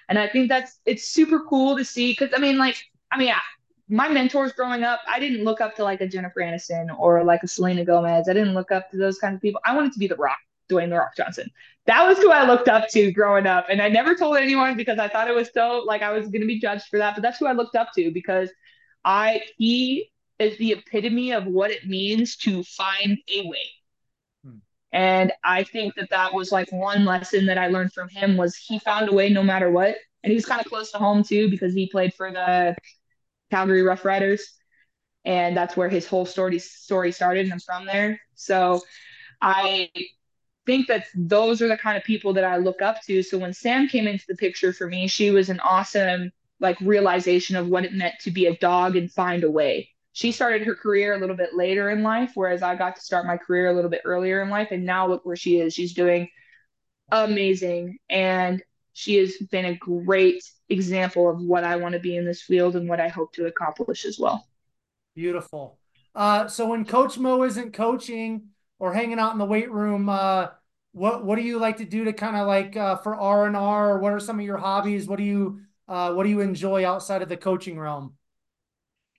and 0.09 0.17
I 0.17 0.27
think 0.27 0.49
that's 0.49 0.79
it's 0.85 1.07
super 1.07 1.39
cool 1.47 1.77
to 1.77 1.85
see 1.85 2.11
because 2.11 2.31
I 2.35 2.39
mean, 2.39 2.57
like, 2.57 2.75
I 3.11 3.17
mean, 3.17 3.31
my 3.89 4.07
mentors 4.07 4.51
growing 4.51 4.83
up, 4.83 5.01
I 5.07 5.19
didn't 5.19 5.43
look 5.43 5.61
up 5.61 5.75
to 5.77 5.83
like 5.83 5.99
a 6.01 6.07
Jennifer 6.07 6.41
Aniston 6.41 6.97
or 6.97 7.23
like 7.23 7.41
a 7.41 7.47
Selena 7.47 7.83
Gomez. 7.83 8.29
I 8.29 8.33
didn't 8.33 8.53
look 8.53 8.71
up 8.71 8.91
to 8.91 8.97
those 8.97 9.17
kinds 9.17 9.35
of 9.35 9.41
people. 9.41 9.59
I 9.65 9.75
wanted 9.75 9.93
to 9.93 9.99
be 9.99 10.07
The 10.07 10.15
Rock, 10.15 10.37
Dwayne 10.69 10.89
The 10.89 10.97
Rock 10.97 11.15
Johnson. 11.17 11.49
That 11.87 12.07
was 12.07 12.19
who 12.19 12.31
I 12.31 12.45
looked 12.45 12.67
up 12.67 12.87
to 12.89 13.11
growing 13.11 13.47
up. 13.47 13.65
And 13.67 13.81
I 13.81 13.89
never 13.89 14.13
told 14.13 14.37
anyone 14.37 14.77
because 14.77 14.99
I 14.99 15.07
thought 15.07 15.27
it 15.27 15.35
was 15.35 15.49
so 15.51 15.83
like 15.87 16.03
I 16.03 16.11
was 16.11 16.27
going 16.27 16.41
to 16.41 16.47
be 16.47 16.59
judged 16.59 16.85
for 16.85 16.99
that. 16.99 17.15
But 17.15 17.23
that's 17.23 17.39
who 17.39 17.47
I 17.47 17.53
looked 17.53 17.75
up 17.75 17.89
to 17.95 18.11
because 18.11 18.51
I, 19.03 19.41
he 19.57 20.11
is 20.37 20.55
the 20.59 20.73
epitome 20.73 21.31
of 21.31 21.47
what 21.47 21.71
it 21.71 21.87
means 21.87 22.37
to 22.37 22.63
find 22.63 23.17
a 23.35 23.47
way. 23.47 23.57
Hmm. 24.45 24.57
And 24.93 25.33
I 25.43 25.63
think 25.63 25.95
that 25.95 26.11
that 26.11 26.35
was 26.35 26.51
like 26.51 26.71
one 26.71 27.05
lesson 27.05 27.47
that 27.47 27.57
I 27.57 27.67
learned 27.67 27.93
from 27.93 28.07
him 28.07 28.37
was 28.37 28.55
he 28.55 28.77
found 28.77 29.09
a 29.09 29.13
way 29.13 29.29
no 29.29 29.41
matter 29.41 29.71
what. 29.71 29.95
And 30.23 30.29
he 30.29 30.35
was 30.35 30.45
kind 30.45 30.61
of 30.61 30.67
close 30.67 30.91
to 30.91 30.99
home 30.99 31.23
too 31.23 31.49
because 31.49 31.73
he 31.73 31.89
played 31.89 32.13
for 32.13 32.31
the 32.31 32.75
Calgary 33.49 33.81
Rough 33.83 34.05
Riders, 34.05 34.53
and 35.25 35.55
that's 35.55 35.75
where 35.75 35.89
his 35.89 36.07
whole 36.07 36.25
story 36.25 36.59
story 36.59 37.11
started, 37.11 37.45
and 37.45 37.53
I'm 37.53 37.59
from 37.59 37.85
there. 37.85 38.19
So 38.35 38.81
I 39.41 39.89
think 40.65 40.87
that 40.87 41.05
those 41.15 41.61
are 41.61 41.67
the 41.67 41.77
kind 41.77 41.97
of 41.97 42.03
people 42.03 42.33
that 42.33 42.43
I 42.43 42.57
look 42.57 42.81
up 42.81 43.01
to. 43.03 43.23
So 43.23 43.37
when 43.37 43.53
Sam 43.53 43.87
came 43.87 44.07
into 44.07 44.25
the 44.27 44.35
picture 44.35 44.71
for 44.71 44.87
me, 44.87 45.07
she 45.07 45.31
was 45.31 45.49
an 45.49 45.59
awesome 45.61 46.31
like 46.59 46.79
realization 46.81 47.55
of 47.55 47.67
what 47.69 47.85
it 47.85 47.93
meant 47.93 48.15
to 48.21 48.31
be 48.31 48.45
a 48.45 48.57
dog 48.57 48.95
and 48.95 49.11
find 49.11 49.43
a 49.43 49.51
way. 49.51 49.89
She 50.11 50.31
started 50.31 50.63
her 50.67 50.75
career 50.75 51.13
a 51.13 51.19
little 51.19 51.35
bit 51.35 51.55
later 51.55 51.89
in 51.89 52.03
life, 52.03 52.31
whereas 52.35 52.61
I 52.61 52.75
got 52.75 52.95
to 52.97 53.01
start 53.01 53.25
my 53.25 53.37
career 53.37 53.69
a 53.69 53.73
little 53.73 53.89
bit 53.89 54.01
earlier 54.03 54.41
in 54.41 54.49
life. 54.49 54.69
And 54.71 54.85
now 54.85 55.07
look 55.07 55.25
where 55.25 55.37
she 55.37 55.59
is. 55.59 55.73
She's 55.73 55.93
doing 55.93 56.29
amazing. 57.11 57.97
And 58.09 58.61
she 58.99 59.15
has 59.15 59.37
been 59.49 59.63
a 59.63 59.75
great 59.75 60.43
example 60.67 61.29
of 61.29 61.41
what 61.41 61.63
I 61.63 61.77
want 61.77 61.93
to 61.93 61.99
be 61.99 62.17
in 62.17 62.25
this 62.25 62.41
field 62.41 62.75
and 62.75 62.89
what 62.89 62.99
I 62.99 63.07
hope 63.07 63.31
to 63.35 63.45
accomplish 63.45 64.03
as 64.03 64.19
well. 64.19 64.45
Beautiful. 65.15 65.79
Uh, 66.13 66.49
so 66.49 66.67
when 66.67 66.83
Coach 66.83 67.17
Mo 67.17 67.43
isn't 67.43 67.71
coaching 67.71 68.49
or 68.77 68.93
hanging 68.93 69.17
out 69.17 69.31
in 69.31 69.37
the 69.39 69.45
weight 69.45 69.71
room, 69.71 70.09
uh, 70.09 70.47
what 70.91 71.23
what 71.23 71.37
do 71.37 71.43
you 71.43 71.59
like 71.59 71.77
to 71.77 71.85
do 71.85 72.03
to 72.03 72.11
kind 72.11 72.35
of 72.35 72.45
like 72.45 72.75
uh, 72.75 72.97
for 72.97 73.15
R 73.15 73.47
and 73.47 73.55
R? 73.55 73.99
What 73.99 74.11
are 74.11 74.19
some 74.19 74.37
of 74.37 74.45
your 74.45 74.57
hobbies? 74.57 75.07
What 75.07 75.17
do 75.17 75.23
you 75.23 75.61
uh, 75.87 76.11
what 76.11 76.23
do 76.23 76.29
you 76.29 76.41
enjoy 76.41 76.85
outside 76.85 77.21
of 77.21 77.29
the 77.29 77.37
coaching 77.37 77.79
realm? 77.79 78.17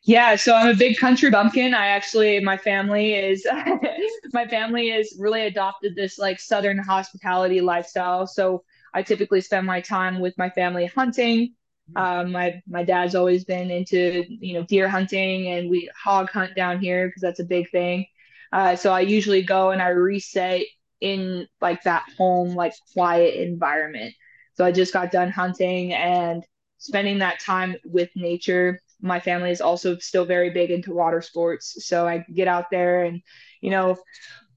Yeah, 0.03 0.37
so 0.37 0.55
I'm 0.55 0.69
a 0.69 0.75
big 0.75 0.99
country 0.99 1.31
bumpkin. 1.31 1.75
I 1.75 1.89
actually, 1.89 2.41
my 2.41 2.57
family 2.57 3.15
is, 3.15 3.47
my 4.33 4.47
family 4.47 4.91
is 4.91 5.17
really 5.19 5.43
adopted 5.43 5.95
this 5.95 6.19
like 6.19 6.41
Southern 6.41 6.79
hospitality 6.79 7.61
lifestyle. 7.61 8.27
So 8.27 8.65
I 8.95 9.03
typically 9.03 9.41
spend 9.41 9.67
my 9.67 9.81
time 9.81 10.21
with 10.21 10.37
my 10.39 10.51
family 10.51 10.87
hunting. 10.87 11.55
Mm-hmm. 11.95 11.97
Um, 11.97 12.33
my 12.33 12.63
my 12.69 12.85
dad's 12.85 13.15
always 13.15 13.45
been 13.45 13.71
into 13.71 14.25
you 14.29 14.55
know 14.55 14.65
deer 14.65 14.89
hunting, 14.89 15.49
and 15.49 15.71
we 15.71 15.91
hog 16.03 16.31
hunt 16.31 16.55
down 16.55 16.81
here 16.81 17.09
because 17.09 17.23
that's 17.23 17.41
a 17.41 17.45
big 17.45 17.71
thing. 17.71 18.07
Uh, 18.53 18.77
so 18.77 18.93
I 18.93 19.01
usually 19.01 19.43
go 19.43 19.71
and 19.71 19.81
I 19.81 19.89
reset 19.89 20.63
in 21.01 21.47
like 21.61 21.83
that 21.85 22.05
home, 22.19 22.55
like 22.55 22.75
quiet 22.93 23.35
environment. 23.35 24.15
So 24.55 24.65
I 24.65 24.73
just 24.73 24.93
got 24.93 25.13
done 25.13 25.31
hunting 25.31 25.95
and 25.95 26.45
spending 26.79 27.19
that 27.19 27.41
time 27.41 27.77
with 27.85 28.11
nature. 28.17 28.81
My 29.01 29.21
family 29.21 29.51
is 29.51 29.61
also 29.61 29.97
still 29.99 30.25
very 30.25 30.51
big 30.51 30.71
into 30.71 30.93
water 30.93 31.23
sports, 31.23 31.87
so 31.87 32.07
I 32.07 32.25
get 32.35 32.49
out 32.49 32.67
there 32.71 33.05
and 33.05 33.23
you 33.61 33.71
know 33.71 33.97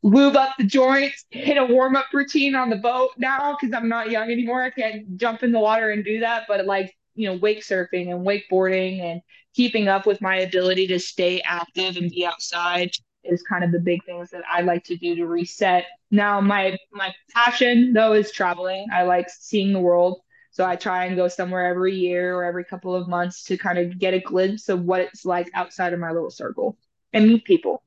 lube 0.04 0.36
up 0.36 0.52
the 0.58 0.66
joints, 0.66 1.26
hit 1.32 1.58
a 1.58 1.66
warm 1.66 1.96
up 1.96 2.08
routine 2.14 2.56
on 2.56 2.70
the 2.70 2.76
boat 2.76 3.12
now 3.18 3.58
because 3.60 3.74
I'm 3.74 3.88
not 3.88 4.12
young 4.12 4.30
anymore. 4.30 4.62
I 4.62 4.70
can't 4.70 5.18
jump 5.18 5.44
in 5.44 5.52
the 5.52 5.60
water 5.60 5.92
and 5.92 6.04
do 6.04 6.20
that. 6.20 6.44
But 6.48 6.66
like, 6.66 6.94
you 7.16 7.30
know, 7.30 7.38
wake 7.38 7.62
surfing 7.62 8.12
and 8.12 8.28
wakeboarding 8.28 9.00
and 9.02 9.22
keeping 9.56 9.88
up 9.88 10.06
with 10.06 10.22
my 10.22 10.38
ability 10.38 10.88
to 10.88 11.00
stay 11.00 11.42
active 11.42 11.96
and 11.96 12.12
be 12.12 12.26
outside 12.26 12.92
is 13.24 13.42
kind 13.44 13.64
of 13.64 13.72
the 13.72 13.80
big 13.80 14.04
things 14.04 14.30
that 14.32 14.44
I 14.52 14.62
like 14.62 14.84
to 14.86 14.98
do 14.98 15.16
to 15.16 15.26
reset. 15.26 15.86
Now, 16.12 16.42
my 16.42 16.78
my 16.92 17.14
passion 17.34 17.94
though 17.94 18.14
is 18.14 18.32
traveling. 18.32 18.88
I 18.94 19.04
like 19.04 19.30
seeing 19.30 19.72
the 19.72 19.80
world. 19.80 20.20
So 20.52 20.66
I 20.66 20.76
try 20.76 21.06
and 21.06 21.16
go 21.16 21.30
somewhere 21.30 21.66
every 21.66 21.96
year 21.96 22.36
or 22.36 22.44
every 22.44 22.66
couple 22.66 22.94
of 22.94 23.08
months 23.08 23.46
to 23.46 23.58
kind 23.58 23.80
of 23.80 23.98
get 23.98 24.14
a 24.14 24.20
glimpse 24.20 24.70
of 24.70 24.84
what 24.84 25.02
it's 25.02 25.26
like 25.26 25.50
outside 25.56 25.94
of 25.94 26.00
my 26.00 26.12
little 26.12 26.30
circle 26.30 26.78
and 27.12 27.28
meet 27.28 27.46
people 27.46 27.82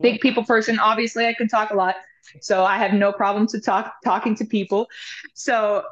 big 0.00 0.20
people 0.20 0.44
person. 0.44 0.78
Obviously, 0.78 1.26
I 1.26 1.34
can 1.34 1.48
talk 1.48 1.70
a 1.70 1.74
lot, 1.74 1.96
so 2.40 2.64
I 2.64 2.78
have 2.78 2.92
no 2.92 3.12
problem 3.12 3.46
to 3.48 3.60
talk 3.60 3.94
talking 4.04 4.34
to 4.36 4.44
people. 4.44 4.88
So 5.34 5.84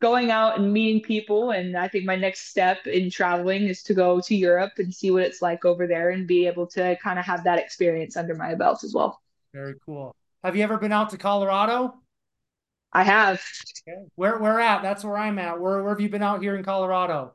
going 0.00 0.30
out 0.30 0.58
and 0.58 0.72
meeting 0.72 1.02
people, 1.02 1.50
and 1.50 1.76
I 1.76 1.88
think 1.88 2.04
my 2.04 2.16
next 2.16 2.48
step 2.48 2.86
in 2.86 3.10
traveling 3.10 3.62
is 3.62 3.82
to 3.84 3.94
go 3.94 4.20
to 4.20 4.34
Europe 4.34 4.72
and 4.78 4.94
see 4.94 5.10
what 5.10 5.22
it's 5.22 5.40
like 5.40 5.64
over 5.64 5.86
there, 5.86 6.10
and 6.10 6.26
be 6.26 6.46
able 6.46 6.66
to 6.68 6.96
kind 7.02 7.18
of 7.18 7.24
have 7.24 7.44
that 7.44 7.58
experience 7.58 8.16
under 8.16 8.34
my 8.34 8.54
belt 8.54 8.84
as 8.84 8.94
well. 8.94 9.20
Very 9.52 9.74
cool. 9.84 10.14
Have 10.42 10.56
you 10.56 10.62
ever 10.62 10.78
been 10.78 10.92
out 10.92 11.10
to 11.10 11.16
Colorado? 11.16 11.94
I 12.92 13.02
have. 13.02 13.42
Okay. 13.88 14.04
Where 14.14 14.38
where 14.38 14.60
at? 14.60 14.82
That's 14.82 15.04
where 15.04 15.16
I'm 15.16 15.38
at. 15.38 15.60
Where 15.60 15.82
where 15.82 15.92
have 15.92 16.00
you 16.00 16.08
been 16.08 16.22
out 16.22 16.42
here 16.42 16.56
in 16.56 16.64
Colorado? 16.64 17.34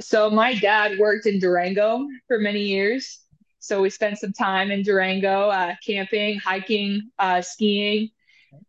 So 0.00 0.30
my 0.30 0.54
dad 0.54 0.98
worked 0.98 1.26
in 1.26 1.38
Durango 1.38 2.06
for 2.26 2.38
many 2.38 2.62
years. 2.62 3.20
So 3.58 3.82
we 3.82 3.90
spent 3.90 4.18
some 4.18 4.32
time 4.32 4.70
in 4.70 4.82
Durango, 4.82 5.50
uh, 5.50 5.74
camping, 5.84 6.38
hiking, 6.38 7.10
uh, 7.18 7.42
skiing. 7.42 8.10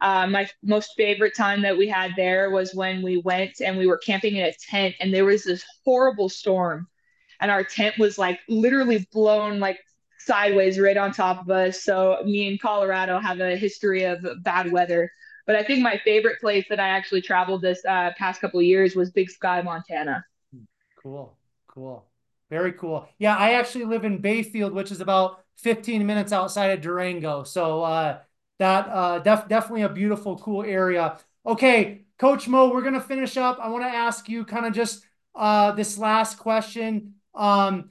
Uh, 0.02 0.28
my 0.28 0.50
most 0.64 0.94
favorite 0.96 1.36
time 1.36 1.62
that 1.62 1.78
we 1.78 1.88
had 1.88 2.12
there 2.16 2.50
was 2.50 2.74
when 2.74 3.02
we 3.02 3.18
went 3.18 3.62
and 3.62 3.78
we 3.78 3.88
were 3.88 3.98
camping 3.98 4.36
in 4.36 4.46
a 4.46 4.54
tent, 4.54 4.96
and 5.00 5.14
there 5.14 5.26
was 5.26 5.44
this 5.44 5.64
horrible 5.86 6.30
storm, 6.30 6.88
and 7.42 7.52
our 7.52 7.64
tent 7.64 7.98
was 7.98 8.18
like 8.18 8.40
literally 8.48 9.08
blown 9.12 9.60
like 9.60 9.80
sideways 10.20 10.80
right 10.80 10.98
on 10.98 11.12
top 11.12 11.42
of 11.42 11.50
us. 11.50 11.84
So 11.84 12.22
me 12.26 12.48
and 12.48 12.62
Colorado 12.62 13.20
have 13.20 13.40
a 13.40 13.56
history 13.56 14.04
of 14.04 14.26
bad 14.44 14.72
weather. 14.72 15.12
But 15.48 15.56
I 15.56 15.64
think 15.64 15.82
my 15.82 15.98
favorite 16.04 16.40
place 16.40 16.66
that 16.70 16.80
I 16.80 16.90
actually 16.90 17.22
traveled 17.22 17.62
this 17.62 17.84
uh, 17.86 18.12
past 18.18 18.40
couple 18.42 18.62
years 18.62 18.96
was 18.96 19.10
Big 19.10 19.30
Sky, 19.30 19.62
Montana. 19.62 20.24
Cool, 20.96 21.38
cool. 21.68 22.09
Very 22.50 22.74
cool. 22.74 23.08
Yeah, 23.20 23.36
I 23.36 23.54
actually 23.54 23.86
live 23.86 24.06
in 24.06 24.22
Bayfield, 24.22 24.74
which 24.74 24.92
is 24.92 25.02
about 25.02 25.44
15 25.58 26.06
minutes 26.06 26.32
outside 26.32 26.72
of 26.72 26.82
Durango. 26.82 27.44
So 27.44 27.84
uh, 27.84 28.20
that 28.58 28.88
uh, 28.90 29.20
def- 29.20 29.48
definitely 29.48 29.84
a 29.84 29.90
beautiful, 29.90 30.38
cool 30.38 30.64
area. 30.64 31.18
Okay, 31.46 32.06
Coach 32.18 32.48
Mo, 32.48 32.72
we're 32.72 32.82
gonna 32.82 33.02
finish 33.02 33.38
up. 33.38 33.60
I 33.62 33.70
want 33.70 33.84
to 33.84 33.90
ask 33.90 34.28
you 34.28 34.46
kind 34.46 34.66
of 34.66 34.74
just 34.74 35.06
uh, 35.36 35.72
this 35.72 35.98
last 35.98 36.38
question, 36.38 37.16
um, 37.36 37.90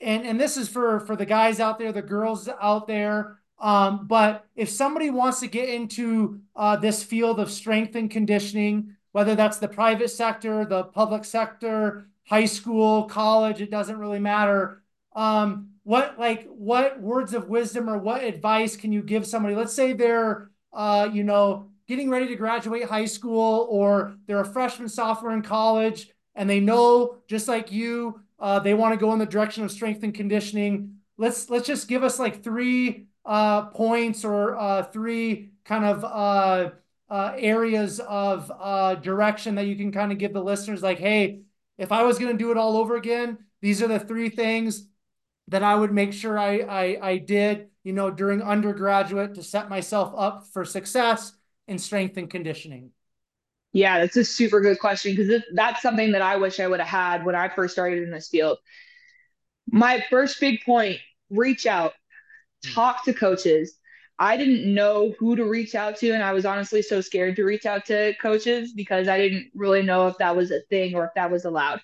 and 0.00 0.24
and 0.24 0.40
this 0.40 0.56
is 0.56 0.68
for 0.68 1.00
for 1.00 1.16
the 1.16 1.26
guys 1.26 1.60
out 1.60 1.78
there, 1.78 1.92
the 1.92 2.02
girls 2.02 2.48
out 2.60 2.86
there. 2.86 3.38
Um, 3.58 4.06
but 4.06 4.46
if 4.54 4.68
somebody 4.68 5.10
wants 5.10 5.40
to 5.40 5.46
get 5.46 5.68
into 5.68 6.40
uh, 6.54 6.76
this 6.76 7.02
field 7.02 7.40
of 7.40 7.50
strength 7.50 7.96
and 7.96 8.10
conditioning, 8.10 8.96
whether 9.12 9.34
that's 9.34 9.58
the 9.58 9.68
private 9.68 10.10
sector, 10.10 10.64
the 10.64 10.84
public 10.84 11.24
sector, 11.24 12.08
high 12.26 12.44
school, 12.44 13.04
college, 13.04 13.60
it 13.60 13.70
doesn't 13.70 13.98
really 13.98 14.18
matter. 14.18 14.82
Um, 15.14 15.70
what 15.84 16.18
like 16.18 16.46
what 16.48 17.00
words 17.00 17.32
of 17.32 17.48
wisdom 17.48 17.88
or 17.88 17.98
what 17.98 18.24
advice 18.24 18.76
can 18.76 18.92
you 18.92 19.02
give 19.02 19.26
somebody? 19.26 19.54
Let's 19.54 19.72
say 19.72 19.92
they're 19.92 20.50
uh, 20.76 21.08
you 21.10 21.24
know, 21.24 21.70
getting 21.88 22.10
ready 22.10 22.28
to 22.28 22.36
graduate 22.36 22.84
high 22.84 23.06
school 23.06 23.66
or 23.70 24.14
they're 24.26 24.40
a 24.40 24.44
freshman, 24.44 24.88
sophomore 24.88 25.32
in 25.32 25.42
college, 25.42 26.10
and 26.34 26.48
they 26.48 26.60
know 26.60 27.16
just 27.28 27.48
like 27.48 27.72
you, 27.72 28.20
uh, 28.38 28.60
they 28.60 28.74
want 28.74 28.92
to 28.92 28.98
go 28.98 29.12
in 29.14 29.18
the 29.18 29.26
direction 29.26 29.64
of 29.64 29.72
strength 29.72 30.02
and 30.02 30.14
conditioning. 30.14 30.96
Let's 31.16 31.48
let's 31.48 31.66
just 31.66 31.88
give 31.88 32.04
us 32.04 32.18
like 32.18 32.44
three 32.44 33.06
uh, 33.24 33.66
points 33.66 34.22
or 34.24 34.56
uh, 34.56 34.82
three 34.82 35.50
kind 35.64 35.84
of 35.84 36.04
uh, 36.04 36.70
uh, 37.08 37.32
areas 37.38 37.98
of 38.00 39.02
direction 39.02 39.54
that 39.54 39.66
you 39.66 39.76
can 39.76 39.92
kind 39.92 40.12
of 40.12 40.18
give 40.18 40.34
the 40.34 40.42
listeners 40.44 40.82
like, 40.82 40.98
hey, 40.98 41.40
if 41.78 41.92
I 41.92 42.04
was 42.04 42.18
going 42.18 42.32
to 42.32 42.38
do 42.38 42.50
it 42.50 42.56
all 42.56 42.76
over 42.76 42.96
again, 42.96 43.38
these 43.60 43.82
are 43.82 43.88
the 43.88 43.98
three 43.98 44.28
things 44.28 44.86
that 45.48 45.62
I 45.62 45.74
would 45.74 45.92
make 45.92 46.12
sure 46.12 46.38
I, 46.38 46.58
I, 46.58 46.98
I 47.10 47.18
did, 47.18 47.68
you 47.84 47.92
know, 47.92 48.10
during 48.10 48.42
undergraduate 48.42 49.34
to 49.34 49.42
set 49.42 49.68
myself 49.68 50.12
up 50.16 50.46
for 50.52 50.64
success 50.64 51.32
in 51.68 51.78
strength 51.78 52.16
and 52.16 52.28
conditioning. 52.28 52.90
Yeah, 53.72 54.00
that's 54.00 54.16
a 54.16 54.24
super 54.24 54.60
good 54.60 54.78
question 54.78 55.14
because 55.14 55.42
that's 55.54 55.82
something 55.82 56.12
that 56.12 56.22
I 56.22 56.36
wish 56.36 56.60
I 56.60 56.66
would 56.66 56.80
have 56.80 56.88
had 56.88 57.24
when 57.24 57.34
I 57.34 57.48
first 57.48 57.74
started 57.74 58.02
in 58.02 58.10
this 58.10 58.28
field. 58.28 58.58
My 59.70 60.02
first 60.08 60.40
big 60.40 60.60
point 60.64 60.98
reach 61.28 61.66
out, 61.66 61.92
talk 62.72 63.04
to 63.04 63.12
coaches, 63.12 63.74
I 64.18 64.36
didn't 64.36 64.72
know 64.72 65.14
who 65.18 65.36
to 65.36 65.44
reach 65.44 65.74
out 65.74 65.96
to. 65.96 66.12
And 66.12 66.22
I 66.22 66.32
was 66.32 66.46
honestly 66.46 66.82
so 66.82 67.00
scared 67.00 67.36
to 67.36 67.44
reach 67.44 67.66
out 67.66 67.84
to 67.86 68.14
coaches 68.20 68.72
because 68.72 69.08
I 69.08 69.18
didn't 69.18 69.50
really 69.54 69.82
know 69.82 70.06
if 70.08 70.16
that 70.18 70.34
was 70.34 70.50
a 70.50 70.60
thing 70.70 70.94
or 70.94 71.04
if 71.04 71.10
that 71.14 71.30
was 71.30 71.44
allowed. 71.44 71.80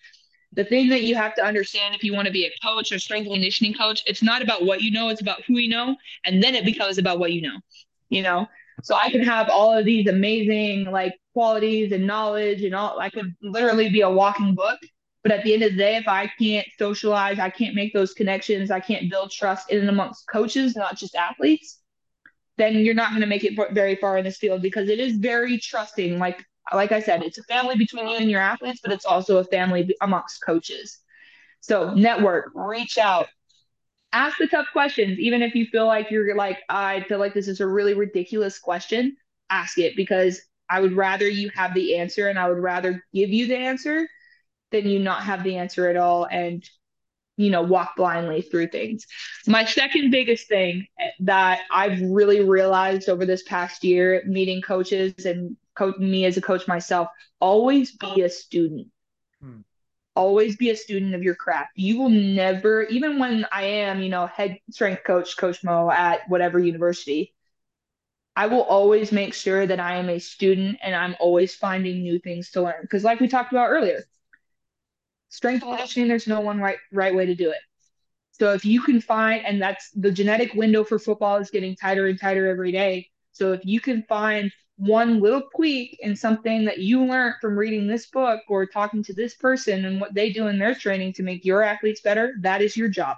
The 0.55 0.65
thing 0.65 0.89
that 0.91 1.03
you 1.03 1.15
have 1.15 1.35
to 1.37 1.45
understand 1.45 1.95
if 1.95 2.05
you 2.05 2.13
want 2.13 2.27
to 2.27 2.33
be 2.33 2.45
a 2.45 2.53
coach 2.63 2.93
or 2.93 2.99
strength 2.99 3.31
conditioning 3.31 3.75
coach, 3.75 4.03
it's 4.07 4.23
not 4.23 4.43
about 4.43 4.65
what 4.65 4.83
you 4.83 4.91
know, 4.91 5.09
it's 5.09 5.23
about 5.23 5.43
who 5.47 5.59
you 5.59 5.69
know. 5.69 5.97
And 6.25 6.43
then 6.43 6.55
it 6.55 6.65
becomes 6.65 6.99
about 6.99 7.19
what 7.19 7.33
you 7.33 7.43
know, 7.43 7.59
you 8.11 8.23
know? 8.23 8.47
So 8.83 8.95
I 8.95 9.11
can 9.11 9.23
have 9.23 9.49
all 9.49 9.77
of 9.77 9.85
these 9.85 10.09
amazing 10.09 10.85
like 10.85 11.15
qualities 11.35 11.93
and 11.93 12.07
knowledge 12.07 12.63
and 12.63 12.75
all, 12.75 12.99
I 12.99 13.11
could 13.11 13.35
literally 13.43 13.91
be 13.91 14.01
a 14.01 14.11
walking 14.11 14.55
book. 14.55 14.79
But 15.23 15.33
at 15.33 15.45
the 15.45 15.55
end 15.55 15.63
of 15.63 15.73
the 15.73 15.79
day, 15.79 15.97
if 15.97 16.09
I 16.09 16.31
can't 16.39 16.67
socialize, 16.79 17.39
I 17.39 17.49
can't 17.49 17.77
make 17.77 17.93
those 17.93 18.13
connections, 18.13 18.71
I 18.71 18.81
can't 18.81 19.09
build 19.09 19.31
trust 19.31 19.71
in 19.71 19.81
and 19.81 19.89
amongst 19.89 20.27
coaches, 20.27 20.75
not 20.75 20.97
just 20.97 21.15
athletes, 21.15 21.82
then 22.59 22.74
you're 22.74 22.95
not 22.95 23.11
going 23.11 23.23
to 23.23 23.27
make 23.27 23.45
it 23.45 23.59
very 23.73 23.97
far 23.97 24.19
in 24.19 24.24
this 24.24 24.37
field 24.37 24.62
because 24.62 24.89
it 24.89 24.99
is 25.01 25.16
very 25.16 25.59
trusting. 25.59 26.19
Like 26.19 26.45
like 26.73 26.93
I 26.93 27.01
said, 27.01 27.23
it's 27.23 27.39
a 27.39 27.43
family 27.45 27.77
between 27.77 28.09
you 28.09 28.16
and 28.16 28.31
your 28.31 28.41
athletes, 28.41 28.81
but 28.83 28.93
it's 28.93 29.05
also 29.05 29.39
a 29.39 29.45
family 29.45 29.95
amongst 30.01 30.45
coaches. 30.45 30.99
So 31.61 31.93
network, 31.95 32.53
reach 32.55 32.99
out, 32.99 33.27
ask 34.12 34.39
the 34.39 34.47
tough 34.47 34.66
questions, 34.73 35.19
even 35.19 35.43
if 35.43 35.55
you 35.55 35.66
feel 35.66 35.87
like 35.87 36.11
you're 36.11 36.37
like, 36.37 36.59
I 36.69 37.05
feel 37.09 37.19
like 37.19 37.35
this 37.35 37.49
is 37.49 37.61
a 37.61 37.66
really 37.66 37.95
ridiculous 37.95 38.59
question. 38.59 39.16
Ask 39.51 39.79
it 39.79 39.97
because 39.97 40.41
I 40.69 40.81
would 40.81 40.93
rather 40.95 41.29
you 41.29 41.51
have 41.55 41.74
the 41.74 41.97
answer 41.97 42.29
and 42.29 42.39
I 42.39 42.49
would 42.49 42.59
rather 42.59 43.05
give 43.12 43.31
you 43.31 43.47
the 43.47 43.57
answer 43.57 44.09
than 44.70 44.87
you 44.87 44.99
not 44.99 45.23
have 45.24 45.45
the 45.45 45.57
answer 45.57 45.89
at 45.89 45.97
all 45.97 46.27
and 46.31 46.69
you 47.37 47.51
know 47.51 47.63
walk 47.63 47.97
blindly 47.97 48.43
through 48.43 48.67
things 48.69 49.07
my 49.47 49.65
second 49.65 50.11
biggest 50.11 50.49
thing 50.49 50.87
that 51.21 51.61
i've 51.71 52.01
really 52.03 52.43
realized 52.43 53.09
over 53.09 53.25
this 53.25 53.43
past 53.45 53.85
year 53.85 54.23
meeting 54.27 54.61
coaches 54.61 55.25
and 55.25 55.57
coach 55.75 55.97
me 55.99 56.25
as 56.25 56.37
a 56.37 56.43
coach 56.43 56.69
myself 56.69 57.09
always 57.41 57.93
be 57.93 58.21
a 58.21 58.29
student 58.29 58.89
hmm. 59.41 59.61
always 60.15 60.57
be 60.57 60.71
a 60.71 60.77
student 60.77 61.15
of 61.15 61.23
your 61.23 61.35
craft 61.35 61.71
you 61.75 61.99
will 61.99 62.11
never 62.11 62.83
even 62.85 63.19
when 63.19 63.47
i 63.51 63.63
am 63.63 64.03
you 64.03 64.11
know 64.11 64.27
head 64.27 64.59
strength 64.71 65.03
coach 65.05 65.37
coach 65.37 65.65
mo 65.65 65.91
at 65.91 66.21
whatever 66.29 66.59
university 66.59 67.33
I 68.35 68.47
will 68.47 68.63
always 68.63 69.13
make 69.13 69.35
sure 69.35 69.67
that 69.67 69.79
I 69.79 69.97
am 69.97 70.09
a 70.09 70.19
student 70.19 70.79
and 70.83 70.95
I'm 70.95 71.17
always 71.21 71.55
finding 71.55 72.03
new 72.03 72.19
things 72.19 72.51
to 72.53 72.63
learn. 72.63 72.81
Because, 72.81 73.05
like 73.05 73.21
we 73.21 73.29
talked 73.29 73.53
about 73.53 73.69
earlier, 73.69 74.05
strength 75.33 75.65
oh. 75.67 75.71
conditioning, 75.71 76.09
there's 76.09 76.29
no 76.29 76.41
one 76.41 76.61
right 76.61 76.79
right 76.93 77.15
way 77.15 77.27
to 77.27 77.35
do 77.35 77.51
it. 77.51 77.59
So 78.33 78.53
if 78.53 78.65
you 78.65 78.83
can 78.83 79.01
find, 79.01 79.45
and 79.45 79.61
that's 79.61 79.91
the 79.91 80.11
genetic 80.11 80.55
window 80.55 80.85
for 80.85 80.99
football 80.99 81.37
is 81.37 81.51
getting 81.51 81.75
tighter 81.75 82.07
and 82.07 82.19
tighter 82.19 82.49
every 82.49 82.73
day. 82.73 83.09
So 83.33 83.53
if 83.53 83.65
you 83.65 83.81
can 83.81 84.03
find 84.05 84.53
one 84.77 85.21
little 85.21 85.43
tweak 85.55 85.99
in 86.01 86.17
something 86.17 86.65
that 86.65 86.79
you 86.79 87.05
learned 87.05 87.37
from 87.41 87.59
reading 87.59 87.87
this 87.87 88.07
book 88.07 88.41
or 88.49 88.67
talking 88.67 89.03
to 89.05 89.15
this 89.15 89.35
person 89.35 89.85
and 89.85 90.01
what 90.01 90.15
they 90.15 90.33
do 90.33 90.49
in 90.49 90.59
their 90.59 90.75
training 90.75 91.13
to 91.15 91.23
make 91.23 91.45
your 91.45 91.63
athletes 91.63 92.01
better, 92.01 92.35
that 92.41 92.63
is 92.63 92.77
your 92.77 92.89
job. 92.89 93.17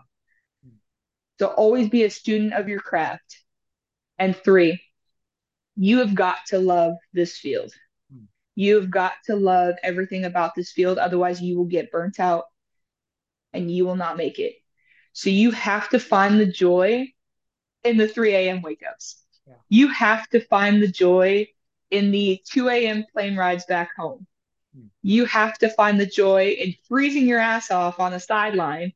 So 1.39 1.47
always 1.49 1.89
be 1.89 2.05
a 2.05 2.11
student 2.11 2.53
of 2.53 2.69
your 2.69 2.81
craft. 2.81 3.41
And 4.19 4.37
three, 4.37 4.81
you 5.77 5.99
have 5.99 6.15
got 6.15 6.39
to 6.49 6.59
love 6.59 6.95
this 7.13 7.37
field. 7.39 7.73
You've 8.55 8.91
got 8.91 9.13
to 9.27 9.37
love 9.37 9.75
everything 9.83 10.25
about 10.25 10.55
this 10.55 10.73
field. 10.73 10.99
Otherwise, 10.99 11.41
you 11.41 11.57
will 11.57 11.65
get 11.65 11.91
burnt 11.91 12.21
out 12.21 12.45
and 13.53 13.71
you 13.71 13.85
will 13.85 13.97
not 13.97 14.17
make 14.17 14.39
it. 14.39 14.55
So 15.13 15.31
you 15.31 15.51
have 15.53 15.89
to 15.91 15.99
find 15.99 16.41
the 16.41 16.47
joy 16.47 17.09
in 17.85 17.97
the 17.97 18.09
3 18.09 18.35
a.m. 18.35 18.63
wake 18.63 18.83
ups. 18.89 19.23
Yeah. 19.47 19.55
You 19.69 19.89
have 19.89 20.29
to 20.31 20.41
find 20.41 20.83
the 20.83 20.89
joy 20.89 21.49
in 21.91 22.11
the 22.11 22.41
2 22.51 22.69
a.m. 22.69 23.05
plane 23.13 23.37
rides 23.37 23.65
back 23.67 23.91
home. 23.97 24.27
Hmm. 24.77 24.87
You 25.03 25.25
have 25.27 25.59
to 25.59 25.69
find 25.69 26.01
the 26.01 26.07
joy 26.07 26.57
in 26.59 26.75
freezing 26.89 27.27
your 27.27 27.39
ass 27.39 27.71
off 27.71 28.01
on 28.01 28.13
the 28.13 28.21
sideline. 28.21 28.93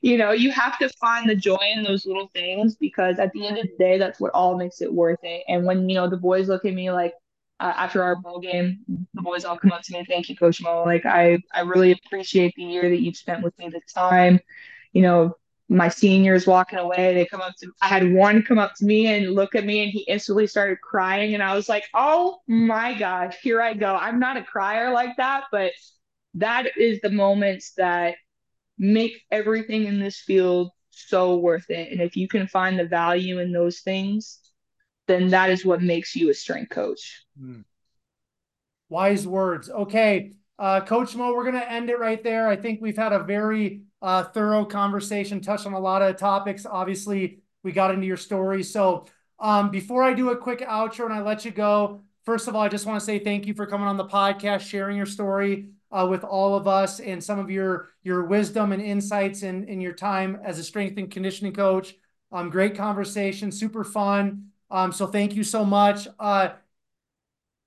You 0.00 0.16
know, 0.16 0.30
you 0.30 0.52
have 0.52 0.78
to 0.78 0.88
find 1.00 1.28
the 1.28 1.34
joy 1.34 1.58
in 1.74 1.82
those 1.82 2.06
little 2.06 2.30
things 2.32 2.76
because 2.76 3.18
at 3.18 3.32
the 3.32 3.46
end 3.46 3.58
of 3.58 3.64
the 3.64 3.84
day, 3.84 3.98
that's 3.98 4.20
what 4.20 4.32
all 4.32 4.56
makes 4.56 4.80
it 4.80 4.92
worth 4.92 5.18
it. 5.24 5.42
And 5.48 5.64
when, 5.66 5.88
you 5.88 5.96
know, 5.96 6.08
the 6.08 6.16
boys 6.16 6.48
look 6.48 6.64
at 6.64 6.72
me 6.72 6.90
like, 6.92 7.14
uh, 7.62 7.72
after 7.76 8.02
our 8.02 8.16
bowl 8.16 8.40
game, 8.40 8.80
the 9.14 9.22
boys 9.22 9.44
all 9.44 9.56
come 9.56 9.70
up 9.70 9.82
to 9.82 9.92
me, 9.92 10.04
thank 10.08 10.28
you, 10.28 10.36
Coach 10.36 10.60
Mo. 10.60 10.82
Like 10.82 11.06
I, 11.06 11.38
I 11.54 11.60
really 11.60 11.92
appreciate 11.92 12.54
the 12.56 12.64
year 12.64 12.90
that 12.90 13.00
you've 13.00 13.16
spent 13.16 13.44
with 13.44 13.56
me 13.56 13.68
this 13.68 13.92
time. 13.92 14.40
You 14.92 15.02
know, 15.02 15.36
my 15.68 15.88
seniors 15.88 16.44
walking 16.44 16.80
away, 16.80 17.14
they 17.14 17.24
come 17.24 17.40
up 17.40 17.54
to 17.60 17.70
I 17.80 17.86
had 17.86 18.12
one 18.12 18.42
come 18.42 18.58
up 18.58 18.74
to 18.76 18.84
me 18.84 19.06
and 19.06 19.36
look 19.36 19.54
at 19.54 19.64
me 19.64 19.84
and 19.84 19.92
he 19.92 20.00
instantly 20.00 20.48
started 20.48 20.80
crying. 20.80 21.34
And 21.34 21.42
I 21.42 21.54
was 21.54 21.68
like, 21.68 21.84
oh 21.94 22.40
my 22.48 22.98
gosh, 22.98 23.36
here 23.40 23.62
I 23.62 23.74
go. 23.74 23.94
I'm 23.94 24.18
not 24.18 24.36
a 24.36 24.42
crier 24.42 24.92
like 24.92 25.16
that, 25.18 25.44
but 25.52 25.70
that 26.34 26.76
is 26.76 27.00
the 27.00 27.10
moments 27.10 27.74
that 27.76 28.16
make 28.76 29.22
everything 29.30 29.84
in 29.84 30.00
this 30.00 30.18
field 30.18 30.72
so 30.90 31.36
worth 31.36 31.70
it. 31.70 31.92
And 31.92 32.00
if 32.00 32.16
you 32.16 32.26
can 32.26 32.48
find 32.48 32.76
the 32.76 32.86
value 32.86 33.38
in 33.38 33.52
those 33.52 33.80
things, 33.80 34.40
then 35.06 35.28
that 35.30 35.50
is 35.50 35.64
what 35.64 35.82
makes 35.82 36.14
you 36.14 36.30
a 36.30 36.34
strength 36.34 36.70
coach. 36.70 37.24
Mm. 37.40 37.64
Wise 38.88 39.26
words. 39.26 39.70
Okay. 39.70 40.32
Uh, 40.58 40.80
coach 40.80 41.16
Mo, 41.16 41.34
we're 41.34 41.44
going 41.44 41.60
to 41.60 41.72
end 41.72 41.90
it 41.90 41.98
right 41.98 42.22
there. 42.22 42.46
I 42.46 42.56
think 42.56 42.80
we've 42.80 42.96
had 42.96 43.12
a 43.12 43.24
very 43.24 43.82
uh, 44.00 44.24
thorough 44.24 44.64
conversation, 44.64 45.40
touched 45.40 45.66
on 45.66 45.72
a 45.72 45.80
lot 45.80 46.02
of 46.02 46.16
topics. 46.16 46.66
Obviously, 46.66 47.38
we 47.62 47.72
got 47.72 47.92
into 47.92 48.06
your 48.06 48.16
story. 48.16 48.62
So, 48.62 49.06
um, 49.38 49.70
before 49.70 50.04
I 50.04 50.14
do 50.14 50.30
a 50.30 50.36
quick 50.36 50.60
outro 50.60 51.06
and 51.06 51.14
I 51.14 51.20
let 51.20 51.44
you 51.44 51.50
go, 51.50 52.02
first 52.24 52.46
of 52.46 52.54
all, 52.54 52.62
I 52.62 52.68
just 52.68 52.86
want 52.86 53.00
to 53.00 53.04
say 53.04 53.18
thank 53.18 53.46
you 53.46 53.54
for 53.54 53.66
coming 53.66 53.88
on 53.88 53.96
the 53.96 54.04
podcast, 54.04 54.60
sharing 54.60 54.96
your 54.96 55.06
story 55.06 55.70
uh, 55.90 56.06
with 56.08 56.22
all 56.22 56.54
of 56.54 56.68
us, 56.68 57.00
and 57.00 57.22
some 57.22 57.38
of 57.38 57.50
your 57.50 57.88
your 58.04 58.24
wisdom 58.24 58.72
and 58.72 58.80
insights 58.80 59.42
in 59.42 59.64
in 59.64 59.80
your 59.80 59.94
time 59.94 60.38
as 60.44 60.58
a 60.58 60.64
strength 60.64 60.96
and 60.96 61.10
conditioning 61.10 61.52
coach. 61.52 61.94
Um, 62.30 62.50
great 62.50 62.76
conversation, 62.76 63.50
super 63.50 63.84
fun. 63.84 64.51
Um, 64.72 64.90
so 64.90 65.06
thank 65.06 65.36
you 65.36 65.44
so 65.44 65.64
much. 65.64 66.08
Uh, 66.18 66.48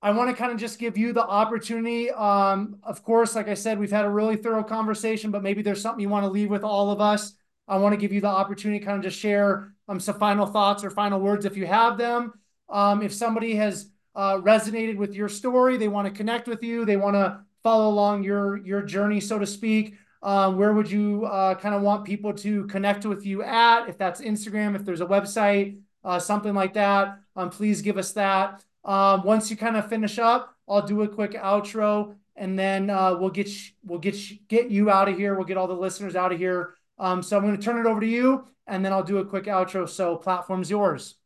I 0.02 0.10
want 0.10 0.28
to 0.28 0.36
kind 0.36 0.52
of 0.52 0.58
just 0.58 0.78
give 0.78 0.98
you 0.98 1.12
the 1.12 1.24
opportunity. 1.24 2.10
Um, 2.10 2.78
of 2.82 3.02
course, 3.02 3.34
like 3.34 3.48
I 3.48 3.54
said, 3.54 3.78
we've 3.78 3.90
had 3.90 4.04
a 4.04 4.10
really 4.10 4.36
thorough 4.36 4.64
conversation, 4.64 5.30
but 5.30 5.42
maybe 5.42 5.62
there's 5.62 5.80
something 5.80 6.00
you 6.00 6.08
want 6.08 6.24
to 6.24 6.30
leave 6.30 6.50
with 6.50 6.64
all 6.64 6.90
of 6.90 7.00
us. 7.00 7.32
I 7.68 7.78
want 7.78 7.92
to 7.92 7.96
give 7.96 8.12
you 8.12 8.20
the 8.20 8.26
opportunity 8.26 8.80
to 8.80 8.84
kind 8.84 8.98
of 8.98 9.04
just 9.04 9.18
share 9.18 9.72
um, 9.88 10.00
some 10.00 10.18
final 10.18 10.46
thoughts 10.46 10.84
or 10.84 10.90
final 10.90 11.20
words 11.20 11.44
if 11.44 11.56
you 11.56 11.66
have 11.66 11.96
them. 11.96 12.34
Um, 12.68 13.02
if 13.02 13.14
somebody 13.14 13.54
has 13.54 13.90
uh, 14.14 14.38
resonated 14.38 14.96
with 14.96 15.14
your 15.14 15.28
story, 15.28 15.76
they 15.76 15.88
want 15.88 16.06
to 16.06 16.12
connect 16.12 16.48
with 16.48 16.62
you, 16.62 16.84
they 16.84 16.96
want 16.96 17.14
to 17.14 17.40
follow 17.62 17.88
along 17.88 18.24
your 18.24 18.58
your 18.58 18.82
journey, 18.82 19.20
so 19.20 19.38
to 19.38 19.46
speak. 19.46 19.94
Uh, 20.22 20.52
where 20.52 20.72
would 20.72 20.90
you 20.90 21.24
uh, 21.26 21.54
kind 21.54 21.74
of 21.74 21.82
want 21.82 22.04
people 22.04 22.32
to 22.32 22.66
connect 22.66 23.06
with 23.06 23.24
you 23.24 23.42
at? 23.42 23.88
If 23.88 23.98
that's 23.98 24.20
Instagram, 24.20 24.74
if 24.74 24.84
there's 24.84 25.00
a 25.00 25.06
website, 25.06 25.78
uh, 26.06 26.20
something 26.20 26.54
like 26.54 26.72
that, 26.74 27.18
um, 27.34 27.50
please 27.50 27.82
give 27.82 27.98
us 27.98 28.12
that. 28.12 28.64
Um, 28.84 29.24
once 29.24 29.50
you 29.50 29.56
kind 29.56 29.76
of 29.76 29.88
finish 29.88 30.20
up, 30.20 30.54
I'll 30.68 30.86
do 30.86 31.02
a 31.02 31.08
quick 31.08 31.32
outro, 31.32 32.14
and 32.36 32.56
then 32.56 32.88
uh, 32.88 33.16
we'll 33.18 33.30
get 33.30 33.50
we'll 33.84 33.98
get 33.98 34.16
get 34.48 34.70
you 34.70 34.88
out 34.88 35.08
of 35.08 35.18
here. 35.18 35.34
We'll 35.34 35.44
get 35.44 35.56
all 35.56 35.66
the 35.66 35.74
listeners 35.74 36.14
out 36.14 36.32
of 36.32 36.38
here. 36.38 36.74
Um, 36.98 37.22
so 37.22 37.36
I'm 37.36 37.42
going 37.42 37.56
to 37.56 37.62
turn 37.62 37.84
it 37.84 37.88
over 37.88 38.00
to 38.00 38.06
you, 38.06 38.46
and 38.68 38.84
then 38.84 38.92
I'll 38.92 39.02
do 39.02 39.18
a 39.18 39.26
quick 39.26 39.44
outro. 39.44 39.88
So 39.88 40.16
platform's 40.16 40.70
yours. 40.70 41.16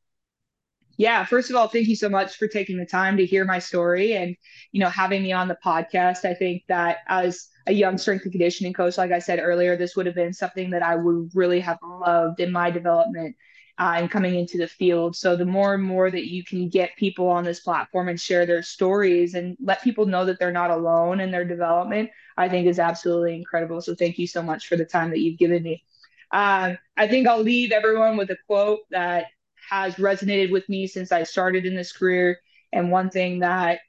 Yeah, 0.97 1.25
first 1.25 1.51
of 1.51 1.57
all, 1.57 1.69
thank 1.69 1.87
you 1.87 1.97
so 1.97 2.09
much 2.09 2.37
for 2.37 2.49
taking 2.49 2.79
the 2.79 2.87
time 2.87 3.19
to 3.19 3.27
hear 3.27 3.45
my 3.45 3.59
story 3.59 4.15
and 4.15 4.35
you 4.73 4.81
know 4.81 4.89
having 4.89 5.23
me 5.23 5.33
on 5.33 5.49
the 5.49 5.59
podcast. 5.63 6.25
I 6.25 6.33
think 6.33 6.63
that 6.69 6.99
as 7.07 7.49
a 7.67 7.73
young 7.73 7.99
strength 7.99 8.23
and 8.25 8.33
conditioning 8.33 8.73
coach, 8.73 8.97
like 8.97 9.13
I 9.13 9.19
said 9.19 9.41
earlier, 9.43 9.77
this 9.77 9.95
would 9.95 10.07
have 10.07 10.15
been 10.15 10.33
something 10.33 10.71
that 10.71 10.83
I 10.83 10.97
would 10.97 11.31
really 11.35 11.61
have 11.61 11.79
loved 11.83 12.41
in 12.41 12.51
my 12.51 12.71
development 12.71 13.37
uh, 13.79 13.95
and 13.97 14.11
coming 14.11 14.35
into 14.35 14.59
the 14.59 14.69
field. 14.69 15.17
So 15.17 15.37
the 15.37 15.45
more 15.45 15.75
and 15.75 15.83
more 15.83 16.11
that 16.11 16.31
you 16.31 16.45
can 16.45 16.69
get 16.69 16.97
people 16.97 17.29
on 17.29 17.45
this 17.45 17.61
platform 17.61 18.09
and 18.09 18.21
share 18.21 18.47
their 18.47 18.63
stories 18.63 19.35
and 19.35 19.57
let 19.61 19.83
people 19.83 20.07
know 20.07 20.25
that 20.25 20.39
they're 20.39 20.53
not 20.53 20.71
alone 20.71 21.21
in 21.21 21.31
their 21.31 21.45
development, 21.45 22.11
I 22.37 22.49
think 22.49 22.67
is 22.67 22.79
absolutely 22.79 23.35
incredible. 23.35 23.81
So 23.81 23.95
thank 23.95 24.19
you 24.19 24.27
so 24.27 24.43
much 24.43 24.69
for 24.69 24.77
the 24.77 24.85
time 24.85 25.11
that 25.11 25.21
you've 25.21 25.39
given 25.39 25.63
me. 25.63 25.85
Uh, 26.33 26.75
I 26.97 27.09
think 27.09 27.27
I'll 27.27 27.43
leave 27.43 27.73
everyone 27.73 28.17
with 28.17 28.31
a 28.31 28.37
quote 28.47 28.81
that 28.91 29.27
has 29.69 29.97
resonated 29.97 30.51
with 30.51 30.69
me 30.69 30.87
since 30.87 31.13
I 31.13 31.23
started 31.25 31.67
in 31.67 31.75
this 31.75 31.93
career. 31.93 32.39
And 32.73 32.91
one 32.91 33.11
thing 33.11 33.41
that 33.41 33.81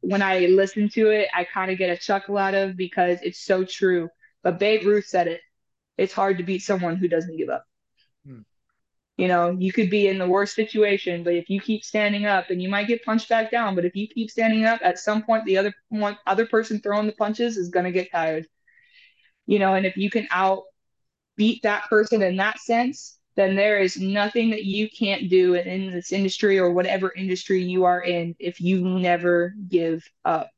when 0.00 0.22
I 0.22 0.40
listen 0.46 0.88
to 0.90 1.10
it, 1.10 1.28
I 1.34 1.44
kind 1.44 1.70
of 1.70 1.78
get 1.78 1.90
a 1.90 1.96
chuckle 1.96 2.36
out 2.36 2.54
of 2.54 2.76
because 2.76 3.18
it's 3.22 3.40
so 3.40 3.64
true. 3.64 4.08
But 4.42 4.58
Babe 4.58 4.84
Ruth 4.84 5.06
said 5.06 5.28
it 5.28 5.40
it's 5.96 6.12
hard 6.12 6.38
to 6.38 6.44
beat 6.44 6.62
someone 6.62 6.96
who 6.96 7.08
doesn't 7.08 7.36
give 7.36 7.48
up. 7.48 7.66
You 9.16 9.28
know, 9.28 9.50
you 9.50 9.72
could 9.72 9.90
be 9.90 10.08
in 10.08 10.18
the 10.18 10.26
worst 10.26 10.56
situation, 10.56 11.22
but 11.22 11.34
if 11.34 11.48
you 11.48 11.60
keep 11.60 11.84
standing 11.84 12.26
up, 12.26 12.50
and 12.50 12.60
you 12.60 12.68
might 12.68 12.88
get 12.88 13.04
punched 13.04 13.28
back 13.28 13.50
down, 13.50 13.76
but 13.76 13.84
if 13.84 13.94
you 13.94 14.08
keep 14.08 14.30
standing 14.30 14.64
up, 14.64 14.80
at 14.82 14.98
some 14.98 15.22
point 15.22 15.44
the 15.44 15.56
other 15.56 15.72
one 15.88 16.18
other 16.26 16.46
person 16.46 16.80
throwing 16.80 17.06
the 17.06 17.12
punches 17.12 17.56
is 17.56 17.68
gonna 17.68 17.92
get 17.92 18.10
tired. 18.10 18.46
You 19.46 19.58
know, 19.60 19.74
and 19.74 19.86
if 19.86 19.96
you 19.96 20.10
can 20.10 20.26
out 20.30 20.64
beat 21.36 21.62
that 21.62 21.84
person 21.84 22.22
in 22.22 22.36
that 22.36 22.58
sense, 22.58 23.18
then 23.36 23.56
there 23.56 23.78
is 23.78 23.98
nothing 23.98 24.50
that 24.50 24.64
you 24.64 24.88
can't 24.88 25.28
do 25.28 25.54
in 25.54 25.90
this 25.92 26.12
industry 26.12 26.58
or 26.58 26.72
whatever 26.72 27.12
industry 27.16 27.62
you 27.62 27.84
are 27.84 28.00
in 28.00 28.34
if 28.38 28.60
you 28.60 28.80
never 28.80 29.54
give 29.68 30.04
up. 30.24 30.50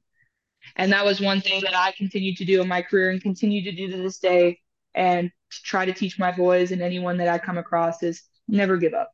And 0.77 0.93
that 0.93 1.05
was 1.05 1.21
one 1.21 1.41
thing 1.41 1.63
that 1.63 1.77
I 1.77 1.93
continued 1.93 2.37
to 2.39 2.45
do 2.45 2.61
in 2.61 2.69
my 2.69 2.83
career 2.83 3.11
and 3.11 3.23
continue 3.23 3.63
to 3.65 3.73
do 3.73 3.91
to 3.91 3.97
this 3.97 4.19
day 4.19 4.61
and 4.95 5.31
to 5.51 5.63
try 5.63 5.85
to 5.85 5.93
teach 5.93 6.19
my 6.19 6.33
boys 6.33 6.73
and 6.73 6.83
anyone 6.83 7.19
that 7.19 7.29
I 7.29 7.39
come 7.39 7.57
across 7.57 8.03
is 8.03 8.23
never 8.49 8.77
give 8.77 8.95
up. 8.95 9.13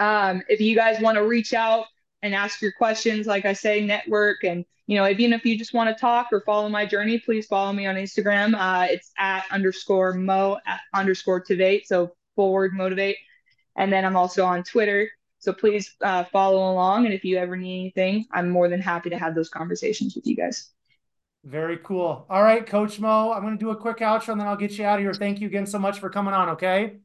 Um, 0.00 0.42
if 0.48 0.60
you 0.60 0.74
guys 0.74 1.00
want 1.00 1.16
to 1.16 1.24
reach 1.24 1.54
out 1.54 1.86
and 2.22 2.34
ask 2.34 2.60
your 2.60 2.72
questions, 2.72 3.26
like 3.26 3.44
I 3.44 3.52
say, 3.52 3.84
network 3.84 4.44
and 4.44 4.64
you 4.86 4.96
know, 4.96 5.08
even 5.08 5.32
if 5.32 5.44
you 5.46 5.56
just 5.56 5.74
want 5.74 5.88
to 5.88 6.00
talk 6.00 6.28
or 6.32 6.40
follow 6.40 6.68
my 6.68 6.84
journey, 6.84 7.18
please 7.18 7.46
follow 7.46 7.72
me 7.72 7.86
on 7.86 7.94
Instagram. 7.94 8.54
Uh, 8.58 8.86
it's 8.90 9.12
at 9.16 9.44
underscore 9.50 10.12
mo 10.12 10.58
at 10.66 10.80
underscore 10.92 11.38
motivate. 11.38 11.86
So 11.86 12.12
forward 12.34 12.74
motivate. 12.74 13.16
And 13.76 13.92
then 13.92 14.04
I'm 14.04 14.16
also 14.16 14.44
on 14.44 14.64
Twitter. 14.64 15.08
So 15.38 15.52
please 15.52 15.94
uh, 16.02 16.24
follow 16.24 16.72
along. 16.72 17.06
And 17.06 17.14
if 17.14 17.24
you 17.24 17.38
ever 17.38 17.56
need 17.56 17.80
anything, 17.80 18.26
I'm 18.32 18.50
more 18.50 18.68
than 18.68 18.80
happy 18.80 19.10
to 19.10 19.18
have 19.18 19.34
those 19.34 19.48
conversations 19.48 20.14
with 20.14 20.26
you 20.26 20.36
guys. 20.36 20.70
Very 21.44 21.78
cool. 21.78 22.26
All 22.30 22.42
right, 22.42 22.64
Coach 22.64 23.00
Mo, 23.00 23.32
I'm 23.32 23.42
going 23.42 23.58
to 23.58 23.64
do 23.64 23.70
a 23.70 23.76
quick 23.76 23.98
outro 23.98 24.28
and 24.28 24.40
then 24.40 24.46
I'll 24.46 24.56
get 24.56 24.78
you 24.78 24.84
out 24.84 24.98
of 24.98 25.04
here. 25.04 25.14
Thank 25.14 25.40
you 25.40 25.48
again 25.48 25.66
so 25.66 25.78
much 25.78 25.98
for 25.98 26.10
coming 26.10 26.34
on. 26.34 26.50
Okay. 26.50 26.98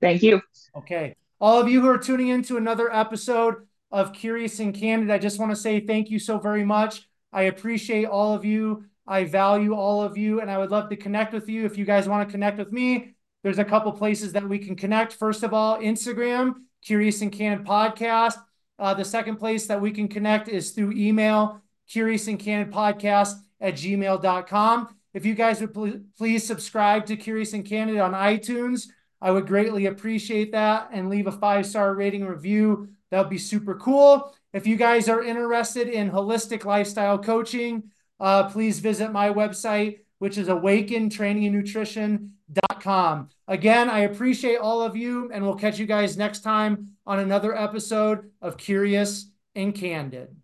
Thank 0.00 0.22
you. 0.22 0.40
Okay. 0.76 1.14
All 1.40 1.60
of 1.60 1.68
you 1.68 1.80
who 1.80 1.88
are 1.88 1.98
tuning 1.98 2.28
in 2.28 2.42
to 2.44 2.56
another 2.56 2.92
episode 2.94 3.66
of 3.90 4.12
Curious 4.12 4.60
and 4.60 4.74
Candid, 4.74 5.10
I 5.10 5.18
just 5.18 5.38
want 5.38 5.50
to 5.52 5.56
say 5.56 5.80
thank 5.80 6.10
you 6.10 6.18
so 6.18 6.38
very 6.38 6.64
much. 6.64 7.08
I 7.32 7.42
appreciate 7.42 8.06
all 8.06 8.34
of 8.34 8.44
you. 8.44 8.84
I 9.06 9.24
value 9.24 9.74
all 9.74 10.02
of 10.02 10.16
you, 10.16 10.40
and 10.40 10.50
I 10.50 10.58
would 10.58 10.70
love 10.70 10.88
to 10.90 10.96
connect 10.96 11.32
with 11.32 11.48
you. 11.48 11.64
If 11.64 11.76
you 11.76 11.84
guys 11.84 12.08
want 12.08 12.28
to 12.28 12.32
connect 12.32 12.58
with 12.58 12.70
me, 12.70 13.14
there's 13.42 13.58
a 13.58 13.64
couple 13.64 13.90
places 13.92 14.32
that 14.34 14.48
we 14.48 14.58
can 14.58 14.76
connect. 14.76 15.14
First 15.14 15.42
of 15.42 15.52
all, 15.52 15.78
Instagram, 15.78 16.54
Curious 16.82 17.20
and 17.22 17.32
Candid 17.32 17.66
Podcast. 17.66 18.36
Uh, 18.78 18.94
the 18.94 19.04
second 19.04 19.36
place 19.36 19.66
that 19.66 19.80
we 19.80 19.90
can 19.90 20.08
connect 20.08 20.48
is 20.48 20.70
through 20.70 20.92
email, 20.92 21.60
Curious 21.88 22.28
and 22.28 22.38
Candid 22.38 22.72
Podcast 22.72 23.34
at 23.60 23.74
gmail.com. 23.74 24.94
If 25.12 25.26
you 25.26 25.34
guys 25.34 25.60
would 25.60 25.74
pl- 25.74 26.00
please 26.16 26.46
subscribe 26.46 27.06
to 27.06 27.16
Curious 27.16 27.52
and 27.52 27.64
Candid 27.64 27.98
on 27.98 28.12
iTunes, 28.12 28.86
I 29.20 29.30
would 29.30 29.46
greatly 29.46 29.86
appreciate 29.86 30.52
that 30.52 30.88
and 30.92 31.10
leave 31.10 31.26
a 31.26 31.32
five 31.32 31.66
star 31.66 31.94
rating 31.94 32.26
review. 32.26 32.88
That 33.10 33.18
would 33.20 33.30
be 33.30 33.38
super 33.38 33.74
cool. 33.74 34.34
If 34.52 34.66
you 34.66 34.76
guys 34.76 35.08
are 35.08 35.22
interested 35.22 35.86
in 35.88 36.10
holistic 36.10 36.64
lifestyle 36.64 37.18
coaching, 37.18 37.84
uh, 38.18 38.48
please 38.50 38.80
visit 38.80 39.12
my 39.12 39.30
website, 39.30 40.00
which 40.18 40.36
is 40.38 40.48
awakentrainingandnutrition.com. 40.48 43.28
Again, 43.48 43.90
I 43.90 44.00
appreciate 44.00 44.56
all 44.56 44.82
of 44.82 44.96
you, 44.96 45.30
and 45.32 45.44
we'll 45.44 45.54
catch 45.54 45.78
you 45.78 45.86
guys 45.86 46.16
next 46.16 46.40
time 46.40 46.96
on 47.06 47.18
another 47.18 47.56
episode 47.56 48.30
of 48.40 48.56
Curious 48.56 49.30
and 49.54 49.74
Candid. 49.74 50.39